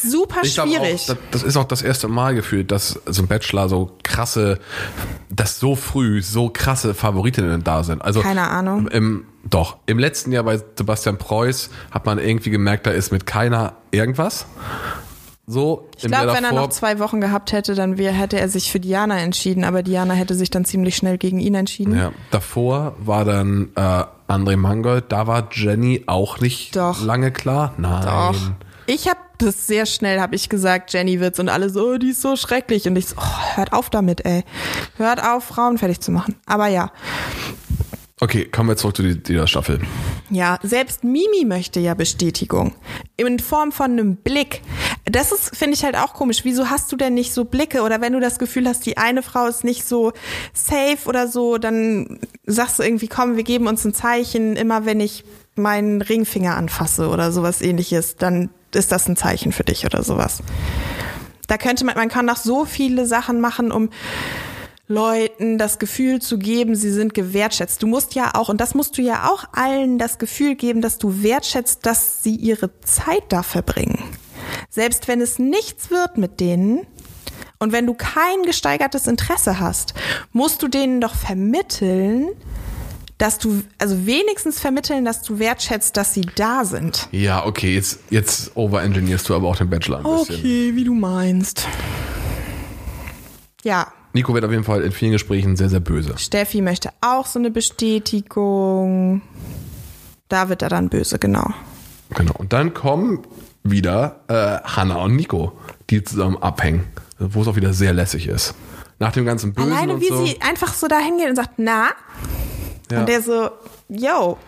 super 0.03 0.41
Ich 0.43 0.55
schwierig. 0.55 1.03
Auch, 1.03 1.07
das, 1.15 1.17
das 1.31 1.43
ist 1.45 1.57
auch 1.57 1.65
das 1.65 1.83
erste 1.83 2.09
Mal 2.09 2.35
gefühlt, 2.35 2.71
dass 2.71 3.01
so 3.07 3.23
ein 3.23 3.29
Bachelor 3.29 3.69
so 3.69 3.97
krasse, 4.03 4.59
dass 5.31 5.61
so 5.61 5.77
früh 5.77 6.21
so 6.23 6.49
krasse 6.49 6.95
Favoritinnen 6.95 7.63
da 7.63 7.85
sind. 7.85 8.03
Also 8.03 8.21
Keine 8.21 8.49
Ahnung. 8.49 8.89
Im, 8.89 9.27
doch, 9.49 9.77
im 9.87 9.99
letzten 9.99 10.33
Jahr 10.33 10.45
bei 10.45 10.57
Sebastian 10.57 11.19
Preuß 11.19 11.71
hat 11.91 12.07
man 12.07 12.19
irgendwie 12.19 12.51
gemerkt, 12.51 12.87
da 12.87 12.91
ist 12.91 13.13
mit 13.13 13.27
keiner 13.27 13.77
irgendwas. 13.91 14.47
So, 15.47 15.89
ich 15.97 16.05
glaube, 16.05 16.33
wenn 16.33 16.45
er 16.45 16.53
noch 16.53 16.71
zwei 16.71 16.99
Wochen 16.99 17.21
gehabt 17.21 17.53
hätte, 17.53 17.75
dann 17.75 17.99
wär, 17.99 18.13
hätte 18.13 18.41
er 18.41 18.49
sich 18.49 18.73
für 18.73 18.81
Diana 18.81 19.19
entschieden, 19.21 19.65
aber 19.65 19.83
Diana 19.83 20.15
hätte 20.15 20.35
sich 20.35 20.49
dann 20.51 20.65
ziemlich 20.65 20.97
schnell 20.97 21.19
gegen 21.19 21.39
ihn 21.39 21.55
entschieden. 21.55 21.97
ja, 21.97 22.13
davor 22.31 22.95
war 22.99 23.27
dann 23.27 23.71
äh, 23.77 24.05
André 24.27 24.57
Mangold, 24.57 25.05
da 25.11 25.27
war 25.27 25.49
Jenny 25.53 26.05
auch 26.07 26.41
nicht 26.41 26.75
Doch. 26.77 27.05
lange 27.05 27.31
klar. 27.31 27.75
Nein. 27.77 28.03
Doch. 28.05 28.37
Ich 28.87 29.09
habe 29.09 29.19
das 29.39 29.67
sehr 29.67 29.87
schnell, 29.87 30.21
habe 30.21 30.35
ich 30.35 30.49
gesagt, 30.49 30.93
Jenny 30.93 31.21
wird's 31.21 31.39
und 31.41 31.49
alle 31.49 31.69
so, 31.69 31.93
oh, 31.93 31.99
die 31.99 32.11
ist 32.11 32.23
so 32.23 32.37
schrecklich 32.37 32.87
und 32.87 32.97
ich 32.97 33.09
so, 33.09 33.17
oh, 33.19 33.57
hört 33.57 33.73
auf 33.73 33.91
damit, 33.91 34.25
ey. 34.25 34.45
Hört 34.97 35.23
auf, 35.23 35.45
Frauen 35.45 35.79
fertig 35.79 36.01
zu 36.01 36.11
machen. 36.11 36.37
Aber 36.47 36.69
ja, 36.69 36.91
Okay, 38.25 38.47
kommen 38.47 38.70
wir 38.70 38.77
zurück 38.79 38.97
zu 38.97 39.03
die- 39.03 39.22
dieser 39.22 39.47
Staffel. 39.47 39.81
Ja, 40.31 40.59
selbst 40.62 41.05
Mimi 41.05 41.45
möchte 41.45 41.79
ja 41.79 41.93
Bestätigung. 41.93 42.72
In 43.18 43.39
Form 43.39 43.70
von 43.70 43.91
einem 43.93 44.16
Blick. 44.16 44.62
Das 45.05 45.31
ist, 45.31 45.55
finde 45.55 45.75
ich 45.75 45.85
halt 45.85 45.95
auch 45.95 46.14
komisch. 46.14 46.41
Wieso 46.45 46.70
hast 46.70 46.91
du 46.91 46.97
denn 46.97 47.12
nicht 47.12 47.35
so 47.35 47.45
Blicke? 47.45 47.83
Oder 47.83 48.01
wenn 48.01 48.14
du 48.14 48.20
das 48.20 48.39
Gefühl 48.39 48.66
hast, 48.66 48.87
die 48.87 48.97
eine 48.97 49.22
Frau 49.22 49.47
ist 49.47 49.62
nicht 49.62 49.87
so 49.87 50.12
safe 50.55 51.07
oder 51.07 51.29
so, 51.29 51.59
dann 51.59 52.18
sagst 52.47 52.79
du 52.79 52.83
irgendwie, 52.83 53.09
komm, 53.09 53.37
wir 53.37 53.45
geben 53.45 53.66
uns 53.66 53.85
ein 53.85 53.93
Zeichen, 53.93 54.57
immer 54.57 54.87
wenn 54.87 55.01
ich 55.01 55.22
meinen 55.55 56.01
Ringfinger 56.01 56.57
anfasse 56.57 57.11
oder 57.11 57.31
sowas 57.31 57.61
ähnliches, 57.61 58.16
dann 58.16 58.49
ist 58.75 58.91
das 58.91 59.07
ein 59.07 59.18
Zeichen 59.18 59.53
für 59.53 59.64
dich 59.64 59.85
oder 59.85 60.03
sowas. 60.03 60.39
Da 61.47 61.59
könnte 61.59 61.85
man, 61.85 61.95
man 61.95 62.09
kann 62.09 62.25
noch 62.25 62.39
so 62.39 62.64
viele 62.64 63.05
Sachen 63.05 63.43
machen, 63.43 63.70
um 63.70 63.91
Leuten 64.87 65.57
das 65.57 65.78
Gefühl 65.78 66.20
zu 66.20 66.39
geben, 66.39 66.74
sie 66.74 66.91
sind 66.91 67.14
gewertschätzt. 67.14 67.82
Du 67.82 67.87
musst 67.87 68.14
ja 68.14 68.32
auch, 68.35 68.51
und 68.51 68.61
das 68.61 68.74
musst 68.74 68.99
du 68.99 69.03
ja 69.03 69.30
auch 69.30 69.45
allen 69.53 69.99
das 69.99 70.18
Gefühl 70.18 70.57
geben, 70.57 70.82
dass 70.82 70.99
du 70.99 71.22
wertschätzt, 71.22 71.87
dass 71.87 72.22
sie 72.22 72.37
ihre 72.37 72.70
Zeit 72.80 73.24
da 73.30 73.43
verbringen. 73.43 74.03
Selbst 74.68 75.09
wenn 75.09 75.22
es 75.22 75.39
nichts 75.39 75.91
wird 75.91 76.18
mit 76.18 76.39
denen 76.39 76.87
und 77.59 77.72
wenn 77.72 77.87
du 77.87 77.95
kein 77.95 78.43
gesteigertes 78.45 79.07
Interesse 79.07 79.59
hast, 79.59 79.95
musst 80.32 80.62
du 80.62 80.68
denen 80.68 81.01
doch 81.01 81.14
vermitteln, 81.14 82.28
dass 83.16 83.39
du, 83.39 83.62
also 83.78 84.07
wenigstens 84.07 84.61
vermitteln, 84.61 85.07
dass 85.07 85.22
du 85.22 85.39
wertschätzt, 85.39 85.97
dass 85.97 86.12
sie 86.12 86.26
da 86.35 86.66
sind. 86.66 87.09
Ja, 87.11 87.47
okay, 87.47 87.74
jetzt, 87.74 88.01
jetzt 88.11 88.55
overengineerst 88.55 89.26
du 89.30 89.35
aber 89.35 89.49
auch 89.49 89.57
den 89.57 89.70
Bachelor 89.70 89.99
ein 89.99 90.03
bisschen. 90.03 90.37
Okay, 90.37 90.72
wie 90.74 90.85
du 90.85 90.93
meinst. 90.93 91.66
Ja, 93.62 93.91
Nico 94.15 94.33
wird 94.33 94.45
auf 94.45 94.53
jeden 94.53 94.65
Fall 94.65 94.83
in 94.83 94.93
vielen 94.93 95.11
Gesprächen 95.12 95.57
sehr, 95.57 95.69
sehr 95.69 95.81
böse. 95.81 96.17
Steffi 96.17 96.62
möchte 96.62 96.91
auch 97.01 97.27
so 97.27 97.41
eine 97.41 97.51
Bestätigung. 97.51 99.23
Da 100.29 100.49
wird 100.49 100.62
er 100.62 100.69
dann 100.69 100.89
böse, 100.89 101.19
genau. 101.19 101.53
Genau. 102.11 102.33
Und 102.39 102.53
dann 102.53 102.75
kommen 102.75 103.27
wieder 103.65 104.21
äh, 104.29 104.67
Hannah 104.67 105.03
und 105.03 105.17
Nico, 105.17 105.59
die 105.91 106.05
zusammen 106.05 106.37
abhängen, 106.39 106.85
wo 107.19 107.43
es 107.43 107.49
auch 107.49 107.57
wieder 107.57 107.73
sehr 107.73 107.93
lässig 107.93 108.29
ist. 108.29 108.55
Nach 109.01 109.11
dem 109.11 109.25
ganzen 109.25 109.53
Bösen 109.53 109.73
Alleine 109.73 109.95
und 109.95 110.01
wie 110.01 110.09
so. 110.09 110.25
sie 110.25 110.41
einfach 110.41 110.75
so 110.75 110.87
da 110.87 110.99
hingeht 111.01 111.29
und 111.29 111.37
sagt, 111.37 111.55
na? 111.57 111.89
Ja. 112.93 113.01
Und 113.01 113.09
der 113.09 113.21
so, 113.21 113.51
yo, 113.89 114.39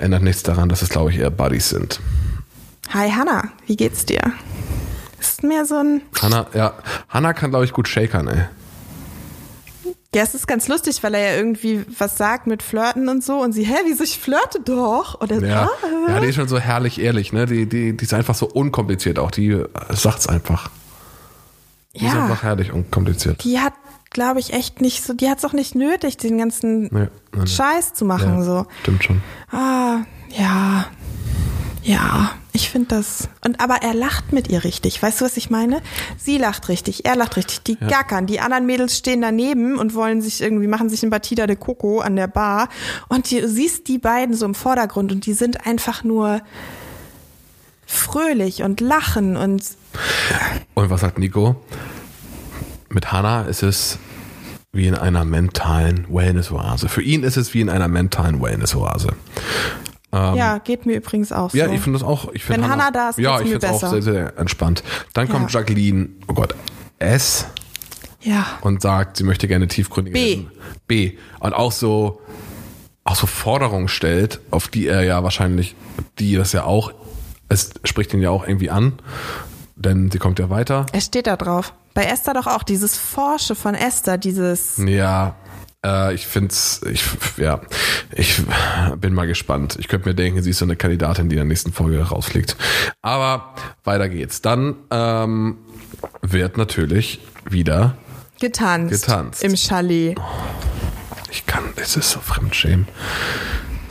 ändert 0.00 0.22
nichts 0.22 0.42
daran, 0.42 0.68
dass 0.68 0.82
es, 0.82 0.90
glaube 0.90 1.10
ich, 1.10 1.18
eher 1.18 1.30
Buddies 1.30 1.70
sind. 1.70 2.00
hi 2.90 3.10
Hannah, 3.10 3.52
wie 3.66 3.76
geht's 3.76 4.04
dir? 4.04 4.20
Ist 5.42 5.48
mehr 5.48 5.64
so 5.66 5.74
ein, 5.76 6.02
Hannah, 6.20 6.46
ja, 6.54 6.74
Hannah 7.08 7.32
kann, 7.32 7.50
glaube 7.50 7.64
ich, 7.64 7.72
gut 7.72 7.88
shakern, 7.88 8.28
ey. 8.28 8.44
ja, 10.14 10.22
es 10.22 10.34
ist 10.34 10.46
ganz 10.46 10.68
lustig, 10.68 11.02
weil 11.02 11.14
er 11.14 11.32
ja 11.32 11.36
irgendwie 11.36 11.84
was 11.98 12.16
sagt 12.16 12.46
mit 12.46 12.62
Flirten 12.62 13.08
und 13.08 13.24
so 13.24 13.40
und 13.40 13.52
sie, 13.52 13.64
hä, 13.64 13.74
wieso 13.86 14.04
ich 14.04 14.18
flirte 14.18 14.60
doch? 14.64 15.20
Er 15.20 15.40
so, 15.40 15.44
Ja, 15.44 15.68
ah. 16.06 16.10
ja, 16.10 16.20
die 16.20 16.28
ist 16.28 16.36
schon 16.36 16.46
so 16.48 16.58
herrlich 16.58 17.00
ehrlich, 17.00 17.32
ne? 17.32 17.46
Die, 17.46 17.66
die, 17.66 17.96
die 17.96 18.04
ist 18.04 18.14
einfach 18.14 18.34
so 18.36 18.46
unkompliziert 18.46 19.18
auch. 19.18 19.30
Die 19.32 19.48
äh, 19.50 19.68
sagt's 19.90 20.28
einfach. 20.28 20.70
Die 21.94 22.06
ist 22.06 22.14
ja, 22.14 22.22
einfach 22.22 22.42
herrlich 22.44 22.72
unkompliziert. 22.72 23.42
die 23.42 23.58
hat, 23.58 23.72
glaube 24.10 24.38
ich, 24.38 24.52
echt 24.52 24.80
nicht 24.80 25.02
so, 25.02 25.12
die 25.12 25.28
hat's 25.28 25.44
auch 25.44 25.52
nicht 25.54 25.74
nötig, 25.74 26.18
den 26.18 26.38
ganzen 26.38 26.82
nee, 26.92 27.08
nee. 27.34 27.46
Scheiß 27.46 27.94
zu 27.94 28.04
machen, 28.04 28.38
Ja, 28.38 28.42
so. 28.44 28.66
Stimmt 28.82 29.02
schon. 29.04 29.22
Ah, 29.50 29.98
ja. 30.30 30.86
Ja, 31.82 32.30
ich 32.52 32.68
finde 32.68 32.96
das. 32.96 33.28
Und 33.44 33.60
aber 33.60 33.76
er 33.82 33.94
lacht 33.94 34.32
mit 34.32 34.48
ihr 34.48 34.64
richtig. 34.64 35.02
Weißt 35.02 35.20
du, 35.20 35.24
was 35.24 35.36
ich 35.36 35.48
meine? 35.48 35.80
Sie 36.18 36.36
lacht 36.36 36.68
richtig, 36.68 37.06
er 37.06 37.16
lacht 37.16 37.36
richtig. 37.36 37.62
Die 37.64 37.76
gackern. 37.76 38.26
Die 38.26 38.40
anderen 38.40 38.66
Mädels 38.66 38.98
stehen 38.98 39.22
daneben 39.22 39.78
und 39.78 39.94
wollen 39.94 40.20
sich 40.20 40.42
irgendwie, 40.42 40.66
machen 40.66 40.90
sich 40.90 41.02
ein 41.02 41.10
Batida 41.10 41.46
de 41.46 41.56
Coco 41.56 42.00
an 42.00 42.16
der 42.16 42.26
Bar. 42.26 42.68
Und 43.08 43.30
du 43.30 43.48
siehst 43.48 43.88
die 43.88 43.98
beiden 43.98 44.34
so 44.34 44.44
im 44.44 44.54
Vordergrund 44.54 45.12
und 45.12 45.24
die 45.24 45.32
sind 45.32 45.66
einfach 45.66 46.04
nur 46.04 46.42
fröhlich 47.86 48.62
und 48.62 48.80
lachen 48.80 49.36
und 49.36 49.62
Und 50.74 50.90
was 50.90 51.00
sagt 51.00 51.18
Nico? 51.18 51.56
Mit 52.88 53.12
Hannah 53.12 53.42
ist 53.42 53.62
es 53.62 53.98
wie 54.72 54.86
in 54.86 54.94
einer 54.94 55.24
mentalen 55.24 56.06
Wellness-Oase. 56.08 56.88
Für 56.88 57.02
ihn 57.02 57.22
ist 57.22 57.36
es 57.36 57.52
wie 57.54 57.60
in 57.60 57.68
einer 57.68 57.88
mentalen 57.88 58.40
Wellness-Oase. 58.40 59.14
Ja, 60.12 60.58
geht 60.58 60.86
mir 60.86 60.96
übrigens 60.96 61.32
auch 61.32 61.50
so. 61.50 61.56
Ähm, 61.58 61.68
Ja, 61.68 61.72
ich 61.72 61.80
finde 61.80 61.98
das 61.98 62.06
auch. 62.06 62.32
Ich 62.32 62.44
find 62.44 62.58
Wenn 62.58 62.68
Hannah 62.68 62.90
da 62.90 63.10
ist, 63.10 63.18
ja, 63.18 63.40
ich 63.40 63.48
finde 63.50 63.66
es 63.66 63.82
auch 63.84 63.90
sehr, 63.90 64.02
sehr 64.02 64.38
entspannt. 64.38 64.82
Dann 65.14 65.28
kommt 65.28 65.52
Ja. 65.52 65.60
Jacqueline, 65.60 66.10
oh 66.28 66.34
Gott, 66.34 66.54
S 66.98 67.46
ja. 68.20 68.46
und 68.60 68.82
sagt, 68.82 69.16
sie 69.16 69.24
möchte 69.24 69.48
gerne 69.48 69.68
tiefgründige 69.68 70.14
B. 70.14 70.44
B. 70.86 71.18
Und 71.40 71.54
auch 71.54 71.72
so, 71.72 72.20
auch 73.04 73.16
so 73.16 73.26
Forderungen 73.26 73.88
stellt, 73.88 74.40
auf 74.50 74.68
die 74.68 74.86
er 74.86 75.02
ja 75.02 75.22
wahrscheinlich, 75.22 75.74
die 76.18 76.36
das 76.36 76.52
ja 76.52 76.64
auch, 76.64 76.92
es 77.48 77.70
spricht 77.84 78.14
ihn 78.14 78.20
ja 78.22 78.30
auch 78.30 78.46
irgendwie 78.46 78.70
an, 78.70 78.94
denn 79.76 80.10
sie 80.10 80.18
kommt 80.18 80.38
ja 80.38 80.50
weiter. 80.50 80.86
Er 80.92 81.00
steht 81.00 81.26
da 81.26 81.36
drauf. 81.36 81.74
Bei 81.94 82.04
Esther 82.04 82.32
doch 82.32 82.46
auch 82.46 82.62
dieses 82.62 82.96
Forsche 82.96 83.54
von 83.54 83.74
Esther, 83.74 84.16
dieses 84.16 84.78
Ja, 84.78 85.34
Äh, 85.84 86.14
ich 86.14 86.26
find's, 86.26 86.80
ich, 86.90 87.02
ja, 87.36 87.60
ich 88.12 88.42
bin 88.96 89.14
mal 89.14 89.26
gespannt. 89.26 89.76
Ich 89.78 89.88
könnte 89.88 90.08
mir 90.08 90.14
denken, 90.14 90.42
sie 90.42 90.50
ist 90.50 90.58
so 90.58 90.64
eine 90.64 90.76
Kandidatin, 90.76 91.28
die 91.28 91.36
in 91.36 91.40
der 91.40 91.46
nächsten 91.46 91.72
Folge 91.72 92.00
rausfliegt. 92.02 92.56
Aber 93.02 93.54
weiter 93.84 94.08
geht's. 94.08 94.42
Dann 94.42 94.76
ähm, 94.90 95.58
wird 96.22 96.56
natürlich 96.56 97.20
wieder 97.48 97.96
Getanzt. 98.40 99.04
Getanzt. 99.04 99.44
Im 99.44 99.56
Chalet. 99.56 100.16
Ich 101.30 101.46
kann, 101.46 101.64
es 101.76 101.96
ist 101.96 102.10
so 102.10 102.20
Fremdschämen. 102.20 102.88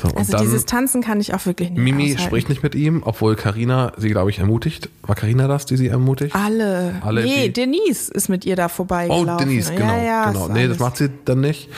So, 0.02 0.08
Also 0.16 0.38
dieses 0.38 0.66
Tanzen 0.66 1.02
kann 1.04 1.20
ich 1.22 1.34
auch 1.36 1.46
wirklich 1.46 1.70
nicht 1.70 1.80
Mimi 1.80 2.06
aushalten. 2.06 2.24
spricht 2.24 2.50
nicht 2.50 2.64
mit 2.64 2.74
ihm, 2.74 3.04
obwohl 3.06 3.36
Karina 3.36 3.94
sie, 3.98 4.10
glaube 4.10 4.32
ich, 4.32 4.40
ermutigt. 4.40 4.90
War 5.04 5.14
Karina 5.16 5.48
das, 5.48 5.66
die 5.68 5.78
sie 5.78 5.90
ermutigt? 5.90 6.36
Alle. 6.36 7.00
Alle, 7.04 7.24
nee, 7.24 7.48
die- 7.50 7.54
Denise 7.54 8.10
ist 8.12 8.28
mit 8.28 8.44
ihr 8.46 8.56
da 8.56 8.66
oh, 8.66 8.70
vorbeigelaufen. 8.70 9.38
Denise, 9.38 9.72
genau. 9.72 9.96
Ja, 9.98 10.04
ja, 10.04 10.32
genau. 10.32 10.48
Nee, 10.48 10.68
das 10.68 10.80
macht 10.80 10.98
sie 10.98 11.10
dann 11.26 11.42
nicht. 11.42 11.70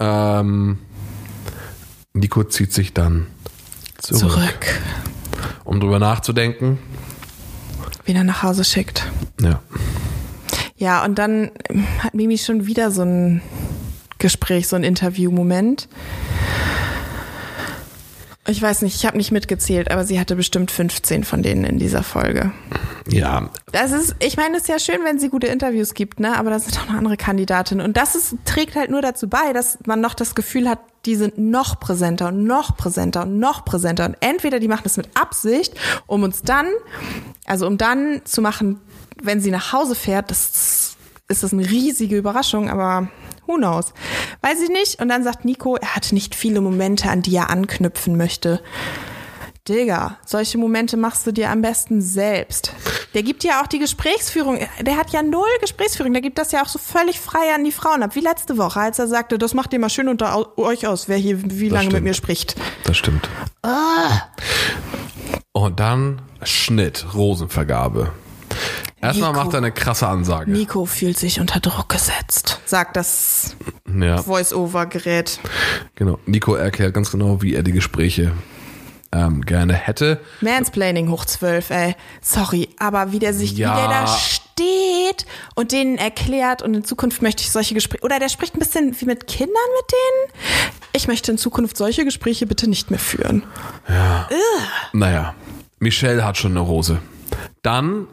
Ähm, 0.00 0.78
Nico 2.14 2.42
zieht 2.44 2.72
sich 2.72 2.92
dann 2.92 3.26
zurück, 3.98 4.32
zurück. 4.32 4.66
um 5.64 5.78
drüber 5.78 5.98
nachzudenken. 6.00 6.78
Wieder 8.04 8.24
nach 8.24 8.42
Hause 8.42 8.64
schickt. 8.64 9.06
Ja. 9.40 9.60
Ja, 10.76 11.04
und 11.04 11.16
dann 11.18 11.52
ähm, 11.68 11.86
hat 12.00 12.14
Mimi 12.14 12.38
schon 12.38 12.66
wieder 12.66 12.90
so 12.90 13.02
ein 13.02 13.40
Gespräch, 14.18 14.66
so 14.66 14.74
ein 14.74 14.82
Interview-Moment. 14.82 15.88
Ich 18.48 18.60
weiß 18.60 18.82
nicht, 18.82 18.96
ich 18.96 19.06
habe 19.06 19.16
nicht 19.16 19.30
mitgezählt, 19.30 19.90
aber 19.92 20.04
sie 20.04 20.18
hatte 20.18 20.34
bestimmt 20.34 20.72
15 20.72 21.22
von 21.22 21.44
denen 21.44 21.62
in 21.62 21.78
dieser 21.78 22.02
Folge. 22.02 22.50
Ja, 23.08 23.50
Das 23.70 23.92
ist, 23.92 24.16
ich 24.18 24.36
meine, 24.36 24.56
es 24.56 24.62
ist 24.62 24.68
ja 24.68 24.80
schön, 24.80 25.04
wenn 25.04 25.20
sie 25.20 25.28
gute 25.28 25.46
Interviews 25.46 25.94
gibt, 25.94 26.18
ne? 26.18 26.36
Aber 26.36 26.50
da 26.50 26.58
sind 26.58 26.76
auch 26.80 26.88
noch 26.88 26.94
andere 26.94 27.16
Kandidatinnen. 27.16 27.84
Und 27.84 27.96
das 27.96 28.16
ist, 28.16 28.34
trägt 28.44 28.74
halt 28.74 28.90
nur 28.90 29.00
dazu 29.00 29.28
bei, 29.28 29.52
dass 29.52 29.78
man 29.86 30.00
noch 30.00 30.14
das 30.14 30.34
Gefühl 30.34 30.68
hat, 30.68 30.80
die 31.06 31.14
sind 31.14 31.38
noch 31.38 31.78
präsenter 31.78 32.28
und 32.28 32.44
noch 32.44 32.76
präsenter 32.76 33.22
und 33.22 33.38
noch 33.38 33.64
präsenter. 33.64 34.06
Und 34.06 34.16
entweder 34.20 34.58
die 34.58 34.68
machen 34.68 34.82
das 34.84 34.96
mit 34.96 35.08
Absicht, 35.14 35.74
um 36.08 36.24
uns 36.24 36.42
dann, 36.42 36.66
also 37.46 37.68
um 37.68 37.78
dann 37.78 38.22
zu 38.24 38.42
machen, 38.42 38.80
wenn 39.22 39.40
sie 39.40 39.52
nach 39.52 39.72
Hause 39.72 39.94
fährt, 39.94 40.32
das 40.32 40.81
ist 41.28 41.42
das 41.42 41.52
eine 41.52 41.68
riesige 41.68 42.16
Überraschung, 42.16 42.68
aber 42.68 43.08
who 43.46 43.56
knows? 43.56 43.94
Weiß 44.40 44.60
ich 44.62 44.68
nicht. 44.68 45.00
Und 45.00 45.08
dann 45.08 45.24
sagt 45.24 45.44
Nico, 45.44 45.76
er 45.76 45.94
hatte 45.94 46.14
nicht 46.14 46.34
viele 46.34 46.60
Momente, 46.60 47.08
an 47.10 47.22
die 47.22 47.34
er 47.36 47.50
anknüpfen 47.50 48.16
möchte. 48.16 48.62
Digga, 49.68 50.18
solche 50.26 50.58
Momente 50.58 50.96
machst 50.96 51.24
du 51.24 51.32
dir 51.32 51.48
am 51.50 51.62
besten 51.62 52.02
selbst. 52.02 52.72
Der 53.14 53.22
gibt 53.22 53.44
ja 53.44 53.62
auch 53.62 53.68
die 53.68 53.78
Gesprächsführung. 53.78 54.58
Der 54.80 54.96
hat 54.96 55.10
ja 55.10 55.22
null 55.22 55.46
Gesprächsführung. 55.60 56.12
Der 56.12 56.22
gibt 56.22 56.38
das 56.38 56.50
ja 56.50 56.62
auch 56.62 56.68
so 56.68 56.80
völlig 56.80 57.20
frei 57.20 57.54
an 57.54 57.62
die 57.62 57.70
Frauen 57.70 58.02
ab. 58.02 58.16
Wie 58.16 58.20
letzte 58.20 58.58
Woche, 58.58 58.80
als 58.80 58.98
er 58.98 59.06
sagte, 59.06 59.38
das 59.38 59.54
macht 59.54 59.72
ihr 59.72 59.78
mal 59.78 59.88
schön 59.88 60.08
unter 60.08 60.58
euch 60.58 60.88
aus, 60.88 61.08
wer 61.08 61.16
hier 61.16 61.40
wie 61.44 61.68
lange 61.68 61.84
mit 61.84 61.92
stimmt. 61.92 62.04
mir 62.06 62.14
spricht. 62.14 62.56
das 62.84 62.96
stimmt. 62.96 63.28
Und 65.52 65.78
dann 65.78 66.22
Schnitt, 66.42 67.14
Rosenvergabe. 67.14 68.12
Erstmal 69.02 69.32
Nico. 69.32 69.44
macht 69.44 69.54
er 69.54 69.58
eine 69.58 69.72
krasse 69.72 70.06
Ansage. 70.06 70.50
Nico 70.50 70.86
fühlt 70.86 71.18
sich 71.18 71.40
unter 71.40 71.60
Druck 71.60 71.88
gesetzt, 71.88 72.60
sagt 72.64 72.96
das 72.96 73.56
Ja, 73.92 74.18
Voice-Over-Gerät. 74.22 75.40
genau. 75.96 76.18
Nico 76.26 76.54
erklärt 76.54 76.94
ganz 76.94 77.10
genau, 77.10 77.42
wie 77.42 77.54
er 77.54 77.62
die 77.64 77.72
Gespräche 77.72 78.32
ähm, 79.14 79.42
gerne 79.42 79.74
hätte. 79.74 80.20
Mansplaining 80.40 81.10
hoch 81.10 81.24
zwölf, 81.24 81.70
ey. 81.70 81.94
Sorry, 82.22 82.68
aber 82.78 83.12
wie 83.12 83.18
der 83.18 83.34
sich, 83.34 83.52
Ja. 83.58 83.74
wie 83.76 83.80
der 83.80 83.88
da 83.88 84.06
steht 84.06 85.26
und 85.54 85.72
denen 85.72 85.98
erklärt 85.98 86.62
und 86.62 86.72
in 86.72 86.84
Zukunft 86.84 87.20
möchte 87.22 87.42
ich 87.42 87.50
solche 87.50 87.74
Gespräche, 87.74 88.04
oder 88.04 88.18
der 88.20 88.28
spricht 88.30 88.54
ein 88.54 88.58
bisschen 88.60 88.98
wie 89.00 89.04
mit 89.04 89.26
Kindern 89.26 89.50
mit 89.50 89.92
denen. 89.92 90.70
Ich 90.94 91.08
möchte 91.08 91.32
in 91.32 91.38
Zukunft 91.38 91.76
solche 91.76 92.04
Gespräche 92.04 92.46
bitte 92.46 92.68
nicht 92.70 92.90
mehr 92.90 93.00
führen. 93.00 93.42
Naja, 94.92 95.34
Michelle 95.78 96.24
hat 96.24 96.36
schon 96.38 96.52
eine 96.52 96.60
Rose. 96.60 96.98
Dann 97.62 98.06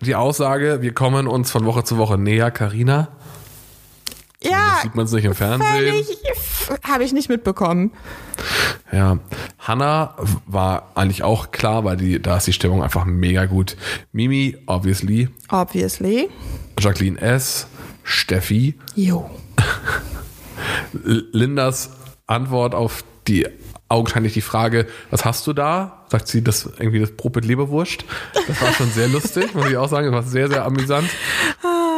die 0.00 0.14
Aussage, 0.14 0.82
wir 0.82 0.92
kommen 0.94 1.26
uns 1.26 1.50
von 1.50 1.64
Woche 1.64 1.84
zu 1.84 1.98
Woche 1.98 2.18
näher, 2.18 2.50
Karina. 2.50 3.08
Ja, 4.42 4.78
Sieht 4.82 4.94
man 4.94 5.06
es 5.06 5.12
nicht 5.12 5.24
im 5.24 5.34
Fernsehen. 5.34 6.04
habe 6.84 7.02
ich 7.04 7.12
nicht 7.12 7.28
mitbekommen. 7.28 7.92
Ja, 8.92 9.18
Hannah 9.58 10.14
war 10.46 10.92
eigentlich 10.94 11.24
auch 11.24 11.50
klar, 11.50 11.84
weil 11.84 11.96
die, 11.96 12.22
da 12.22 12.36
ist 12.36 12.46
die 12.46 12.52
Stimmung 12.52 12.82
einfach 12.82 13.04
mega 13.04 13.46
gut. 13.46 13.76
Mimi, 14.12 14.56
obviously. 14.66 15.28
Obviously. 15.50 16.28
Jacqueline 16.78 17.20
S., 17.20 17.66
Steffi. 18.04 18.78
Jo. 18.94 19.28
Lindas 21.32 21.90
Antwort 22.26 22.74
auf 22.74 23.04
die 23.26 23.46
augenscheinlich 23.88 24.34
die 24.34 24.40
Frage, 24.42 24.86
was 25.10 25.24
hast 25.24 25.46
du 25.46 25.52
da? 25.52 26.04
Sagt 26.08 26.28
sie, 26.28 26.42
das 26.42 26.68
irgendwie 26.78 27.00
das 27.00 27.10
Brot 27.12 27.36
mit 27.36 27.44
Leberwurst. 27.44 28.04
Das 28.46 28.60
war 28.62 28.72
schon 28.72 28.90
sehr 28.90 29.08
lustig, 29.08 29.54
muss 29.54 29.68
ich 29.70 29.76
auch 29.76 29.88
sagen. 29.88 30.06
Das 30.06 30.14
war 30.14 30.22
sehr, 30.22 30.48
sehr 30.48 30.64
amüsant. 30.64 31.08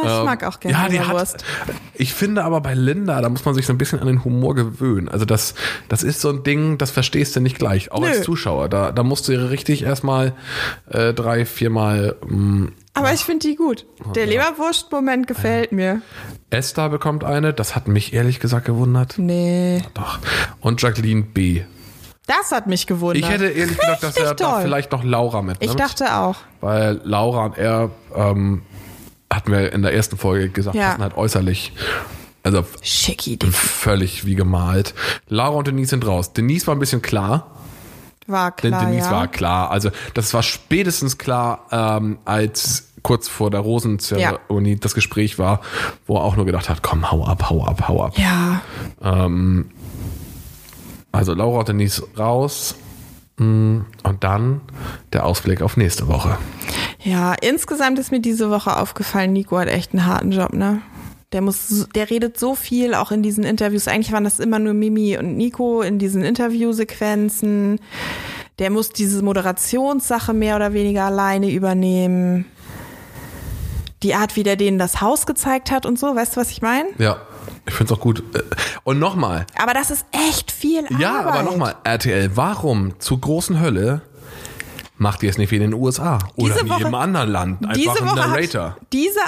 Ich 0.03 0.07
mag 0.23 0.43
auch 0.43 0.59
gerne 0.59 0.75
Ähm, 0.77 0.83
Ja, 0.83 0.89
die 0.89 0.97
Leberwurst. 0.97 1.35
hat. 1.35 1.75
Ich 1.93 2.13
finde 2.13 2.43
aber 2.43 2.59
bei 2.61 2.73
Linda, 2.73 3.21
da 3.21 3.29
muss 3.29 3.45
man 3.45 3.53
sich 3.53 3.65
so 3.67 3.73
ein 3.73 3.77
bisschen 3.77 3.99
an 3.99 4.07
den 4.07 4.23
Humor 4.25 4.55
gewöhnen. 4.55 5.07
Also 5.09 5.25
das, 5.25 5.53
das 5.89 6.01
ist 6.03 6.21
so 6.21 6.29
ein 6.29 6.43
Ding, 6.43 6.77
das 6.77 6.91
verstehst 6.91 7.35
du 7.35 7.39
nicht 7.39 7.57
gleich, 7.59 7.91
auch 7.91 8.01
Nö. 8.01 8.07
als 8.07 8.23
Zuschauer. 8.23 8.67
Da, 8.69 8.91
da 8.91 9.03
musst 9.03 9.27
du 9.27 9.49
richtig 9.49 9.83
erstmal 9.83 10.33
äh, 10.89 11.13
drei, 11.13 11.45
viermal. 11.45 12.15
Mh, 12.25 12.69
Aber 12.95 13.13
ich 13.13 13.21
finde 13.21 13.47
die 13.47 13.55
gut. 13.55 13.85
Der 14.15 14.25
Leberwurst-Moment 14.25 15.27
gefällt 15.27 15.71
mir. 15.71 16.01
Esther 16.49 16.89
bekommt 16.89 17.23
eine, 17.23 17.53
das 17.53 17.75
hat 17.75 17.87
mich 17.87 18.11
ehrlich 18.13 18.39
gesagt 18.39 18.65
gewundert. 18.65 19.15
Nee. 19.17 19.83
Doch. 19.93 20.19
Und 20.61 20.81
Jacqueline 20.81 21.21
B. 21.23 21.61
Das 22.39 22.51
hat 22.51 22.67
mich 22.67 22.87
gewundert. 22.87 23.17
Ich 23.23 23.29
hätte 23.29 23.47
ehrlich 23.47 23.77
gedacht, 23.77 24.03
dass 24.03 24.15
er 24.17 24.33
da 24.35 24.59
vielleicht 24.61 24.91
noch 24.91 25.03
Laura 25.03 25.41
mitnimmt. 25.41 25.71
Ich 25.71 25.75
dachte 25.77 26.15
auch. 26.15 26.35
Weil 26.61 27.01
Laura 27.03 27.45
und 27.45 27.57
er, 27.57 27.89
ähm, 28.15 28.61
hatten 29.31 29.51
wir 29.51 29.71
in 29.73 29.81
der 29.81 29.93
ersten 29.93 30.17
Folge 30.17 30.49
gesagt, 30.49 30.75
Ja. 30.75 30.89
passen 30.91 31.03
halt 31.03 31.17
äußerlich. 31.17 31.73
Also 32.43 32.65
Schicki, 32.81 33.37
völlig 33.51 34.25
wie 34.25 34.35
gemalt. 34.35 34.93
Laura 35.27 35.57
und 35.57 35.67
Denise 35.67 35.91
sind 35.91 36.05
raus. 36.07 36.33
Denise 36.33 36.67
war 36.67 36.75
ein 36.75 36.79
bisschen 36.79 37.01
klar. 37.01 37.47
war 38.27 38.51
Denn 38.51 38.71
klar, 38.71 38.85
Denise 38.85 39.05
ja. 39.07 39.11
war 39.11 39.27
klar. 39.27 39.69
Also 39.71 39.91
das 40.13 40.33
war 40.33 40.41
spätestens 40.43 41.17
klar, 41.17 41.65
ähm, 41.71 42.17
als 42.25 42.87
kurz 43.03 43.27
vor 43.27 43.49
der 43.51 43.59
Rosenzeremonie 43.61 44.77
das 44.77 44.93
Gespräch 44.95 45.37
war, 45.39 45.61
wo 46.07 46.17
er 46.17 46.23
auch 46.23 46.35
nur 46.35 46.45
gedacht 46.45 46.69
hat, 46.69 46.81
komm, 46.83 47.11
hau 47.11 47.25
ab, 47.25 47.49
hau 47.49 47.63
ab, 47.65 47.87
hau 47.87 48.03
ab. 48.03 48.17
Ja, 48.17 48.61
Ähm, 49.03 49.71
also 51.11 51.33
Laura 51.33 51.63
Denise 51.63 52.03
raus. 52.17 52.75
Mm, 53.37 53.79
Und 54.03 54.23
dann 54.23 54.61
der 55.13 55.25
Ausblick 55.25 55.61
auf 55.61 55.77
nächste 55.77 56.07
Woche. 56.07 56.37
ja. 57.03 57.33
Insgesamt 57.41 57.97
ist 57.99 58.11
mir 58.11 58.19
diese 58.21 58.49
Woche 58.49 58.77
aufgefallen, 58.77 59.33
Nico 59.33 59.57
hat 59.57 59.67
echt 59.69 59.93
einen 59.93 60.05
harten 60.05 60.31
Job, 60.31 60.53
ne? 60.53 60.81
Der 61.31 61.39
muss, 61.41 61.87
der 61.95 62.09
redet 62.09 62.37
so 62.37 62.55
viel, 62.55 62.93
auch 62.93 63.09
in 63.11 63.23
diesen 63.23 63.45
Interviews. 63.45 63.87
Eigentlich 63.87 64.11
waren 64.11 64.25
das 64.25 64.39
immer 64.41 64.59
nur 64.59 64.73
Mimi 64.73 65.17
und 65.17 65.37
Nico 65.37 65.81
in 65.81 65.97
diesen 65.97 66.23
Interviewsequenzen. 66.25 67.79
Der 68.59 68.69
muss 68.69 68.89
diese 68.89 69.23
Moderationssache 69.23 70.33
mehr 70.33 70.57
oder 70.57 70.73
weniger 70.73 71.05
alleine 71.05 71.49
übernehmen. 71.49 72.45
Die 74.03 74.13
Art, 74.13 74.35
wie 74.35 74.43
der 74.43 74.57
denen 74.57 74.77
das 74.77 74.99
Haus 74.99 75.25
gezeigt 75.25 75.71
hat 75.71 75.85
und 75.85 75.97
so, 75.97 76.13
weißt 76.15 76.35
du, 76.35 76.41
was 76.41 76.51
ich 76.51 76.61
meine? 76.61 76.89
Ja, 76.97 77.21
ich 77.65 77.73
finde 77.73 77.93
es 77.93 77.99
auch 77.99 78.01
gut. 78.01 78.23
Und 78.83 78.99
nochmal, 78.99 79.45
Aber 79.57 79.73
das 79.73 79.91
ist 79.91 80.05
echt 80.11 80.51
viel 80.51 80.83
ja, 80.99 81.19
Arbeit. 81.19 81.33
aber 81.33 81.43
nochmal, 81.43 81.75
RTL, 81.83 82.31
warum 82.35 82.99
zur 82.99 83.19
großen 83.21 83.59
Hölle 83.59 84.01
macht 84.97 85.23
ihr 85.23 85.31
es 85.31 85.39
nicht 85.39 85.49
wie 85.49 85.55
in 85.55 85.61
den 85.61 85.73
USA 85.73 86.19
oder 86.35 86.53
Diese 86.53 86.65
wie 86.65 86.69
Woche- 86.69 86.77
jedem 86.79 86.93
anderen 86.95 87.29
Land? 87.31 87.61
Einfach 87.63 87.73
Diese 87.75 87.91
ein 88.03 88.05
Woche, 88.05 88.15
Narrator. 88.17 88.63
hat, 88.71 88.77
diese 88.93 89.19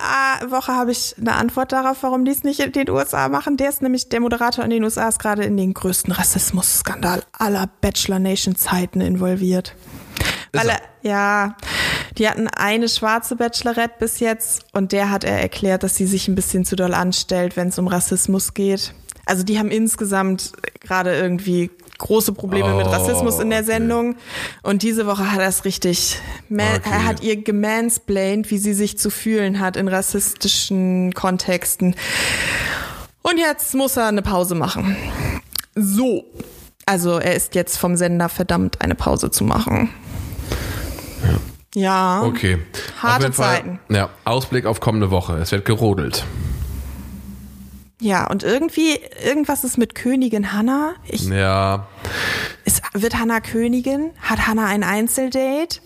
Woche 0.52 0.72
habe 0.72 0.92
ich 0.92 1.16
eine 1.20 1.34
Antwort 1.34 1.72
darauf, 1.72 1.98
warum 2.02 2.26
die 2.26 2.32
es 2.32 2.44
nicht 2.44 2.60
in 2.60 2.72
den 2.72 2.90
USA 2.92 3.28
machen. 3.28 3.58
Der 3.58 3.70
ist 3.70 3.82
nämlich, 3.82 4.08
der 4.10 4.20
Moderator 4.20 4.64
in 4.64 4.70
den 4.70 4.84
USA 4.84 5.08
ist 5.10 5.18
gerade 5.20 5.44
in 5.44 5.58
den 5.58 5.74
größten 5.74 6.14
Rassismusskandal 6.14 7.24
aller 7.32 7.68
Bachelor 7.82 8.20
Nation 8.20 8.56
Zeiten 8.56 9.02
involviert. 9.02 9.76
Weil 10.52 10.70
er? 10.70 10.76
er, 10.76 10.82
ja, 11.10 11.56
die 12.18 12.28
hatten 12.30 12.48
eine 12.48 12.90
schwarze 12.90 13.36
Bachelorette 13.36 13.96
bis 14.00 14.20
jetzt 14.20 14.66
und 14.74 14.92
der 14.92 15.10
hat 15.10 15.24
er 15.24 15.40
erklärt, 15.40 15.84
dass 15.84 15.96
sie 15.96 16.06
sich 16.06 16.28
ein 16.28 16.36
bisschen 16.36 16.66
zu 16.66 16.76
doll 16.76 16.94
anstellt, 16.94 17.58
wenn 17.58 17.70
es 17.70 17.80
um 17.80 17.88
Rassismus 17.88 18.54
geht. 18.54 18.94
Also 19.26 19.44
die 19.44 19.58
haben 19.58 19.72
insgesamt 19.72 20.52
gerade 20.82 21.16
irgendwie 21.16 21.72
große 21.98 22.34
Probleme 22.34 22.74
mit 22.76 22.88
Oh, 22.88 22.90
Rassismus 22.90 23.40
in 23.40 23.50
der 23.50 23.60
okay. 23.60 23.72
Sendung. 23.72 24.16
Und 24.64 24.84
diese 24.84 25.06
Woche 25.08 25.32
hat 25.32 25.40
er 25.40 25.48
es 25.48 25.64
richtig, 25.64 26.20
Okay. 26.52 26.82
er 26.84 27.06
hat 27.06 27.24
ihr 27.24 27.42
gemansplained, 27.42 28.52
wie 28.52 28.58
sie 28.58 28.74
sich 28.74 28.98
zu 28.98 29.10
fühlen 29.10 29.60
hat 29.60 29.78
in 29.78 29.88
rassistischen 29.88 31.14
Kontexten. 31.14 31.96
Und 33.22 33.38
jetzt 33.38 33.74
muss 33.74 33.96
er 33.96 34.08
eine 34.08 34.22
Pause 34.22 34.56
machen. 34.56 34.98
So. 35.76 36.26
Also 36.86 37.18
er 37.18 37.36
ist 37.36 37.56
jetzt 37.56 37.78
vom 37.78 37.96
Sender 37.96 38.28
verdammt, 38.28 38.82
eine 38.82 38.96
Pause 38.96 39.32
zu 39.32 39.46
machen. 39.46 39.90
Ja. 41.24 41.40
Okay. 41.76 42.60
Harte 43.02 43.32
Fall, 43.34 43.56
Zeiten. 43.58 43.80
Ja, 43.90 44.10
Ausblick 44.26 44.66
auf 44.66 44.80
kommende 44.80 45.10
Woche. 45.12 45.38
Es 45.38 45.52
wird 45.52 45.66
gerodelt. 45.66 46.24
Ja, 48.00 48.28
und 48.30 48.44
irgendwie, 48.44 49.00
irgendwas 49.26 49.64
ist 49.64 49.78
mit 49.78 49.96
Königin 49.96 50.52
Hannah. 50.54 50.94
Ich, 51.08 51.26
Ja. 51.28 51.88
ist, 52.66 52.82
wird 52.94 53.18
Hannah 53.18 53.40
Königin? 53.40 54.12
Hat 54.22 54.46
Hannah 54.46 54.66
ein 54.68 54.84
Einzeldate? 54.84 55.80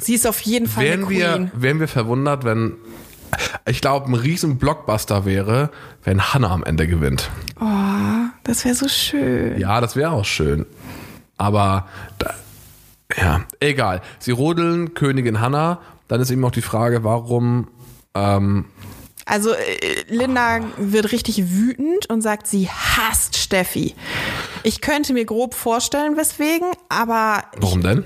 Sie 0.00 0.14
ist 0.14 0.26
auf 0.26 0.40
jeden 0.40 0.66
Fall 0.66 0.84
Wären 0.84 1.08
wir, 1.10 1.32
Queen. 1.34 1.50
wären 1.54 1.80
wir 1.80 1.88
verwundert, 1.88 2.44
wenn, 2.44 2.72
ich 3.66 3.80
glaube, 3.82 4.10
ein 4.10 4.14
riesen 4.14 4.56
Blockbuster 4.58 5.24
wäre, 5.26 5.70
wenn 6.04 6.32
Hannah 6.32 6.50
am 6.50 6.64
Ende 6.64 6.86
gewinnt. 6.88 7.30
Oh, 7.60 7.64
das 8.44 8.64
wäre 8.64 8.74
so 8.74 8.88
schön. 8.88 9.58
Ja, 9.60 9.80
das 9.82 9.96
wäre 9.96 10.10
auch 10.12 10.24
schön. 10.24 10.64
Aber, 11.36 11.86
da, 12.18 12.32
ja, 13.16 13.44
egal. 13.60 14.02
Sie 14.18 14.30
rodeln 14.32 14.94
Königin 14.94 15.40
Hannah. 15.40 15.80
Dann 16.08 16.20
ist 16.20 16.30
eben 16.30 16.44
auch 16.44 16.50
die 16.50 16.62
Frage, 16.62 17.02
warum, 17.04 17.68
ähm, 18.14 18.66
Also 19.24 19.52
äh, 19.52 20.04
Linda 20.08 20.60
wird 20.76 21.12
richtig 21.12 21.50
wütend 21.50 22.10
und 22.10 22.20
sagt, 22.20 22.46
sie 22.46 22.68
hasst 22.68 23.36
Steffi. 23.36 23.94
Ich 24.62 24.80
könnte 24.80 25.12
mir 25.14 25.24
grob 25.24 25.54
vorstellen, 25.54 26.16
weswegen, 26.16 26.68
aber 26.88 27.44
warum 27.58 27.82
denn? 27.82 28.04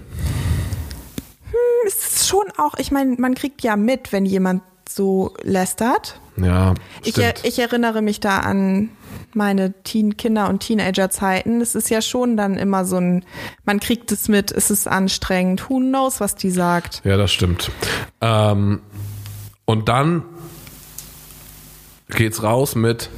es 1.86 1.94
ist 2.16 2.28
schon 2.28 2.44
auch, 2.56 2.74
ich 2.78 2.90
meine, 2.90 3.16
man 3.18 3.34
kriegt 3.34 3.62
ja 3.62 3.76
mit, 3.76 4.12
wenn 4.12 4.26
jemand 4.26 4.62
so 4.88 5.34
lästert. 5.42 6.20
Ja, 6.36 6.74
Ich, 7.02 7.16
er, 7.18 7.30
stimmt. 7.30 7.46
ich 7.46 7.58
erinnere 7.58 8.02
mich 8.02 8.20
da 8.20 8.38
an 8.40 8.90
meine 9.34 9.72
Teen 9.82 10.16
Kinder 10.16 10.48
und 10.48 10.60
Teenager-Zeiten. 10.60 11.60
Es 11.60 11.74
ist 11.74 11.90
ja 11.90 12.02
schon 12.02 12.36
dann 12.36 12.56
immer 12.56 12.84
so 12.84 12.96
ein, 12.96 13.24
man 13.64 13.80
kriegt 13.80 14.10
es 14.12 14.28
mit, 14.28 14.50
es 14.52 14.70
ist 14.70 14.88
anstrengend. 14.88 15.68
Who 15.68 15.78
knows, 15.78 16.20
was 16.20 16.34
die 16.34 16.50
sagt? 16.50 17.02
Ja, 17.04 17.16
das 17.16 17.32
stimmt. 17.32 17.70
Ähm, 18.20 18.80
und 19.64 19.88
dann 19.88 20.22
geht's 22.10 22.42
raus 22.42 22.74
mit, 22.74 23.10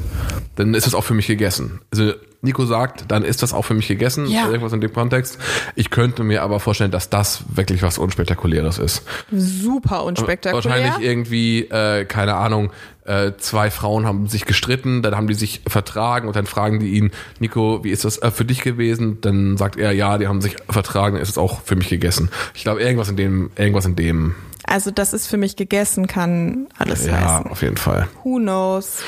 dann 0.57 0.75
ist 0.75 0.87
es 0.87 0.95
auch 0.95 1.05
für 1.05 1.15
mich 1.15 1.27
gegessen. 1.29 1.81
Also 1.93 2.13
Nico 2.43 2.65
sagt, 2.65 3.05
dann 3.09 3.23
ist 3.23 3.43
das 3.43 3.53
auch 3.53 3.65
für 3.67 3.75
mich 3.75 3.87
gegessen, 3.87 4.27
Ja. 4.27 4.47
irgendwas 4.49 4.73
in 4.73 4.81
dem 4.81 4.93
Kontext. 4.93 5.39
Ich 5.77 5.91
könnte 5.91 6.25
mir 6.25 6.43
aber 6.43 6.59
vorstellen, 6.59 6.91
dass 6.91 7.11
das 7.11 7.45
wirklich 7.55 7.83
was 7.83 7.99
Unspektakuläres 7.99 8.79
ist. 8.79 9.03
Super 9.31 10.05
unspektakulär. 10.05 10.65
Wahrscheinlich 10.65 11.07
irgendwie, 11.07 11.61
äh, 11.65 12.07
keine 12.07 12.35
Ahnung, 12.37 12.71
äh, 13.11 13.37
zwei 13.39 13.71
Frauen 13.71 14.07
haben 14.07 14.29
sich 14.29 14.45
gestritten, 14.45 15.03
dann 15.03 15.17
haben 15.17 15.27
die 15.27 15.35
sich 15.35 15.63
vertragen 15.67 16.29
und 16.29 16.37
dann 16.37 16.47
fragen 16.47 16.79
die 16.81 16.91
ihn, 16.91 17.11
Nico, 17.41 17.83
wie 17.83 17.91
ist 17.91 18.05
das 18.05 18.19
äh, 18.23 18.31
für 18.31 18.45
dich 18.45 18.63
gewesen? 18.63 19.21
Dann 19.21 19.57
sagt 19.57 19.77
er, 19.77 19.93
ja, 19.93 20.17
die 20.19 20.29
haben 20.29 20.41
sich 20.41 20.57
vertragen, 20.69 21.17
ist 21.17 21.29
es 21.29 21.39
auch 21.39 21.61
für 21.63 21.77
mich 21.77 21.89
gegessen. 21.89 22.31
Ich 22.55 22.63
glaube, 22.63 22.81
irgendwas 22.81 23.09
in 23.09 23.17
dem, 23.17 23.51
irgendwas 23.57 23.85
in 23.85 23.97
dem, 23.97 24.35
Also, 24.65 24.91
das 24.91 25.13
ist 25.13 25.27
für 25.27 25.37
mich 25.37 25.57
gegessen, 25.57 26.07
kann 26.07 26.69
alles 26.79 27.07
ja, 27.07 27.39
heißen. 27.39 27.51
auf 27.51 27.63
jeden 27.63 27.77
Fall. 27.77 28.09
Who 28.23 28.37
knows? 28.39 28.99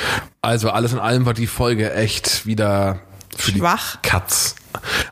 Also 0.40 0.70
alles 0.70 0.92
in 0.92 0.98
allem 0.98 1.24
war 1.24 1.34
die 1.34 1.46
Folge 1.46 1.92
echt 1.94 2.46
wieder 2.46 2.98
für 3.36 3.52
Schwach. 3.52 3.96
die 4.02 4.08
Katz. 4.08 4.56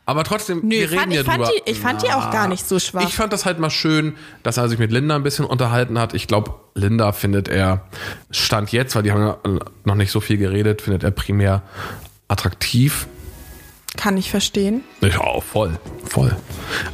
Aber 0.05 0.23
trotzdem, 0.23 0.61
Nö, 0.63 0.71
wir 0.71 0.91
reden 0.91 0.99
fand, 0.99 1.13
ja 1.13 1.21
ich, 1.21 1.25
fand 1.25 1.37
drüber. 1.39 1.51
die, 1.65 1.71
ich 1.71 1.79
fand 1.79 2.01
die 2.03 2.09
auch 2.11 2.31
gar 2.31 2.47
nicht 2.47 2.67
so 2.67 2.79
schwach. 2.79 3.07
Ich 3.07 3.15
fand 3.15 3.31
das 3.33 3.45
halt 3.45 3.59
mal 3.59 3.69
schön, 3.69 4.15
dass 4.43 4.57
er 4.57 4.67
sich 4.69 4.79
mit 4.79 4.91
Linda 4.91 5.15
ein 5.15 5.23
bisschen 5.23 5.45
unterhalten 5.45 5.97
hat. 5.99 6.13
Ich 6.13 6.27
glaube, 6.27 6.55
Linda 6.75 7.11
findet 7.11 7.47
er, 7.47 7.85
Stand 8.31 8.71
jetzt, 8.71 8.95
weil 8.95 9.03
die 9.03 9.11
haben 9.11 9.21
ja 9.21 9.37
noch 9.85 9.95
nicht 9.95 10.11
so 10.11 10.19
viel 10.19 10.37
geredet, 10.37 10.81
findet 10.81 11.03
er 11.03 11.11
primär 11.11 11.61
attraktiv. 12.27 13.07
kann 13.97 14.17
ich 14.17 14.31
verstehen. 14.31 14.83
Ja, 15.01 15.41
voll, 15.41 15.77
voll. 16.05 16.35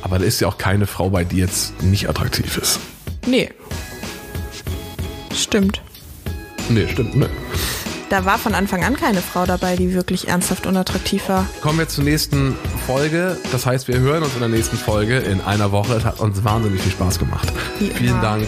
Aber 0.01 0.19
da 0.19 0.25
ist 0.25 0.39
ja 0.41 0.47
auch 0.47 0.57
keine 0.57 0.87
Frau 0.87 1.09
bei, 1.11 1.23
die 1.23 1.37
jetzt 1.37 1.81
nicht 1.83 2.09
attraktiv 2.09 2.57
ist. 2.57 2.79
Nee. 3.25 3.51
Stimmt. 5.35 5.81
Nee, 6.69 6.87
stimmt, 6.91 7.15
ne. 7.15 7.29
Da 8.09 8.23
war 8.23 8.37
von 8.37 8.55
Anfang 8.55 8.83
an 8.85 8.95
keine 8.95 9.21
Frau 9.21 9.45
dabei, 9.45 9.75
die 9.75 9.93
wirklich 9.93 10.29
ernsthaft 10.29 10.65
unattraktiv 10.65 11.27
war. 11.27 11.45
Kommen 11.61 11.79
wir 11.79 11.89
zur 11.89 12.05
nächsten 12.05 12.55
Folge. 12.85 13.37
Das 13.51 13.65
heißt, 13.65 13.87
wir 13.89 13.99
hören 13.99 14.23
uns 14.23 14.33
in 14.33 14.39
der 14.39 14.49
nächsten 14.49 14.77
Folge 14.77 15.17
in 15.17 15.41
einer 15.41 15.71
Woche. 15.73 15.95
Es 15.95 16.05
hat 16.05 16.19
uns 16.21 16.43
wahnsinnig 16.43 16.81
viel 16.81 16.91
Spaß 16.93 17.19
gemacht. 17.19 17.51
Wie 17.79 17.89
Vielen 17.89 18.11
immer. 18.11 18.21
Dank. 18.21 18.47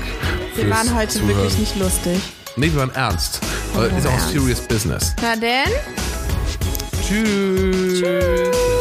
Wir 0.56 0.70
waren 0.70 0.96
heute 0.96 1.10
Zuhören. 1.12 1.30
wirklich 1.38 1.58
nicht 1.58 1.76
lustig. 1.78 2.20
Nee, 2.56 2.68
wir 2.72 2.78
waren 2.80 2.94
ernst. 2.96 3.42
Wir 3.74 3.86
ist 3.98 4.08
auch 4.08 4.12
ernst. 4.12 4.30
serious 4.32 4.62
business. 4.62 5.14
Na 5.22 5.36
denn? 5.36 5.74
Tschüss. 7.08 8.00
Tschüss. 8.02 8.79